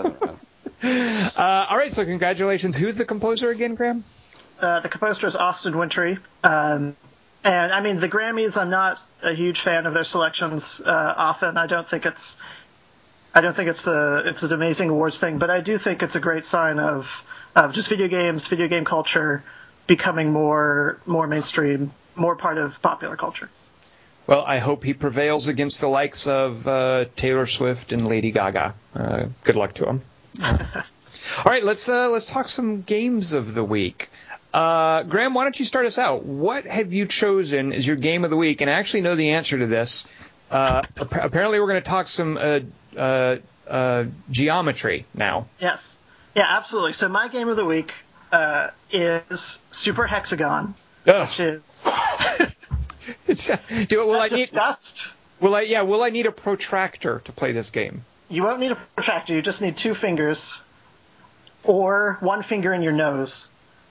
Uh, 0.84 1.66
all 1.70 1.76
right, 1.76 1.92
so 1.92 2.04
congratulations. 2.04 2.76
Who's 2.76 2.96
the 2.96 3.04
composer 3.04 3.50
again, 3.50 3.74
Graham? 3.74 4.04
Uh, 4.60 4.80
the 4.80 4.88
composer 4.88 5.26
is 5.26 5.34
Austin 5.34 5.76
Wintory. 5.76 6.18
Um, 6.42 6.96
and 7.42 7.72
I 7.72 7.80
mean, 7.80 8.00
the 8.00 8.08
Grammys, 8.08 8.56
I'm 8.56 8.70
not 8.70 9.00
a 9.22 9.34
huge 9.34 9.60
fan 9.62 9.86
of 9.86 9.94
their 9.94 10.04
selections 10.04 10.80
uh, 10.84 10.90
often. 11.16 11.56
I 11.56 11.66
don't 11.66 11.88
think 11.88 12.06
it's, 12.06 12.32
I 13.34 13.40
don't 13.40 13.54
think 13.56 13.68
it's 13.68 13.82
the 13.82 14.22
it's 14.26 14.42
an 14.42 14.52
amazing 14.52 14.90
awards 14.90 15.18
thing, 15.18 15.38
but 15.38 15.50
I 15.50 15.60
do 15.60 15.78
think 15.78 16.02
it's 16.02 16.14
a 16.14 16.20
great 16.20 16.44
sign 16.46 16.78
of 16.78 17.06
of 17.56 17.72
just 17.72 17.88
video 17.88 18.08
games, 18.08 18.46
video 18.46 18.68
game 18.68 18.84
culture 18.84 19.42
becoming 19.86 20.32
more 20.32 20.98
more 21.04 21.26
mainstream, 21.26 21.92
more 22.14 22.36
part 22.36 22.58
of 22.58 22.80
popular 22.80 23.16
culture. 23.16 23.50
Well, 24.26 24.42
I 24.46 24.58
hope 24.58 24.84
he 24.84 24.94
prevails 24.94 25.48
against 25.48 25.80
the 25.82 25.88
likes 25.88 26.26
of 26.26 26.66
uh, 26.66 27.04
Taylor 27.16 27.46
Swift 27.46 27.92
and 27.92 28.06
Lady 28.06 28.30
Gaga. 28.30 28.74
Uh, 28.94 29.26
good 29.42 29.56
luck 29.56 29.74
to 29.74 29.86
him. 29.86 30.00
All 30.42 31.44
right, 31.44 31.64
let's 31.64 31.88
uh, 31.88 32.10
let's 32.10 32.26
talk 32.26 32.48
some 32.48 32.82
games 32.82 33.32
of 33.32 33.54
the 33.54 33.64
week. 33.64 34.10
Uh, 34.52 35.02
Graham, 35.02 35.34
why 35.34 35.42
don't 35.42 35.58
you 35.58 35.64
start 35.64 35.86
us 35.86 35.98
out? 35.98 36.24
What 36.24 36.64
have 36.64 36.92
you 36.92 37.06
chosen 37.06 37.72
as 37.72 37.86
your 37.86 37.96
game 37.96 38.22
of 38.24 38.30
the 38.30 38.36
week? 38.36 38.60
And 38.60 38.70
I 38.70 38.74
actually 38.74 39.00
know 39.00 39.16
the 39.16 39.30
answer 39.30 39.58
to 39.58 39.66
this. 39.66 40.06
Uh, 40.50 40.82
apparently, 40.96 41.58
we're 41.58 41.66
going 41.66 41.82
to 41.82 41.88
talk 41.88 42.06
some 42.06 42.36
uh, 42.36 42.60
uh, 42.96 43.36
uh, 43.66 44.04
geometry 44.30 45.06
now. 45.12 45.46
Yes. 45.60 45.82
Yeah, 46.36 46.46
absolutely. 46.48 46.92
So 46.92 47.08
my 47.08 47.28
game 47.28 47.48
of 47.48 47.56
the 47.56 47.64
week 47.64 47.92
uh, 48.30 48.70
is 48.92 49.58
Super 49.72 50.06
Hexagon, 50.06 50.74
Ugh. 51.08 51.28
which 51.28 51.40
is. 51.40 51.62
it's, 53.26 53.86
do, 53.86 54.06
will 54.06 54.20
I 54.20 54.28
need? 54.28 54.50
Discussed. 54.50 55.08
Will 55.40 55.54
I? 55.54 55.62
Yeah. 55.62 55.82
Will 55.82 56.02
I 56.02 56.10
need 56.10 56.26
a 56.26 56.32
protractor 56.32 57.22
to 57.24 57.32
play 57.32 57.50
this 57.50 57.72
game? 57.72 58.04
You 58.28 58.42
won't 58.42 58.60
need 58.60 58.72
a 58.72 58.76
protractor. 58.94 59.34
You 59.34 59.42
just 59.42 59.60
need 59.60 59.76
two 59.76 59.94
fingers, 59.94 60.42
or 61.62 62.18
one 62.20 62.42
finger 62.42 62.72
in 62.72 62.82
your 62.82 62.92
nose. 62.92 63.34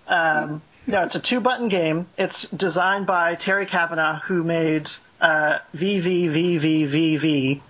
Um, 0.08 0.62
no, 0.86 1.04
it's 1.04 1.16
a 1.16 1.20
two-button 1.20 1.70
game. 1.70 2.08
It's 2.18 2.44
designed 2.56 3.06
by 3.06 3.36
Terry 3.36 3.66
Cavanagh, 3.66 4.20
who 4.26 4.44
made 4.44 4.90
uh, 5.22 5.60
VVVVVV, 5.76 7.62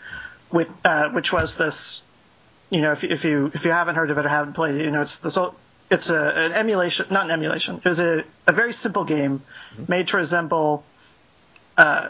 which, 0.49 0.67
uh, 0.83 1.09
which 1.09 1.31
was 1.31 1.55
this. 1.55 2.01
You 2.69 2.81
know, 2.81 2.93
if, 2.93 3.03
if 3.03 3.23
you 3.23 3.51
if 3.53 3.63
you 3.65 3.71
haven't 3.71 3.95
heard 3.95 4.09
of 4.09 4.17
it 4.17 4.25
or 4.25 4.29
haven't 4.29 4.53
played 4.53 4.75
it, 4.75 4.85
you 4.85 4.91
know, 4.91 5.01
it's 5.01 5.15
this. 5.17 5.37
Old, 5.37 5.53
it's 5.91 6.09
a, 6.09 6.17
an 6.17 6.53
emulation, 6.53 7.05
not 7.11 7.25
an 7.25 7.31
emulation. 7.31 7.79
It 7.83 7.87
was 7.87 7.99
a, 7.99 8.23
a 8.47 8.53
very 8.53 8.73
simple 8.73 9.03
game 9.03 9.43
made 9.87 10.07
to 10.07 10.17
resemble 10.17 10.83
uh, 11.77 12.09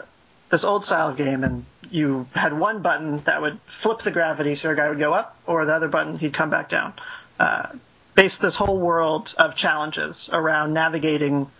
this 0.54 0.62
old 0.62 0.84
style 0.84 1.12
game, 1.12 1.42
and 1.42 1.64
you 1.90 2.28
had 2.32 2.56
one 2.56 2.80
button 2.80 3.16
that 3.24 3.42
would 3.42 3.58
flip 3.82 4.02
the 4.04 4.10
gravity, 4.12 4.54
so 4.54 4.68
your 4.68 4.76
guy 4.76 4.88
would 4.88 5.00
go 5.00 5.12
up, 5.12 5.36
or 5.46 5.64
the 5.66 5.74
other 5.74 5.88
button 5.88 6.16
he'd 6.16 6.32
come 6.32 6.48
back 6.48 6.68
down. 6.68 6.94
Uh, 7.40 7.70
based 8.14 8.40
this 8.40 8.54
whole 8.54 8.78
world 8.78 9.34
of 9.36 9.56
challenges 9.56 10.28
around 10.32 10.72
navigating 10.72 11.50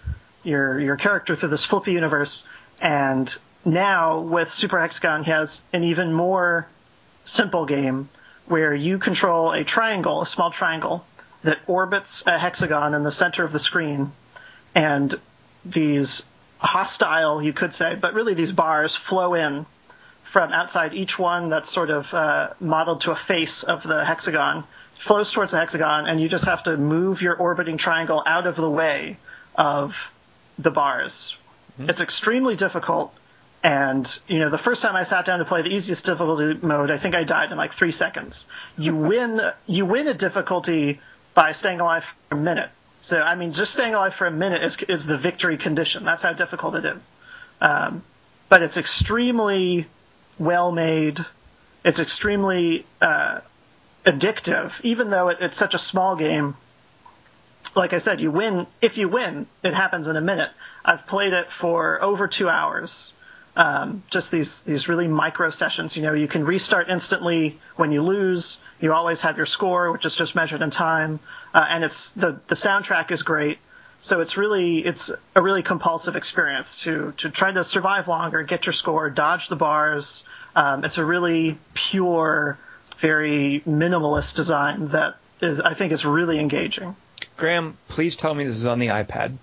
your 0.44 0.78
your 0.78 0.96
character 0.96 1.34
through 1.34 1.48
this 1.48 1.64
flippy 1.64 1.90
universe, 1.90 2.44
and 2.80 3.34
now 3.64 4.20
with 4.20 4.54
Super 4.54 4.80
Hexagon, 4.80 5.24
he 5.24 5.30
has 5.32 5.60
an 5.72 5.82
even 5.82 6.12
more 6.12 6.68
simple 7.24 7.66
game 7.66 8.08
where 8.46 8.72
you 8.72 8.98
control 8.98 9.50
a 9.50 9.64
triangle, 9.64 10.22
a 10.22 10.26
small 10.26 10.52
triangle, 10.52 11.04
that 11.42 11.58
orbits 11.66 12.22
a 12.26 12.38
hexagon 12.38 12.94
in 12.94 13.02
the 13.02 13.10
center 13.10 13.42
of 13.42 13.52
the 13.52 13.58
screen, 13.58 14.12
and 14.72 15.18
these 15.64 16.22
hostile, 16.58 17.42
you 17.42 17.52
could 17.52 17.74
say, 17.74 17.94
but 17.94 18.14
really 18.14 18.34
these 18.34 18.52
bars 18.52 18.94
flow 18.96 19.34
in 19.34 19.66
from 20.32 20.52
outside 20.52 20.94
each 20.94 21.18
one 21.18 21.48
that's 21.48 21.72
sort 21.72 21.90
of 21.90 22.12
uh, 22.12 22.48
modeled 22.58 23.02
to 23.02 23.12
a 23.12 23.16
face 23.16 23.62
of 23.62 23.82
the 23.84 24.04
hexagon, 24.04 24.64
flows 25.06 25.30
towards 25.30 25.52
the 25.52 25.58
hexagon, 25.58 26.06
and 26.06 26.20
you 26.20 26.28
just 26.28 26.44
have 26.44 26.64
to 26.64 26.76
move 26.76 27.22
your 27.22 27.36
orbiting 27.36 27.78
triangle 27.78 28.22
out 28.26 28.46
of 28.46 28.56
the 28.56 28.68
way 28.68 29.16
of 29.54 29.94
the 30.58 30.70
bars. 30.70 31.36
It's 31.78 32.00
extremely 32.00 32.56
difficult. 32.56 33.14
And 33.62 34.06
you 34.28 34.40
know, 34.40 34.50
the 34.50 34.58
first 34.58 34.82
time 34.82 34.94
I 34.94 35.04
sat 35.04 35.24
down 35.24 35.38
to 35.38 35.44
play 35.44 35.62
the 35.62 35.68
easiest 35.68 36.04
difficulty 36.04 36.58
mode, 36.66 36.90
I 36.90 36.98
think 36.98 37.14
I 37.14 37.24
died 37.24 37.50
in 37.50 37.56
like 37.56 37.74
three 37.74 37.92
seconds. 37.92 38.44
You 38.76 38.94
win, 39.10 39.40
you 39.66 39.86
win 39.86 40.08
a 40.08 40.14
difficulty 40.14 41.00
by 41.34 41.52
staying 41.52 41.80
alive 41.80 42.04
for 42.28 42.36
a 42.36 42.40
minute. 42.40 42.70
So 43.06 43.18
I 43.18 43.34
mean, 43.34 43.52
just 43.52 43.72
staying 43.72 43.94
alive 43.94 44.14
for 44.14 44.26
a 44.26 44.30
minute 44.30 44.64
is 44.64 44.76
is 44.88 45.04
the 45.06 45.18
victory 45.18 45.58
condition. 45.58 46.04
That's 46.04 46.22
how 46.22 46.32
difficult 46.32 46.74
it 46.76 46.84
is. 46.86 46.98
Um, 47.60 48.02
but 48.48 48.62
it's 48.62 48.76
extremely 48.76 49.86
well 50.38 50.72
made. 50.72 51.24
It's 51.84 51.98
extremely 51.98 52.86
uh, 53.02 53.40
addictive, 54.06 54.72
even 54.82 55.10
though 55.10 55.28
it, 55.28 55.38
it's 55.40 55.58
such 55.58 55.74
a 55.74 55.78
small 55.78 56.16
game. 56.16 56.56
Like 57.76 57.92
I 57.92 57.98
said, 57.98 58.20
you 58.20 58.30
win. 58.30 58.66
If 58.80 58.96
you 58.96 59.08
win, 59.08 59.46
it 59.62 59.74
happens 59.74 60.06
in 60.06 60.16
a 60.16 60.20
minute. 60.20 60.50
I've 60.84 61.06
played 61.06 61.32
it 61.34 61.48
for 61.60 62.02
over 62.02 62.26
two 62.26 62.48
hours. 62.48 63.12
Um, 63.56 64.02
just 64.10 64.30
these 64.30 64.60
these 64.60 64.88
really 64.88 65.08
micro 65.08 65.50
sessions. 65.50 65.94
You 65.94 66.02
know, 66.02 66.14
you 66.14 66.28
can 66.28 66.44
restart 66.44 66.88
instantly 66.88 67.60
when 67.76 67.92
you 67.92 68.02
lose. 68.02 68.56
You 68.80 68.92
always 68.92 69.20
have 69.20 69.36
your 69.36 69.46
score, 69.46 69.92
which 69.92 70.04
is 70.04 70.14
just 70.14 70.34
measured 70.34 70.62
in 70.62 70.70
time, 70.70 71.20
uh, 71.54 71.64
and 71.68 71.84
it's 71.84 72.10
the 72.10 72.40
the 72.48 72.54
soundtrack 72.54 73.10
is 73.10 73.22
great. 73.22 73.58
So 74.02 74.20
it's 74.20 74.36
really 74.36 74.84
it's 74.84 75.10
a 75.34 75.42
really 75.42 75.62
compulsive 75.62 76.16
experience 76.16 76.68
to 76.82 77.12
to 77.18 77.30
try 77.30 77.52
to 77.52 77.64
survive 77.64 78.08
longer, 78.08 78.42
get 78.42 78.66
your 78.66 78.72
score, 78.72 79.08
dodge 79.10 79.48
the 79.48 79.56
bars. 79.56 80.22
Um, 80.54 80.84
it's 80.84 80.98
a 80.98 81.04
really 81.04 81.58
pure, 81.72 82.58
very 83.00 83.62
minimalist 83.66 84.34
design 84.34 84.88
that 84.88 85.16
is 85.40 85.60
I 85.60 85.74
think 85.74 85.92
is 85.92 86.04
really 86.04 86.38
engaging. 86.38 86.96
Graham, 87.36 87.76
please 87.88 88.16
tell 88.16 88.34
me 88.34 88.44
this 88.44 88.56
is 88.56 88.66
on 88.66 88.78
the 88.78 88.88
iPad. 88.88 89.36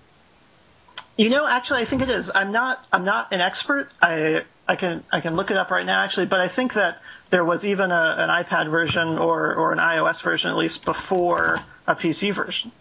You 1.16 1.28
know, 1.28 1.46
actually, 1.46 1.82
I 1.82 1.84
think 1.84 2.02
it 2.02 2.10
is. 2.10 2.30
I'm 2.34 2.52
not. 2.52 2.84
I'm 2.92 3.04
not 3.04 3.32
an 3.32 3.40
expert. 3.40 3.90
I 4.00 4.44
I 4.72 4.76
can 4.76 5.04
I 5.12 5.20
can 5.20 5.36
look 5.36 5.50
it 5.50 5.56
up 5.58 5.70
right 5.70 5.84
now, 5.84 6.02
actually. 6.02 6.26
But 6.26 6.40
I 6.40 6.48
think 6.48 6.74
that 6.74 7.02
there 7.28 7.44
was 7.44 7.62
even 7.62 7.90
a, 7.90 8.16
an 8.18 8.30
iPad 8.30 8.70
version 8.70 9.18
or 9.18 9.54
or 9.54 9.72
an 9.72 9.78
iOS 9.78 10.22
version 10.22 10.48
at 10.48 10.56
least 10.56 10.82
before 10.84 11.62
a 11.86 11.94
PC 11.94 12.34
version. 12.34 12.72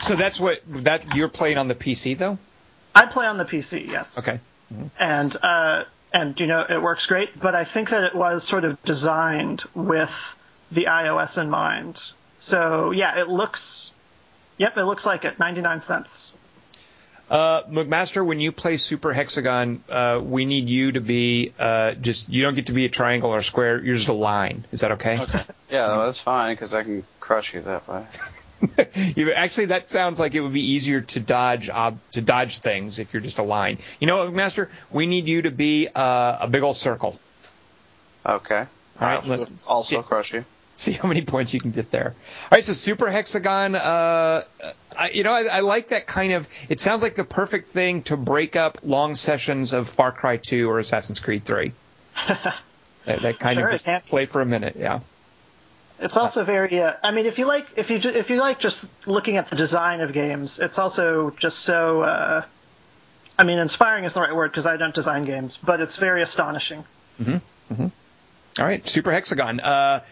So 0.00 0.16
that's 0.16 0.40
what 0.40 0.60
that 0.66 1.14
you're 1.14 1.28
playing 1.28 1.56
on 1.58 1.68
the 1.68 1.76
PC 1.76 2.18
though. 2.18 2.38
I 2.92 3.06
play 3.06 3.26
on 3.26 3.38
the 3.38 3.44
PC, 3.44 3.88
yes. 3.88 4.08
Okay. 4.18 4.40
and 4.98 5.36
uh, 5.36 5.84
and 6.12 6.38
you 6.40 6.48
know 6.48 6.64
it 6.68 6.82
works 6.82 7.06
great. 7.06 7.38
But 7.38 7.54
I 7.54 7.64
think 7.64 7.90
that 7.90 8.02
it 8.02 8.14
was 8.16 8.42
sort 8.42 8.64
of 8.64 8.82
designed 8.82 9.62
with 9.74 10.10
the 10.72 10.86
iOS 10.86 11.38
in 11.38 11.48
mind. 11.50 12.00
So 12.40 12.90
yeah, 12.90 13.20
it 13.20 13.28
looks. 13.28 13.92
Yep, 14.56 14.76
it 14.76 14.84
looks 14.84 15.06
like 15.06 15.24
it. 15.24 15.38
Ninety 15.38 15.60
nine 15.60 15.82
cents. 15.82 16.32
Uh, 17.30 17.62
McMaster, 17.64 18.24
when 18.24 18.40
you 18.40 18.52
play 18.52 18.78
Super 18.78 19.12
Hexagon, 19.12 19.82
uh, 19.90 20.20
we 20.22 20.46
need 20.46 20.68
you 20.68 20.92
to 20.92 21.00
be 21.00 21.52
uh, 21.58 21.92
just 21.92 22.30
you 22.30 22.42
don't 22.42 22.54
get 22.54 22.66
to 22.66 22.72
be 22.72 22.86
a 22.86 22.88
triangle 22.88 23.30
or 23.30 23.38
a 23.38 23.42
square. 23.42 23.82
You're 23.82 23.96
just 23.96 24.08
a 24.08 24.14
line. 24.14 24.64
Is 24.72 24.80
that 24.80 24.92
okay? 24.92 25.20
Okay. 25.20 25.44
Yeah, 25.70 25.88
well, 25.88 26.06
that's 26.06 26.20
fine 26.20 26.54
because 26.54 26.72
I 26.72 26.82
can 26.84 27.04
crush 27.20 27.52
you 27.52 27.60
that 27.62 27.86
way. 27.86 28.04
you, 29.16 29.32
actually, 29.32 29.66
that 29.66 29.88
sounds 29.88 30.18
like 30.18 30.34
it 30.34 30.40
would 30.40 30.54
be 30.54 30.72
easier 30.72 31.02
to 31.02 31.20
dodge 31.20 31.68
ob, 31.68 31.98
to 32.12 32.22
dodge 32.22 32.58
things 32.58 32.98
if 32.98 33.12
you're 33.12 33.22
just 33.22 33.38
a 33.38 33.42
line. 33.42 33.78
You 34.00 34.06
know, 34.06 34.24
what, 34.24 34.32
McMaster, 34.32 34.70
we 34.90 35.06
need 35.06 35.26
you 35.26 35.42
to 35.42 35.50
be 35.50 35.88
uh, 35.94 36.38
a 36.40 36.48
big 36.48 36.62
old 36.62 36.76
circle. 36.76 37.18
Okay. 38.24 38.60
All 38.60 38.66
right, 39.00 39.22
I'll 39.22 39.28
let's- 39.28 39.66
also 39.66 39.96
yeah. 39.96 40.02
crush 40.02 40.32
you. 40.32 40.44
See 40.78 40.92
how 40.92 41.08
many 41.08 41.22
points 41.22 41.52
you 41.52 41.60
can 41.60 41.70
get 41.70 41.90
there. 41.90 42.14
All 42.44 42.48
right, 42.52 42.64
so 42.64 42.72
Super 42.72 43.10
Hexagon, 43.10 43.74
uh, 43.74 44.44
I, 44.96 45.10
you 45.10 45.22
know, 45.24 45.32
I, 45.32 45.44
I 45.44 45.60
like 45.60 45.88
that 45.88 46.06
kind 46.06 46.32
of. 46.32 46.48
It 46.68 46.80
sounds 46.80 47.02
like 47.02 47.14
the 47.14 47.24
perfect 47.24 47.68
thing 47.68 48.02
to 48.04 48.16
break 48.16 48.56
up 48.56 48.78
long 48.82 49.14
sessions 49.16 49.72
of 49.72 49.88
Far 49.88 50.12
Cry 50.12 50.36
2 50.36 50.70
or 50.70 50.78
Assassin's 50.78 51.20
Creed 51.20 51.44
3. 51.44 51.72
that, 52.28 53.22
that 53.22 53.38
kind 53.38 53.58
Sure, 53.58 53.66
of 53.66 53.72
just 53.72 54.10
play 54.10 54.26
for 54.26 54.40
a 54.40 54.46
minute, 54.46 54.76
yeah. 54.78 55.00
It's 56.00 56.16
also 56.16 56.44
very. 56.44 56.80
Uh, 56.80 56.92
I 57.02 57.10
mean, 57.10 57.26
if 57.26 57.38
you 57.38 57.46
like, 57.46 57.66
if 57.76 57.90
you 57.90 57.96
if 57.98 58.30
you 58.30 58.36
like 58.36 58.60
just 58.60 58.84
looking 59.04 59.36
at 59.36 59.50
the 59.50 59.56
design 59.56 60.00
of 60.00 60.12
games, 60.12 60.60
it's 60.60 60.78
also 60.78 61.30
just 61.40 61.58
so. 61.58 62.02
Uh, 62.02 62.44
I 63.36 63.42
mean, 63.44 63.58
inspiring 63.58 64.04
is 64.04 64.14
the 64.14 64.20
right 64.20 64.34
word 64.34 64.52
because 64.52 64.64
I 64.66 64.76
don't 64.76 64.94
design 64.94 65.24
games, 65.24 65.58
but 65.60 65.80
it's 65.80 65.96
very 65.96 66.22
astonishing. 66.22 66.84
All 67.20 68.64
right, 68.64 68.86
Super 68.86 69.10
Hexagon. 69.10 69.58
Uh, 69.58 70.04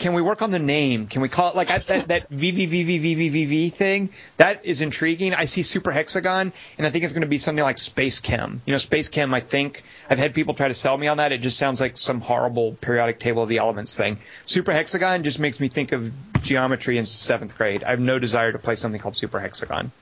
can 0.00 0.14
we 0.14 0.22
work 0.22 0.42
on 0.42 0.50
the 0.50 0.58
name? 0.58 1.06
Can 1.06 1.22
we 1.22 1.28
call 1.28 1.50
it 1.50 1.54
like 1.54 1.68
that 1.68 1.86
that, 1.86 2.08
that 2.08 2.30
VVVVVV 2.30 3.72
thing? 3.72 4.10
That 4.38 4.64
is 4.64 4.80
intriguing. 4.80 5.34
I 5.34 5.44
see 5.44 5.62
Super 5.62 5.92
Hexagon, 5.92 6.52
and 6.78 6.86
I 6.86 6.90
think 6.90 7.04
it's 7.04 7.12
going 7.12 7.22
to 7.22 7.28
be 7.28 7.38
something 7.38 7.62
like 7.62 7.76
SpaceChem. 7.76 8.60
You 8.64 8.72
know, 8.72 8.78
SpaceChem. 8.78 9.34
I 9.34 9.40
think 9.40 9.84
I've 10.08 10.18
had 10.18 10.34
people 10.34 10.54
try 10.54 10.68
to 10.68 10.74
sell 10.74 10.96
me 10.96 11.06
on 11.06 11.18
that. 11.18 11.32
It 11.32 11.42
just 11.42 11.58
sounds 11.58 11.80
like 11.80 11.96
some 11.96 12.20
horrible 12.20 12.72
periodic 12.72 13.20
table 13.20 13.42
of 13.42 13.48
the 13.48 13.58
elements 13.58 13.94
thing. 13.94 14.18
Super 14.46 14.72
Hexagon 14.72 15.22
just 15.22 15.38
makes 15.38 15.60
me 15.60 15.68
think 15.68 15.92
of 15.92 16.12
geometry 16.40 16.96
in 16.98 17.04
seventh 17.04 17.56
grade. 17.56 17.84
I 17.84 17.90
have 17.90 18.00
no 18.00 18.18
desire 18.18 18.52
to 18.52 18.58
play 18.58 18.74
something 18.74 19.00
called 19.00 19.16
Super 19.16 19.38
Hexagon. 19.38 19.92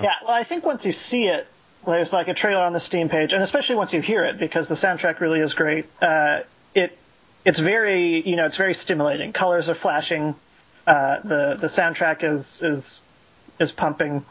Yeah, 0.00 0.12
well, 0.22 0.32
I 0.32 0.44
think 0.44 0.64
once 0.64 0.84
you 0.84 0.92
see 0.92 1.24
it, 1.24 1.46
there's 1.86 2.12
like 2.12 2.28
a 2.28 2.34
trailer 2.34 2.62
on 2.62 2.74
the 2.74 2.80
Steam 2.80 3.08
page, 3.08 3.32
and 3.32 3.42
especially 3.42 3.76
once 3.76 3.94
you 3.94 4.02
hear 4.02 4.26
it, 4.26 4.38
because 4.38 4.68
the 4.68 4.74
soundtrack 4.74 5.20
really 5.20 5.40
is 5.40 5.54
great. 5.54 5.86
Uh, 6.02 6.40
it 6.74 6.96
it's 7.44 7.58
very 7.58 8.26
you 8.28 8.36
know 8.36 8.46
it's 8.46 8.56
very 8.56 8.74
stimulating. 8.74 9.32
Colors 9.32 9.68
are 9.68 9.74
flashing. 9.74 10.34
Uh, 10.86 11.20
the 11.20 11.56
the 11.60 11.68
soundtrack 11.68 12.22
is 12.24 12.60
is 12.62 13.00
is 13.58 13.72
pumping. 13.72 14.24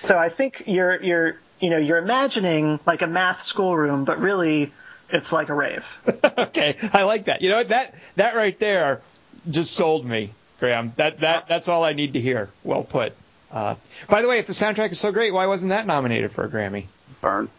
So 0.00 0.18
I 0.18 0.28
think 0.28 0.64
you're 0.66 1.02
you're 1.02 1.36
you 1.60 1.70
know 1.70 1.78
you're 1.78 1.98
imagining 1.98 2.80
like 2.86 3.02
a 3.02 3.06
math 3.06 3.44
schoolroom, 3.44 4.04
but 4.04 4.18
really 4.18 4.72
it's 5.10 5.30
like 5.30 5.48
a 5.48 5.54
rave. 5.54 5.84
okay, 6.38 6.76
I 6.92 7.04
like 7.04 7.26
that. 7.26 7.42
You 7.42 7.50
know? 7.50 7.62
That 7.62 7.94
that 8.16 8.34
right 8.34 8.58
there 8.58 9.02
just 9.48 9.72
sold 9.72 10.04
me, 10.04 10.32
Graham. 10.58 10.92
That 10.96 11.20
that 11.20 11.48
that's 11.48 11.68
all 11.68 11.84
I 11.84 11.92
need 11.92 12.14
to 12.14 12.20
hear. 12.20 12.50
Well 12.64 12.84
put. 12.84 13.14
Uh, 13.50 13.74
by 14.08 14.22
the 14.22 14.28
way, 14.28 14.38
if 14.38 14.46
the 14.46 14.54
soundtrack 14.54 14.92
is 14.92 14.98
so 14.98 15.12
great, 15.12 15.32
why 15.32 15.46
wasn't 15.46 15.70
that 15.70 15.86
nominated 15.86 16.32
for 16.32 16.44
a 16.44 16.48
Grammy? 16.48 16.86
Burn. 17.20 17.48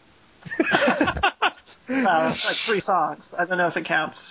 Uh, 1.89 2.29
it's 2.31 2.45
like 2.47 2.55
three 2.55 2.79
songs. 2.79 3.33
I 3.37 3.43
don't 3.43 3.57
know 3.57 3.67
if 3.67 3.75
it 3.75 3.83
counts. 3.83 4.23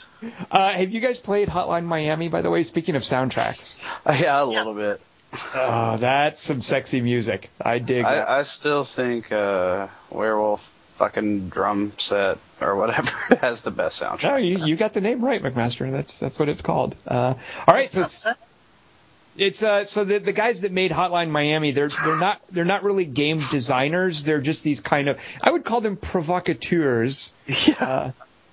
Uh, 0.51 0.71
have 0.71 0.91
you 0.91 1.01
guys 1.01 1.19
played 1.19 1.49
Hotline 1.49 1.85
Miami? 1.85 2.29
By 2.29 2.43
the 2.43 2.51
way, 2.51 2.63
speaking 2.63 2.95
of 2.97 3.03
soundtracks, 3.03 3.83
Yeah, 4.21 4.43
a 4.43 4.45
little 4.45 4.75
bit. 4.75 5.01
oh, 5.55 5.97
that's 5.99 6.41
some 6.41 6.61
sexy 6.61 7.01
music. 7.01 7.49
I 7.61 7.79
dig. 7.79 8.05
that. 8.05 8.29
I, 8.29 8.41
I 8.41 8.43
still 8.43 8.85
think 8.85 9.33
uh, 9.33 9.89
Werewolf 10.11 10.71
fucking 10.91 11.49
drum 11.49 11.93
set 11.97 12.39
or 12.61 12.77
whatever 12.77 13.11
has 13.41 13.63
the 13.63 13.71
best 13.71 14.03
No, 14.03 14.09
soundtrack. 14.11 14.47
you, 14.47 14.65
you 14.67 14.77
got 14.77 14.93
the 14.93 15.01
name 15.01 15.25
right, 15.25 15.43
McMaster. 15.43 15.91
That's 15.91 16.19
that's 16.19 16.39
what 16.39 16.49
it's 16.51 16.63
called. 16.63 16.95
Uh, 17.07 17.35
all 17.67 17.75
right, 17.75 17.91
so 17.91 18.03
it's 19.35 19.63
uh, 19.63 19.87
so 19.87 20.05
the 20.05 20.19
the 20.19 20.35
guys 20.35 20.61
that 20.61 20.73
made 20.73 20.91
Hotline 20.91 21.31
Miami, 21.31 21.71
they're 21.71 21.89
they're 21.89 22.21
not 22.21 22.43
they're 22.51 22.67
not 22.67 22.83
really 22.83 23.07
game 23.07 23.41
designers. 23.51 24.25
They're 24.25 24.43
just 24.43 24.63
these 24.63 24.81
kind 24.81 25.09
of 25.09 25.19
I 25.43 25.51
would 25.51 25.65
call 25.65 25.81
them 25.81 25.97
provocateurs. 25.97 27.33
Uh, 27.81 28.11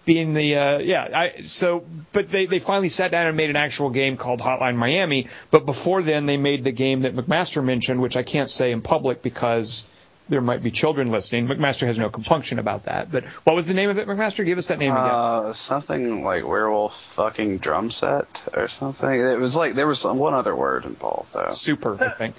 being 0.10 0.34
the 0.34 0.55
uh, 0.55 0.80
yeah, 0.80 1.07
I 1.14 1.41
so 1.43 1.86
but 2.14 2.32
they 2.32 2.47
they 2.47 2.57
finally 2.57 2.89
sat 2.89 3.12
down 3.12 3.28
and 3.28 3.38
made 3.38 3.51
an 3.51 3.55
actual 3.55 3.91
game 3.91 4.18
called 4.18 4.39
Hotline 4.39 4.76
Miami. 4.76 5.28
But 5.51 5.68
before 5.68 6.01
then, 6.01 6.26
they 6.26 6.36
made 6.36 6.64
the 6.64 6.72
game 6.72 7.01
that 7.01 7.16
McMaster 7.16 7.64
mentioned, 7.64 8.01
which 8.01 8.18
I 8.18 8.24
can't 8.24 8.49
say 8.49 8.72
in 8.72 8.82
public 8.82 9.22
because. 9.22 9.86
There 10.28 10.41
might 10.41 10.62
be 10.62 10.70
children 10.70 11.10
listening. 11.10 11.47
McMaster 11.47 11.88
has 11.88 11.97
no 11.97 12.12
compunction 12.12 12.60
about 12.60 12.84
that. 12.84 13.12
But 13.12 13.26
what 13.45 13.55
was 13.55 13.68
the 13.68 13.74
name 13.74 13.89
of 13.89 13.97
it, 13.97 14.07
McMaster? 14.07 14.45
Give 14.45 14.60
us 14.60 14.68
that 14.68 14.78
name 14.78 14.91
again. 14.91 15.03
Uh, 15.03 15.53
something 15.53 16.24
like 16.24 16.47
werewolf 16.47 16.95
fucking 16.95 17.57
drum 17.57 17.89
set 17.89 18.47
or 18.53 18.68
something. 18.68 19.10
It 19.10 19.39
was 19.39 19.55
like 19.55 19.74
there 19.74 19.88
was 19.88 20.01
some, 20.01 20.20
one 20.20 20.36
other 20.36 20.55
word 20.55 20.86
involved 20.86 21.34
though. 21.34 21.49
Super, 21.49 21.97
I 21.99 22.10
think. 22.10 22.36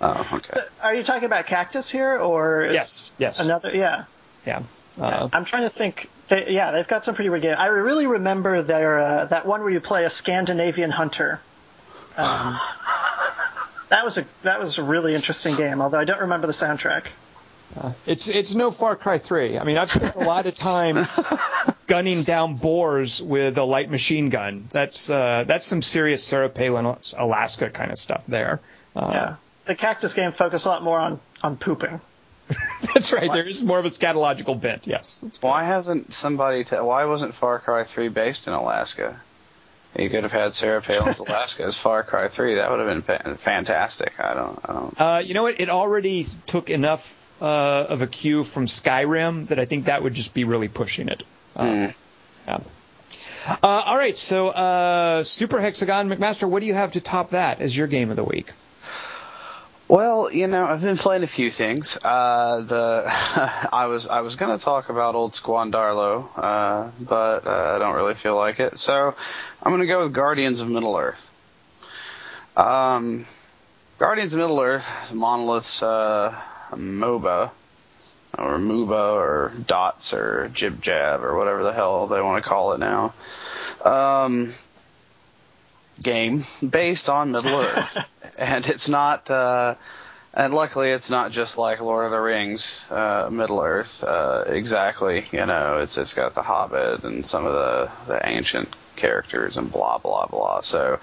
Oh, 0.00 0.28
okay. 0.32 0.60
Are 0.82 0.94
you 0.94 1.04
talking 1.04 1.26
about 1.26 1.46
Cactus 1.46 1.90
here, 1.90 2.16
or 2.16 2.70
Yes, 2.72 3.10
yes. 3.18 3.38
another? 3.38 3.76
Yeah. 3.76 4.04
Yeah. 4.46 4.62
Uh, 4.98 5.28
I'm 5.32 5.44
trying 5.44 5.62
to 5.62 5.70
think. 5.70 6.08
They, 6.28 6.50
yeah, 6.50 6.70
they've 6.70 6.86
got 6.86 7.04
some 7.04 7.14
pretty 7.14 7.30
weird 7.30 7.42
games. 7.42 7.56
I 7.58 7.66
really 7.66 8.06
remember 8.06 8.62
their 8.62 9.00
uh, 9.00 9.24
that 9.26 9.46
one 9.46 9.60
where 9.62 9.70
you 9.70 9.80
play 9.80 10.04
a 10.04 10.10
Scandinavian 10.10 10.90
hunter. 10.90 11.40
Um, 12.16 12.54
that 13.88 14.04
was 14.04 14.18
a 14.18 14.24
that 14.42 14.60
was 14.60 14.78
a 14.78 14.82
really 14.82 15.14
interesting 15.14 15.56
game. 15.56 15.80
Although 15.80 15.98
I 15.98 16.04
don't 16.04 16.20
remember 16.20 16.46
the 16.46 16.52
soundtrack. 16.52 17.04
Uh, 17.80 17.92
it's 18.04 18.28
it's 18.28 18.54
no 18.54 18.70
Far 18.70 18.96
Cry 18.96 19.18
3. 19.18 19.58
I 19.58 19.64
mean, 19.64 19.76
I've 19.76 19.90
spent 19.90 20.16
a 20.16 20.20
lot 20.20 20.46
of 20.46 20.54
time 20.54 21.06
gunning 21.86 22.24
down 22.24 22.54
boars 22.56 23.22
with 23.22 23.58
a 23.58 23.64
light 23.64 23.90
machine 23.90 24.28
gun. 24.28 24.68
That's 24.72 25.08
uh, 25.08 25.44
that's 25.46 25.66
some 25.66 25.82
serious 25.82 26.24
Sarah 26.24 26.48
Palin, 26.48 26.96
Alaska 27.16 27.70
kind 27.70 27.92
of 27.92 27.98
stuff 27.98 28.26
there. 28.26 28.60
Uh, 28.96 29.10
Yeah. 29.12 29.34
The 29.66 29.76
Cactus 29.76 30.14
game 30.14 30.32
focused 30.32 30.64
a 30.66 30.68
lot 30.68 30.82
more 30.82 30.98
on, 30.98 31.20
on 31.44 31.56
pooping. 31.56 32.00
That's 32.94 33.12
right. 33.12 33.30
There 33.32 33.46
is 33.46 33.62
more 33.62 33.78
of 33.78 33.84
a 33.84 33.88
scatological 33.88 34.60
bent. 34.60 34.86
Yes. 34.86 35.22
Why 35.40 35.64
hasn't 35.64 36.12
somebody? 36.12 36.64
T- 36.64 36.76
why 36.76 37.04
wasn't 37.04 37.34
Far 37.34 37.58
Cry 37.58 37.84
3 37.84 38.08
based 38.08 38.46
in 38.48 38.52
Alaska? 38.54 39.20
You 39.98 40.08
could 40.08 40.22
have 40.22 40.32
had 40.32 40.52
Sarah 40.52 40.80
Palin's 40.82 41.18
Alaska 41.26 41.64
as 41.64 41.76
Far 41.78 42.02
Cry 42.02 42.28
3. 42.28 42.56
That 42.56 42.70
would 42.70 42.80
have 42.80 43.06
been 43.06 43.36
fantastic. 43.36 44.18
I 44.20 44.34
don't. 44.34 44.58
I 44.64 44.72
don't. 44.72 45.00
Uh, 45.00 45.22
you 45.24 45.34
know 45.34 45.42
what? 45.44 45.60
It 45.60 45.68
already 45.70 46.26
took 46.46 46.70
enough 46.70 47.16
uh, 47.40 47.44
of 47.88 48.02
a 48.02 48.06
cue 48.06 48.44
from 48.44 48.66
Skyrim 48.66 49.46
that 49.48 49.58
I 49.58 49.64
think 49.64 49.86
that 49.86 50.02
would 50.02 50.14
just 50.14 50.34
be 50.34 50.44
really 50.44 50.68
pushing 50.68 51.08
it. 51.08 51.22
Uh, 51.56 51.64
Hmm. 51.66 51.86
yeah. 52.46 52.58
Uh, 53.48 53.56
all 53.86 53.96
right, 53.96 54.16
so 54.16 54.48
uh, 54.50 55.22
Super 55.24 55.60
Hexagon 55.60 56.10
McMaster, 56.10 56.48
what 56.48 56.60
do 56.60 56.66
you 56.66 56.74
have 56.74 56.92
to 56.92 57.00
top 57.00 57.30
that 57.30 57.60
as 57.60 57.74
your 57.76 57.86
game 57.86 58.10
of 58.10 58.16
the 58.16 58.22
week? 58.24 58.52
Well, 59.90 60.32
you 60.32 60.46
know, 60.46 60.66
I've 60.66 60.82
been 60.82 60.98
playing 60.98 61.24
a 61.24 61.26
few 61.26 61.50
things. 61.50 61.98
Uh, 62.00 62.60
the 62.60 63.02
I 63.72 63.86
was 63.86 64.06
I 64.06 64.20
was 64.20 64.36
gonna 64.36 64.56
talk 64.56 64.88
about 64.88 65.16
old 65.16 65.32
Squandarlo, 65.32 66.28
uh, 66.36 66.92
but 67.00 67.44
uh, 67.44 67.72
I 67.74 67.78
don't 67.80 67.96
really 67.96 68.14
feel 68.14 68.36
like 68.36 68.60
it. 68.60 68.78
So 68.78 69.16
I'm 69.60 69.72
gonna 69.72 69.86
go 69.86 70.04
with 70.04 70.12
Guardians 70.12 70.60
of 70.60 70.68
Middle 70.68 70.96
Earth. 70.96 71.28
Um, 72.56 73.26
Guardians 73.98 74.32
of 74.32 74.38
Middle 74.38 74.60
Earth, 74.60 75.12
Monolith's 75.12 75.82
uh, 75.82 76.40
MOBA, 76.70 77.50
or 78.38 78.58
MOBA, 78.58 79.14
or 79.14 79.52
Dots, 79.66 80.14
or 80.14 80.50
Jib 80.54 80.80
Jab, 80.80 81.24
or 81.24 81.36
whatever 81.36 81.64
the 81.64 81.72
hell 81.72 82.06
they 82.06 82.22
want 82.22 82.40
to 82.40 82.48
call 82.48 82.74
it 82.74 82.78
now. 82.78 83.12
Um, 83.84 84.54
game 86.02 86.44
based 86.66 87.08
on 87.08 87.32
Middle 87.32 87.56
Earth, 87.60 87.98
and 88.38 88.66
it's 88.66 88.88
not. 88.88 89.30
Uh, 89.30 89.74
and 90.32 90.54
luckily, 90.54 90.90
it's 90.90 91.10
not 91.10 91.32
just 91.32 91.58
like 91.58 91.80
Lord 91.80 92.04
of 92.04 92.12
the 92.12 92.20
Rings, 92.20 92.86
uh, 92.88 93.28
Middle 93.32 93.60
Earth. 93.60 94.04
Uh, 94.04 94.44
exactly, 94.46 95.26
you 95.32 95.44
know, 95.44 95.78
it's 95.78 95.98
it's 95.98 96.14
got 96.14 96.34
the 96.34 96.42
Hobbit 96.42 97.02
and 97.04 97.26
some 97.26 97.46
of 97.46 97.52
the 97.52 97.90
the 98.06 98.28
ancient 98.28 98.68
characters 98.96 99.56
and 99.56 99.70
blah 99.72 99.98
blah 99.98 100.26
blah. 100.26 100.60
So, 100.60 101.00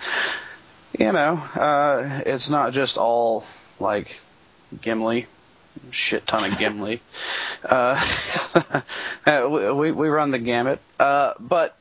you 0.98 1.12
know, 1.12 1.34
uh, 1.56 2.22
it's 2.26 2.50
not 2.50 2.72
just 2.72 2.98
all 2.98 3.46
like 3.80 4.22
Gimli, 4.82 5.28
shit 5.92 6.26
ton 6.26 6.52
of 6.52 6.58
Gimli. 6.58 7.02
Uh, 7.64 8.00
we 9.76 9.92
we 9.92 10.08
run 10.08 10.30
the 10.30 10.40
gamut, 10.40 10.80
uh, 11.00 11.34
but 11.40 11.76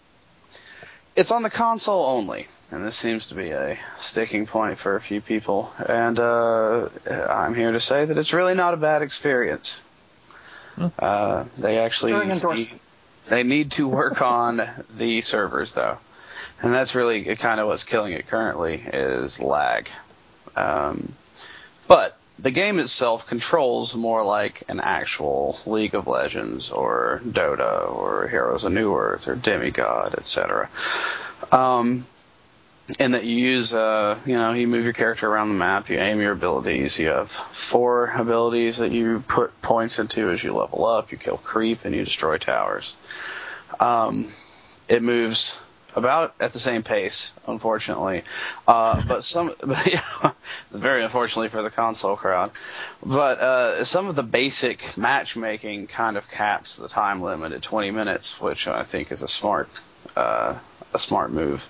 it's 1.14 1.30
on 1.30 1.42
the 1.42 1.50
console 1.50 2.06
only, 2.06 2.48
and 2.70 2.84
this 2.84 2.96
seems 2.96 3.26
to 3.26 3.34
be 3.34 3.50
a 3.50 3.78
sticking 3.96 4.46
point 4.46 4.78
for 4.78 4.96
a 4.96 5.00
few 5.00 5.20
people. 5.20 5.72
And 5.78 6.18
uh, 6.18 6.88
I'm 7.30 7.54
here 7.54 7.72
to 7.72 7.80
say 7.80 8.04
that 8.04 8.18
it's 8.18 8.32
really 8.32 8.54
not 8.54 8.74
a 8.74 8.76
bad 8.76 9.02
experience. 9.02 9.80
Uh, 10.98 11.44
they 11.56 11.78
actually 11.78 12.12
During 12.12 12.30
endorsement. 12.30 12.80
they 13.28 13.44
need 13.44 13.70
to 13.72 13.88
work 13.88 14.20
on 14.20 14.62
the 14.96 15.22
servers 15.22 15.72
though, 15.72 15.98
and 16.60 16.74
that's 16.74 16.94
really 16.94 17.24
kind 17.36 17.60
of 17.60 17.66
what's 17.66 17.84
killing 17.84 18.12
it 18.12 18.26
currently 18.26 18.74
is 18.74 19.40
lag. 19.40 19.88
Um, 20.54 21.12
but 21.88 22.18
the 22.38 22.50
game 22.50 22.78
itself 22.78 23.26
controls 23.26 23.94
more 23.94 24.22
like 24.22 24.64
an 24.68 24.80
actual 24.80 25.58
League 25.64 25.94
of 25.94 26.06
Legends 26.06 26.70
or 26.70 27.22
Dota 27.24 27.90
or 27.90 28.28
Heroes 28.28 28.64
of 28.64 28.72
Newerth 28.72 29.28
or 29.28 29.34
Demigod, 29.34 30.14
etc. 30.14 30.68
Um, 31.50 32.06
and 33.00 33.14
that 33.14 33.24
you 33.24 33.36
use, 33.36 33.74
uh, 33.74 34.18
you 34.24 34.36
know, 34.36 34.52
you 34.52 34.68
move 34.68 34.84
your 34.84 34.92
character 34.92 35.28
around 35.28 35.48
the 35.48 35.54
map, 35.54 35.88
you 35.88 35.98
aim 35.98 36.20
your 36.20 36.32
abilities. 36.32 36.98
You 36.98 37.08
have 37.08 37.30
four 37.30 38.12
abilities 38.14 38.78
that 38.78 38.92
you 38.92 39.24
put 39.26 39.60
points 39.60 39.98
into 39.98 40.30
as 40.30 40.42
you 40.42 40.54
level 40.54 40.84
up. 40.86 41.10
You 41.10 41.18
kill 41.18 41.36
creep 41.36 41.84
and 41.84 41.94
you 41.94 42.04
destroy 42.04 42.38
towers. 42.38 42.94
Um, 43.80 44.32
it 44.88 45.02
moves 45.02 45.58
about 45.96 46.34
at 46.38 46.52
the 46.52 46.58
same 46.58 46.82
pace, 46.82 47.32
unfortunately. 47.48 48.22
Uh, 48.68 49.02
but 49.08 49.24
some, 49.24 49.50
but 49.60 49.86
yeah, 49.86 50.32
very 50.70 51.02
unfortunately 51.02 51.48
for 51.48 51.62
the 51.62 51.70
console 51.70 52.16
crowd. 52.16 52.52
But 53.04 53.40
uh, 53.40 53.84
some 53.84 54.06
of 54.06 54.14
the 54.14 54.22
basic 54.22 54.96
matchmaking 54.96 55.88
kind 55.88 56.16
of 56.16 56.30
caps 56.30 56.76
the 56.76 56.88
time 56.88 57.22
limit 57.22 57.52
at 57.52 57.62
20 57.62 57.90
minutes, 57.90 58.40
which 58.40 58.68
I 58.68 58.84
think 58.84 59.10
is 59.10 59.22
a 59.22 59.28
smart. 59.28 59.68
Uh, 60.14 60.58
a 60.94 60.98
smart 60.98 61.30
move, 61.30 61.68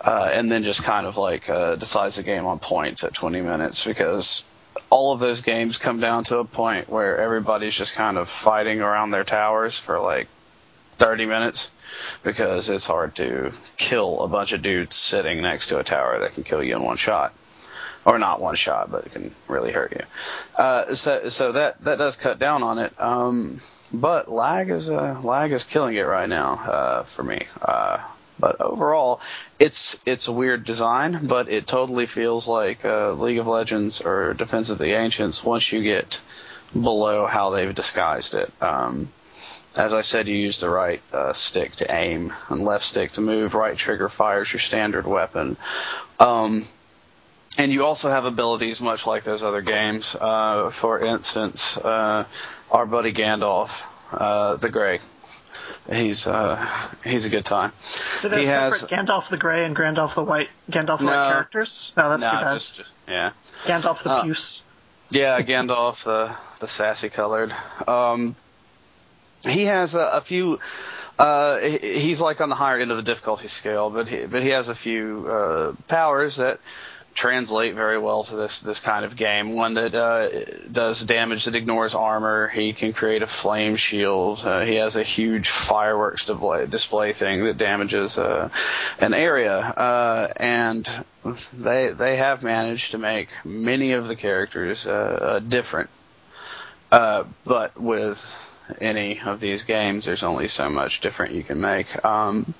uh, 0.00 0.30
and 0.32 0.50
then 0.50 0.62
just 0.62 0.84
kind 0.84 1.06
of 1.06 1.16
like 1.16 1.48
uh, 1.48 1.74
decides 1.76 2.16
the 2.16 2.22
game 2.22 2.46
on 2.46 2.58
points 2.58 3.02
at 3.04 3.12
20 3.12 3.40
minutes 3.40 3.84
because 3.84 4.44
all 4.90 5.12
of 5.12 5.20
those 5.20 5.40
games 5.42 5.78
come 5.78 6.00
down 6.00 6.24
to 6.24 6.38
a 6.38 6.44
point 6.44 6.88
where 6.88 7.18
everybody's 7.18 7.74
just 7.74 7.94
kind 7.94 8.16
of 8.16 8.28
fighting 8.28 8.80
around 8.80 9.10
their 9.10 9.24
towers 9.24 9.78
for 9.78 10.00
like 10.00 10.28
30 10.98 11.26
minutes 11.26 11.70
because 12.22 12.68
it's 12.68 12.86
hard 12.86 13.16
to 13.16 13.52
kill 13.76 14.22
a 14.22 14.28
bunch 14.28 14.52
of 14.52 14.62
dudes 14.62 14.96
sitting 14.96 15.42
next 15.42 15.68
to 15.68 15.78
a 15.78 15.84
tower 15.84 16.20
that 16.20 16.32
can 16.32 16.44
kill 16.44 16.62
you 16.62 16.76
in 16.76 16.82
one 16.82 16.96
shot. 16.96 17.32
Or 18.06 18.18
not 18.18 18.40
one 18.40 18.54
shot, 18.54 18.90
but 18.90 19.04
it 19.04 19.12
can 19.12 19.34
really 19.46 19.72
hurt 19.72 19.92
you. 19.92 20.04
Uh, 20.56 20.94
so, 20.94 21.28
so 21.28 21.52
that, 21.52 21.84
that 21.84 21.98
does 21.98 22.16
cut 22.16 22.38
down 22.38 22.62
on 22.62 22.78
it. 22.78 22.94
Um, 22.98 23.60
but 23.92 24.30
lag 24.30 24.70
is, 24.70 24.90
uh, 24.90 25.20
lag 25.22 25.52
is 25.52 25.64
killing 25.64 25.96
it 25.96 26.06
right 26.06 26.28
now, 26.28 26.54
uh, 26.54 27.02
for 27.04 27.22
me. 27.22 27.46
Uh, 27.60 28.02
but 28.38 28.60
overall, 28.60 29.20
it's, 29.58 30.00
it's 30.06 30.28
a 30.28 30.32
weird 30.32 30.64
design, 30.64 31.26
but 31.26 31.50
it 31.50 31.66
totally 31.66 32.06
feels 32.06 32.48
like, 32.48 32.84
uh, 32.84 33.12
League 33.12 33.38
of 33.38 33.46
Legends 33.46 34.00
or 34.00 34.34
Defense 34.34 34.70
of 34.70 34.78
the 34.78 34.92
Ancients 34.92 35.44
once 35.44 35.70
you 35.72 35.82
get 35.82 36.20
below 36.72 37.26
how 37.26 37.50
they've 37.50 37.74
disguised 37.74 38.34
it. 38.34 38.50
Um, 38.62 39.08
as 39.76 39.92
I 39.92 40.02
said, 40.02 40.28
you 40.28 40.36
use 40.36 40.60
the 40.60 40.70
right 40.70 41.00
uh, 41.12 41.32
stick 41.32 41.76
to 41.76 41.94
aim 41.94 42.32
and 42.48 42.64
left 42.64 42.84
stick 42.84 43.12
to 43.12 43.20
move. 43.20 43.54
Right 43.54 43.76
trigger 43.76 44.08
fires 44.08 44.52
your 44.52 44.60
standard 44.60 45.06
weapon. 45.06 45.56
Um, 46.18 46.66
and 47.58 47.72
you 47.72 47.84
also 47.84 48.10
have 48.10 48.24
abilities 48.24 48.80
much 48.80 49.06
like 49.06 49.22
those 49.22 49.42
other 49.42 49.60
games. 49.60 50.16
Uh, 50.18 50.70
for 50.70 50.98
instance, 51.00 51.76
uh, 51.76 52.24
our 52.70 52.86
buddy 52.86 53.12
Gandalf, 53.12 53.84
uh, 54.12 54.56
the 54.56 54.70
Grey. 54.70 55.00
He's 55.90 56.26
uh, 56.26 56.64
he's 57.04 57.26
a 57.26 57.30
good 57.30 57.44
time. 57.44 57.72
They 58.22 58.40
He 58.40 58.46
has 58.46 58.82
Gandalf 58.82 59.28
the 59.28 59.36
Grey 59.36 59.64
and 59.64 59.76
Gandalf 59.76 60.14
the 60.14 60.22
White 60.22 60.48
Gandalf 60.70 60.98
the 60.98 61.04
No. 61.04 61.10
White 61.10 61.32
characters? 61.32 61.92
No, 61.96 62.10
that's 62.10 62.20
no, 62.20 62.52
just, 62.52 62.74
just 62.76 62.92
yeah. 63.08 63.32
Gandalf 63.64 64.02
the 64.02 64.10
uh, 64.10 64.22
Puce. 64.22 64.60
Yeah, 65.10 65.40
Gandalf, 65.40 66.04
the 66.04 66.34
the 66.60 66.68
sassy 66.68 67.08
colored. 67.08 67.52
Um, 67.88 68.36
he 69.48 69.64
has 69.64 69.94
a, 69.94 70.10
a 70.14 70.20
few. 70.20 70.60
Uh, 71.18 71.58
he's 71.60 72.20
like 72.20 72.40
on 72.40 72.48
the 72.48 72.54
higher 72.54 72.78
end 72.78 72.90
of 72.90 72.96
the 72.96 73.02
difficulty 73.02 73.48
scale, 73.48 73.90
but 73.90 74.06
he, 74.08 74.26
but 74.26 74.42
he 74.42 74.50
has 74.50 74.68
a 74.68 74.74
few 74.74 75.26
uh, 75.28 75.72
powers 75.88 76.36
that 76.36 76.60
translate 77.14 77.74
very 77.74 77.98
well 77.98 78.24
to 78.24 78.36
this 78.36 78.60
this 78.60 78.80
kind 78.80 79.04
of 79.04 79.16
game. 79.16 79.54
One 79.54 79.74
that 79.74 79.94
uh, 79.94 80.28
does 80.70 81.02
damage 81.02 81.44
that 81.44 81.54
ignores 81.54 81.94
armor. 81.94 82.48
He 82.48 82.72
can 82.72 82.92
create 82.92 83.22
a 83.22 83.26
flame 83.26 83.76
shield. 83.76 84.40
Uh, 84.44 84.60
he 84.60 84.76
has 84.76 84.96
a 84.96 85.02
huge 85.02 85.48
fireworks 85.48 86.26
display, 86.26 86.66
display 86.66 87.12
thing 87.12 87.44
that 87.44 87.58
damages 87.58 88.18
uh, 88.18 88.48
an 88.98 89.14
area. 89.14 89.58
Uh, 89.58 90.28
and 90.36 90.88
they 91.52 91.88
they 91.88 92.16
have 92.16 92.42
managed 92.42 92.92
to 92.92 92.98
make 92.98 93.28
many 93.44 93.92
of 93.92 94.08
the 94.08 94.16
characters 94.16 94.86
uh, 94.86 94.90
uh, 94.92 95.38
different. 95.40 95.90
But 96.90 97.80
with 97.80 98.36
any 98.80 99.20
of 99.20 99.40
these 99.40 99.64
games, 99.64 100.04
there's 100.04 100.22
only 100.22 100.48
so 100.48 100.70
much 100.70 101.00
different 101.00 101.34
you 101.34 101.42
can 101.42 101.60
make. 101.60 102.04
Um, 102.04 102.54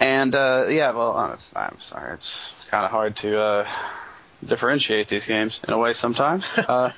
and 0.00 0.34
uh, 0.34 0.66
yeah, 0.68 0.92
well, 0.92 1.16
uh, 1.16 1.36
I'm 1.54 1.78
sorry, 1.78 2.14
it's 2.14 2.54
kind 2.68 2.84
of 2.84 2.90
hard 2.90 3.16
to 3.16 3.40
uh, 3.40 3.68
differentiate 4.46 5.08
these 5.08 5.26
games 5.26 5.60
in 5.66 5.74
a 5.74 5.78
way 5.78 5.92
sometimes. 5.92 6.48
Uh, 6.70 6.92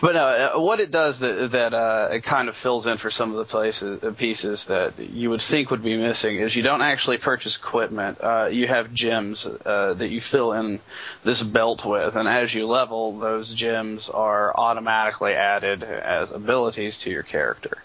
but 0.00 0.14
no, 0.14 0.24
uh, 0.24 0.60
what 0.60 0.80
it 0.80 0.90
does 0.90 1.18
that 1.20 1.50
that 1.52 1.74
uh, 1.74 2.08
it 2.12 2.22
kind 2.22 2.48
of 2.48 2.56
fills 2.56 2.86
in 2.86 2.96
for 2.96 3.10
some 3.10 3.32
of 3.32 3.36
the 3.36 3.44
places 3.44 4.02
uh, 4.02 4.12
pieces 4.12 4.66
that 4.66 4.98
you 4.98 5.28
would 5.28 5.42
think 5.42 5.70
would 5.70 5.82
be 5.82 5.96
missing 5.96 6.36
is 6.36 6.56
you 6.56 6.62
don't 6.62 6.80
actually 6.80 7.18
purchase 7.18 7.56
equipment. 7.56 8.18
Uh, 8.20 8.48
you 8.50 8.66
have 8.66 8.94
gems 8.94 9.46
uh, 9.46 9.92
that 9.92 10.08
you 10.08 10.20
fill 10.20 10.52
in 10.52 10.80
this 11.22 11.42
belt 11.42 11.84
with, 11.84 12.16
and 12.16 12.26
as 12.26 12.54
you 12.54 12.66
level, 12.66 13.18
those 13.18 13.52
gems 13.52 14.08
are 14.08 14.54
automatically 14.56 15.34
added 15.34 15.84
as 15.84 16.30
abilities 16.32 16.98
to 16.98 17.10
your 17.10 17.22
character. 17.22 17.76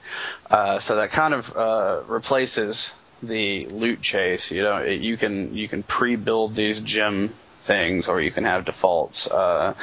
Uh, 0.49 0.80
so 0.80 0.95
that 0.97 1.11
kind 1.11 1.34
of 1.34 1.55
uh, 1.57 2.01
replaces 2.07 2.93
the 3.21 3.61
loot 3.67 4.01
chase. 4.01 4.51
You 4.51 4.63
know, 4.63 4.77
it, 4.77 5.01
you 5.01 5.17
can 5.17 5.53
you 5.53 5.67
can 5.67 5.83
pre-build 5.83 6.55
these 6.55 6.79
gem 6.79 7.33
things, 7.61 8.07
or 8.07 8.19
you 8.19 8.31
can 8.31 8.45
have 8.45 8.65
defaults. 8.65 9.27
Uh, 9.27 9.75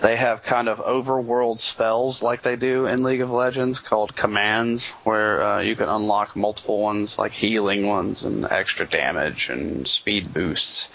they 0.00 0.16
have 0.16 0.42
kind 0.42 0.68
of 0.68 0.78
overworld 0.78 1.58
spells 1.58 2.22
like 2.22 2.42
they 2.42 2.56
do 2.56 2.86
in 2.86 3.02
League 3.02 3.20
of 3.20 3.30
Legends 3.30 3.80
called 3.80 4.14
commands, 4.14 4.90
where 5.04 5.42
uh, 5.42 5.60
you 5.60 5.74
can 5.74 5.88
unlock 5.88 6.36
multiple 6.36 6.78
ones, 6.78 7.18
like 7.18 7.32
healing 7.32 7.86
ones 7.86 8.24
and 8.24 8.44
extra 8.44 8.86
damage 8.86 9.48
and 9.48 9.88
speed 9.88 10.32
boosts. 10.32 10.88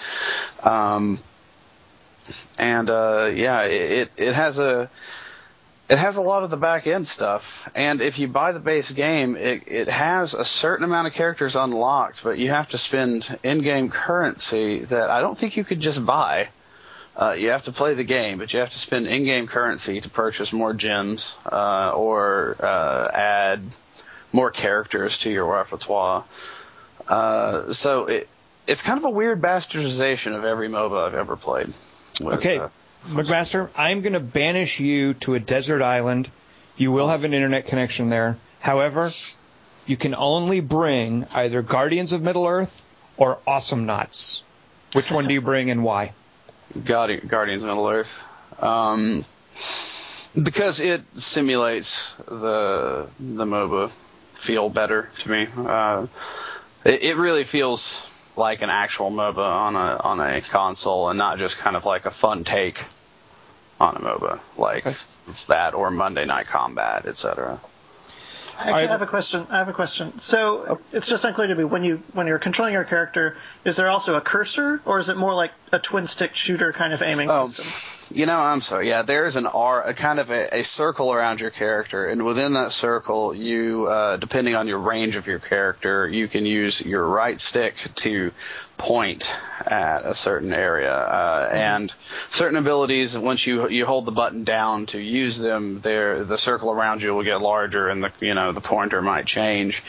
Um, 0.65 1.19
and 2.59 2.89
uh, 2.89 3.31
yeah, 3.33 3.63
it 3.63 4.11
it 4.17 4.33
has 4.33 4.59
a 4.59 4.89
it 5.89 5.97
has 5.97 6.17
a 6.17 6.21
lot 6.21 6.43
of 6.43 6.49
the 6.49 6.57
back 6.57 6.85
end 6.85 7.07
stuff, 7.07 7.69
and 7.75 8.01
if 8.01 8.19
you 8.19 8.27
buy 8.27 8.51
the 8.51 8.59
base 8.59 8.91
game, 8.91 9.37
it, 9.37 9.63
it 9.67 9.89
has 9.89 10.33
a 10.33 10.43
certain 10.43 10.83
amount 10.83 11.07
of 11.07 11.13
characters 11.13 11.55
unlocked, 11.55 12.23
but 12.23 12.37
you 12.37 12.49
have 12.49 12.69
to 12.69 12.77
spend 12.77 13.39
in-game 13.43 13.89
currency 13.89 14.79
that 14.79 15.09
I 15.09 15.21
don't 15.21 15.37
think 15.37 15.55
you 15.55 15.63
could 15.63 15.79
just 15.79 16.05
buy. 16.05 16.49
Uh, 17.15 17.35
you 17.37 17.49
have 17.49 17.63
to 17.63 17.71
play 17.71 17.93
the 17.95 18.03
game, 18.03 18.37
but 18.37 18.53
you 18.53 18.59
have 18.59 18.69
to 18.69 18.77
spend 18.77 19.07
in-game 19.07 19.47
currency 19.47 20.01
to 20.01 20.09
purchase 20.09 20.53
more 20.53 20.73
gems 20.73 21.35
uh, 21.51 21.91
or 21.95 22.57
uh, 22.59 23.09
add 23.11 23.61
more 24.31 24.51
characters 24.51 25.19
to 25.19 25.31
your 25.31 25.51
repertoire. 25.51 26.25
Uh, 27.07 27.71
so 27.71 28.05
it, 28.05 28.29
it's 28.67 28.83
kind 28.83 28.99
of 28.99 29.05
a 29.05 29.09
weird 29.09 29.41
bastardization 29.41 30.35
of 30.35 30.43
every 30.43 30.67
MOBA 30.67 31.07
I've 31.07 31.15
ever 31.15 31.37
played. 31.37 31.73
with, 32.19 32.35
Okay, 32.35 32.57
uh, 32.59 32.69
McMaster, 33.07 33.69
I'm 33.75 34.01
going 34.01 34.13
to 34.13 34.19
banish 34.19 34.79
you 34.79 35.13
to 35.15 35.35
a 35.35 35.39
desert 35.39 35.81
island. 35.81 36.29
You 36.75 36.91
will 36.91 37.07
have 37.07 37.23
an 37.23 37.33
internet 37.33 37.67
connection 37.67 38.09
there. 38.09 38.37
However, 38.59 39.09
you 39.85 39.97
can 39.97 40.13
only 40.15 40.59
bring 40.59 41.25
either 41.31 41.61
Guardians 41.61 42.11
of 42.11 42.21
Middle 42.21 42.45
Earth 42.45 42.89
or 43.15 43.39
Awesome 43.47 43.85
Knots. 43.85 44.43
Which 44.93 45.11
one 45.11 45.27
do 45.27 45.33
you 45.33 45.41
bring 45.41 45.69
and 45.71 45.83
why? 45.83 46.13
Guardi- 46.77 47.25
Guardians 47.27 47.63
of 47.63 47.69
Middle 47.69 47.87
Earth. 47.87 48.23
Um, 48.61 49.25
because 50.41 50.79
it 50.79 51.01
simulates 51.17 52.13
the 52.27 53.07
the 53.19 53.45
MOBA 53.45 53.91
feel 54.33 54.69
better 54.69 55.09
to 55.19 55.29
me. 55.29 55.47
Uh, 55.55 56.07
it, 56.85 57.03
it 57.03 57.15
really 57.17 57.43
feels 57.43 58.05
like 58.35 58.61
an 58.61 58.69
actual 58.69 59.09
MOBA 59.09 59.37
on 59.37 59.75
a 59.75 59.97
on 60.03 60.19
a 60.19 60.41
console 60.41 61.09
and 61.09 61.17
not 61.17 61.37
just 61.37 61.57
kind 61.57 61.75
of 61.75 61.85
like 61.85 62.05
a 62.05 62.11
fun 62.11 62.43
take 62.43 62.83
on 63.79 63.95
a 63.95 63.99
MOBA 63.99 64.39
like 64.57 64.85
Okay. 64.87 64.95
that 65.47 65.73
or 65.73 65.91
Monday 65.91 66.25
Night 66.25 66.47
Combat, 66.47 67.05
etc. 67.05 67.59
Actually, 68.57 68.73
I- 68.73 68.77
I 68.85 68.87
have 68.87 69.01
a 69.03 69.07
question. 69.07 69.45
I 69.51 69.57
have 69.59 69.69
a 69.69 69.73
question. 69.73 70.19
So 70.21 70.65
oh. 70.69 70.79
it's 70.91 71.05
just 71.07 71.23
unclear 71.23 71.47
to 71.47 71.55
me 71.55 71.63
when 71.63 71.83
you 71.83 72.01
when 72.13 72.25
you're 72.27 72.39
controlling 72.39 72.73
your 72.73 72.85
character, 72.85 73.37
is 73.65 73.75
there 73.75 73.89
also 73.89 74.15
a 74.15 74.21
cursor, 74.21 74.81
or 74.85 74.99
is 74.99 75.09
it 75.09 75.17
more 75.17 75.33
like 75.35 75.51
a 75.71 75.77
twin 75.79 76.07
stick 76.07 76.33
shooter 76.35 76.73
kind 76.73 76.91
of 76.93 77.01
aiming 77.03 77.29
Oh, 77.29 77.49
system? 77.49 77.96
You 78.11 78.25
know, 78.25 78.39
I'm 78.39 78.61
sorry. 78.61 78.87
Yeah, 78.87 79.01
there 79.01 79.25
is 79.25 79.35
an 79.35 79.45
R, 79.45 79.83
a 79.83 79.93
kind 79.93 80.19
of 80.19 80.31
a, 80.31 80.59
a 80.59 80.63
circle 80.63 81.11
around 81.11 81.41
your 81.41 81.49
character, 81.49 82.07
and 82.07 82.23
within 82.25 82.53
that 82.53 82.71
circle, 82.71 83.33
you, 83.33 83.87
uh, 83.87 84.17
depending 84.17 84.55
on 84.55 84.67
your 84.67 84.79
range 84.79 85.17
of 85.17 85.27
your 85.27 85.39
character, 85.39 86.07
you 86.07 86.27
can 86.27 86.45
use 86.45 86.81
your 86.81 87.05
right 87.05 87.39
stick 87.39 87.75
to 87.95 88.31
point 88.77 89.35
at 89.65 90.05
a 90.05 90.13
certain 90.13 90.53
area, 90.53 90.93
uh, 90.93 91.49
and 91.51 91.93
certain 92.29 92.57
abilities. 92.57 93.17
Once 93.17 93.45
you 93.45 93.67
you 93.69 93.85
hold 93.85 94.05
the 94.05 94.11
button 94.11 94.43
down 94.43 94.85
to 94.87 94.99
use 94.99 95.39
them, 95.39 95.81
there 95.81 96.23
the 96.23 96.37
circle 96.37 96.71
around 96.71 97.01
you 97.01 97.13
will 97.13 97.23
get 97.23 97.41
larger, 97.41 97.89
and 97.89 98.03
the 98.03 98.11
you 98.21 98.33
know 98.33 98.51
the 98.51 98.61
pointer 98.61 99.01
might 99.01 99.25
change. 99.25 99.83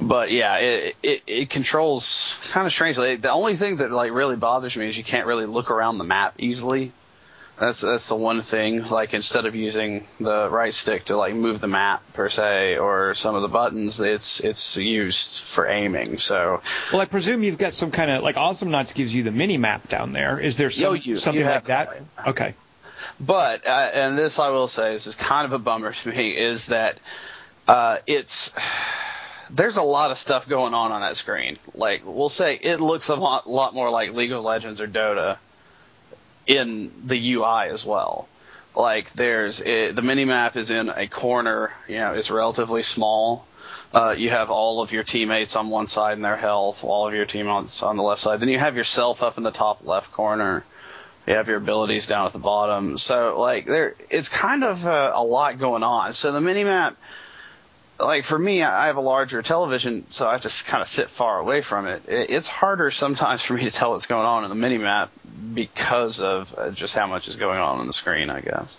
But 0.00 0.30
yeah, 0.30 0.58
it 0.58 0.96
it, 1.02 1.22
it 1.26 1.50
controls 1.50 2.36
kind 2.50 2.66
of 2.66 2.72
strangely. 2.72 3.16
The 3.16 3.32
only 3.32 3.56
thing 3.56 3.76
that 3.76 3.90
like 3.90 4.12
really 4.12 4.36
bothers 4.36 4.76
me 4.76 4.86
is 4.86 4.96
you 4.96 5.04
can't 5.04 5.26
really 5.26 5.46
look 5.46 5.70
around 5.70 5.98
the 5.98 6.04
map 6.04 6.34
easily. 6.38 6.92
That's 7.58 7.82
that's 7.82 8.08
the 8.08 8.16
one 8.16 8.40
thing. 8.40 8.88
Like 8.88 9.14
instead 9.14 9.46
of 9.46 9.54
using 9.54 10.06
the 10.18 10.48
right 10.50 10.74
stick 10.74 11.04
to 11.04 11.16
like 11.16 11.34
move 11.34 11.60
the 11.60 11.68
map 11.68 12.02
per 12.12 12.28
se, 12.28 12.78
or 12.78 13.14
some 13.14 13.36
of 13.36 13.42
the 13.42 13.48
buttons, 13.48 14.00
it's 14.00 14.40
it's 14.40 14.76
used 14.76 15.42
for 15.44 15.66
aiming. 15.66 16.18
So 16.18 16.60
Well, 16.92 17.00
I 17.00 17.04
presume 17.04 17.44
you've 17.44 17.58
got 17.58 17.72
some 17.72 17.92
kind 17.92 18.10
of 18.10 18.22
like 18.24 18.36
Awesome 18.36 18.70
Knots 18.72 18.92
gives 18.92 19.14
you 19.14 19.22
the 19.22 19.30
mini 19.30 19.56
map 19.56 19.88
down 19.88 20.12
there. 20.12 20.40
Is 20.40 20.56
there 20.56 20.70
some, 20.70 20.96
you- 20.96 21.16
something 21.16 21.40
you 21.40 21.48
like 21.48 21.64
that? 21.66 21.90
that. 22.16 22.28
Okay. 22.28 22.54
But 23.20 23.66
uh, 23.66 23.90
and 23.94 24.18
this 24.18 24.40
I 24.40 24.48
will 24.50 24.68
say 24.68 24.92
this 24.92 25.06
is 25.06 25.14
kind 25.14 25.44
of 25.46 25.52
a 25.52 25.58
bummer 25.60 25.92
to 25.92 26.08
me 26.08 26.36
is 26.36 26.66
that 26.66 26.98
uh, 27.68 27.98
it's 28.08 28.52
there's 29.50 29.76
a 29.76 29.82
lot 29.82 30.10
of 30.10 30.18
stuff 30.18 30.48
going 30.48 30.74
on 30.74 30.90
on 30.90 31.02
that 31.02 31.14
screen. 31.14 31.56
Like 31.72 32.02
we'll 32.04 32.28
say 32.28 32.56
it 32.56 32.80
looks 32.80 33.10
a 33.10 33.14
lot, 33.14 33.48
lot 33.48 33.74
more 33.74 33.90
like 33.90 34.12
League 34.12 34.32
of 34.32 34.42
Legends 34.42 34.80
or 34.80 34.88
Dota 34.88 35.38
in 36.46 36.90
the 37.04 37.34
UI 37.34 37.68
as 37.70 37.84
well. 37.84 38.28
Like 38.74 39.12
there's 39.12 39.60
it, 39.60 39.94
the 39.94 40.02
mini 40.02 40.24
map 40.24 40.56
is 40.56 40.70
in 40.70 40.88
a 40.88 41.06
corner. 41.06 41.72
You 41.88 41.96
know, 41.96 42.14
it's 42.14 42.30
relatively 42.30 42.82
small. 42.82 43.46
Uh, 43.92 44.14
you 44.16 44.28
have 44.30 44.50
all 44.50 44.82
of 44.82 44.92
your 44.92 45.04
teammates 45.04 45.54
on 45.54 45.70
one 45.70 45.86
side 45.86 46.14
and 46.14 46.24
their 46.24 46.36
health, 46.36 46.82
all 46.82 47.06
of 47.06 47.14
your 47.14 47.26
teammates 47.26 47.82
on 47.82 47.96
the 47.96 48.02
left 48.02 48.20
side. 48.20 48.40
Then 48.40 48.48
you 48.48 48.58
have 48.58 48.76
yourself 48.76 49.22
up 49.22 49.38
in 49.38 49.44
the 49.44 49.52
top 49.52 49.86
left 49.86 50.10
corner. 50.10 50.64
You 51.28 51.34
have 51.34 51.48
your 51.48 51.58
abilities 51.58 52.08
down 52.08 52.26
at 52.26 52.32
the 52.32 52.40
bottom. 52.40 52.98
So 52.98 53.40
like 53.40 53.66
there, 53.66 53.94
it's 54.10 54.28
kind 54.28 54.64
of 54.64 54.84
uh, 54.84 55.12
a 55.14 55.24
lot 55.24 55.58
going 55.58 55.84
on. 55.84 56.12
So 56.12 56.32
the 56.32 56.40
mini 56.40 56.64
map, 56.64 56.96
like 57.98 58.24
for 58.24 58.38
me, 58.38 58.62
I 58.62 58.86
have 58.86 58.96
a 58.96 59.00
larger 59.00 59.42
television, 59.42 60.04
so 60.10 60.26
I 60.26 60.32
have 60.32 60.42
to 60.42 60.64
kind 60.64 60.82
of 60.82 60.88
sit 60.88 61.10
far 61.10 61.38
away 61.38 61.60
from 61.60 61.86
it. 61.86 62.08
it. 62.08 62.30
It's 62.30 62.48
harder 62.48 62.90
sometimes 62.90 63.42
for 63.42 63.54
me 63.54 63.64
to 63.64 63.70
tell 63.70 63.90
what's 63.92 64.06
going 64.06 64.24
on 64.24 64.44
in 64.44 64.50
the 64.50 64.56
mini 64.56 64.78
map 64.78 65.10
because 65.54 66.20
of 66.20 66.54
uh, 66.56 66.70
just 66.70 66.94
how 66.94 67.06
much 67.06 67.28
is 67.28 67.36
going 67.36 67.58
on 67.58 67.78
on 67.80 67.86
the 67.86 67.92
screen. 67.92 68.30
I 68.30 68.40
guess. 68.40 68.76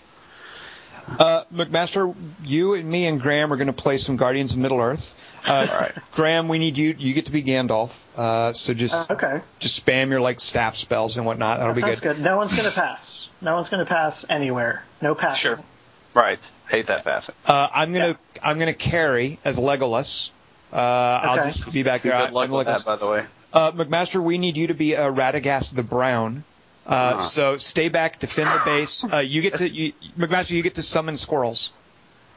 Uh, 1.08 1.44
McMaster, 1.54 2.12
you 2.44 2.74
and 2.74 2.88
me 2.88 3.06
and 3.06 3.20
Graham 3.20 3.52
are 3.52 3.56
going 3.56 3.68
to 3.68 3.72
play 3.72 3.96
some 3.96 4.16
Guardians 4.16 4.54
of 4.54 4.58
Middle 4.58 4.80
Earth. 4.80 5.40
Uh, 5.46 5.52
All 5.70 5.78
right. 5.78 5.92
Graham, 6.12 6.48
we 6.48 6.58
need 6.58 6.76
you. 6.76 6.96
You 6.98 7.14
get 7.14 7.26
to 7.26 7.32
be 7.32 7.44
Gandalf. 7.44 8.04
Uh, 8.18 8.52
so 8.52 8.74
just 8.74 9.08
Uh, 9.08 9.14
okay, 9.14 9.40
just 9.60 9.84
spam 9.86 10.10
your 10.10 10.20
like 10.20 10.40
staff 10.40 10.74
spells 10.74 11.16
and 11.16 11.24
whatnot. 11.24 11.60
That'll 11.60 11.74
be 11.74 11.82
good. 11.82 12.00
good. 12.00 12.20
No 12.20 12.36
one's 12.36 12.56
gonna 12.56 12.72
pass. 12.72 13.20
No 13.40 13.54
one's 13.54 13.68
gonna 13.68 13.86
pass 13.86 14.24
anywhere. 14.28 14.82
No 15.00 15.14
passing. 15.14 15.56
Sure. 15.56 15.64
Right. 16.12 16.40
Hate 16.68 16.86
that 16.88 17.04
passing. 17.04 17.34
Uh, 17.46 17.68
I'm 17.72 17.92
gonna 17.92 18.18
I'm 18.42 18.58
gonna 18.58 18.74
carry 18.74 19.38
as 19.44 19.58
Legolas. 19.58 20.30
Uh, 20.72 20.76
I'll 20.76 21.36
just 21.44 21.72
be 21.72 21.82
back 21.82 22.02
there. 22.02 22.12
Good 22.26 22.32
luck 22.32 22.50
with 22.50 22.66
that, 22.66 22.84
by 22.84 22.96
the 22.96 23.06
way. 23.06 23.24
Uh, 23.52 23.70
McMaster, 23.72 24.20
we 24.22 24.36
need 24.38 24.56
you 24.56 24.66
to 24.66 24.74
be 24.74 24.96
uh, 24.96 25.10
Radagast 25.12 25.74
the 25.74 25.82
Brown. 25.84 26.42
Uh, 26.86 26.90
Uh-huh. 26.90 27.20
So 27.22 27.56
stay 27.56 27.88
back, 27.88 28.18
defend 28.18 28.48
the 28.48 28.62
base. 28.64 29.04
Uh, 29.04 29.18
you 29.18 29.42
get 29.42 29.56
to 29.56 29.68
you, 29.68 29.92
McMaster. 30.18 30.50
You 30.50 30.62
get 30.62 30.74
to 30.76 30.82
summon 30.82 31.16
squirrels. 31.16 31.72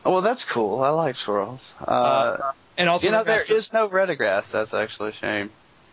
Oh, 0.05 0.11
well, 0.11 0.21
that's 0.21 0.45
cool. 0.45 0.81
I 0.81 0.89
like 0.89 1.15
squirrels. 1.15 1.73
Uh, 1.81 1.91
Uh, 1.91 2.51
and 2.77 2.87
also, 2.87 3.07
you 3.07 3.11
know, 3.11 3.23
there 3.23 3.39
McMaster- 3.39 3.49
is 3.51 3.73
no 3.73 3.89
Redagrass. 3.89 4.51
That's 4.51 4.73
actually 4.73 5.09
a 5.09 5.13
shame. 5.13 5.49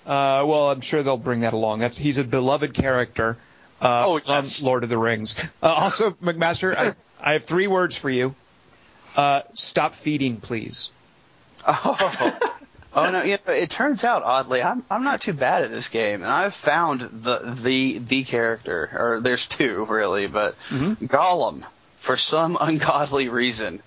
Uh, 0.07 0.45
well, 0.47 0.71
I'm 0.71 0.81
sure 0.83 1.03
they'll 1.03 1.17
bring 1.17 1.41
that 1.41 1.53
along. 1.55 1.81
That's 1.81 1.99
he's 1.99 2.19
a 2.19 2.25
beloved 2.25 2.73
character 2.75 3.37
uh, 3.81 4.05
Oh, 4.07 4.19
from 4.21 4.45
yes. 4.45 4.63
Lord 4.63 4.85
of 4.85 4.91
the 4.91 4.99
Rings. 4.99 5.35
Uh, 5.63 5.67
also, 5.67 6.13
McMaster, 6.13 6.95
I, 7.21 7.35
have 7.35 7.45
three 7.45 7.67
words 7.67 7.97
for 7.97 8.11
you. 8.11 8.35
Uh, 9.17 9.43
stop 9.55 9.95
feeding, 9.95 10.37
please. 10.39 10.91
Oh. 11.67 12.39
Oh 12.97 13.11
no! 13.11 13.23
You 13.23 13.37
know, 13.47 13.53
it 13.53 13.69
turns 13.69 14.05
out 14.05 14.23
oddly, 14.23 14.63
I'm 14.63 14.83
I'm 14.91 15.05
not 15.05 15.21
too 15.21 15.35
bad 15.35 15.65
at 15.65 15.71
this 15.71 15.89
game, 15.89 16.23
and 16.23 16.33
I've 16.33 16.55
found 16.55 17.03
the 17.03 17.41
the 17.41 17.99
the 17.99 18.25
character, 18.25 18.89
or 18.91 19.21
there's 19.21 19.47
two 19.47 19.85
really, 19.85 20.29
but 20.29 20.57
Gollum, 20.71 21.63
for 21.99 22.17
some 22.17 22.57
ungodly 22.61 23.29
reason, 23.29 23.83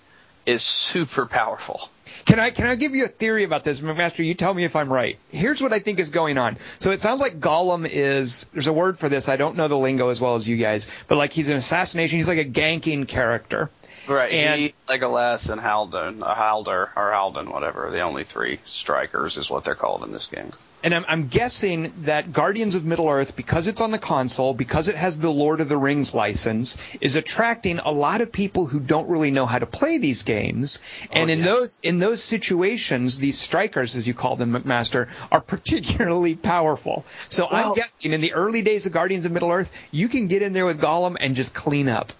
is 0.49 0.63
super 0.63 1.25
powerful. 1.25 1.89
Can 2.25 2.39
I 2.39 2.49
can 2.49 2.67
I 2.67 2.75
give 2.75 2.95
you 2.95 3.05
a 3.05 3.07
theory 3.07 3.43
about 3.43 3.63
this, 3.63 3.81
McMaster? 3.81 4.25
You 4.25 4.33
tell 4.33 4.53
me 4.53 4.63
if 4.63 4.75
I'm 4.75 4.91
right. 4.91 5.17
Here's 5.31 5.61
what 5.61 5.73
I 5.73 5.79
think 5.79 5.99
is 5.99 6.09
going 6.09 6.37
on. 6.37 6.57
So 6.79 6.91
it 6.91 7.01
sounds 7.01 7.21
like 7.21 7.39
Gollum 7.39 7.87
is 7.89 8.45
there's 8.53 8.67
a 8.67 8.73
word 8.73 8.99
for 8.99 9.09
this. 9.09 9.29
I 9.29 9.37
don't 9.37 9.55
know 9.55 9.67
the 9.67 9.77
lingo 9.77 10.09
as 10.09 10.19
well 10.19 10.35
as 10.35 10.47
you 10.47 10.57
guys, 10.57 11.05
but 11.07 11.17
like 11.17 11.31
he's 11.31 11.49
an 11.49 11.57
assassination. 11.57 12.17
He's 12.17 12.27
like 12.27 12.39
a 12.39 12.45
ganking 12.45 13.07
character. 13.07 13.69
Right. 14.09 14.31
And- 14.31 14.59
he, 14.59 14.73
Legolas, 14.87 15.49
and 15.49 15.61
Haldon, 15.61 16.23
uh, 16.23 16.33
Haldir 16.33 16.89
or 16.95 17.11
Haldon, 17.11 17.51
whatever. 17.51 17.89
The 17.91 18.01
only 18.01 18.23
three 18.23 18.59
strikers 18.65 19.37
is 19.37 19.49
what 19.49 19.65
they're 19.65 19.75
called 19.75 20.03
in 20.03 20.11
this 20.11 20.25
game. 20.25 20.51
And 20.81 20.95
I'm, 20.95 21.03
I'm 21.09 21.27
guessing 21.27 21.91
that 22.03 22.31
Guardians 22.31 22.75
of 22.75 22.85
Middle 22.85 23.09
Earth, 23.09 23.35
because 23.35 23.67
it's 23.67 23.81
on 23.81 23.91
the 23.91 23.97
console, 23.97 24.53
because 24.53 24.87
it 24.87 24.95
has 24.95 25.19
the 25.19 25.29
Lord 25.29 25.59
of 25.59 25.67
the 25.67 25.77
Rings 25.77 26.13
license, 26.13 26.97
is 27.01 27.17
attracting 27.17 27.79
a 27.79 27.91
lot 27.91 28.21
of 28.21 28.31
people 28.31 28.65
who 28.65 28.79
don't 28.79 29.09
really 29.09 29.29
know 29.29 29.45
how 29.45 29.59
to 29.59 29.65
play 29.65 29.97
these 29.97 30.23
games. 30.23 30.81
And 31.11 31.29
in 31.29 31.39
yes. 31.39 31.47
those 31.47 31.79
in 31.83 31.99
those 31.99 32.23
situations, 32.23 33.19
these 33.19 33.37
strikers, 33.37 33.97
as 33.97 34.07
you 34.07 34.13
call 34.13 34.37
them, 34.37 34.53
McMaster, 34.53 35.09
are 35.31 35.41
particularly 35.55 36.35
powerful. 36.35 37.03
So 37.27 37.47
I'm 37.49 37.73
guessing 37.73 38.13
in 38.13 38.21
the 38.21 38.33
early 38.33 38.61
days 38.61 38.85
of 38.85 38.93
Guardians 38.93 39.25
of 39.25 39.33
Middle 39.33 39.51
Earth, 39.51 39.89
you 39.91 40.07
can 40.07 40.27
get 40.27 40.41
in 40.41 40.53
there 40.53 40.65
with 40.65 40.79
Gollum 40.79 41.17
and 41.19 41.35
just 41.35 41.53
clean 41.53 41.89
up. 41.89 42.13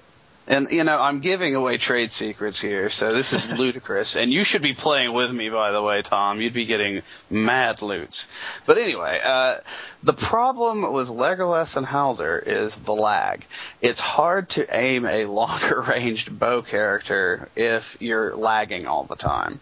And 0.49 0.67
you 0.71 0.83
know, 0.83 0.99
I'm 0.99 1.19
giving 1.19 1.55
away 1.55 1.77
trade 1.77 2.11
secrets 2.11 2.59
here, 2.59 2.89
so 2.89 3.13
this 3.13 3.33
is 3.33 3.49
ludicrous. 3.59 4.15
And 4.15 4.33
you 4.33 4.43
should 4.43 4.63
be 4.63 4.73
playing 4.73 5.13
with 5.13 5.31
me, 5.31 5.49
by 5.49 5.71
the 5.71 5.81
way, 5.81 6.01
Tom. 6.01 6.41
You'd 6.41 6.53
be 6.53 6.65
getting 6.65 7.03
mad 7.29 7.83
loots. 7.83 8.25
But 8.65 8.79
anyway, 8.79 9.21
uh, 9.23 9.57
the 10.01 10.13
problem 10.13 10.91
with 10.91 11.07
Legolas 11.07 11.77
and 11.77 11.85
Haldir 11.85 12.41
is 12.45 12.75
the 12.79 12.95
lag. 12.95 13.45
It's 13.79 13.99
hard 13.99 14.49
to 14.49 14.65
aim 14.75 15.05
a 15.05 15.25
longer 15.25 15.81
ranged 15.87 16.37
bow 16.37 16.63
character 16.63 17.47
if 17.55 17.97
you're 18.01 18.35
lagging 18.35 18.87
all 18.87 19.03
the 19.03 19.15
time. 19.15 19.59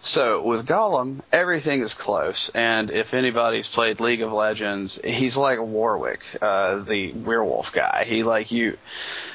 So 0.00 0.42
with 0.42 0.66
Gollum, 0.66 1.20
everything 1.32 1.80
is 1.80 1.94
close, 1.94 2.48
and 2.50 2.90
if 2.90 3.12
anybody's 3.12 3.66
played 3.66 3.98
League 3.98 4.22
of 4.22 4.32
Legends, 4.32 5.00
he's 5.02 5.36
like 5.36 5.60
Warwick, 5.60 6.22
uh, 6.40 6.76
the 6.76 7.12
werewolf 7.12 7.72
guy. 7.72 8.04
He 8.06 8.22
like 8.22 8.52
you, 8.52 8.78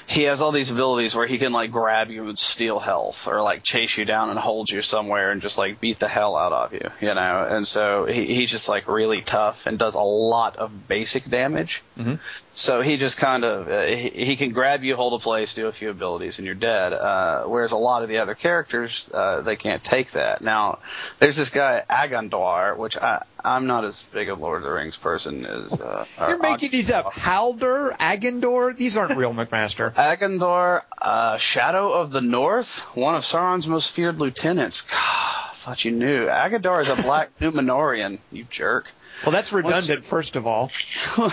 he 0.07 0.23
has 0.23 0.41
all 0.41 0.51
these 0.51 0.71
abilities 0.71 1.15
where 1.15 1.27
he 1.27 1.37
can 1.37 1.51
like 1.51 1.71
grab 1.71 2.09
you 2.09 2.27
and 2.27 2.37
steal 2.37 2.79
health, 2.79 3.27
or 3.27 3.41
like 3.41 3.63
chase 3.63 3.97
you 3.97 4.05
down 4.05 4.29
and 4.29 4.39
hold 4.39 4.69
you 4.69 4.81
somewhere 4.81 5.31
and 5.31 5.41
just 5.41 5.57
like 5.57 5.79
beat 5.79 5.99
the 5.99 6.07
hell 6.07 6.35
out 6.35 6.51
of 6.51 6.73
you, 6.73 6.89
you 6.99 7.13
know. 7.13 7.45
And 7.49 7.65
so 7.65 8.05
he, 8.05 8.25
he's 8.25 8.51
just 8.51 8.69
like 8.69 8.87
really 8.87 9.21
tough 9.21 9.67
and 9.67 9.79
does 9.79 9.95
a 9.95 10.01
lot 10.01 10.57
of 10.57 10.87
basic 10.87 11.29
damage. 11.29 11.83
Mm-hmm. 11.97 12.15
So 12.53 12.81
he 12.81 12.97
just 12.97 13.17
kind 13.17 13.45
of 13.45 13.69
uh, 13.69 13.85
he, 13.85 14.09
he 14.09 14.35
can 14.35 14.49
grab 14.49 14.83
you, 14.83 14.95
hold 14.95 15.13
a 15.13 15.23
place, 15.23 15.53
do 15.53 15.67
a 15.67 15.71
few 15.71 15.89
abilities, 15.89 16.37
and 16.37 16.45
you're 16.45 16.55
dead. 16.55 16.91
Uh, 16.91 17.45
whereas 17.45 17.71
a 17.71 17.77
lot 17.77 18.03
of 18.03 18.09
the 18.09 18.17
other 18.17 18.35
characters, 18.35 19.09
uh, 19.13 19.41
they 19.41 19.55
can't 19.55 19.81
take 19.81 20.11
that. 20.11 20.41
Now, 20.41 20.79
there's 21.19 21.37
this 21.37 21.49
guy 21.49 21.83
Agandar, 21.89 22.75
which 22.75 22.97
I 22.97 23.23
I'm 23.43 23.67
not 23.67 23.85
as 23.85 24.03
big 24.03 24.29
a 24.29 24.35
Lord 24.35 24.57
of 24.57 24.63
the 24.63 24.71
Rings 24.71 24.97
person 24.97 25.45
as 25.45 25.79
uh, 25.79 26.05
You're 26.27 26.39
making 26.39 26.71
these 26.71 26.91
up. 26.91 27.13
Haldir, 27.13 27.95
Agandor, 27.97 28.75
these 28.75 28.97
aren't 28.97 29.17
real, 29.17 29.33
McMaster. 29.33 29.93
Agandar, 29.95 30.83
uh, 31.01 31.37
Shadow 31.37 31.93
of 31.93 32.11
the 32.11 32.21
North, 32.21 32.79
one 32.95 33.15
of 33.15 33.23
Sauron's 33.23 33.67
most 33.67 33.91
feared 33.91 34.19
lieutenants. 34.19 34.81
God, 34.81 34.97
I 34.97 35.53
thought 35.53 35.85
you 35.85 35.91
knew. 35.91 36.27
Agadar 36.27 36.81
is 36.81 36.89
a 36.89 36.95
black 36.95 37.29
Numenorean, 37.39 38.19
you 38.31 38.43
jerk. 38.49 38.91
Well, 39.23 39.31
that's 39.31 39.53
redundant, 39.53 40.05
first 40.05 40.35
of 40.35 40.47
all. 40.47 40.71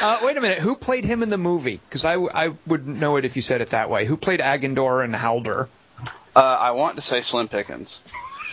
Uh, 0.00 0.18
wait 0.22 0.36
a 0.36 0.40
minute. 0.40 0.58
Who 0.58 0.76
played 0.76 1.04
him 1.04 1.22
in 1.22 1.30
the 1.30 1.38
movie? 1.38 1.80
Because 1.88 2.04
I, 2.04 2.12
w- 2.12 2.30
I 2.32 2.52
wouldn't 2.66 2.98
know 3.00 3.16
it 3.16 3.24
if 3.24 3.34
you 3.36 3.42
said 3.42 3.62
it 3.62 3.70
that 3.70 3.90
way. 3.90 4.04
Who 4.04 4.16
played 4.16 4.38
Agandor 4.38 5.04
and 5.04 5.14
Haldir? 5.14 5.66
Uh, 6.36 6.40
I 6.40 6.70
want 6.72 6.96
to 6.96 7.02
say 7.02 7.20
Slim 7.20 7.48
Pickens. 7.48 8.00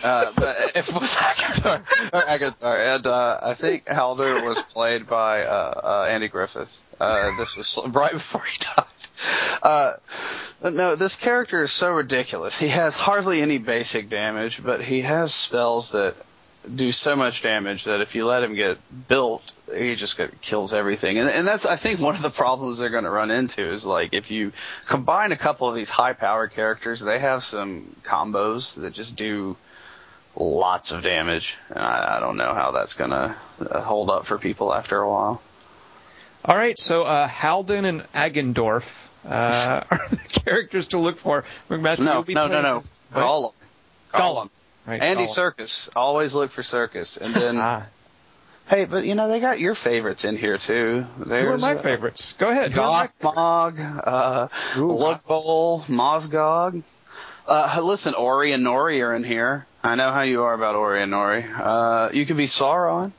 Uh, 0.02 0.32
but 0.34 0.72
if 0.74 0.88
it 0.90 0.94
was 0.94 1.14
Agadar, 1.14 1.80
or 2.12 2.20
Agadar, 2.22 2.96
and 2.96 3.06
uh, 3.06 3.38
I 3.42 3.54
think 3.54 3.84
Haldir 3.84 4.44
was 4.44 4.60
played 4.60 5.06
by 5.06 5.44
uh, 5.44 5.80
uh, 5.84 6.08
Andy 6.10 6.28
Griffith. 6.28 6.82
Uh, 6.98 7.36
this 7.38 7.56
was 7.56 7.78
right 7.86 8.12
before 8.12 8.42
he 8.42 8.58
died. 8.58 8.84
Uh, 9.62 9.92
no, 10.70 10.96
this 10.96 11.16
character 11.16 11.62
is 11.62 11.70
so 11.70 11.92
ridiculous. 11.92 12.58
He 12.58 12.68
has 12.68 12.96
hardly 12.96 13.40
any 13.40 13.58
basic 13.58 14.08
damage, 14.08 14.62
but 14.62 14.82
he 14.82 15.02
has 15.02 15.32
spells 15.32 15.92
that 15.92 16.16
do 16.74 16.92
so 16.92 17.16
much 17.16 17.42
damage 17.42 17.84
that 17.84 18.00
if 18.00 18.14
you 18.14 18.26
let 18.26 18.42
him 18.42 18.54
get 18.54 18.78
built, 19.08 19.52
he 19.74 19.94
just 19.94 20.16
get, 20.16 20.40
kills 20.40 20.72
everything. 20.72 21.18
And, 21.18 21.28
and 21.28 21.46
that's, 21.46 21.66
I 21.66 21.76
think, 21.76 22.00
one 22.00 22.14
of 22.14 22.22
the 22.22 22.30
problems 22.30 22.78
they're 22.78 22.90
going 22.90 23.04
to 23.04 23.10
run 23.10 23.30
into 23.30 23.62
is 23.70 23.86
like 23.86 24.14
if 24.14 24.30
you 24.30 24.52
combine 24.86 25.32
a 25.32 25.36
couple 25.36 25.68
of 25.68 25.74
these 25.74 25.90
high 25.90 26.12
power 26.12 26.48
characters, 26.48 27.00
they 27.00 27.18
have 27.18 27.42
some 27.42 27.94
combos 28.02 28.80
that 28.80 28.92
just 28.92 29.16
do 29.16 29.56
lots 30.34 30.92
of 30.92 31.02
damage. 31.02 31.56
And 31.70 31.78
I, 31.78 32.16
I 32.16 32.20
don't 32.20 32.36
know 32.36 32.52
how 32.52 32.72
that's 32.72 32.94
going 32.94 33.10
to 33.10 33.36
uh, 33.60 33.80
hold 33.82 34.10
up 34.10 34.26
for 34.26 34.38
people 34.38 34.72
after 34.72 34.98
a 35.00 35.08
while. 35.08 35.40
All 36.44 36.56
right, 36.56 36.78
so 36.78 37.02
uh, 37.02 37.26
Halden 37.26 37.84
and 37.84 38.12
Agendorf 38.12 39.08
uh, 39.24 39.82
are 39.90 40.08
the 40.08 40.40
characters 40.44 40.88
to 40.88 40.98
look 40.98 41.16
for. 41.16 41.42
McMaster, 41.68 42.04
No, 42.04 42.12
you'll 42.14 42.22
be 42.22 42.34
no, 42.34 42.46
no, 42.46 42.62
no. 42.62 42.82
what? 43.12 43.24
Gollum. 43.24 43.52
Gollum. 44.12 44.50
Right, 44.86 45.02
Andy 45.02 45.24
Gollum. 45.24 45.28
Circus. 45.30 45.90
Always 45.96 46.34
look 46.34 46.50
for 46.50 46.62
Circus. 46.62 47.16
And 47.16 47.34
then, 47.34 47.56
Ah, 47.58 47.84
hey, 48.68 48.84
but 48.84 49.04
you 49.04 49.14
know, 49.14 49.28
they 49.28 49.40
got 49.40 49.58
your 49.60 49.74
favorites 49.74 50.24
in 50.24 50.36
here 50.36 50.58
too. 50.58 51.06
There's, 51.18 51.44
who 51.44 51.50
are 51.52 51.58
my 51.58 51.74
uh, 51.74 51.78
favorites? 51.78 52.34
Go 52.34 52.48
ahead. 52.50 52.72
who 52.72 52.80
are 52.80 52.88
my- 52.88 53.06
Gothmog, 53.22 54.00
uh, 54.06 54.48
Ooh, 54.78 54.96
Lug 54.98 55.24
Bowl, 55.24 55.80
Mozgog. 55.82 56.82
Uh, 57.48 57.80
listen, 57.82 58.14
Ori 58.14 58.52
and 58.52 58.64
Nori 58.64 59.00
are 59.02 59.14
in 59.14 59.22
here. 59.24 59.66
I 59.82 59.94
know 59.94 60.10
how 60.10 60.22
you 60.22 60.42
are 60.42 60.54
about 60.54 60.74
Ori 60.74 61.00
and 61.02 61.12
Nori. 61.12 61.44
Uh, 61.56 62.10
you 62.12 62.26
could 62.26 62.36
be 62.36 62.46
Sauron. 62.46 63.12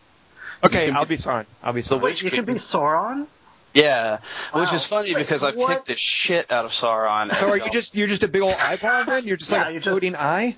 Okay, 0.63 0.89
I'll 0.91 1.05
be- 1.05 1.15
be 1.15 1.17
Sauron. 1.17 1.45
I'll 1.63 1.71
be 1.73 1.81
The 1.81 1.95
Sauron. 1.95 2.01
witch 2.01 2.23
You 2.23 2.31
can 2.31 2.43
be 2.45 2.55
Sauron. 2.55 3.27
Yeah, 3.73 4.19
which 4.53 4.73
is 4.73 4.85
funny 4.85 5.13
Wait, 5.13 5.21
because 5.21 5.43
I've 5.43 5.55
what? 5.55 5.69
kicked 5.69 5.85
the 5.87 5.95
shit 5.95 6.51
out 6.51 6.65
of 6.65 6.71
Sauron. 6.71 7.33
So 7.35 7.49
are 7.49 7.57
you 7.57 7.69
just 7.69 7.93
you're 7.95 8.07
just 8.07 8.23
a 8.23 8.27
big 8.27 8.41
old 8.41 8.55
eyeball 8.59 9.05
then? 9.05 9.23
You're 9.25 9.37
just 9.37 9.51
Yeah, 9.51 9.59
like 9.59 9.67
a 9.69 9.73
you 9.73 9.79
just- 9.81 9.89
floating 9.89 10.15
eye? 10.15 10.55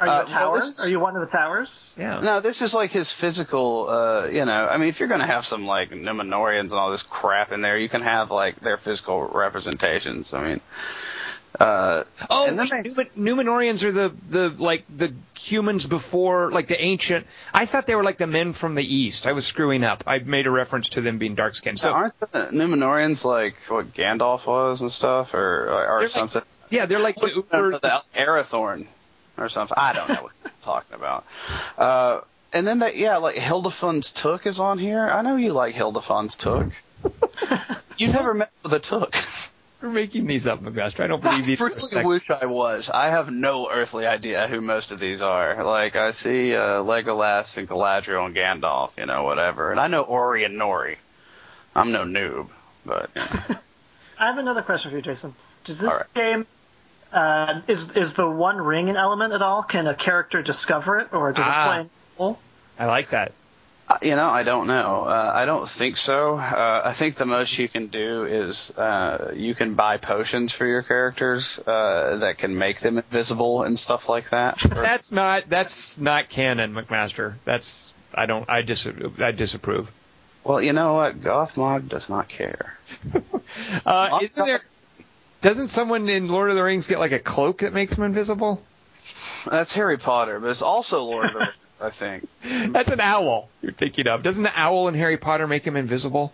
Are 0.00 0.06
you 0.06 0.12
Uh, 0.12 0.16
a 0.16 0.18
well, 0.18 0.26
tower? 0.28 0.56
this 0.56 0.68
is- 0.78 0.86
Are 0.86 0.88
you 0.90 1.00
one 1.00 1.16
of 1.16 1.22
the 1.22 1.36
towers? 1.36 1.70
Yeah. 1.96 2.20
No, 2.20 2.40
this 2.40 2.62
is 2.62 2.72
like 2.74 2.90
his 2.92 3.10
physical, 3.12 3.88
uh, 3.88 4.26
you 4.30 4.44
know, 4.44 4.68
I 4.68 4.76
mean, 4.76 4.88
if 4.88 5.00
you're 5.00 5.08
going 5.08 5.20
to 5.20 5.26
have 5.26 5.44
some 5.44 5.66
like 5.66 5.90
Numenoreans 5.90 6.70
and 6.70 6.74
all 6.74 6.90
this 6.90 7.02
crap 7.02 7.50
in 7.52 7.60
there, 7.62 7.76
you 7.76 7.88
can 7.88 8.02
have 8.02 8.30
like 8.30 8.60
their 8.60 8.76
physical 8.76 9.22
representations. 9.26 10.32
I 10.34 10.42
mean, 10.46 10.60
uh, 11.58 12.04
Oh, 12.30 12.46
and 12.46 12.58
then 12.58 12.68
wait, 12.70 12.94
they- 12.94 13.04
Numenoreans 13.20 13.82
are 13.82 13.90
the 13.90 14.12
the 14.28 14.48
like 14.50 14.84
the 14.94 15.12
humans 15.36 15.86
before 15.86 16.52
like 16.52 16.68
the 16.68 16.80
ancient. 16.80 17.26
I 17.52 17.66
thought 17.66 17.86
they 17.86 17.96
were 17.96 18.04
like 18.04 18.18
the 18.18 18.26
men 18.28 18.52
from 18.52 18.76
the 18.76 18.84
east. 18.94 19.26
I 19.26 19.32
was 19.32 19.46
screwing 19.46 19.82
up. 19.82 20.04
I 20.06 20.18
made 20.20 20.46
a 20.46 20.50
reference 20.50 20.90
to 20.90 21.00
them 21.00 21.18
being 21.18 21.34
dark 21.34 21.56
skinned. 21.56 21.80
So 21.80 21.92
aren't 21.92 22.20
the 22.20 22.48
Numenorians 22.52 23.24
like 23.24 23.56
what 23.68 23.92
Gandalf 23.94 24.46
was 24.46 24.80
and 24.82 24.92
stuff, 24.92 25.34
or 25.34 25.68
or 25.70 25.86
They're 25.88 25.98
like- 26.02 26.10
something? 26.10 26.42
yeah, 26.70 26.86
they're 26.86 27.00
like 27.00 27.16
the 27.16 27.30
uber. 27.34 27.78
the 27.80 28.02
Arathorn 28.14 28.86
or 29.38 29.48
something. 29.48 29.76
I 29.78 29.92
don't 29.92 30.08
know 30.08 30.22
what 30.22 30.32
I'm 30.44 30.50
talking 30.62 30.94
about. 30.94 31.24
Uh, 31.76 32.20
and 32.52 32.66
then 32.66 32.78
that, 32.80 32.96
yeah, 32.96 33.18
like 33.18 33.36
Hildifons 33.36 34.12
Took 34.12 34.46
is 34.46 34.58
on 34.60 34.78
here. 34.78 35.00
I 35.00 35.22
know 35.22 35.36
you 35.36 35.52
like 35.52 35.74
Hildifons 35.74 36.36
Took. 36.36 36.72
you 37.98 38.08
never 38.12 38.34
met 38.34 38.50
with 38.62 38.72
a 38.74 38.78
Took. 38.80 39.14
We're 39.80 39.90
making 39.90 40.26
these 40.26 40.48
up, 40.48 40.60
McMaster. 40.60 41.04
I 41.04 41.06
don't 41.06 41.24
I 41.24 41.30
believe 41.30 41.46
these. 41.46 41.58
for 41.58 41.66
a 41.66 41.68
really 41.68 41.80
second. 41.80 42.08
wish 42.08 42.30
I 42.30 42.46
was. 42.46 42.90
I 42.90 43.10
have 43.10 43.30
no 43.30 43.70
earthly 43.70 44.06
idea 44.06 44.48
who 44.48 44.60
most 44.60 44.90
of 44.90 44.98
these 44.98 45.22
are. 45.22 45.62
Like 45.62 45.94
I 45.94 46.10
see 46.10 46.52
uh, 46.52 46.82
Legolas 46.82 47.56
and 47.58 47.68
Galadriel 47.68 48.26
and 48.26 48.34
Gandalf, 48.34 48.98
you 48.98 49.06
know, 49.06 49.22
whatever. 49.22 49.70
And 49.70 49.78
I 49.78 49.86
know 49.86 50.02
Ori 50.02 50.42
and 50.42 50.58
Nori. 50.58 50.96
I'm 51.76 51.92
no 51.92 52.02
noob, 52.04 52.48
but 52.84 53.10
you 53.14 53.22
know. 53.22 53.58
I 54.18 54.26
have 54.26 54.38
another 54.38 54.62
question 54.62 54.90
for 54.90 54.96
you, 54.96 55.02
Jason. 55.02 55.32
Does 55.64 55.78
this 55.78 55.88
All 55.88 55.96
right. 55.96 56.12
game 56.14 56.44
uh, 57.12 57.60
is 57.68 57.86
is 57.94 58.12
the 58.14 58.28
one 58.28 58.56
ring 58.58 58.88
an 58.90 58.96
element 58.96 59.32
at 59.32 59.42
all? 59.42 59.62
Can 59.62 59.86
a 59.86 59.94
character 59.94 60.42
discover 60.42 60.98
it, 61.00 61.08
or 61.12 61.32
does 61.32 61.44
Ah. 61.46 61.62
it 61.62 61.66
play? 61.66 61.80
a 62.18 62.22
role? 62.22 62.38
I 62.78 62.86
like 62.86 63.10
that. 63.10 63.32
Uh, 63.88 63.96
You 64.02 64.16
know, 64.16 64.26
I 64.28 64.42
don't 64.42 64.66
know. 64.66 65.04
Uh, 65.06 65.32
I 65.34 65.46
don't 65.46 65.66
think 65.66 65.96
so. 65.96 66.36
Uh, 66.36 66.82
I 66.84 66.92
think 66.92 67.14
the 67.14 67.24
most 67.24 67.58
you 67.58 67.68
can 67.68 67.86
do 67.86 68.24
is 68.24 68.70
uh, 68.76 69.32
you 69.34 69.54
can 69.54 69.74
buy 69.74 69.96
potions 69.96 70.52
for 70.52 70.66
your 70.66 70.82
characters 70.82 71.58
uh, 71.66 72.16
that 72.16 72.36
can 72.36 72.58
make 72.58 72.80
them 72.80 72.98
invisible 72.98 73.62
and 73.62 73.78
stuff 73.78 74.08
like 74.10 74.28
that. 74.30 74.58
That's 74.62 75.10
not 75.10 75.48
that's 75.48 75.96
not 75.98 76.28
canon, 76.28 76.74
McMaster. 76.74 77.34
That's 77.46 77.94
I 78.14 78.26
don't 78.26 78.44
I 78.50 78.60
dis 78.62 78.86
I 79.18 79.30
disapprove. 79.32 79.90
well, 80.44 80.60
you 80.60 80.72
know 80.74 80.92
what? 80.94 81.20
Gothmog 81.22 81.88
does 81.88 82.08
not 82.10 82.28
care. 82.28 82.76
Uh, 83.86 84.18
isn't 84.22 84.44
there? 84.44 84.60
Doesn't 85.40 85.68
someone 85.68 86.08
in 86.08 86.26
Lord 86.26 86.50
of 86.50 86.56
the 86.56 86.62
Rings 86.64 86.86
get 86.86 86.98
like 86.98 87.12
a 87.12 87.18
cloak 87.18 87.58
that 87.58 87.72
makes 87.72 87.94
them 87.94 88.04
invisible? 88.04 88.62
That's 89.48 89.72
Harry 89.74 89.96
Potter, 89.98 90.40
but 90.40 90.50
it's 90.50 90.62
also 90.62 91.04
Lord 91.04 91.26
of 91.26 91.32
the 91.34 91.38
Rings, 91.40 91.54
I 91.80 91.90
think. 91.90 92.28
That's 92.72 92.90
an 92.90 93.00
owl 93.00 93.48
you're 93.62 93.72
thinking 93.72 94.08
of. 94.08 94.22
Doesn't 94.22 94.42
the 94.42 94.52
owl 94.54 94.88
in 94.88 94.94
Harry 94.94 95.16
Potter 95.16 95.46
make 95.46 95.64
him 95.64 95.76
invisible? 95.76 96.32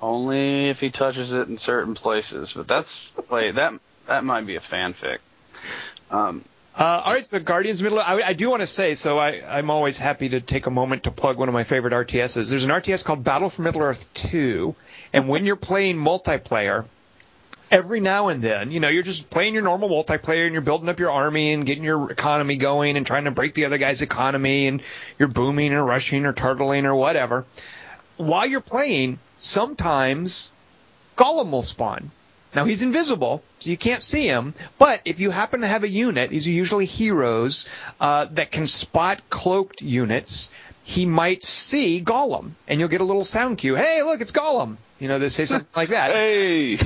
Only 0.00 0.68
if 0.68 0.80
he 0.80 0.90
touches 0.90 1.32
it 1.32 1.48
in 1.48 1.58
certain 1.58 1.94
places. 1.94 2.54
But 2.54 2.66
that's 2.66 3.12
wait 3.30 3.54
that 3.56 3.72
that 4.08 4.24
might 4.24 4.46
be 4.46 4.56
a 4.56 4.60
fanfic. 4.60 5.18
Um, 6.10 6.44
Uh, 6.74 7.02
all 7.04 7.12
right, 7.12 7.24
so 7.24 7.38
Guardians 7.38 7.80
of 7.80 7.84
Middle. 7.84 8.00
I, 8.00 8.22
I 8.28 8.32
do 8.32 8.48
want 8.50 8.62
to 8.62 8.66
say, 8.66 8.94
so 8.94 9.18
I, 9.18 9.42
I'm 9.58 9.70
always 9.70 9.98
happy 9.98 10.30
to 10.30 10.40
take 10.40 10.66
a 10.66 10.70
moment 10.70 11.04
to 11.04 11.10
plug 11.10 11.36
one 11.36 11.48
of 11.48 11.52
my 11.52 11.64
favorite 11.64 11.92
RTSs. 11.92 12.50
There's 12.50 12.64
an 12.64 12.70
RTS 12.70 13.04
called 13.04 13.22
Battle 13.22 13.50
for 13.50 13.60
Middle 13.62 13.82
Earth 13.82 14.12
2, 14.14 14.74
and 15.12 15.28
when 15.28 15.44
you're 15.44 15.56
playing 15.56 15.98
multiplayer, 15.98 16.86
every 17.72 18.00
now 18.00 18.28
and 18.28 18.42
then, 18.42 18.70
you 18.70 18.80
know, 18.80 18.88
you're 18.88 19.02
just 19.02 19.30
playing 19.30 19.54
your 19.54 19.62
normal 19.62 19.88
multiplayer 19.88 20.44
and 20.44 20.52
you're 20.52 20.60
building 20.60 20.90
up 20.90 21.00
your 21.00 21.10
army 21.10 21.54
and 21.54 21.64
getting 21.64 21.82
your 21.82 22.12
economy 22.12 22.56
going 22.56 22.98
and 22.98 23.06
trying 23.06 23.24
to 23.24 23.30
break 23.30 23.54
the 23.54 23.64
other 23.64 23.78
guy's 23.78 24.02
economy 24.02 24.68
and 24.68 24.82
you're 25.18 25.28
booming 25.28 25.72
or 25.72 25.82
rushing 25.82 26.26
or 26.26 26.34
turtling 26.34 26.84
or 26.84 26.94
whatever. 26.94 27.46
While 28.18 28.46
you're 28.46 28.60
playing, 28.60 29.18
sometimes 29.38 30.52
Gollum 31.16 31.50
will 31.50 31.62
spawn. 31.62 32.10
Now 32.54 32.66
he's 32.66 32.82
invisible, 32.82 33.42
so 33.60 33.70
you 33.70 33.78
can't 33.78 34.02
see 34.02 34.26
him. 34.26 34.52
But 34.78 35.00
if 35.06 35.20
you 35.20 35.30
happen 35.30 35.62
to 35.62 35.66
have 35.66 35.84
a 35.84 35.88
unit, 35.88 36.28
these 36.28 36.46
are 36.46 36.50
usually 36.50 36.84
heroes 36.84 37.66
uh, 37.98 38.26
that 38.32 38.50
can 38.50 38.66
spot 38.66 39.30
cloaked 39.30 39.80
units. 39.80 40.52
He 40.84 41.06
might 41.06 41.42
see 41.42 42.02
Gollum, 42.02 42.50
and 42.68 42.78
you'll 42.78 42.90
get 42.90 43.00
a 43.00 43.04
little 43.04 43.24
sound 43.24 43.56
cue. 43.56 43.76
Hey, 43.76 44.02
look, 44.02 44.20
it's 44.20 44.32
Gollum. 44.32 44.76
You 45.02 45.08
know, 45.08 45.18
they 45.18 45.30
say 45.30 45.46
something 45.46 45.66
like 45.74 45.88
that. 45.88 46.12
Hey. 46.22 46.76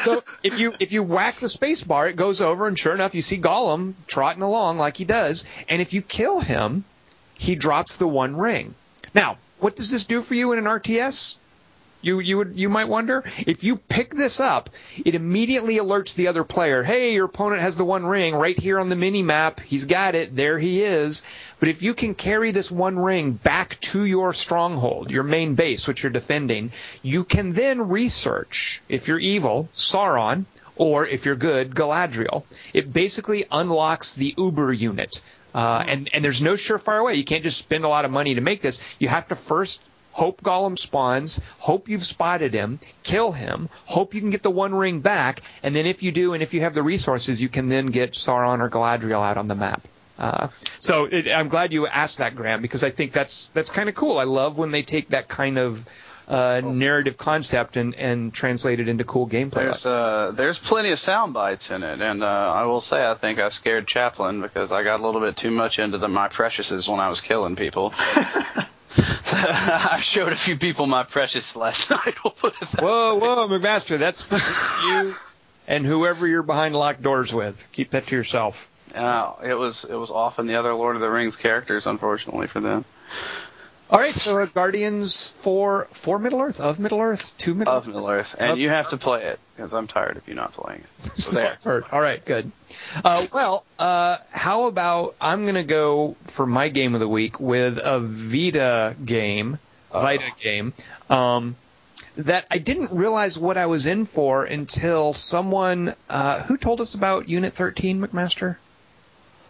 So 0.00 0.24
if 0.42 0.58
you 0.58 0.74
if 0.80 0.92
you 0.92 1.02
whack 1.02 1.34
the 1.34 1.50
space 1.50 1.84
bar, 1.84 2.08
it 2.08 2.16
goes 2.16 2.40
over, 2.40 2.66
and 2.66 2.78
sure 2.78 2.94
enough, 2.94 3.14
you 3.14 3.20
see 3.20 3.38
Gollum 3.38 3.92
trotting 4.06 4.42
along 4.42 4.78
like 4.78 4.96
he 4.96 5.04
does. 5.04 5.44
And 5.68 5.82
if 5.82 5.92
you 5.92 6.00
kill 6.00 6.40
him, 6.40 6.84
he 7.34 7.54
drops 7.54 7.96
the 7.96 8.08
one 8.08 8.36
ring. 8.36 8.74
Now, 9.12 9.36
what 9.58 9.76
does 9.76 9.90
this 9.90 10.04
do 10.04 10.22
for 10.22 10.34
you 10.34 10.52
in 10.52 10.60
an 10.60 10.64
RTS? 10.64 11.36
You 12.02 12.18
you 12.18 12.38
would 12.38 12.52
you 12.56 12.68
might 12.68 12.88
wonder 12.88 13.24
if 13.46 13.62
you 13.62 13.76
pick 13.76 14.12
this 14.12 14.40
up, 14.40 14.70
it 15.04 15.14
immediately 15.14 15.76
alerts 15.76 16.16
the 16.16 16.26
other 16.26 16.42
player. 16.42 16.82
Hey, 16.82 17.14
your 17.14 17.26
opponent 17.26 17.62
has 17.62 17.76
the 17.76 17.84
one 17.84 18.04
ring 18.04 18.34
right 18.34 18.58
here 18.58 18.80
on 18.80 18.88
the 18.88 18.96
mini 18.96 19.22
map. 19.22 19.60
He's 19.60 19.86
got 19.86 20.16
it. 20.16 20.34
There 20.34 20.58
he 20.58 20.82
is. 20.82 21.22
But 21.60 21.68
if 21.68 21.82
you 21.82 21.94
can 21.94 22.16
carry 22.16 22.50
this 22.50 22.72
one 22.72 22.98
ring 22.98 23.32
back 23.32 23.78
to 23.92 24.04
your 24.04 24.34
stronghold, 24.34 25.12
your 25.12 25.22
main 25.22 25.54
base, 25.54 25.86
which 25.86 26.02
you're 26.02 26.10
defending, 26.10 26.72
you 27.02 27.22
can 27.22 27.52
then 27.52 27.88
research 27.88 28.82
if 28.88 29.06
you're 29.06 29.20
evil, 29.20 29.68
Sauron, 29.72 30.46
or 30.74 31.06
if 31.06 31.24
you're 31.24 31.36
good, 31.36 31.72
Galadriel. 31.72 32.42
It 32.74 32.92
basically 32.92 33.44
unlocks 33.50 34.16
the 34.16 34.34
Uber 34.36 34.72
unit. 34.72 35.22
Uh, 35.54 35.84
and, 35.86 36.10
and 36.12 36.24
there's 36.24 36.42
no 36.42 36.54
surefire 36.54 37.04
way. 37.04 37.14
You 37.14 37.24
can't 37.24 37.44
just 37.44 37.58
spend 37.58 37.84
a 37.84 37.88
lot 37.88 38.04
of 38.04 38.10
money 38.10 38.34
to 38.34 38.40
make 38.40 38.60
this. 38.60 38.82
You 38.98 39.08
have 39.08 39.28
to 39.28 39.36
first 39.36 39.82
hope 40.12 40.42
Gollum 40.42 40.78
spawns, 40.78 41.40
hope 41.58 41.88
you've 41.88 42.04
spotted 42.04 42.54
him, 42.54 42.78
kill 43.02 43.32
him, 43.32 43.68
hope 43.84 44.14
you 44.14 44.20
can 44.20 44.30
get 44.30 44.42
the 44.42 44.50
one 44.50 44.74
ring 44.74 45.00
back, 45.00 45.42
and 45.62 45.74
then 45.74 45.86
if 45.86 46.02
you 46.02 46.12
do, 46.12 46.34
and 46.34 46.42
if 46.42 46.54
you 46.54 46.60
have 46.60 46.74
the 46.74 46.82
resources, 46.82 47.42
you 47.42 47.48
can 47.48 47.68
then 47.68 47.86
get 47.86 48.12
Sauron 48.12 48.60
or 48.60 48.70
Galadriel 48.70 49.24
out 49.24 49.36
on 49.36 49.48
the 49.48 49.54
map. 49.54 49.86
Uh, 50.18 50.48
so 50.78 51.06
it, 51.06 51.28
I'm 51.28 51.48
glad 51.48 51.72
you 51.72 51.86
asked 51.86 52.18
that, 52.18 52.36
Graham, 52.36 52.62
because 52.62 52.84
I 52.84 52.90
think 52.90 53.12
that's 53.12 53.48
that's 53.48 53.70
kind 53.70 53.88
of 53.88 53.94
cool. 53.94 54.18
I 54.18 54.24
love 54.24 54.58
when 54.58 54.70
they 54.70 54.82
take 54.82 55.08
that 55.08 55.26
kind 55.26 55.58
of 55.58 55.84
uh, 56.28 56.60
narrative 56.64 57.16
concept 57.16 57.76
and, 57.76 57.94
and 57.94 58.32
translate 58.32 58.80
it 58.80 58.88
into 58.88 59.04
cool 59.04 59.26
gameplay. 59.28 59.64
There's 59.64 59.86
uh, 59.86 60.32
there's 60.34 60.58
plenty 60.58 60.90
of 60.90 60.98
sound 60.98 61.34
bites 61.34 61.70
in 61.70 61.82
it, 61.82 62.00
and 62.00 62.22
uh, 62.22 62.26
I 62.26 62.64
will 62.64 62.80
say 62.80 63.04
I 63.04 63.14
think 63.14 63.38
I 63.38 63.48
scared 63.48 63.86
Chaplin 63.86 64.40
because 64.40 64.70
I 64.70 64.82
got 64.84 65.00
a 65.00 65.04
little 65.04 65.20
bit 65.20 65.36
too 65.36 65.50
much 65.50 65.78
into 65.78 65.98
the 65.98 66.08
my 66.08 66.28
preciouses 66.28 66.88
when 66.88 67.00
I 67.00 67.08
was 67.08 67.20
killing 67.20 67.56
people. 67.56 67.92
I 69.32 70.00
showed 70.00 70.32
a 70.32 70.36
few 70.36 70.56
people 70.56 70.86
my 70.86 71.04
precious 71.04 71.56
last 71.56 71.90
night. 71.90 72.22
We'll 72.24 72.32
put 72.32 72.54
it 72.60 72.68
that 72.68 72.82
Whoa, 72.82 73.16
whoa, 73.16 73.48
McMaster, 73.48 73.98
that's 73.98 74.30
you 74.84 75.14
and 75.66 75.86
whoever 75.86 76.26
you're 76.26 76.42
behind 76.42 76.74
locked 76.74 77.02
doors 77.02 77.32
with. 77.32 77.68
Keep 77.72 77.90
that 77.90 78.06
to 78.06 78.16
yourself. 78.16 78.68
Uh, 78.94 79.34
it 79.42 79.54
was 79.54 79.84
it 79.84 79.94
was 79.94 80.10
often 80.10 80.46
the 80.46 80.56
other 80.56 80.74
Lord 80.74 80.96
of 80.96 81.00
the 81.00 81.10
Rings 81.10 81.36
characters, 81.36 81.86
unfortunately 81.86 82.46
for 82.46 82.60
them. 82.60 82.84
All 83.92 83.98
right, 83.98 84.14
so 84.14 84.40
uh, 84.40 84.46
Guardians 84.46 85.30
for 85.30 85.84
for 85.90 86.18
Middle 86.18 86.40
Earth 86.40 86.60
of 86.60 86.80
Middle 86.80 87.02
Earth 87.02 87.36
to 87.38 87.54
Middle 87.54 87.74
Of 87.74 87.86
Middle 87.86 88.08
Earth, 88.08 88.34
and 88.38 88.52
Of- 88.52 88.58
you 88.58 88.70
have 88.70 88.88
to 88.88 88.96
play 88.96 89.24
it 89.24 89.38
because 89.54 89.74
I'm 89.74 89.86
tired 89.86 90.16
of 90.16 90.26
you 90.26 90.34
not 90.34 90.54
playing 90.54 90.80
it. 90.80 91.12
So 91.20 91.36
there. 91.36 91.84
All 91.92 92.00
right, 92.00 92.24
good. 92.24 92.50
Uh, 93.04 93.26
well, 93.34 93.66
uh, 93.78 94.16
how 94.30 94.64
about 94.64 95.14
I'm 95.20 95.42
going 95.42 95.56
to 95.56 95.62
go 95.62 96.16
for 96.24 96.46
my 96.46 96.68
game 96.68 96.94
of 96.94 97.00
the 97.00 97.08
week 97.08 97.38
with 97.38 97.78
a 97.84 98.00
Vita 98.00 98.96
game, 99.04 99.58
Vita 99.92 100.32
game, 100.40 100.72
um, 101.10 101.54
that 102.16 102.46
I 102.50 102.56
didn't 102.56 102.92
realize 102.92 103.38
what 103.38 103.58
I 103.58 103.66
was 103.66 103.84
in 103.84 104.06
for 104.06 104.44
until 104.44 105.12
someone 105.12 105.94
uh, 106.08 106.42
who 106.44 106.56
told 106.56 106.80
us 106.80 106.94
about 106.94 107.28
Unit 107.28 107.52
13, 107.52 108.00
McMaster. 108.00 108.56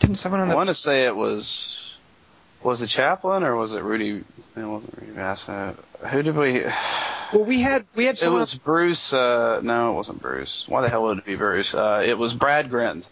Didn't 0.01 0.17
someone 0.17 0.41
on 0.41 0.51
I 0.51 0.57
want 0.57 0.69
to 0.69 0.75
say 0.75 1.07
it 1.07 1.15
was 1.15 1.82
was 2.63 2.83
it 2.83 2.89
Chaplin 2.89 3.43
or 3.43 3.57
was 3.57 3.75
it 3.75 3.83
Rudy? 3.83 4.25
It 4.57 4.65
wasn't 4.65 4.99
Rudy 4.99 5.13
Bassett. 5.13 5.77
Who 6.11 6.23
did 6.23 6.37
we? 6.37 6.63
well, 7.33 7.45
we 7.45 7.61
had 7.61 7.85
we 7.95 8.07
had 8.07 8.21
It 8.23 8.31
was 8.31 8.55
Bruce. 8.55 9.13
Uh, 9.13 9.61
no, 9.63 9.93
it 9.93 9.95
wasn't 9.95 10.21
Bruce. 10.21 10.67
Why 10.69 10.83
the 10.83 10.89
hell 10.89 11.05
would 11.05 11.19
it 11.19 11.25
be 11.25 11.37
Bruce? 11.37 11.75
Uh, 11.75 12.03
it 12.05 12.19
was 12.19 12.35
Brad 12.35 12.71
Grins. 12.71 13.09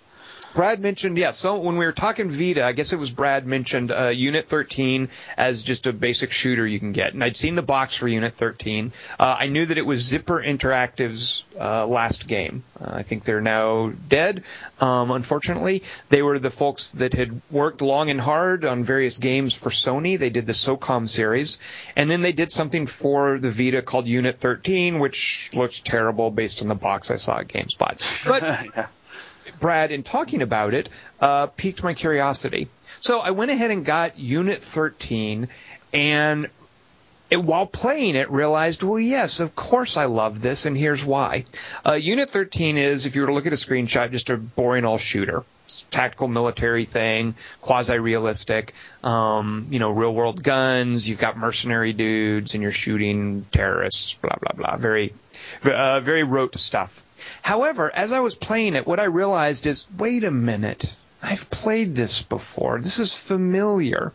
Brad 0.54 0.80
mentioned, 0.80 1.16
yeah, 1.16 1.30
so 1.30 1.58
when 1.58 1.76
we 1.76 1.86
were 1.86 1.92
talking 1.92 2.30
Vita, 2.30 2.64
I 2.64 2.72
guess 2.72 2.92
it 2.92 2.98
was 2.98 3.10
Brad 3.10 3.46
mentioned 3.46 3.92
uh, 3.92 4.08
Unit 4.08 4.44
13 4.44 5.08
as 5.36 5.62
just 5.62 5.86
a 5.86 5.92
basic 5.92 6.32
shooter 6.32 6.66
you 6.66 6.78
can 6.78 6.92
get. 6.92 7.14
And 7.14 7.22
I'd 7.22 7.36
seen 7.36 7.54
the 7.54 7.62
box 7.62 7.94
for 7.94 8.08
Unit 8.08 8.34
13. 8.34 8.92
Uh, 9.18 9.36
I 9.38 9.46
knew 9.46 9.64
that 9.64 9.78
it 9.78 9.86
was 9.86 10.00
Zipper 10.00 10.42
Interactive's 10.42 11.44
uh, 11.58 11.86
last 11.86 12.26
game. 12.26 12.64
Uh, 12.80 12.90
I 12.94 13.02
think 13.02 13.24
they're 13.24 13.40
now 13.40 13.92
dead, 14.08 14.44
um, 14.80 15.10
unfortunately. 15.10 15.82
They 16.08 16.22
were 16.22 16.38
the 16.38 16.50
folks 16.50 16.92
that 16.92 17.12
had 17.12 17.40
worked 17.50 17.82
long 17.82 18.10
and 18.10 18.20
hard 18.20 18.64
on 18.64 18.82
various 18.82 19.18
games 19.18 19.54
for 19.54 19.70
Sony. 19.70 20.18
They 20.18 20.30
did 20.30 20.46
the 20.46 20.52
SOCOM 20.52 21.08
series. 21.08 21.60
And 21.96 22.10
then 22.10 22.22
they 22.22 22.32
did 22.32 22.50
something 22.50 22.86
for 22.86 23.38
the 23.38 23.50
Vita 23.50 23.82
called 23.82 24.06
Unit 24.06 24.36
13, 24.36 24.98
which 24.98 25.50
looks 25.52 25.80
terrible 25.80 26.30
based 26.30 26.62
on 26.62 26.68
the 26.68 26.74
box 26.74 27.10
I 27.10 27.16
saw 27.16 27.38
at 27.38 27.48
GameStop. 27.48 27.80
But 28.26 28.42
yeah. 28.42 28.86
Brad, 29.60 29.92
in 29.92 30.02
talking 30.02 30.42
about 30.42 30.74
it, 30.74 30.88
uh, 31.20 31.46
piqued 31.46 31.82
my 31.82 31.94
curiosity. 31.94 32.68
So 33.00 33.20
I 33.20 33.30
went 33.30 33.50
ahead 33.50 33.70
and 33.70 33.84
got 33.84 34.18
Unit 34.18 34.58
13, 34.58 35.48
and 35.92 36.48
it, 37.30 37.42
while 37.42 37.66
playing 37.66 38.16
it, 38.16 38.30
realized, 38.30 38.82
well, 38.82 38.98
yes, 38.98 39.38
of 39.38 39.54
course 39.54 39.96
I 39.96 40.06
love 40.06 40.42
this, 40.42 40.66
and 40.66 40.76
here's 40.76 41.04
why. 41.04 41.44
Uh, 41.86 41.92
Unit 41.92 42.28
13 42.28 42.76
is, 42.76 43.06
if 43.06 43.14
you 43.14 43.22
were 43.22 43.28
to 43.28 43.34
look 43.34 43.46
at 43.46 43.52
a 43.52 43.56
screenshot, 43.56 44.10
just 44.10 44.30
a 44.30 44.36
boring 44.36 44.84
old 44.84 45.00
shooter. 45.00 45.44
Tactical 45.90 46.26
military 46.26 46.84
thing, 46.84 47.36
quasi-realistic, 47.60 48.74
um, 49.04 49.68
you 49.70 49.78
know, 49.78 49.90
real-world 49.90 50.42
guns. 50.42 51.08
You've 51.08 51.20
got 51.20 51.36
mercenary 51.36 51.92
dudes, 51.92 52.54
and 52.54 52.62
you're 52.62 52.72
shooting 52.72 53.46
terrorists. 53.52 54.14
Blah 54.14 54.34
blah 54.40 54.56
blah. 54.56 54.76
Very, 54.78 55.14
uh, 55.62 56.00
very 56.00 56.24
rote 56.24 56.58
stuff. 56.58 57.04
However, 57.42 57.88
as 57.94 58.10
I 58.10 58.18
was 58.18 58.34
playing 58.34 58.74
it, 58.74 58.84
what 58.84 58.98
I 58.98 59.04
realized 59.04 59.68
is, 59.68 59.86
wait 59.96 60.24
a 60.24 60.32
minute. 60.32 60.92
I've 61.22 61.48
played 61.50 61.94
this 61.94 62.22
before. 62.22 62.80
This 62.80 62.98
is 62.98 63.14
familiar. 63.14 64.12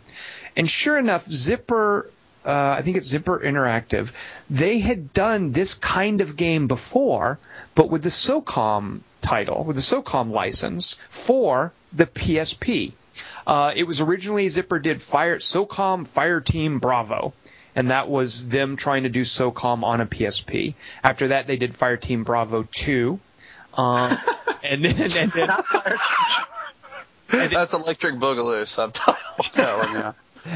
And 0.57 0.69
sure 0.69 0.97
enough, 0.97 1.23
Zipper 1.23 2.09
uh, 2.45 2.75
I 2.77 2.81
think 2.81 2.97
it's 2.97 3.07
Zipper 3.07 3.39
Interactive, 3.39 4.13
they 4.49 4.79
had 4.79 5.13
done 5.13 5.51
this 5.51 5.73
kind 5.73 6.21
of 6.21 6.35
game 6.35 6.67
before, 6.67 7.39
but 7.73 7.89
with 7.89 8.03
the 8.03 8.09
SOCOM 8.09 9.01
title, 9.21 9.63
with 9.63 9.75
the 9.75 9.81
SOCOM 9.81 10.31
license 10.31 10.99
for 11.09 11.73
the 11.93 12.05
PSP. 12.05 12.93
Uh, 13.47 13.71
it 13.75 13.83
was 13.83 14.01
originally 14.01 14.49
Zipper 14.49 14.79
did 14.79 15.01
Fire 15.01 15.39
SOCOM 15.39 16.07
Fire 16.07 16.41
Team 16.41 16.79
Bravo. 16.79 17.33
And 17.77 17.91
that 17.91 18.07
was 18.07 18.47
them 18.47 18.77
trying 18.77 19.03
to 19.03 19.09
do 19.09 19.23
SOCOM 19.23 19.83
on 19.83 19.99
a 19.99 20.05
PSP. 20.05 20.75
After 21.03 21.29
that, 21.29 21.45
they 21.45 21.57
did 21.57 21.75
Fire 21.75 21.97
Team 21.97 22.23
Bravo 22.23 22.65
2. 22.71 23.19
Um, 23.73 24.17
and 24.63 24.85
then, 24.85 25.11
and 25.17 25.31
then 25.31 25.49
That's 27.27 27.73
Electric 27.73 28.15
Boogaloo 28.15 28.65
subtitle. 28.65 29.15
That 29.55 29.77
one, 29.89 29.91
yeah. 29.93 30.11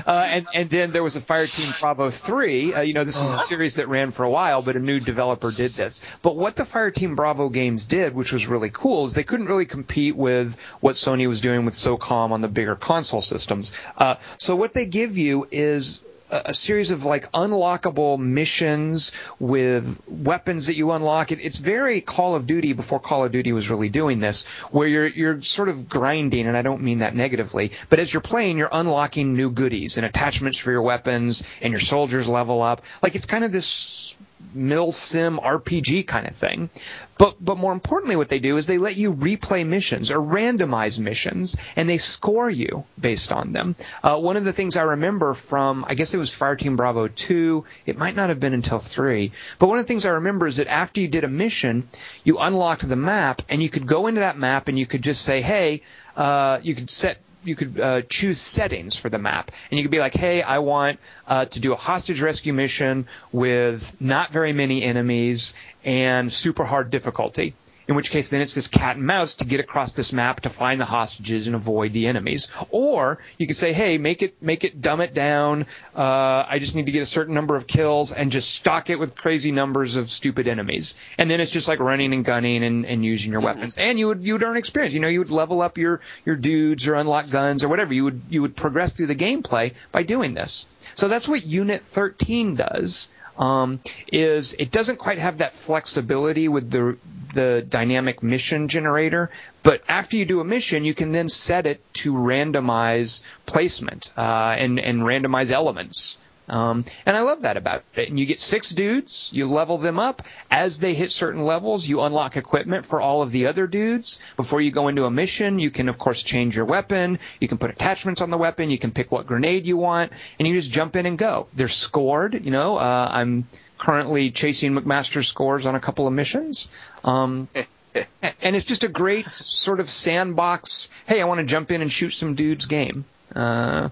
Uh, 0.06 0.26
and 0.28 0.48
and 0.54 0.70
then 0.70 0.92
there 0.92 1.04
was 1.04 1.16
a 1.16 1.22
Fire 1.22 1.46
Team 1.46 1.74
Bravo 1.80 2.10
three. 2.10 2.74
Uh, 2.74 2.82
you 2.82 2.94
know, 2.94 3.04
this 3.04 3.20
was 3.20 3.34
a 3.34 3.38
series 3.38 3.76
that 3.76 3.88
ran 3.88 4.12
for 4.12 4.24
a 4.24 4.30
while, 4.30 4.62
but 4.62 4.76
a 4.76 4.80
new 4.80 5.00
developer 5.00 5.52
did 5.52 5.74
this. 5.74 6.02
But 6.22 6.36
what 6.36 6.56
the 6.56 6.66
Fire 6.66 6.92
Team 6.92 7.16
Bravo 7.16 7.50
games 7.50 7.86
did, 7.86 8.14
which 8.14 8.34
was 8.34 8.48
really 8.48 8.70
cool, 8.72 9.06
is 9.06 9.14
they 9.14 9.24
couldn't 9.24 9.48
really 9.48 9.66
compete 9.66 10.16
with 10.16 10.60
what 10.80 10.96
Sony 10.96 11.28
was 11.28 11.42
doing 11.42 11.66
with 11.66 11.74
SOCOM 11.74 12.32
on 12.32 12.42
the 12.42 12.48
bigger 12.48 12.76
console 12.76 13.22
systems. 13.22 13.74
Uh, 13.98 14.16
so 14.38 14.56
what 14.56 14.74
they 14.74 14.86
give 14.86 15.18
you 15.18 15.48
is 15.52 16.04
a 16.32 16.54
series 16.54 16.92
of 16.92 17.06
like 17.06 17.32
unlockable 17.32 18.20
missions 18.20 19.12
with 19.40 20.04
weapons 20.08 20.68
that 20.68 20.76
you 20.76 20.92
unlock. 20.92 21.32
It, 21.32 21.40
it's 21.42 21.58
very 21.58 22.02
Call 22.02 22.36
of 22.36 22.48
Duty 22.48 22.74
before 22.74 23.00
Call 23.00 23.26
of 23.26 23.32
Duty 23.32 23.52
was 23.52 23.70
really 23.70 23.90
doing 23.90 24.20
this, 24.20 24.46
where 24.72 24.88
you're 24.88 25.08
you're 25.08 25.42
sort 25.42 25.70
of 25.70 25.90
grinding, 25.90 26.48
and 26.48 26.56
I 26.56 26.62
don't 26.62 26.82
mean 26.82 27.00
that 27.00 27.16
negatively, 27.16 27.72
but 27.90 28.00
as 28.00 28.14
you're 28.14 28.22
playing, 28.22 28.58
you're 28.58 28.70
unlocking 28.72 29.34
new 29.34 29.52
goodies 29.52 29.98
and 29.98 30.06
attachments 30.06 30.58
for 30.58 30.72
your 30.72 30.82
weapons, 30.84 31.44
and 31.62 31.72
your 31.72 31.80
soldiers 31.80 32.28
level 32.28 32.62
up. 32.62 32.82
Like 33.02 33.16
it's 33.16 33.26
kind 33.26 33.44
of 33.44 33.52
this 33.52 34.16
mil 34.54 34.92
sim 34.92 35.38
RPG 35.38 36.08
kind 36.08 36.28
of 36.28 36.36
thing. 36.36 36.70
But 37.18 37.36
but 37.44 37.58
more 37.58 37.74
importantly, 37.74 38.16
what 38.16 38.30
they 38.30 38.40
do 38.40 38.58
is 38.58 38.66
they 38.66 38.78
let 38.78 38.98
you 38.98 39.14
replay 39.14 39.66
missions 39.66 40.10
or 40.10 40.20
randomize 40.20 40.98
missions, 40.98 41.58
and 41.76 41.90
they 41.90 41.98
score 41.98 42.50
you 42.50 42.86
based 43.00 43.32
on 43.32 43.52
them. 43.52 43.76
Uh, 44.04 44.18
one 44.18 44.38
of 44.38 44.46
the 44.46 44.54
things 44.54 44.78
I 44.78 44.84
remember 44.84 45.34
from 45.34 45.86
I 45.88 45.96
guess 45.96 46.14
it 46.14 46.18
was 46.18 46.32
Fireteam 46.32 46.78
Bravo 46.78 47.08
two. 47.08 47.66
It 47.86 47.98
might 47.98 48.16
not 48.16 48.30
have 48.30 48.40
been 48.40 48.54
until 48.54 48.80
three. 48.80 49.32
But 49.60 49.68
one 49.68 49.80
of 49.80 49.86
the 49.86 49.88
things 49.88 50.06
I 50.06 50.12
remember 50.12 50.48
is 50.48 50.58
that 50.58 50.68
after 50.68 51.02
you 51.02 51.08
did 51.08 51.24
a 51.24 51.30
mission, 51.30 51.88
you 52.24 52.38
unlocked 52.38 52.88
the 52.88 52.96
map, 52.96 53.42
and 53.50 53.62
you 53.62 53.70
could 53.70 53.86
go 53.86 54.08
into 54.08 54.22
that 54.22 54.38
map 54.38 54.68
and 54.68 54.80
you 54.80 54.86
could 54.86 55.02
just 55.02 55.22
say, 55.22 55.42
hey, 55.42 55.82
uh, 56.16 56.60
you 56.64 56.76
could 56.76 56.90
set 56.90 57.18
you 57.44 57.56
could 57.56 57.80
uh, 57.80 58.02
choose 58.02 58.40
settings 58.40 58.96
for 58.96 59.10
the 59.10 59.20
map, 59.20 59.52
and 59.72 59.78
you 59.78 59.84
could 59.84 59.92
be 59.92 60.00
like, 60.00 60.14
hey, 60.14 60.42
I 60.42 60.60
want 60.60 61.00
uh, 61.28 61.46
to 61.46 61.60
do 61.60 61.74
a 61.74 61.76
hostage 61.76 62.22
rescue 62.22 62.54
mission 62.54 63.08
with 63.32 64.00
not 64.02 64.32
very 64.32 64.54
many 64.54 64.84
enemies 64.84 65.54
and 65.84 66.32
super 66.32 66.64
hard 66.66 66.90
difficulty 66.90 67.54
in 67.90 67.96
which 67.96 68.12
case 68.12 68.30
then 68.30 68.40
it's 68.40 68.54
this 68.54 68.68
cat 68.68 68.98
and 68.98 69.08
mouse 69.08 69.38
to 69.38 69.46
get 69.46 69.60
across 69.60 69.94
this 69.94 70.14
map 70.14 70.42
to 70.42 70.50
find 70.50 70.80
the 70.80 70.86
hostages 70.86 71.48
and 71.48 71.56
avoid 71.56 71.92
the 71.92 72.06
enemies. 72.06 72.52
Or 72.70 73.18
you 73.40 73.48
could 73.48 73.58
say, 73.58 73.74
hey, 73.74 73.98
make 73.98 74.22
it 74.22 74.40
make 74.44 74.64
it 74.64 74.80
dumb 74.80 75.02
it 75.02 75.16
down. 75.16 75.66
Uh, 75.96 76.46
I 76.48 76.60
just 76.60 76.76
need 76.76 76.86
to 76.86 76.92
get 76.92 77.02
a 77.02 77.08
certain 77.08 77.34
number 77.34 77.56
of 77.56 77.66
kills 77.66 78.12
and 78.12 78.32
just 78.32 78.54
stock 78.54 78.92
it 78.92 79.00
with 79.00 79.16
crazy 79.16 79.52
numbers 79.52 79.96
of 79.96 80.08
stupid 80.08 80.48
enemies. 80.48 80.96
And 81.18 81.32
then 81.32 81.42
it's 81.42 81.50
just 81.50 81.68
like 81.68 81.80
running 81.80 82.14
and 82.14 82.24
gunning 82.24 82.64
and, 82.64 82.86
and 82.86 83.04
using 83.04 83.32
your 83.32 83.42
weapons. 83.42 83.80
And 83.80 83.98
you 83.98 84.06
would 84.10 84.22
you 84.22 84.34
would 84.34 84.44
earn 84.44 84.58
experience. 84.58 84.94
You 84.94 85.00
know, 85.00 85.08
you 85.08 85.20
would 85.20 85.32
level 85.32 85.64
up 85.64 85.80
your 85.80 86.00
your 86.26 86.36
dudes 86.36 86.88
or 86.88 86.94
unlock 86.94 87.32
guns 87.32 87.64
or 87.64 87.70
whatever. 87.70 87.92
You 87.92 88.04
would 88.04 88.22
you 88.30 88.44
would 88.44 88.56
progress 88.56 88.94
through 88.94 89.08
the 89.08 89.16
gameplay 89.16 89.74
by 89.92 90.04
doing 90.04 90.36
this. 90.36 90.68
So 90.94 91.08
that's 91.08 91.28
what 91.28 91.44
Unit 91.44 91.82
13 91.82 92.54
does 92.54 93.10
um, 93.40 93.80
is 94.12 94.54
it 94.60 94.70
doesn't 94.70 94.98
quite 95.00 95.18
have 95.18 95.40
that 95.40 95.54
flexibility 95.54 96.48
with 96.48 96.70
the 96.70 96.98
the 97.34 97.64
dynamic 97.68 98.24
mission 98.24 98.68
generator, 98.68 99.30
but 99.64 99.82
after 99.88 100.18
you 100.18 100.26
do 100.26 100.40
a 100.42 100.44
mission, 100.44 100.84
you 100.84 100.94
can 100.96 101.12
then 101.12 101.30
set 101.30 101.66
it 101.68 101.82
to 101.94 102.14
randomize 102.14 103.24
placement 103.46 104.14
uh, 104.18 104.56
and 104.58 104.80
and 104.80 105.02
randomize 105.02 105.52
elements. 105.52 106.18
Um, 106.50 106.86
and 107.06 107.16
I 107.16 107.22
love 107.22 107.42
that 107.42 107.58
about 107.58 107.84
it. 107.96 108.10
And 108.10 108.20
you 108.20 108.26
get 108.26 108.40
six 108.40 108.72
dudes, 108.72 109.30
you 109.34 109.48
level 109.48 109.78
them 109.78 110.00
up. 110.00 110.24
As 110.50 110.80
they 110.80 110.94
hit 110.94 111.12
certain 111.12 111.46
levels, 111.46 111.88
you 111.88 112.02
unlock 112.02 112.38
equipment 112.38 112.86
for 112.86 113.00
all 113.00 113.22
of 113.22 113.32
the 113.32 113.48
other 113.48 113.68
dudes. 113.68 114.20
Before 114.36 114.60
you 114.60 114.72
go 114.72 114.88
into 114.88 115.06
a 115.06 115.12
mission, 115.12 115.60
you 115.60 115.70
can, 115.70 115.90
of 115.90 115.98
course, 115.98 116.24
change 116.24 116.56
your 116.56 116.66
weapon. 116.66 117.20
You 117.40 117.48
can 117.48 117.58
put 117.58 117.70
attachments 117.70 118.22
on 118.22 118.30
the 118.30 118.38
weapon. 118.38 118.72
You 118.72 118.78
can 118.78 118.92
pick 118.92 119.12
what 119.12 119.28
grenade 119.28 119.66
you 119.66 119.78
want, 119.78 120.12
and 120.40 120.48
you 120.48 120.56
just 120.56 120.72
jump 120.72 120.96
in 120.96 121.06
and 121.06 121.18
go. 121.18 121.48
They're 121.54 121.68
scored. 121.68 122.46
You 122.46 122.52
know, 122.52 122.78
uh, 122.78 123.10
I'm 123.12 123.48
currently 123.78 124.32
chasing 124.32 124.74
McMaster's 124.74 125.28
scores 125.28 125.66
on 125.66 125.76
a 125.76 125.80
couple 125.80 126.08
of 126.08 126.14
missions. 126.14 126.70
Um, 127.04 127.48
and 128.42 128.56
it's 128.56 128.66
just 128.66 128.84
a 128.84 128.88
great 128.90 129.32
sort 129.34 129.80
of 129.80 129.90
sandbox. 129.90 130.90
Hey, 131.08 131.22
I 131.22 131.26
want 131.26 131.40
to 131.40 131.46
jump 131.46 131.72
in 131.72 131.82
and 131.82 131.92
shoot 131.92 132.12
some 132.12 132.36
dudes 132.36 132.66
game. 132.66 133.06
Uh, 133.36 133.90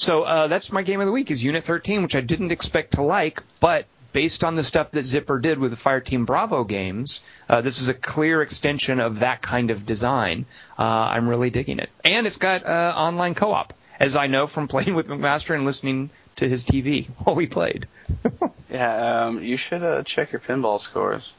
so 0.00 0.22
uh, 0.22 0.46
that's 0.46 0.72
my 0.72 0.80
game 0.80 1.00
of 1.00 1.06
the 1.06 1.12
week 1.12 1.30
is 1.30 1.44
Unit 1.44 1.62
13, 1.62 2.02
which 2.02 2.16
I 2.16 2.22
didn't 2.22 2.52
expect 2.52 2.92
to 2.94 3.02
like, 3.02 3.42
but 3.60 3.84
based 4.14 4.44
on 4.44 4.56
the 4.56 4.64
stuff 4.64 4.92
that 4.92 5.04
Zipper 5.04 5.38
did 5.38 5.58
with 5.58 5.70
the 5.72 5.76
Fireteam 5.76 6.24
Bravo 6.24 6.64
games, 6.64 7.22
uh, 7.50 7.60
this 7.60 7.82
is 7.82 7.90
a 7.90 7.94
clear 7.94 8.40
extension 8.40 8.98
of 8.98 9.18
that 9.18 9.42
kind 9.42 9.70
of 9.70 9.84
design. 9.84 10.46
Uh, 10.78 10.84
I'm 10.84 11.28
really 11.28 11.50
digging 11.50 11.78
it, 11.80 11.90
and 12.02 12.26
it's 12.26 12.38
got 12.38 12.64
uh, 12.64 12.94
online 12.96 13.34
co-op, 13.34 13.74
as 13.98 14.16
I 14.16 14.26
know 14.26 14.46
from 14.46 14.68
playing 14.74 14.94
with 14.94 15.08
McMaster 15.08 15.54
and 15.54 15.66
listening 15.66 16.08
to 16.36 16.48
his 16.48 16.64
TV 16.64 17.06
while 17.18 17.36
we 17.36 17.46
played. 17.46 17.86
Yeah, 18.70 19.24
um, 19.24 19.42
you 19.42 19.56
should 19.56 19.82
uh, 19.82 20.04
check 20.04 20.30
your 20.30 20.40
pinball 20.40 20.78
scores. 20.78 21.34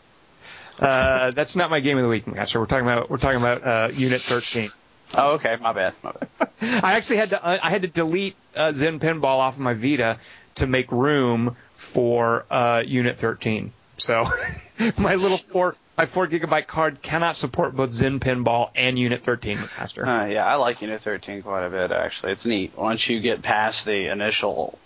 Uh, 0.78 1.32
that's 1.32 1.56
not 1.56 1.70
my 1.70 1.80
game 1.80 1.98
of 1.98 2.04
the 2.04 2.10
week, 2.10 2.26
McMaster. 2.26 2.60
We're 2.60 2.66
talking 2.66 2.86
about 2.86 3.10
we're 3.10 3.20
talking 3.20 3.40
about 3.40 3.64
uh, 3.64 3.90
Unit 3.94 4.20
13. 4.20 4.70
Oh, 5.14 5.34
okay, 5.34 5.58
my 5.60 5.74
bad, 5.74 5.94
my 6.04 6.12
bad. 6.12 6.50
I 6.84 6.94
actually 6.94 7.18
had 7.18 7.30
to 7.30 7.66
I 7.66 7.70
had 7.70 7.82
to 7.82 7.88
delete 7.88 8.36
uh, 8.56 8.72
Zen 8.72 9.00
Pinball 9.00 9.40
off 9.40 9.56
of 9.56 9.62
my 9.62 9.74
Vita 9.74 10.18
to 10.56 10.68
make 10.68 10.92
room 10.92 11.56
for 11.72 12.46
uh, 12.50 12.84
Unit 12.86 13.18
13. 13.18 13.74
So 13.98 14.26
my 14.98 15.16
little 15.16 15.38
four 15.38 15.76
my 15.98 16.06
four 16.06 16.28
gigabyte 16.28 16.68
card 16.68 17.02
cannot 17.02 17.36
support 17.36 17.76
both 17.76 17.92
Zen 17.92 18.20
Pinball 18.20 18.72
and 18.76 18.98
Unit 18.98 19.24
13 19.24 19.58
Master. 19.78 20.06
Uh, 20.06 20.26
yeah, 20.28 20.46
I 20.46 20.56
like 20.56 20.82
Unit 20.82 21.02
13 21.02 21.44
quite 21.44 21.66
a 21.66 21.70
bit 21.70 21.92
actually. 21.92 22.32
It's 22.32 22.46
neat 22.46 22.78
once 22.78 23.08
you 23.10 23.20
get 23.20 23.42
past 23.42 23.86
the 23.86 24.12
initial 24.12 24.80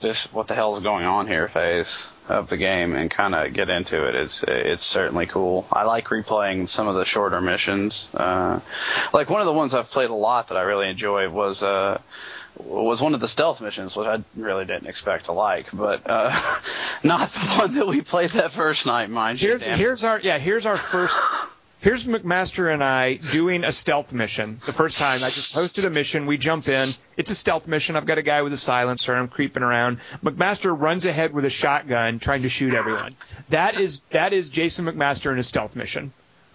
this 0.00 0.32
what 0.32 0.48
the 0.48 0.54
hell 0.54 0.76
is 0.76 0.82
going 0.82 1.06
on 1.06 1.26
here 1.26 1.48
phase 1.48 2.08
of 2.28 2.48
the 2.48 2.56
game 2.56 2.94
and 2.94 3.10
kind 3.10 3.34
of 3.34 3.52
get 3.52 3.68
into 3.68 4.06
it. 4.06 4.14
It's 4.14 4.42
it's 4.42 4.82
certainly 4.82 5.26
cool. 5.26 5.66
I 5.72 5.84
like 5.84 6.06
replaying 6.06 6.68
some 6.68 6.88
of 6.88 6.94
the 6.94 7.04
shorter 7.04 7.40
missions. 7.40 8.08
Uh, 8.14 8.60
like 9.12 9.28
one 9.28 9.40
of 9.40 9.46
the 9.46 9.52
ones 9.52 9.74
I've 9.74 9.90
played 9.90 10.10
a 10.10 10.14
lot 10.14 10.48
that 10.48 10.56
I 10.56 10.62
really 10.62 10.88
enjoy 10.88 11.28
was 11.28 11.62
uh, 11.62 12.00
was 12.56 13.00
one 13.00 13.14
of 13.14 13.20
the 13.20 13.28
stealth 13.28 13.60
missions, 13.60 13.96
which 13.96 14.06
I 14.06 14.22
really 14.36 14.64
didn't 14.64 14.86
expect 14.86 15.26
to 15.26 15.32
like, 15.32 15.66
but 15.72 16.02
uh, 16.06 16.30
not 17.02 17.28
the 17.28 17.40
one 17.58 17.74
that 17.74 17.86
we 17.86 18.02
played 18.02 18.30
that 18.30 18.50
first 18.50 18.86
night, 18.86 19.10
mind 19.10 19.40
you. 19.40 19.48
Here's 19.48 19.64
here's 19.66 20.04
our 20.04 20.20
yeah 20.20 20.38
here's 20.38 20.66
our 20.66 20.76
first 20.76 21.18
here's 21.82 22.06
McMaster 22.06 22.72
and 22.72 22.82
I 22.82 23.14
doing 23.14 23.64
a 23.64 23.72
stealth 23.72 24.12
mission. 24.12 24.58
The 24.64 24.72
first 24.72 24.98
time 24.98 25.16
I 25.16 25.28
just 25.28 25.52
posted 25.52 25.84
a 25.84 25.90
mission, 25.90 26.26
we 26.26 26.38
jump 26.38 26.68
in. 26.68 26.88
It's 27.16 27.30
a 27.30 27.34
stealth 27.34 27.68
mission. 27.68 27.96
I've 27.96 28.06
got 28.06 28.18
a 28.18 28.22
guy 28.22 28.40
with 28.42 28.52
a 28.52 28.56
silencer. 28.56 29.14
I'm 29.14 29.28
creeping 29.28 29.62
around. 29.62 29.98
McMaster 30.24 30.74
runs 30.78 31.04
ahead 31.04 31.32
with 31.34 31.44
a 31.44 31.50
shotgun, 31.50 32.18
trying 32.20 32.42
to 32.42 32.48
shoot 32.48 32.72
everyone. 32.72 33.14
That 33.48 33.78
is 33.78 34.00
that 34.10 34.32
is 34.32 34.48
Jason 34.48 34.86
McMaster 34.86 35.30
in 35.32 35.38
a 35.38 35.42
stealth 35.42 35.76
mission. 35.76 36.12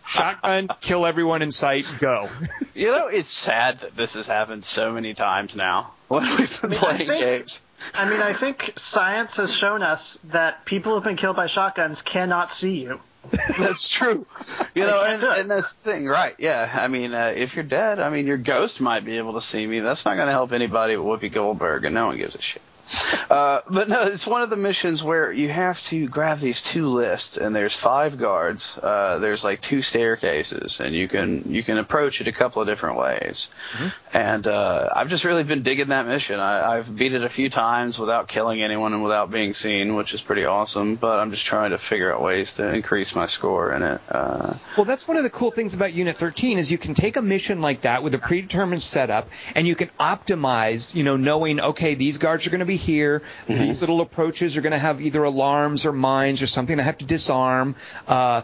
Shotgun, 0.08 0.70
kill 0.82 1.06
everyone 1.06 1.42
in 1.42 1.52
sight, 1.52 1.86
go. 2.00 2.30
You 2.74 2.92
know, 2.92 3.08
it's 3.08 3.30
sad 3.30 3.80
that 3.80 3.96
this 3.96 4.14
has 4.14 4.28
happened 4.28 4.64
so 4.64 4.92
many 4.94 5.14
times 5.14 5.56
now 5.56 5.94
when 6.08 6.24
we've 6.38 6.62
been 6.62 6.72
I 6.72 6.74
mean, 6.74 6.78
I 6.78 6.82
playing 6.84 7.08
think- 7.10 7.24
games. 7.24 7.62
I 7.94 8.10
mean, 8.10 8.22
I 8.22 8.34
think 8.34 8.74
science 8.78 9.36
has 9.36 9.54
shown 9.54 9.84
us 9.84 10.18
that 10.26 10.66
people 10.66 10.94
who've 10.96 11.04
been 11.04 11.18
killed 11.18 11.36
by 11.36 11.46
shotguns 11.48 12.02
cannot 12.02 12.52
see 12.54 12.80
you. 12.82 13.00
That's 13.60 13.90
true. 13.90 14.26
You 14.74 14.86
know, 14.86 15.04
and, 15.04 15.22
and 15.22 15.52
that's 15.52 15.74
the 15.74 15.92
thing, 15.92 16.06
right? 16.08 16.34
Yeah. 16.40 16.72
I 16.74 16.88
mean, 16.88 17.14
uh, 17.14 17.34
if 17.36 17.56
you're 17.56 17.66
dead, 17.66 18.00
I 18.00 18.10
mean, 18.10 18.26
your 18.26 18.38
ghost 18.38 18.80
might 18.80 19.04
be 19.04 19.18
able 19.18 19.34
to 19.34 19.42
see 19.42 19.68
me. 19.68 19.82
That's 19.82 20.06
not 20.06 20.16
going 20.16 20.28
to 20.28 20.32
help 20.32 20.54
anybody 20.54 20.96
but 20.96 21.04
Whoopi 21.04 21.30
Goldberg, 21.32 21.84
and 21.84 21.94
no 21.94 22.08
one 22.08 22.18
gives 22.18 22.36
a 22.36 22.42
shit. 22.42 22.62
Uh, 23.30 23.60
but 23.70 23.90
no, 23.90 24.04
it's 24.04 24.26
one 24.26 24.42
of 24.42 24.50
the 24.50 24.56
missions 24.56 25.04
where 25.04 25.30
you 25.34 25.50
have 25.50 25.82
to 25.84 26.08
grab 26.08 26.40
these 26.40 26.62
two 26.62 26.88
lists, 26.88 27.36
and 27.36 27.54
there's 27.54 27.76
five 27.76 28.18
guards. 28.18 28.78
Uh, 28.82 29.18
there's 29.20 29.44
like 29.44 29.60
two 29.60 29.82
staircases, 29.82 30.80
and 30.80 30.96
you 30.96 31.10
can 31.10 31.44
you 31.52 31.62
can 31.62 31.78
approach 31.78 32.22
it 32.22 32.28
a 32.30 32.32
couple 32.32 32.62
of 32.62 32.70
different 32.70 32.98
ways. 32.98 33.50
And 34.14 34.48
uh, 34.48 34.88
I've 34.96 35.10
just 35.10 35.26
really 35.26 35.44
been 35.44 35.62
digging 35.62 35.90
that 35.90 36.08
mission. 36.08 36.40
I, 36.40 36.78
I've 36.78 36.96
beat 36.96 37.14
it 37.14 37.24
a 37.24 37.30
few 37.30 37.50
times 37.50 38.00
without 38.00 38.30
killing 38.30 38.62
anyone 38.64 38.94
and 38.94 39.04
without 39.04 39.30
being 39.30 39.52
seen, 39.52 39.96
which 39.96 40.14
is 40.14 40.22
pretty 40.22 40.46
awesome. 40.46 40.96
But 40.96 41.20
I'm 41.20 41.32
just 41.32 41.46
trying 41.46 41.72
to 41.72 41.78
figure 41.78 42.14
out 42.14 42.22
ways 42.22 42.54
to 42.54 42.74
increase 42.74 43.14
my 43.14 43.26
score 43.26 43.74
in 43.74 43.84
it. 43.84 44.00
Uh, 44.10 44.54
Well, 44.78 44.86
that's 44.86 45.06
one 45.06 45.18
of 45.18 45.24
the 45.24 45.30
cool 45.30 45.52
things 45.52 45.74
about 45.74 45.92
Unit 45.94 46.16
13 46.16 46.60
is 46.60 46.72
you 46.72 46.78
can 46.78 46.94
take 46.94 47.18
a 47.18 47.22
mission 47.22 47.60
like 47.62 47.82
that 47.82 48.04
with 48.04 48.16
a 48.16 48.20
predetermined 48.20 48.84
setup, 48.84 49.28
and 49.54 49.68
you 49.68 49.76
can 49.76 49.90
optimize. 50.00 50.96
You 50.96 51.04
know, 51.04 51.18
knowing 51.18 51.60
okay, 51.60 51.96
these 51.96 52.20
guards 52.20 52.48
are 52.48 52.52
going 52.52 52.60
to 52.60 52.66
be 52.66 52.77
here. 52.78 53.22
These 53.48 53.82
little 53.82 54.02
approaches 54.02 54.56
are 54.58 54.62
going 54.62 54.72
to 54.72 54.78
have 54.78 55.02
either 55.02 55.24
alarms 55.24 55.86
or 55.86 55.92
mines 55.92 56.42
or 56.42 56.48
something 56.48 56.80
I 56.80 56.84
have 56.84 57.00
to 57.00 57.06
disarm. 57.06 57.76
Uh, 58.08 58.44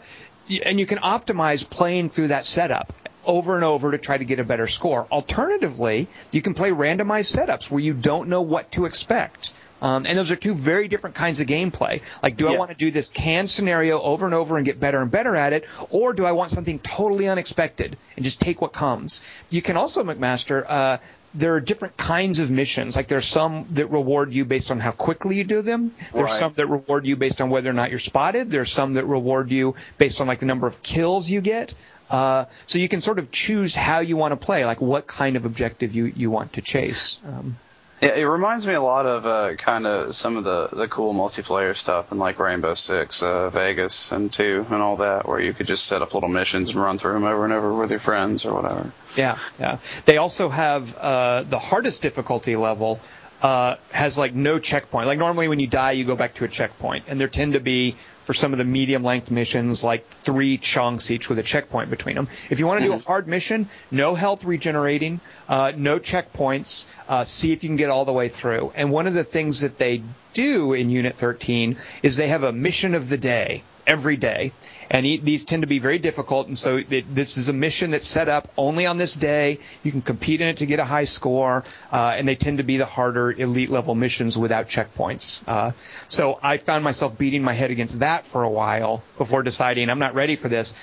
and 0.66 0.80
you 0.80 0.86
can 0.86 0.98
optimize 0.98 1.68
playing 1.68 2.10
through 2.10 2.28
that 2.28 2.46
setup 2.46 2.92
over 3.26 3.56
and 3.56 3.64
over 3.64 3.92
to 3.92 3.98
try 3.98 4.18
to 4.18 4.26
get 4.26 4.40
a 4.40 4.44
better 4.44 4.68
score. 4.68 5.08
Alternatively, 5.12 6.08
you 6.32 6.42
can 6.42 6.54
play 6.54 6.72
randomized 6.72 7.36
setups 7.36 7.72
where 7.72 7.80
you 7.80 7.94
don't 7.94 8.30
know 8.30 8.42
what 8.42 8.72
to 8.74 8.86
expect. 8.86 9.54
Um, 9.84 10.06
and 10.08 10.18
those 10.18 10.32
are 10.32 10.38
two 10.38 10.54
very 10.56 10.88
different 10.88 11.16
kinds 11.18 11.42
of 11.42 11.48
gameplay. 11.48 12.02
Like, 12.24 12.38
do 12.38 12.48
I 12.48 12.58
want 12.58 12.72
to 12.72 12.78
do 12.78 12.90
this 12.90 13.10
canned 13.10 13.50
scenario 13.50 14.02
over 14.02 14.26
and 14.26 14.34
over 14.34 14.56
and 14.56 14.66
get 14.66 14.80
better 14.80 15.02
and 15.02 15.12
better 15.12 15.36
at 15.36 15.52
it, 15.52 15.66
or 15.90 16.14
do 16.14 16.26
I 16.26 16.32
want 16.32 16.52
something 16.52 16.80
totally 16.80 17.28
unexpected 17.28 17.98
and 18.16 18.24
just 18.24 18.40
take 18.40 18.62
what 18.62 18.72
comes? 18.72 19.22
You 19.50 19.62
can 19.62 19.76
also, 19.76 20.02
McMaster, 20.04 20.66
uh, 20.68 20.98
there 21.34 21.56
are 21.56 21.60
different 21.60 21.98
kinds 21.98 22.40
of 22.40 22.50
missions. 22.50 22.96
Like, 22.96 23.10
there 23.10 23.18
are 23.18 23.22
some 23.22 23.66
that 23.72 23.88
reward 23.88 24.32
you 24.32 24.46
based 24.46 24.72
on 24.72 24.80
how 24.80 24.92
quickly 24.92 25.36
you 25.36 25.44
do 25.44 25.62
them. 25.62 25.92
There 26.14 26.22
are 26.22 26.26
Right. 26.26 26.34
some 26.34 26.54
that 26.54 26.68
reward 26.68 27.06
you 27.06 27.18
based 27.18 27.42
on 27.42 27.50
whether 27.50 27.70
or 27.70 27.74
not 27.74 27.90
you're 27.90 28.00
spotted. 28.00 28.52
There 28.52 28.62
are 28.62 28.66
some 28.66 28.94
that 28.94 29.06
reward 29.06 29.52
you 29.52 29.76
based 29.98 30.22
on 30.22 30.28
like 30.28 30.40
the 30.40 30.46
number 30.46 30.66
of 30.68 30.82
kills 30.82 31.30
you 31.30 31.42
get. 31.42 31.74
Uh, 32.10 32.46
so 32.68 32.80
you 32.80 32.88
can 32.88 33.02
sort 33.02 33.20
of 33.20 33.32
choose 33.32 33.76
how 33.76 34.00
you 34.00 34.16
want 34.16 34.32
to 34.32 34.38
play, 34.38 34.64
like 34.66 34.80
what 34.80 35.08
kind 35.08 35.36
of 35.36 35.46
objective 35.46 35.94
you, 35.96 36.06
you 36.16 36.30
want 36.30 36.54
to 36.54 36.62
chase. 36.62 37.20
Um, 37.28 37.58
Yeah, 38.04 38.16
it 38.16 38.24
reminds 38.24 38.68
me 38.68 38.74
a 38.74 38.82
lot 38.82 39.06
of 39.06 39.26
uh, 39.26 39.56
kind 39.56 39.88
of 39.88 40.14
some 40.14 40.36
of 40.36 40.44
the 40.44 40.68
the 40.68 40.88
cool 40.88 41.14
multiplayer 41.14 41.76
stuff 41.76 42.12
in 42.12 42.18
like 42.18 42.38
Rainbow 42.38 42.74
Six, 42.74 43.24
uh, 43.24 43.50
Vegas, 43.50 44.12
and 44.12 44.32
two, 44.32 44.66
and 44.70 44.82
all 44.82 44.98
that, 44.98 45.28
where 45.28 45.40
you 45.40 45.54
could 45.54 45.68
just 45.68 45.86
set 45.86 46.02
up 46.02 46.14
little 46.14 46.30
missions 46.30 46.72
and 46.72 46.82
run 46.82 46.98
through 46.98 47.14
them 47.14 47.24
over 47.24 47.46
and 47.46 47.54
over 47.54 47.74
with 47.74 47.92
your 47.92 48.02
friends 48.02 48.46
or 48.46 48.54
whatever. 48.54 48.92
Yeah, 49.16 49.38
yeah. 49.58 49.78
They 50.06 50.18
also 50.18 50.50
have 50.50 50.98
uh, 50.98 51.44
the 51.44 51.60
hardest 51.60 52.02
difficulty 52.02 52.58
level 52.58 53.00
uh, 53.42 53.76
has 53.92 54.18
like 54.18 54.34
no 54.34 54.60
checkpoint. 54.60 55.08
Like 55.08 55.20
normally 55.20 55.48
when 55.48 55.60
you 55.60 55.68
die, 55.68 55.92
you 55.92 56.06
go 56.06 56.16
back 56.16 56.36
to 56.36 56.46
a 56.46 56.48
checkpoint, 56.48 57.06
and 57.08 57.22
there 57.22 57.28
tend 57.28 57.54
to 57.54 57.60
be 57.60 57.96
for 58.26 58.34
some 58.34 58.52
of 58.54 58.58
the 58.58 58.66
medium 58.66 59.04
length 59.04 59.32
missions 59.32 59.84
like 59.84 60.08
three 60.08 60.58
chunks 60.58 61.12
each 61.12 61.30
with 61.30 61.40
a 61.40 61.44
checkpoint 61.44 61.90
between 61.90 62.16
them. 62.16 62.28
If 62.50 62.60
you 62.60 62.68
want 62.68 62.82
to 62.82 62.86
do 62.86 62.94
a 62.94 63.00
hard 63.00 63.28
mission, 63.28 63.68
no 63.92 64.16
health 64.16 64.44
regenerating, 64.46 65.20
uh, 65.50 65.74
no 65.76 66.00
checkpoints. 66.00 66.86
Uh, 67.08 67.24
see 67.24 67.52
if 67.52 67.64
you 67.64 67.70
can 67.70 67.76
get 67.76 67.90
all 67.90 68.06
the 68.06 68.14
way 68.14 68.30
through. 68.30 68.72
And 68.76 68.92
one 68.92 69.08
of 69.08 69.14
the 69.14 69.24
things 69.24 69.62
that 69.62 69.78
they 69.78 70.04
do 70.34 70.74
in 70.74 70.90
Unit 70.90 71.16
13 71.16 71.78
is 72.02 72.16
they 72.16 72.30
have 72.30 72.44
a 72.44 72.52
mission 72.52 72.96
of 72.96 73.10
the 73.10 73.18
day. 73.18 73.64
every 73.86 74.16
day. 74.16 74.54
And 74.90 75.06
these 75.06 75.44
tend 75.44 75.64
to 75.64 75.68
be 75.68 75.80
very 75.80 75.98
difficult, 75.98 76.48
and 76.48 76.58
so 76.58 76.78
it, 76.78 77.14
this 77.14 77.38
is 77.38 77.50
a 77.50 77.54
mission 77.54 77.92
that's 77.92 78.06
set 78.08 78.30
up 78.30 78.52
only 78.58 78.86
on 78.86 78.98
this 78.98 79.16
day. 79.16 79.60
You 79.84 79.92
can 79.92 80.02
compete 80.02 80.42
in 80.42 80.48
it 80.48 80.58
to 80.58 80.66
get 80.66 80.80
a 80.80 80.86
high 80.86 81.06
score, 81.06 81.64
uh, 81.92 82.16
and 82.18 82.28
they 82.28 82.36
tend 82.36 82.60
to 82.60 82.64
be 82.64 82.78
the 82.78 82.86
harder 82.86 83.32
elite 83.32 83.70
level 83.70 83.96
missions 83.96 84.38
without 84.38 84.68
checkpoints. 84.68 85.44
Uh, 85.48 85.72
so 86.10 86.40
I 86.42 86.58
found 86.58 86.84
myself 86.84 87.18
beating 87.18 87.44
my 87.44 87.54
head 87.54 87.72
against 87.72 88.00
that 88.02 88.26
for 88.26 88.44
a 88.44 88.50
while 88.50 89.04
before 89.18 89.44
deciding 89.44 89.90
I'm 89.90 90.00
not 90.00 90.16
ready 90.16 90.36
for 90.36 90.50
this. 90.50 90.76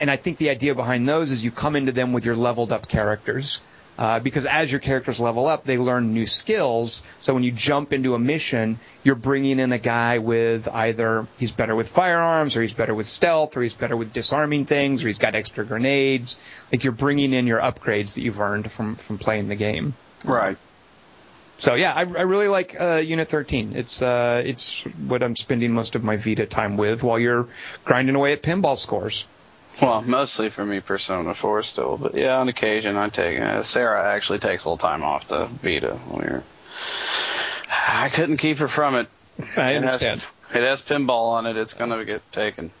And 0.00 0.10
I 0.10 0.16
think 0.16 0.36
the 0.38 0.50
idea 0.50 0.74
behind 0.74 1.08
those 1.08 1.30
is 1.30 1.44
you 1.44 1.50
come 1.50 1.74
into 1.74 1.92
them 1.92 2.12
with 2.12 2.24
your 2.24 2.36
leveled 2.36 2.72
up 2.72 2.86
characters. 2.88 3.60
Uh, 3.98 4.20
because 4.20 4.46
as 4.46 4.70
your 4.70 4.78
characters 4.78 5.18
level 5.18 5.46
up, 5.46 5.64
they 5.64 5.76
learn 5.76 6.14
new 6.14 6.24
skills. 6.24 7.02
So 7.18 7.34
when 7.34 7.42
you 7.42 7.50
jump 7.50 7.92
into 7.92 8.14
a 8.14 8.18
mission, 8.18 8.78
you're 9.02 9.16
bringing 9.16 9.58
in 9.58 9.72
a 9.72 9.78
guy 9.78 10.18
with 10.18 10.68
either 10.68 11.26
he's 11.36 11.50
better 11.50 11.74
with 11.74 11.88
firearms, 11.88 12.56
or 12.56 12.62
he's 12.62 12.74
better 12.74 12.94
with 12.94 13.06
stealth, 13.06 13.56
or 13.56 13.62
he's 13.62 13.74
better 13.74 13.96
with 13.96 14.12
disarming 14.12 14.66
things, 14.66 15.02
or 15.02 15.08
he's 15.08 15.18
got 15.18 15.34
extra 15.34 15.64
grenades. 15.64 16.38
Like 16.70 16.84
you're 16.84 16.92
bringing 16.92 17.32
in 17.32 17.48
your 17.48 17.60
upgrades 17.60 18.14
that 18.14 18.22
you've 18.22 18.40
earned 18.40 18.70
from 18.70 18.94
from 18.94 19.18
playing 19.18 19.48
the 19.48 19.56
game. 19.56 19.94
Right. 20.24 20.56
So 21.58 21.74
yeah, 21.74 21.92
I, 21.92 22.02
I 22.02 22.02
really 22.02 22.46
like 22.46 22.80
uh, 22.80 23.02
Unit 23.04 23.28
13. 23.28 23.72
It's 23.74 24.00
uh, 24.00 24.42
it's 24.46 24.84
what 24.84 25.24
I'm 25.24 25.34
spending 25.34 25.72
most 25.72 25.96
of 25.96 26.04
my 26.04 26.16
Vita 26.16 26.46
time 26.46 26.76
with 26.76 27.02
while 27.02 27.18
you're 27.18 27.48
grinding 27.84 28.14
away 28.14 28.32
at 28.32 28.44
pinball 28.44 28.78
scores. 28.78 29.26
Well, 29.80 30.02
mostly 30.02 30.50
for 30.50 30.64
me, 30.64 30.80
Persona 30.80 31.34
4 31.34 31.62
still, 31.62 31.96
but 31.96 32.14
yeah, 32.14 32.38
on 32.38 32.48
occasion 32.48 32.96
I 32.96 33.08
take. 33.10 33.38
Uh, 33.38 33.62
Sarah 33.62 34.12
actually 34.12 34.40
takes 34.40 34.64
a 34.64 34.68
little 34.70 34.76
time 34.78 35.02
off 35.04 35.28
the 35.28 35.46
Vita. 35.46 35.98
We're, 36.10 36.42
I 37.70 38.08
couldn't 38.12 38.38
keep 38.38 38.58
her 38.58 38.68
from 38.68 38.96
it. 38.96 39.08
I 39.56 39.72
It 39.72 39.82
has, 39.84 40.02
understand. 40.02 40.24
it 40.54 40.66
has 40.66 40.82
pinball 40.82 41.32
on 41.32 41.46
it. 41.46 41.56
It's 41.56 41.74
gonna 41.74 42.04
get 42.04 42.30
taken. 42.32 42.70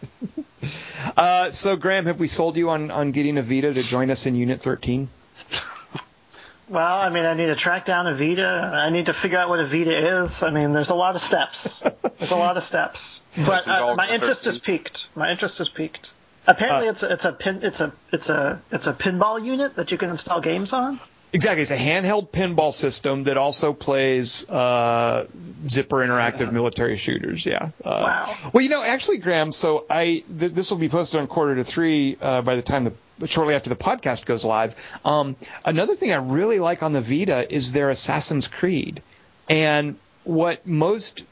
Uh, 1.16 1.50
so 1.50 1.76
Graham, 1.76 2.06
have 2.06 2.18
we 2.18 2.26
sold 2.26 2.56
you 2.56 2.70
on 2.70 2.90
on 2.90 3.12
getting 3.12 3.38
a 3.38 3.42
Vita 3.42 3.72
to 3.72 3.82
join 3.82 4.10
us 4.10 4.26
in 4.26 4.34
Unit 4.34 4.60
13? 4.60 5.08
Well, 6.68 6.98
I 6.98 7.08
mean, 7.08 7.24
I 7.24 7.32
need 7.32 7.46
to 7.46 7.56
track 7.56 7.86
down 7.86 8.06
a 8.06 8.14
Vita. 8.14 8.44
I 8.46 8.90
need 8.90 9.06
to 9.06 9.14
figure 9.14 9.38
out 9.38 9.48
what 9.48 9.58
a 9.58 9.66
Vita 9.68 10.22
is. 10.24 10.42
I 10.42 10.50
mean, 10.50 10.74
there's 10.74 10.90
a 10.90 10.94
lot 10.94 11.16
of 11.16 11.22
steps. 11.22 11.80
There's 12.18 12.30
a 12.30 12.36
lot 12.36 12.56
of 12.58 12.64
steps. 12.64 13.20
But 13.46 13.66
uh, 13.68 13.94
my 13.94 14.08
interest 14.10 14.46
is 14.46 14.56
13. 14.56 14.60
peaked. 14.78 15.06
My 15.14 15.30
interest 15.30 15.60
is 15.60 15.68
peaked. 15.70 16.10
Apparently, 16.48 16.88
Uh, 16.88 16.92
it's 16.92 17.02
a 17.02 17.12
it's 17.12 17.24
a 17.24 17.32
pin 17.32 17.60
it's 17.62 17.80
a 17.80 17.92
it's 18.10 18.28
a 18.28 18.60
it's 18.72 18.86
a 18.86 18.92
pinball 18.92 19.44
unit 19.44 19.76
that 19.76 19.90
you 19.92 19.98
can 19.98 20.10
install 20.10 20.40
games 20.40 20.72
on. 20.72 20.98
Exactly. 21.30 21.60
It's 21.60 21.70
a 21.70 21.76
handheld 21.76 22.30
pinball 22.30 22.72
system 22.72 23.24
that 23.24 23.36
also 23.36 23.74
plays 23.74 24.48
uh, 24.48 25.26
Zipper 25.68 25.96
interactive 25.96 26.50
military 26.52 26.96
shooters. 26.96 27.44
Yeah. 27.44 27.68
Uh, 27.84 28.00
Wow. 28.08 28.34
Well, 28.54 28.62
you 28.62 28.70
know, 28.70 28.82
actually, 28.82 29.18
Graham. 29.18 29.52
So 29.52 29.84
I 29.90 30.24
th- 30.38 30.52
this 30.52 30.70
will 30.70 30.78
be 30.78 30.88
posted 30.88 31.20
on 31.20 31.26
quarter 31.26 31.54
to 31.56 31.64
three 31.64 32.16
uh, 32.20 32.40
by 32.40 32.56
the 32.56 32.62
time 32.62 32.84
the 32.84 33.26
shortly 33.26 33.54
after 33.54 33.68
the 33.68 33.76
podcast 33.76 34.24
goes 34.24 34.42
live. 34.42 34.74
Um, 35.04 35.36
another 35.66 35.94
thing 35.94 36.12
I 36.12 36.16
really 36.16 36.60
like 36.60 36.82
on 36.82 36.94
the 36.94 37.02
Vita 37.02 37.52
is 37.54 37.72
their 37.72 37.90
Assassin's 37.90 38.48
Creed, 38.48 39.02
and 39.50 39.96
what 40.24 40.66
most 40.66 41.26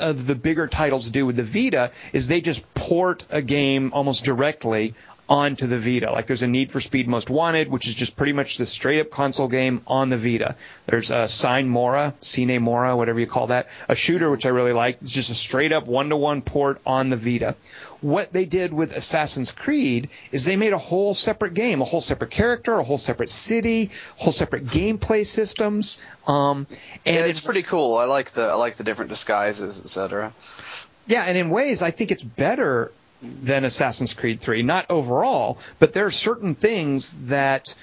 of 0.00 0.26
the 0.26 0.34
bigger 0.34 0.66
titles 0.66 1.10
do 1.10 1.26
with 1.26 1.36
the 1.36 1.42
Vita 1.44 1.92
is 2.12 2.28
they 2.28 2.40
just 2.40 2.62
port 2.74 3.26
a 3.30 3.42
game 3.42 3.92
almost 3.92 4.24
directly 4.24 4.94
onto 5.30 5.68
the 5.68 5.78
Vita. 5.78 6.10
Like 6.10 6.26
there's 6.26 6.42
a 6.42 6.48
Need 6.48 6.72
for 6.72 6.80
Speed 6.80 7.06
Most 7.08 7.30
Wanted, 7.30 7.68
which 7.68 7.86
is 7.86 7.94
just 7.94 8.16
pretty 8.16 8.32
much 8.32 8.58
the 8.58 8.66
straight 8.66 9.00
up 9.00 9.10
console 9.10 9.46
game 9.46 9.80
on 9.86 10.10
the 10.10 10.18
Vita. 10.18 10.56
There's 10.86 11.12
a 11.12 11.28
Sign 11.28 11.68
Mora, 11.68 12.12
Cine 12.20 12.60
Mora, 12.60 12.96
whatever 12.96 13.20
you 13.20 13.28
call 13.28 13.46
that, 13.46 13.68
a 13.88 13.94
shooter 13.94 14.28
which 14.28 14.44
I 14.44 14.48
really 14.48 14.72
like. 14.72 15.00
It's 15.00 15.12
just 15.12 15.30
a 15.30 15.34
straight 15.34 15.70
up 15.70 15.86
one 15.86 16.08
to 16.08 16.16
one 16.16 16.42
port 16.42 16.80
on 16.84 17.10
the 17.10 17.16
Vita. 17.16 17.54
What 18.00 18.32
they 18.32 18.44
did 18.44 18.72
with 18.72 18.92
Assassin's 18.92 19.52
Creed 19.52 20.08
is 20.32 20.46
they 20.46 20.56
made 20.56 20.72
a 20.72 20.78
whole 20.78 21.14
separate 21.14 21.54
game, 21.54 21.80
a 21.80 21.84
whole 21.84 22.00
separate 22.00 22.30
character, 22.30 22.74
a 22.74 22.82
whole 22.82 22.98
separate 22.98 23.30
city, 23.30 23.90
whole 24.16 24.32
separate 24.32 24.66
gameplay 24.66 25.24
systems. 25.24 25.98
Um, 26.26 26.66
and 27.06 27.16
Yeah, 27.16 27.26
it's 27.26 27.40
pretty 27.40 27.62
cool. 27.62 27.98
I 27.98 28.06
like 28.06 28.32
the 28.32 28.42
I 28.42 28.54
like 28.54 28.76
the 28.76 28.84
different 28.84 29.10
disguises, 29.10 29.78
etc. 29.78 30.32
Yeah, 31.06 31.24
and 31.24 31.36
in 31.38 31.50
ways, 31.50 31.82
I 31.82 31.90
think 31.90 32.10
it's 32.10 32.22
better 32.22 32.90
than 33.22 33.64
Assassin's 33.64 34.14
Creed 34.14 34.40
3. 34.40 34.62
Not 34.62 34.86
overall, 34.90 35.58
but 35.78 35.92
there 35.92 36.06
are 36.06 36.10
certain 36.10 36.54
things 36.54 37.28
that 37.28 37.74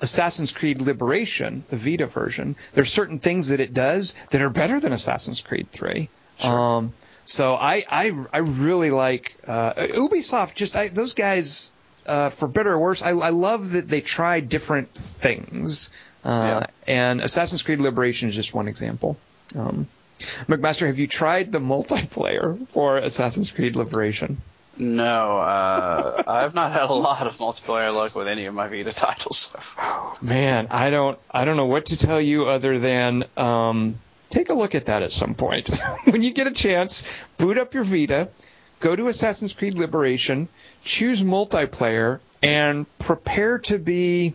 Assassin's 0.00 0.52
Creed 0.52 0.80
Liberation, 0.82 1.64
the 1.68 1.76
Vita 1.76 2.06
version, 2.06 2.56
there's 2.74 2.92
certain 2.92 3.18
things 3.18 3.48
that 3.48 3.60
it 3.60 3.74
does 3.74 4.14
that 4.30 4.42
are 4.42 4.50
better 4.50 4.80
than 4.80 4.92
Assassin's 4.92 5.40
Creed 5.40 5.70
3. 5.72 6.08
Um, 6.44 6.92
so 7.24 7.54
I, 7.54 7.84
I, 7.88 8.24
I 8.32 8.38
really 8.38 8.90
like 8.90 9.36
uh, 9.46 9.72
Ubisoft. 9.74 10.54
Just 10.54 10.76
I, 10.76 10.88
those 10.88 11.14
guys, 11.14 11.72
uh, 12.06 12.30
for 12.30 12.48
better 12.48 12.72
or 12.72 12.78
worse, 12.78 13.02
I, 13.02 13.10
I 13.10 13.30
love 13.30 13.72
that 13.72 13.88
they 13.88 14.00
try 14.00 14.40
different 14.40 14.92
things. 14.92 15.90
Uh, 16.24 16.28
Yeah. 16.60 16.66
And 16.86 17.20
Assassin's 17.20 17.62
Creed 17.62 17.80
Liberation 17.80 18.28
is 18.28 18.34
just 18.34 18.54
one 18.54 18.68
example. 18.68 19.16
Um, 19.56 19.86
McMaster, 20.18 20.86
have 20.86 20.98
you 20.98 21.06
tried 21.06 21.50
the 21.52 21.58
multiplayer 21.58 22.66
for 22.68 22.98
Assassin's 22.98 23.50
Creed 23.50 23.76
Liberation? 23.76 24.40
No, 24.76 25.38
uh, 25.38 26.22
I've 26.26 26.54
not 26.54 26.72
had 26.72 26.90
a 26.90 26.92
lot 26.92 27.26
of 27.26 27.36
multiplayer 27.38 27.94
luck 27.94 28.14
with 28.14 28.28
any 28.28 28.46
of 28.46 28.54
my 28.54 28.68
Vita 28.68 28.92
titles 28.92 29.50
so 29.52 29.58
far. 29.58 30.16
Man, 30.20 30.68
I 30.70 30.90
don't, 30.90 31.18
I 31.30 31.44
don't 31.44 31.56
know 31.56 31.66
what 31.66 31.86
to 31.86 31.96
tell 31.96 32.20
you 32.20 32.46
other 32.46 32.78
than 32.78 33.24
um, 33.36 33.98
take 34.30 34.50
a 34.50 34.54
look 34.54 34.74
at 34.74 34.86
that 34.86 35.02
at 35.02 35.12
some 35.12 35.34
point 35.34 35.70
when 36.04 36.22
you 36.22 36.32
get 36.32 36.46
a 36.46 36.52
chance. 36.52 37.24
Boot 37.38 37.58
up 37.58 37.74
your 37.74 37.84
Vita, 37.84 38.28
go 38.80 38.94
to 38.94 39.08
Assassin's 39.08 39.52
Creed 39.52 39.74
Liberation, 39.74 40.48
choose 40.82 41.22
multiplayer, 41.22 42.20
and 42.42 42.86
prepare 42.98 43.58
to 43.60 43.78
be. 43.78 44.34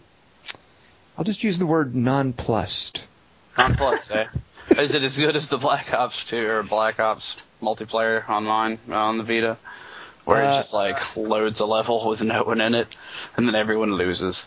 I'll 1.18 1.26
just 1.26 1.44
use 1.44 1.58
the 1.58 1.68
word 1.68 1.96
nonplussed. 1.96 3.06
Nonplus, 3.58 4.16
eh? 4.16 4.28
Is 4.82 4.94
it 4.94 5.04
as 5.04 5.18
good 5.18 5.36
as 5.36 5.50
the 5.50 5.58
Black 5.58 5.94
Ops 5.94 6.26
2 6.26 6.48
or 6.48 6.64
Black 6.64 7.00
Ops 7.00 7.36
multiplayer 7.62 8.28
online 8.30 8.80
uh, 8.90 8.96
on 8.96 9.18
the 9.18 9.24
Vita? 9.24 9.58
Where 10.30 10.44
Uh, 10.46 10.52
it 10.54 10.56
just 10.58 10.74
like 10.74 11.18
loads 11.18 11.60
a 11.60 11.66
level 11.66 12.08
with 12.08 12.22
no 12.22 12.44
one 12.44 12.62
in 12.62 12.76
it, 12.76 12.96
and 13.36 13.48
then 13.48 13.56
everyone 13.56 13.94
loses. 13.94 14.46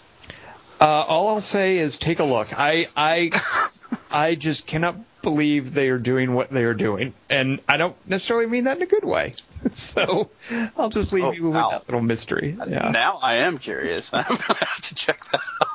Uh, 0.81 0.85
all 0.87 1.29
I'll 1.29 1.41
say 1.41 1.79
is 1.79 1.99
take 1.99 2.19
a 2.21 2.25
look. 2.25 2.49
I 2.59 2.87
I 2.97 3.31
I 4.11 4.35
just 4.35 4.67
cannot 4.67 4.97
believe 5.23 5.75
they 5.75 5.91
are 5.91 5.99
doing 5.99 6.35
what 6.35 6.51
they 6.51 6.65
are 6.65 6.75
doing, 6.75 7.15
and 7.31 7.61
I 7.69 7.77
don't 7.77 7.95
necessarily 8.09 8.47
mean 8.47 8.65
that 8.65 8.77
in 8.77 8.83
a 8.83 8.87
good 8.87 9.05
way. 9.05 9.35
so 9.73 10.31
I'll 10.77 10.89
just 10.91 11.13
leave 11.13 11.25
Oh, 11.25 11.33
you 11.33 11.45
with 11.45 11.55
wow. 11.55 11.71
that 11.71 11.87
little 11.89 12.01
mystery. 12.03 12.57
Yeah. 12.67 12.91
Now 12.91 13.19
I 13.23 13.35
am 13.47 13.59
curious. 13.59 14.11
I'm 14.13 14.25
gonna 14.25 14.41
have 14.65 14.81
to 14.83 14.95
check 14.95 15.21
that 15.31 15.41
out. 15.61 15.69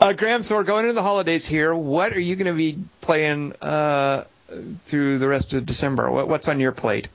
Uh, 0.00 0.12
Graham, 0.12 0.42
so 0.42 0.56
we're 0.56 0.64
going 0.64 0.84
into 0.84 0.94
the 0.94 1.02
holidays 1.02 1.46
here. 1.46 1.74
What 1.74 2.12
are 2.16 2.20
you 2.20 2.34
going 2.36 2.46
to 2.46 2.54
be 2.56 2.78
playing 3.00 3.52
uh, 3.60 4.24
through 4.84 5.18
the 5.18 5.28
rest 5.28 5.52
of 5.54 5.66
December? 5.66 6.10
What, 6.10 6.26
what's 6.26 6.48
on 6.48 6.58
your 6.58 6.72
plate? 6.72 7.08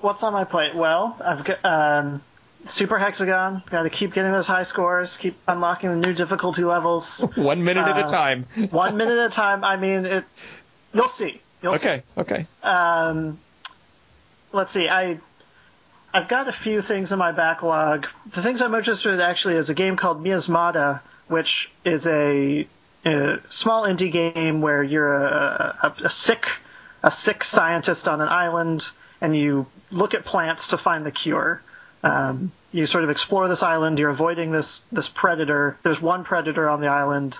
What's 0.00 0.22
on 0.22 0.32
my 0.32 0.44
plate? 0.44 0.74
Well, 0.74 1.16
I've 1.24 1.44
got 1.44 1.64
um, 1.64 2.22
Super 2.70 2.98
Hexagon. 2.98 3.62
Got 3.70 3.82
to 3.84 3.90
keep 3.90 4.12
getting 4.12 4.32
those 4.32 4.46
high 4.46 4.64
scores. 4.64 5.16
Keep 5.16 5.36
unlocking 5.48 5.90
the 5.90 5.96
new 6.06 6.12
difficulty 6.14 6.64
levels. 6.64 7.06
One 7.36 7.64
minute 7.64 7.86
at 7.88 7.98
a 7.98 8.02
Uh, 8.04 8.08
time. 8.10 8.44
One 8.70 8.96
minute 8.96 9.18
at 9.18 9.26
a 9.32 9.34
time. 9.34 9.64
I 9.64 9.76
mean, 9.76 10.04
it. 10.04 10.24
You'll 10.94 11.08
see. 11.08 11.40
You'll 11.62 11.74
see. 11.78 11.88
Okay, 11.88 12.02
okay. 12.18 12.46
um, 12.62 13.38
let's 14.52 14.72
see. 14.72 14.88
I 14.88 15.18
I've 16.14 16.28
got 16.28 16.48
a 16.48 16.52
few 16.52 16.82
things 16.82 17.12
in 17.12 17.18
my 17.18 17.32
backlog. 17.32 18.06
The 18.34 18.42
things 18.42 18.62
I'm 18.62 18.74
interested 18.74 19.12
in 19.12 19.20
actually 19.20 19.56
is 19.56 19.68
a 19.68 19.74
game 19.74 19.96
called 19.96 20.22
Miasmata, 20.22 21.00
which 21.28 21.70
is 21.84 22.06
a, 22.06 22.66
a 23.04 23.36
small 23.50 23.84
indie 23.84 24.10
game 24.12 24.60
where 24.62 24.82
you're 24.82 25.14
a, 25.26 25.76
a, 25.82 26.04
a 26.06 26.10
sick 26.10 26.46
a 27.02 27.10
sick 27.12 27.44
scientist 27.44 28.08
on 28.08 28.20
an 28.20 28.28
island 28.28 28.82
and 29.20 29.36
you 29.36 29.66
look 29.90 30.14
at 30.14 30.24
plants 30.24 30.68
to 30.68 30.78
find 30.78 31.04
the 31.06 31.10
cure. 31.10 31.62
Um, 32.02 32.52
you 32.72 32.86
sort 32.86 33.04
of 33.04 33.10
explore 33.10 33.48
this 33.48 33.62
island. 33.62 33.98
You're 33.98 34.10
avoiding 34.10 34.52
this 34.52 34.82
this 34.92 35.08
predator. 35.08 35.78
There's 35.82 36.00
one 36.00 36.24
predator 36.24 36.68
on 36.68 36.80
the 36.80 36.88
island 36.88 37.36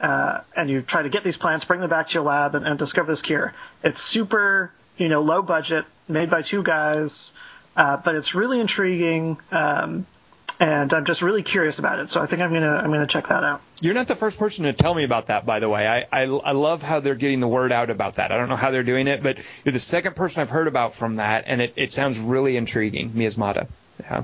uh, 0.00 0.42
and 0.56 0.68
you 0.68 0.82
try 0.82 1.02
to 1.02 1.08
get 1.08 1.24
these 1.24 1.36
plants, 1.36 1.64
bring 1.64 1.80
them 1.80 1.88
back 1.90 2.08
to 2.08 2.14
your 2.14 2.22
lab, 2.24 2.54
and, 2.54 2.66
and 2.66 2.78
discover 2.78 3.12
this 3.12 3.22
cure. 3.22 3.54
It's 3.82 4.02
super, 4.02 4.72
you 4.98 5.08
know, 5.08 5.22
low 5.22 5.42
budget, 5.42 5.84
made 6.08 6.30
by 6.30 6.42
two 6.42 6.62
guys, 6.62 7.32
uh, 7.76 7.96
but 7.96 8.14
it's 8.14 8.34
really 8.34 8.60
intriguing, 8.60 9.38
um, 9.50 10.06
and 10.60 10.92
I'm 10.92 11.04
just 11.04 11.22
really 11.22 11.42
curious 11.42 11.78
about 11.78 11.98
it. 11.98 12.10
So 12.10 12.20
I 12.20 12.26
think 12.26 12.40
I'm 12.42 12.52
gonna 12.52 12.76
I'm 12.76 12.90
gonna 12.90 13.06
check 13.06 13.28
that 13.28 13.44
out. 13.44 13.60
You're 13.80 13.94
not 13.94 14.06
the 14.08 14.14
first 14.16 14.38
person 14.38 14.64
to 14.64 14.72
tell 14.72 14.94
me 14.94 15.04
about 15.04 15.26
that, 15.26 15.44
by 15.46 15.60
the 15.60 15.68
way. 15.68 15.86
I, 15.86 16.06
I, 16.12 16.22
I 16.24 16.52
love 16.52 16.82
how 16.82 17.00
they're 17.00 17.14
getting 17.16 17.40
the 17.40 17.48
word 17.48 17.72
out 17.72 17.90
about 17.90 18.14
that. 18.14 18.32
I 18.32 18.36
don't 18.36 18.48
know 18.48 18.56
how 18.56 18.70
they're 18.70 18.82
doing 18.82 19.06
it, 19.08 19.22
but 19.22 19.38
you're 19.64 19.72
the 19.72 19.78
second 19.80 20.16
person 20.16 20.40
I've 20.42 20.50
heard 20.50 20.68
about 20.68 20.94
from 20.94 21.16
that, 21.16 21.44
and 21.46 21.60
it, 21.60 21.72
it 21.76 21.92
sounds 21.92 22.18
really 22.18 22.56
intriguing. 22.56 23.10
Miasmata. 23.10 23.66
Yeah. 24.00 24.22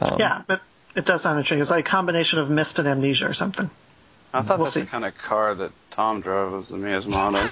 Um, 0.00 0.16
Yeah, 0.18 0.42
but 0.46 0.60
it 0.94 1.06
does 1.06 1.22
sound 1.22 1.38
intriguing. 1.38 1.62
It's 1.62 1.70
like 1.70 1.86
a 1.86 1.90
combination 1.90 2.38
of 2.38 2.50
mist 2.50 2.78
and 2.78 2.86
amnesia 2.88 3.26
or 3.26 3.34
something. 3.34 3.70
I 4.34 4.42
thought 4.42 4.58
We'll 4.58 4.64
that's 4.66 4.74
see. 4.74 4.80
the 4.82 4.86
kind 4.86 5.04
of 5.04 5.16
car 5.16 5.54
that 5.54 5.70
Tom 5.90 6.20
drove 6.22 6.52
was 6.52 6.68
the 6.70 6.76
Miasmata. 6.78 7.50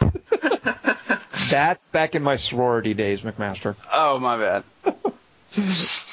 That's 1.50 1.88
back 1.88 2.14
in 2.14 2.22
my 2.22 2.36
sorority 2.36 2.94
days, 2.94 3.22
McMaster. 3.22 3.76
oh 3.92 4.18
my 4.18 4.36
bad. 4.36 4.64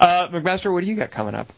Uh, 0.00 0.28
McMaster, 0.28 0.72
what 0.72 0.82
do 0.82 0.88
you 0.88 0.96
got 0.96 1.10
coming 1.10 1.34
up? 1.34 1.52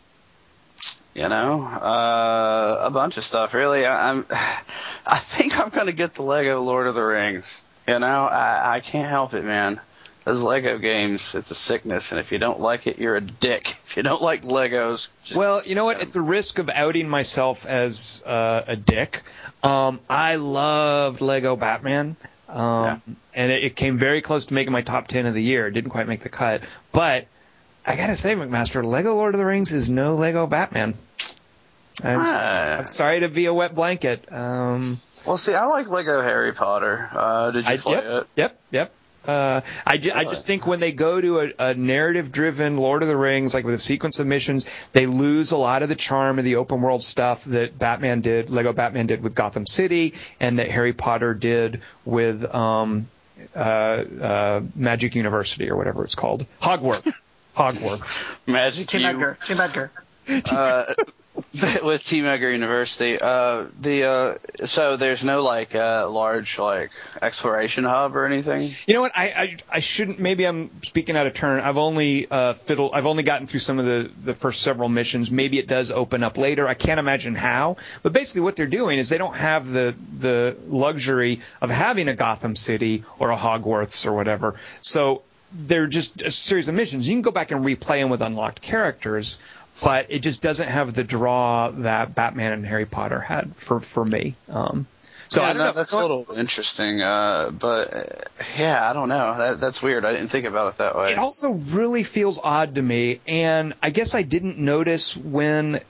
You 1.14 1.28
know, 1.28 1.62
uh, 1.62 2.78
a 2.81 2.90
bunch 2.90 3.16
of 3.16 3.24
stuff. 3.24 3.55
Really, 3.55 3.86
I, 3.86 4.10
I'm. 4.10 4.27
I 5.06 5.19
think 5.19 5.59
I'm 5.59 5.69
gonna 5.70 5.93
get 5.93 6.14
the 6.14 6.23
Lego 6.23 6.60
Lord 6.62 6.86
of 6.86 6.94
the 6.94 7.02
Rings. 7.02 7.60
You 7.86 7.98
know, 7.98 8.24
I, 8.24 8.77
I 8.77 8.81
can't 8.81 9.09
help 9.09 9.35
it, 9.35 9.44
man. 9.44 9.81
Those 10.24 10.44
Lego 10.44 10.78
games, 10.78 11.35
it's 11.35 11.51
a 11.51 11.55
sickness, 11.55 12.12
and 12.12 12.20
if 12.20 12.31
you 12.31 12.39
don't 12.39 12.60
like 12.60 12.86
it, 12.86 12.98
you're 12.98 13.16
a 13.16 13.20
dick. 13.20 13.77
If 13.93 13.97
you 13.98 14.02
don't 14.05 14.23
like 14.23 14.43
Legos, 14.43 15.09
just, 15.23 15.39
Well, 15.39 15.62
you 15.66 15.74
know 15.74 15.85
what? 15.85 16.01
At 16.01 16.12
the 16.12 16.23
risk 16.23 16.59
of 16.59 16.70
outing 16.70 17.10
myself 17.10 17.66
as 17.66 18.23
uh, 18.24 18.62
a 18.66 18.74
dick, 18.74 19.23
um, 19.62 20.01
I 20.09 20.36
loved 20.36 21.20
Lego 21.20 21.56
Batman. 21.56 22.16
Um, 22.48 23.02
And 23.35 23.52
it, 23.52 23.64
it 23.64 23.77
came 23.77 23.98
very 23.98 24.23
close 24.23 24.47
to 24.47 24.55
making 24.55 24.73
my 24.73 24.81
top 24.81 25.09
10 25.09 25.27
of 25.27 25.35
the 25.35 25.43
year. 25.43 25.66
It 25.66 25.73
didn't 25.73 25.90
quite 25.90 26.09
make 26.09 26.20
the 26.20 26.31
cut. 26.31 26.62
But 26.93 27.27
I 27.85 27.97
got 27.97 28.07
to 28.09 28.17
say, 28.17 28.35
McMaster, 28.35 28.85
Lego 28.85 29.15
Lord 29.15 29.35
of 29.35 29.39
the 29.39 29.47
Rings 29.47 29.73
is 29.73 29.89
no 29.91 30.15
Lego 30.15 30.47
Batman. 30.47 30.95
I'm, 32.03 32.19
Ah. 32.21 32.79
I'm 32.79 32.87
sorry 32.87 33.21
to 33.21 33.29
be 33.29 33.47
a 33.47 33.55
wet 33.55 33.75
blanket. 33.75 34.33
Um, 34.33 35.01
well, 35.27 35.37
see, 35.37 35.55
I 35.55 35.65
like 35.67 35.89
Lego 35.89 36.21
Harry 36.21 36.53
Potter. 36.53 37.09
Uh, 37.13 37.51
did 37.51 37.67
you 37.67 37.75
I, 37.75 37.77
play 37.77 37.95
yep, 37.95 38.05
it? 38.05 38.27
Yep, 38.37 38.61
yep. 38.71 38.93
Uh, 39.25 39.61
I, 39.87 39.99
ju- 39.99 40.11
I 40.13 40.25
just 40.25 40.49
think 40.49 40.67
when 40.67 40.81
they 40.81 40.91
go 40.91 41.21
to 41.21 41.41
a, 41.41 41.53
a 41.59 41.75
narrative-driven 41.75 42.77
Lord 42.77 43.03
of 43.03 43.09
the 43.09 43.17
Rings, 43.17 43.55
like 43.55 43.65
with 43.65 43.75
a 43.75 43.79
sequence 43.79 44.19
of 44.19 44.27
missions, 44.27 44.89
they 44.93 45.07
lose 45.07 45.53
a 45.53 45.57
lot 45.57 45.85
of 45.85 45.89
the 45.89 45.95
charm 45.95 46.41
of 46.41 46.45
the 46.45 46.57
open 46.57 46.83
world 46.83 47.05
stuff 47.05 47.45
that 47.45 47.79
Batman 47.79 48.21
did, 48.21 48.51
Lego 48.51 48.73
Batman 48.73 49.07
did 49.07 49.23
with 49.23 49.37
Gotham 49.37 49.65
City, 49.67 50.15
and 50.41 50.59
that 50.59 50.69
Harry 50.69 50.93
Potter 50.93 51.35
did 51.35 51.83
with 52.05 52.53
um, 52.53 53.07
uh, 53.55 53.59
uh, 53.59 54.61
Magic 54.75 55.15
University 55.15 55.71
or 55.71 55.77
whatever 55.77 56.05
it's 56.05 56.17
called, 56.17 56.45
Hogwarts. 56.61 57.13
Hogwarts. 57.57 58.24
Magic 58.47 58.89
Team 58.89 59.01
U. 59.03 59.07
Edgar. 59.09 59.39
Team 59.47 59.61
Edgar. 59.61 59.91
uh, 60.51 60.95
with 61.83 62.05
Team 62.05 62.27
Edgar 62.27 62.51
University. 62.51 63.19
Uh, 63.20 63.66
the 63.81 64.05
uh, 64.05 64.66
so 64.66 64.97
there's 64.97 65.24
no 65.24 65.43
like 65.43 65.74
uh, 65.74 66.09
large 66.11 66.59
like 66.59 66.91
exploration 67.20 67.85
hub 67.85 68.16
or 68.16 68.27
anything. 68.27 68.69
You 68.87 68.95
know 68.95 69.01
what? 69.01 69.12
I, 69.15 69.24
I 69.24 69.57
I 69.70 69.79
shouldn't. 69.81 70.19
Maybe 70.19 70.47
I'm 70.47 70.70
speaking 70.83 71.16
out 71.16 71.27
of 71.27 71.35
turn. 71.35 71.61
I've 71.61 71.79
only 71.79 72.27
uh, 72.31 72.55
fiddled. 72.55 72.93
I've 72.95 73.07
only 73.07 73.23
gotten 73.23 73.47
through 73.47 73.61
some 73.61 73.79
of 73.79 73.87
the 73.87 74.11
the 74.24 74.35
first 74.35 74.62
several 74.62 74.89
missions. 74.89 75.31
Maybe 75.31 75.59
it 75.59 75.69
does 75.69 75.91
open 75.91 76.23
up 76.23 76.37
later. 76.37 76.69
I 76.69 76.74
can't 76.74 77.01
imagine 77.01 77.35
how. 77.35 77.77
But 78.03 78.12
basically, 78.12 78.43
what 78.43 78.57
they're 78.57 78.66
doing 78.66 78.99
is 78.99 79.09
they 79.09 79.19
don't 79.19 79.37
have 79.37 79.66
the 79.66 79.95
the 80.19 80.57
luxury 80.69 81.41
of 81.61 81.70
having 81.70 82.09
a 82.09 82.15
Gotham 82.15 82.57
City 82.57 83.05
or 83.19 83.31
a 83.31 83.37
Hogwarts 83.37 84.07
or 84.07 84.12
whatever. 84.12 84.57
So 84.83 85.23
they're 85.55 85.87
just 85.87 86.23
a 86.23 86.31
series 86.31 86.69
of 86.69 86.74
missions. 86.74 87.09
You 87.09 87.15
can 87.15 87.23
go 87.23 87.31
back 87.31 87.51
and 87.51 87.65
replay 87.65 88.01
them 88.01 88.11
with 88.11 88.23
unlocked 88.23 88.61
characters. 88.61 89.39
But 89.83 90.07
it 90.11 90.20
just 90.20 90.43
doesn't 90.43 90.69
have 90.69 90.95
the 90.95 91.03
draw 91.03 91.70
that 91.70 92.15
Batman 92.15 92.53
and 92.53 92.65
Harry 92.65 92.87
Potter 92.87 93.19
had 93.19 93.57
for 93.57 93.81
for 93.81 94.05
me. 94.05 94.37
Um, 94.49 94.87
so 95.33 95.41
yeah, 95.41 95.49
I 95.49 95.53
don't 95.55 95.59
no, 95.59 95.65
know. 95.65 95.73
that's 95.73 95.93
a 95.93 96.01
little 96.01 96.27
interesting. 96.37 97.01
Uh, 97.01 97.51
but 97.59 97.95
uh, 97.95 98.05
yeah, 98.59 98.89
I 98.89 98.93
don't 98.93 99.09
know. 99.09 99.35
That, 99.37 99.61
that's 99.61 99.83
weird. 99.83 100.05
I 100.05 100.12
didn't 100.12 100.29
think 100.29 100.45
about 100.45 100.74
it 100.74 100.79
that 100.79 100.97
way. 100.97 101.12
It 101.12 101.19
also 101.19 101.55
really 101.55 102.03
feels 102.03 102.39
odd 102.43 102.74
to 102.74 102.83
me, 102.83 103.20
and 103.27 103.73
I 103.83 103.91
guess 103.91 104.15
I 104.15 104.23
didn't 104.23 104.59
notice 104.59 105.16
when. 105.16 105.81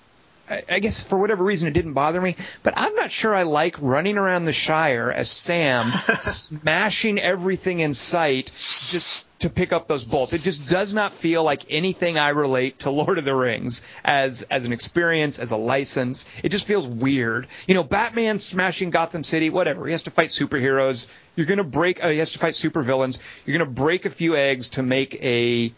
I 0.49 0.63
I 0.69 0.79
guess 0.79 1.03
for 1.03 1.19
whatever 1.19 1.45
reason 1.45 1.69
it 1.69 1.75
didn't 1.75 1.95
bother 1.95 2.21
me, 2.21 2.37
but 2.63 2.75
I'm 2.77 2.95
not 2.95 3.11
sure 3.11 3.35
I 3.35 3.43
like 3.43 3.77
running 3.83 4.17
around 4.17 4.45
the 4.45 4.53
Shire 4.53 5.11
as 5.11 5.31
Sam, 5.31 5.93
smashing 6.17 7.19
everything 7.19 7.81
in 7.81 7.95
sight 7.95 8.53
just 8.55 9.27
to 9.43 9.51
pick 9.51 9.73
up 9.73 9.89
those 9.89 10.05
bolts. 10.05 10.33
It 10.33 10.43
just 10.43 10.69
does 10.69 10.95
not 10.95 11.13
feel 11.13 11.45
like 11.45 11.63
anything 11.69 12.19
I 12.19 12.31
relate 12.31 12.81
to 12.81 12.91
Lord 13.03 13.19
of 13.19 13.25
the 13.25 13.35
Rings 13.35 13.87
as 14.05 14.43
as 14.43 14.65
an 14.65 14.73
experience, 14.73 15.39
as 15.39 15.51
a 15.51 15.57
license. 15.57 16.27
It 16.43 16.49
just 16.49 16.67
feels 16.67 16.87
weird. 16.87 17.47
You 17.67 17.75
know, 17.75 17.85
Batman 17.85 18.39
smashing 18.39 18.91
Gotham 18.91 19.25
City, 19.25 19.51
whatever. 19.51 19.87
He 19.87 19.93
has 19.93 20.05
to 20.05 20.11
fight 20.11 20.29
superheroes. 20.29 21.09
You're 21.37 21.47
gonna 21.47 21.65
break. 21.65 22.03
Uh, 22.03 22.09
he 22.09 22.19
has 22.19 22.33
to 22.33 22.39
fight 22.39 22.55
supervillains. 22.55 23.21
You're 23.45 23.59
gonna 23.59 23.71
break 23.71 24.07
a 24.07 24.11
few 24.11 24.37
eggs 24.37 24.71
to 24.71 24.83
make 24.83 25.23
a 25.23 25.73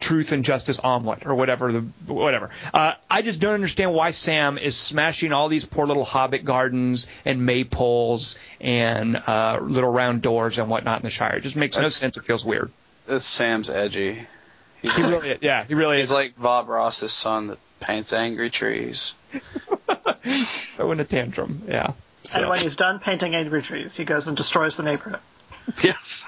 truth 0.00 0.32
and 0.32 0.44
justice 0.44 0.78
omelet 0.80 1.26
or 1.26 1.34
whatever 1.34 1.72
the 1.72 1.80
whatever. 2.12 2.50
Uh, 2.72 2.94
I 3.10 3.22
just 3.22 3.40
don't 3.40 3.54
understand 3.54 3.92
why 3.94 4.10
Sam 4.10 4.58
is 4.58 4.76
smashing 4.76 5.32
all 5.32 5.48
these 5.48 5.64
poor 5.64 5.86
little 5.86 6.04
hobbit 6.04 6.44
gardens 6.44 7.08
and 7.24 7.40
maypoles 7.42 8.38
and 8.60 9.16
uh, 9.16 9.58
little 9.62 9.90
round 9.92 10.22
doors 10.22 10.58
and 10.58 10.68
whatnot 10.70 11.00
in 11.00 11.04
the 11.04 11.10
Shire. 11.10 11.36
It 11.36 11.42
just 11.42 11.56
makes 11.56 11.76
no 11.78 11.88
sense. 11.88 12.16
It 12.16 12.24
feels 12.24 12.44
weird. 12.44 12.70
This 13.06 13.24
Sam's 13.24 13.70
edgy. 13.70 14.26
He's 14.82 14.94
He 14.96 15.02
like, 15.02 15.12
really, 15.22 15.38
yeah, 15.40 15.64
he 15.64 15.74
really 15.74 15.96
he's 15.98 16.06
is 16.06 16.12
like 16.12 16.38
Bob 16.38 16.68
Ross's 16.68 17.12
son 17.12 17.48
that 17.48 17.58
paints 17.80 18.12
angry 18.12 18.50
trees. 18.50 19.14
throwing 20.22 21.00
a 21.00 21.04
tantrum. 21.04 21.62
Yeah. 21.68 21.92
So- 22.24 22.40
And 22.40 22.50
when 22.50 22.60
he's 22.60 22.76
done 22.76 22.98
painting 22.98 23.34
angry 23.34 23.62
trees, 23.62 23.94
he 23.94 24.04
goes 24.04 24.26
and 24.26 24.36
destroys 24.36 24.76
the 24.76 24.82
neighborhood. 24.82 25.20
Yes. 25.82 26.24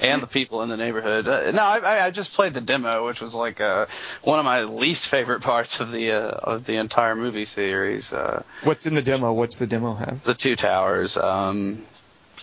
And 0.00 0.22
the 0.22 0.26
people 0.26 0.62
in 0.62 0.68
the 0.68 0.76
neighborhood. 0.76 1.26
Uh, 1.28 1.50
no, 1.52 1.62
I, 1.62 2.06
I- 2.06 2.10
just 2.10 2.34
played 2.34 2.54
the 2.54 2.60
demo, 2.60 3.06
which 3.06 3.20
was 3.20 3.34
like 3.34 3.60
uh, 3.60 3.86
one 4.22 4.38
of 4.38 4.44
my 4.44 4.62
least 4.64 5.06
favorite 5.08 5.42
parts 5.42 5.80
of 5.80 5.90
the 5.92 6.12
uh, 6.12 6.30
of 6.30 6.64
the 6.64 6.76
entire 6.76 7.14
movie 7.14 7.44
series. 7.44 8.12
Uh, 8.12 8.42
What's 8.64 8.86
in 8.86 8.94
the 8.94 9.02
demo? 9.02 9.32
What's 9.32 9.58
the 9.58 9.66
demo 9.66 9.94
have? 9.94 10.22
the 10.24 10.34
two 10.34 10.56
towers, 10.56 11.16
um, 11.16 11.84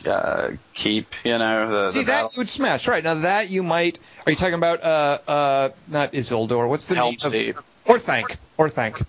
uh, 0.05 0.51
keep, 0.73 1.13
you 1.23 1.37
know, 1.37 1.69
the, 1.71 1.85
See 1.87 1.99
the 1.99 2.05
that 2.07 2.33
you 2.33 2.39
would 2.39 2.47
smash 2.49 2.87
right 2.87 3.03
now. 3.03 3.15
That 3.15 3.49
you 3.49 3.63
might. 3.63 3.99
Are 4.25 4.31
you 4.31 4.37
talking 4.37 4.53
about 4.55 4.83
uh 4.83 5.19
uh 5.27 5.69
not 5.87 6.13
Isildur? 6.13 6.67
What's 6.69 6.87
the 6.87 6.95
Helm's 6.95 7.23
name? 7.23 7.31
Deep. 7.31 7.57
Of, 7.57 7.65
Orthanc 7.85 8.35
or 8.57 8.69
thank. 8.69 9.01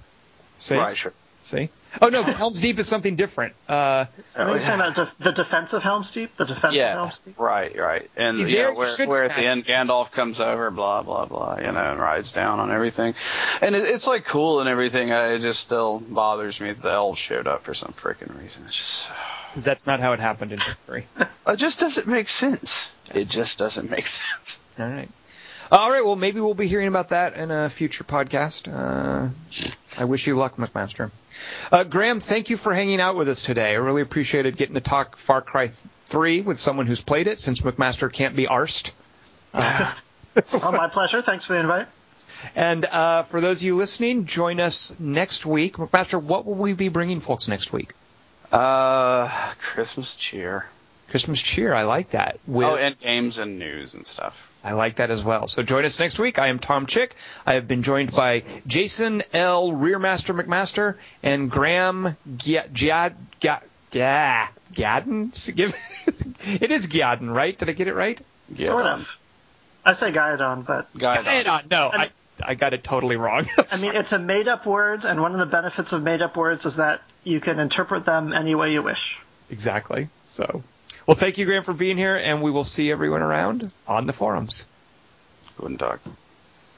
See. 0.58 0.76
Right, 0.76 0.96
sure. 0.96 1.12
See. 1.42 1.68
Oh 2.02 2.08
no, 2.08 2.22
Helm's 2.22 2.60
Deep 2.60 2.78
is 2.78 2.86
something 2.88 3.16
different. 3.16 3.54
Uh, 3.68 3.72
I 3.74 4.04
think 4.04 4.26
you're 4.36 4.58
talking 4.58 4.74
about 4.74 4.94
def- 4.96 5.18
the 5.18 5.32
defense 5.32 5.72
of 5.72 5.82
Helm's 5.82 6.10
Deep. 6.10 6.36
The 6.36 6.44
defense 6.44 6.74
of 6.92 6.98
Helm's 6.98 7.18
Deep. 7.24 7.38
right, 7.40 7.76
right. 7.78 8.10
And 8.16 8.34
See, 8.34 8.40
you 8.42 8.46
there 8.48 8.64
know, 8.66 8.70
you 8.72 8.78
where, 8.78 8.88
should 8.88 9.08
where 9.08 9.24
at 9.24 9.36
the 9.36 9.46
end 9.46 9.64
Gandalf 9.64 10.10
comes 10.12 10.40
over, 10.40 10.70
blah 10.70 11.02
blah 11.02 11.26
blah, 11.26 11.56
you 11.58 11.72
know, 11.72 11.78
and 11.92 11.98
rides 11.98 12.32
down 12.32 12.60
on 12.60 12.70
everything, 12.70 13.14
and 13.62 13.74
it, 13.74 13.84
it's 13.84 14.06
like 14.06 14.24
cool 14.24 14.60
and 14.60 14.68
everything. 14.68 15.12
uh, 15.12 15.32
It 15.34 15.38
just 15.40 15.60
still 15.60 15.98
bothers 16.00 16.60
me 16.60 16.72
that 16.72 16.82
the 16.82 16.90
elves 16.90 17.18
showed 17.18 17.46
up 17.46 17.62
for 17.62 17.74
some 17.74 17.92
freaking 17.92 18.38
reason. 18.40 18.64
It's 18.66 18.76
just, 18.76 19.10
because 19.50 19.64
that's 19.70 19.86
not 19.86 20.00
how 20.00 20.12
it 20.12 20.20
happened 20.20 20.52
in 20.52 20.58
history. 20.60 21.06
it 21.46 21.56
just 21.56 21.80
doesn't 21.80 22.06
make 22.06 22.28
sense. 22.28 22.92
It 23.14 23.28
just 23.28 23.58
doesn't 23.58 23.90
make 23.90 24.06
sense. 24.06 24.58
All 24.78 24.88
right. 24.88 25.08
All 25.72 25.90
right. 25.90 26.04
Well, 26.04 26.16
maybe 26.16 26.40
we'll 26.40 26.54
be 26.54 26.68
hearing 26.68 26.88
about 26.88 27.08
that 27.10 27.34
in 27.34 27.50
a 27.50 27.68
future 27.68 28.04
podcast. 28.04 28.68
Uh, 28.72 29.30
I 29.98 30.04
wish 30.04 30.26
you 30.26 30.36
luck, 30.36 30.56
McMaster. 30.56 31.10
Uh, 31.70 31.84
Graham, 31.84 32.20
thank 32.20 32.50
you 32.50 32.56
for 32.56 32.72
hanging 32.74 33.00
out 33.00 33.16
with 33.16 33.28
us 33.28 33.42
today. 33.42 33.70
I 33.72 33.74
really 33.74 34.02
appreciated 34.02 34.56
getting 34.56 34.74
to 34.74 34.80
talk 34.80 35.16
Far 35.16 35.42
Cry 35.42 35.68
3 35.68 36.40
with 36.42 36.58
someone 36.58 36.86
who's 36.86 37.02
played 37.02 37.26
it, 37.26 37.40
since 37.40 37.60
McMaster 37.60 38.12
can't 38.12 38.36
be 38.36 38.46
arsed. 38.46 38.92
Oh, 40.52 40.70
my 40.70 40.88
pleasure. 40.88 41.22
Thanks 41.22 41.46
for 41.46 41.54
the 41.54 41.60
invite. 41.60 41.88
And 42.54 42.84
uh, 42.84 43.22
for 43.22 43.40
those 43.40 43.62
of 43.62 43.66
you 43.66 43.74
listening, 43.76 44.26
join 44.26 44.60
us 44.60 44.94
next 44.98 45.46
week. 45.46 45.76
McMaster, 45.78 46.22
what 46.22 46.44
will 46.44 46.56
we 46.56 46.74
be 46.74 46.90
bringing 46.90 47.20
folks 47.20 47.48
next 47.48 47.72
week? 47.72 47.94
Uh, 48.52 49.28
Christmas 49.58 50.14
cheer. 50.14 50.66
Christmas 51.08 51.40
cheer. 51.40 51.72
I 51.72 51.84
like 51.84 52.10
that. 52.10 52.38
With, 52.46 52.66
Oh, 52.66 52.76
and 52.76 53.00
games 53.00 53.38
and 53.38 53.58
news 53.58 53.94
and 53.94 54.06
stuff. 54.06 54.52
I 54.66 54.72
like 54.72 54.96
that 54.96 55.12
as 55.12 55.24
well. 55.24 55.46
So 55.46 55.62
join 55.62 55.84
us 55.84 56.00
next 56.00 56.18
week. 56.18 56.40
I 56.40 56.48
am 56.48 56.58
Tom 56.58 56.86
Chick. 56.86 57.14
I 57.46 57.54
have 57.54 57.68
been 57.68 57.84
joined 57.84 58.10
by 58.10 58.42
Jason 58.66 59.22
L. 59.32 59.70
Rearmaster 59.70 60.36
McMaster 60.38 60.96
and 61.22 61.48
Graham 61.48 62.16
Giad 62.28 62.72
Giad 62.72 63.14
Giad 63.40 64.48
Gadden. 64.74 65.30
It 66.62 66.70
is 66.72 66.88
Giadden, 66.88 67.32
right? 67.32 67.56
Did 67.56 67.68
I 67.68 67.72
get 67.72 67.86
it 67.86 67.94
right? 67.94 68.20
Yeah. 68.52 69.04
I 69.84 69.92
say 69.92 70.10
Gaidon, 70.10 70.66
but 70.66 70.92
Guy 70.98 71.18
Giadon. 71.18 71.70
No, 71.70 71.90
I 71.94 72.10
I 72.42 72.56
got 72.56 72.74
it 72.74 72.82
totally 72.82 73.16
wrong. 73.16 73.46
I 73.70 73.80
mean 73.80 73.94
it's 73.94 74.10
a 74.10 74.18
made-up 74.18 74.66
word, 74.66 75.04
and 75.04 75.22
one 75.22 75.32
of 75.32 75.38
the 75.38 75.46
benefits 75.46 75.92
of 75.92 76.02
made-up 76.02 76.36
words 76.36 76.66
is 76.66 76.74
that 76.74 77.02
you 77.22 77.38
can 77.38 77.60
interpret 77.60 78.04
them 78.04 78.32
any 78.32 78.56
way 78.56 78.72
you 78.72 78.82
wish. 78.82 79.16
exactly. 79.48 80.08
So, 80.26 80.64
well, 81.06 81.16
thank 81.16 81.38
you, 81.38 81.46
Graham, 81.46 81.62
for 81.62 81.72
being 81.72 81.96
here, 81.96 82.16
and 82.16 82.42
we 82.42 82.50
will 82.50 82.64
see 82.64 82.90
everyone 82.90 83.22
around 83.22 83.72
on 83.86 84.06
the 84.06 84.12
forums. 84.12 84.66
Guten 85.56 85.78
Tag. 85.78 86.00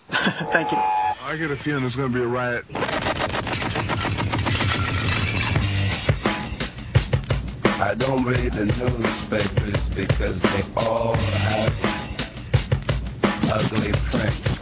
Thank 0.11 0.73
you. 0.73 0.79
I 0.79 1.37
get 1.39 1.51
a 1.51 1.57
feeling 1.57 1.83
there's 1.83 1.97
going 1.97 2.13
to 2.13 2.19
be 2.19 2.25
a 2.25 2.27
riot. 2.27 2.65
I 7.81 7.95
don't 7.95 8.25
read 8.25 8.53
the 8.53 8.67
newspapers 8.67 9.89
because 9.91 10.43
they 10.43 10.63
all 10.77 11.15
have 11.15 11.75
ugly 13.53 13.93
prints. 13.93 14.59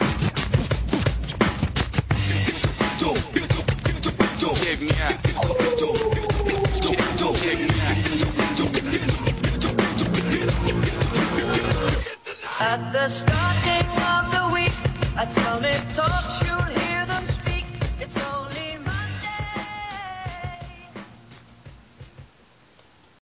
At 12.58 12.90
the 12.90 13.06
starting 13.10 13.86
of 14.00 14.32
the 14.32 14.54
week, 14.54 14.72
I'd 15.14 15.30
slowly 15.30 15.74
talk, 15.92 16.24
you'll 16.40 16.62
hear 16.62 16.65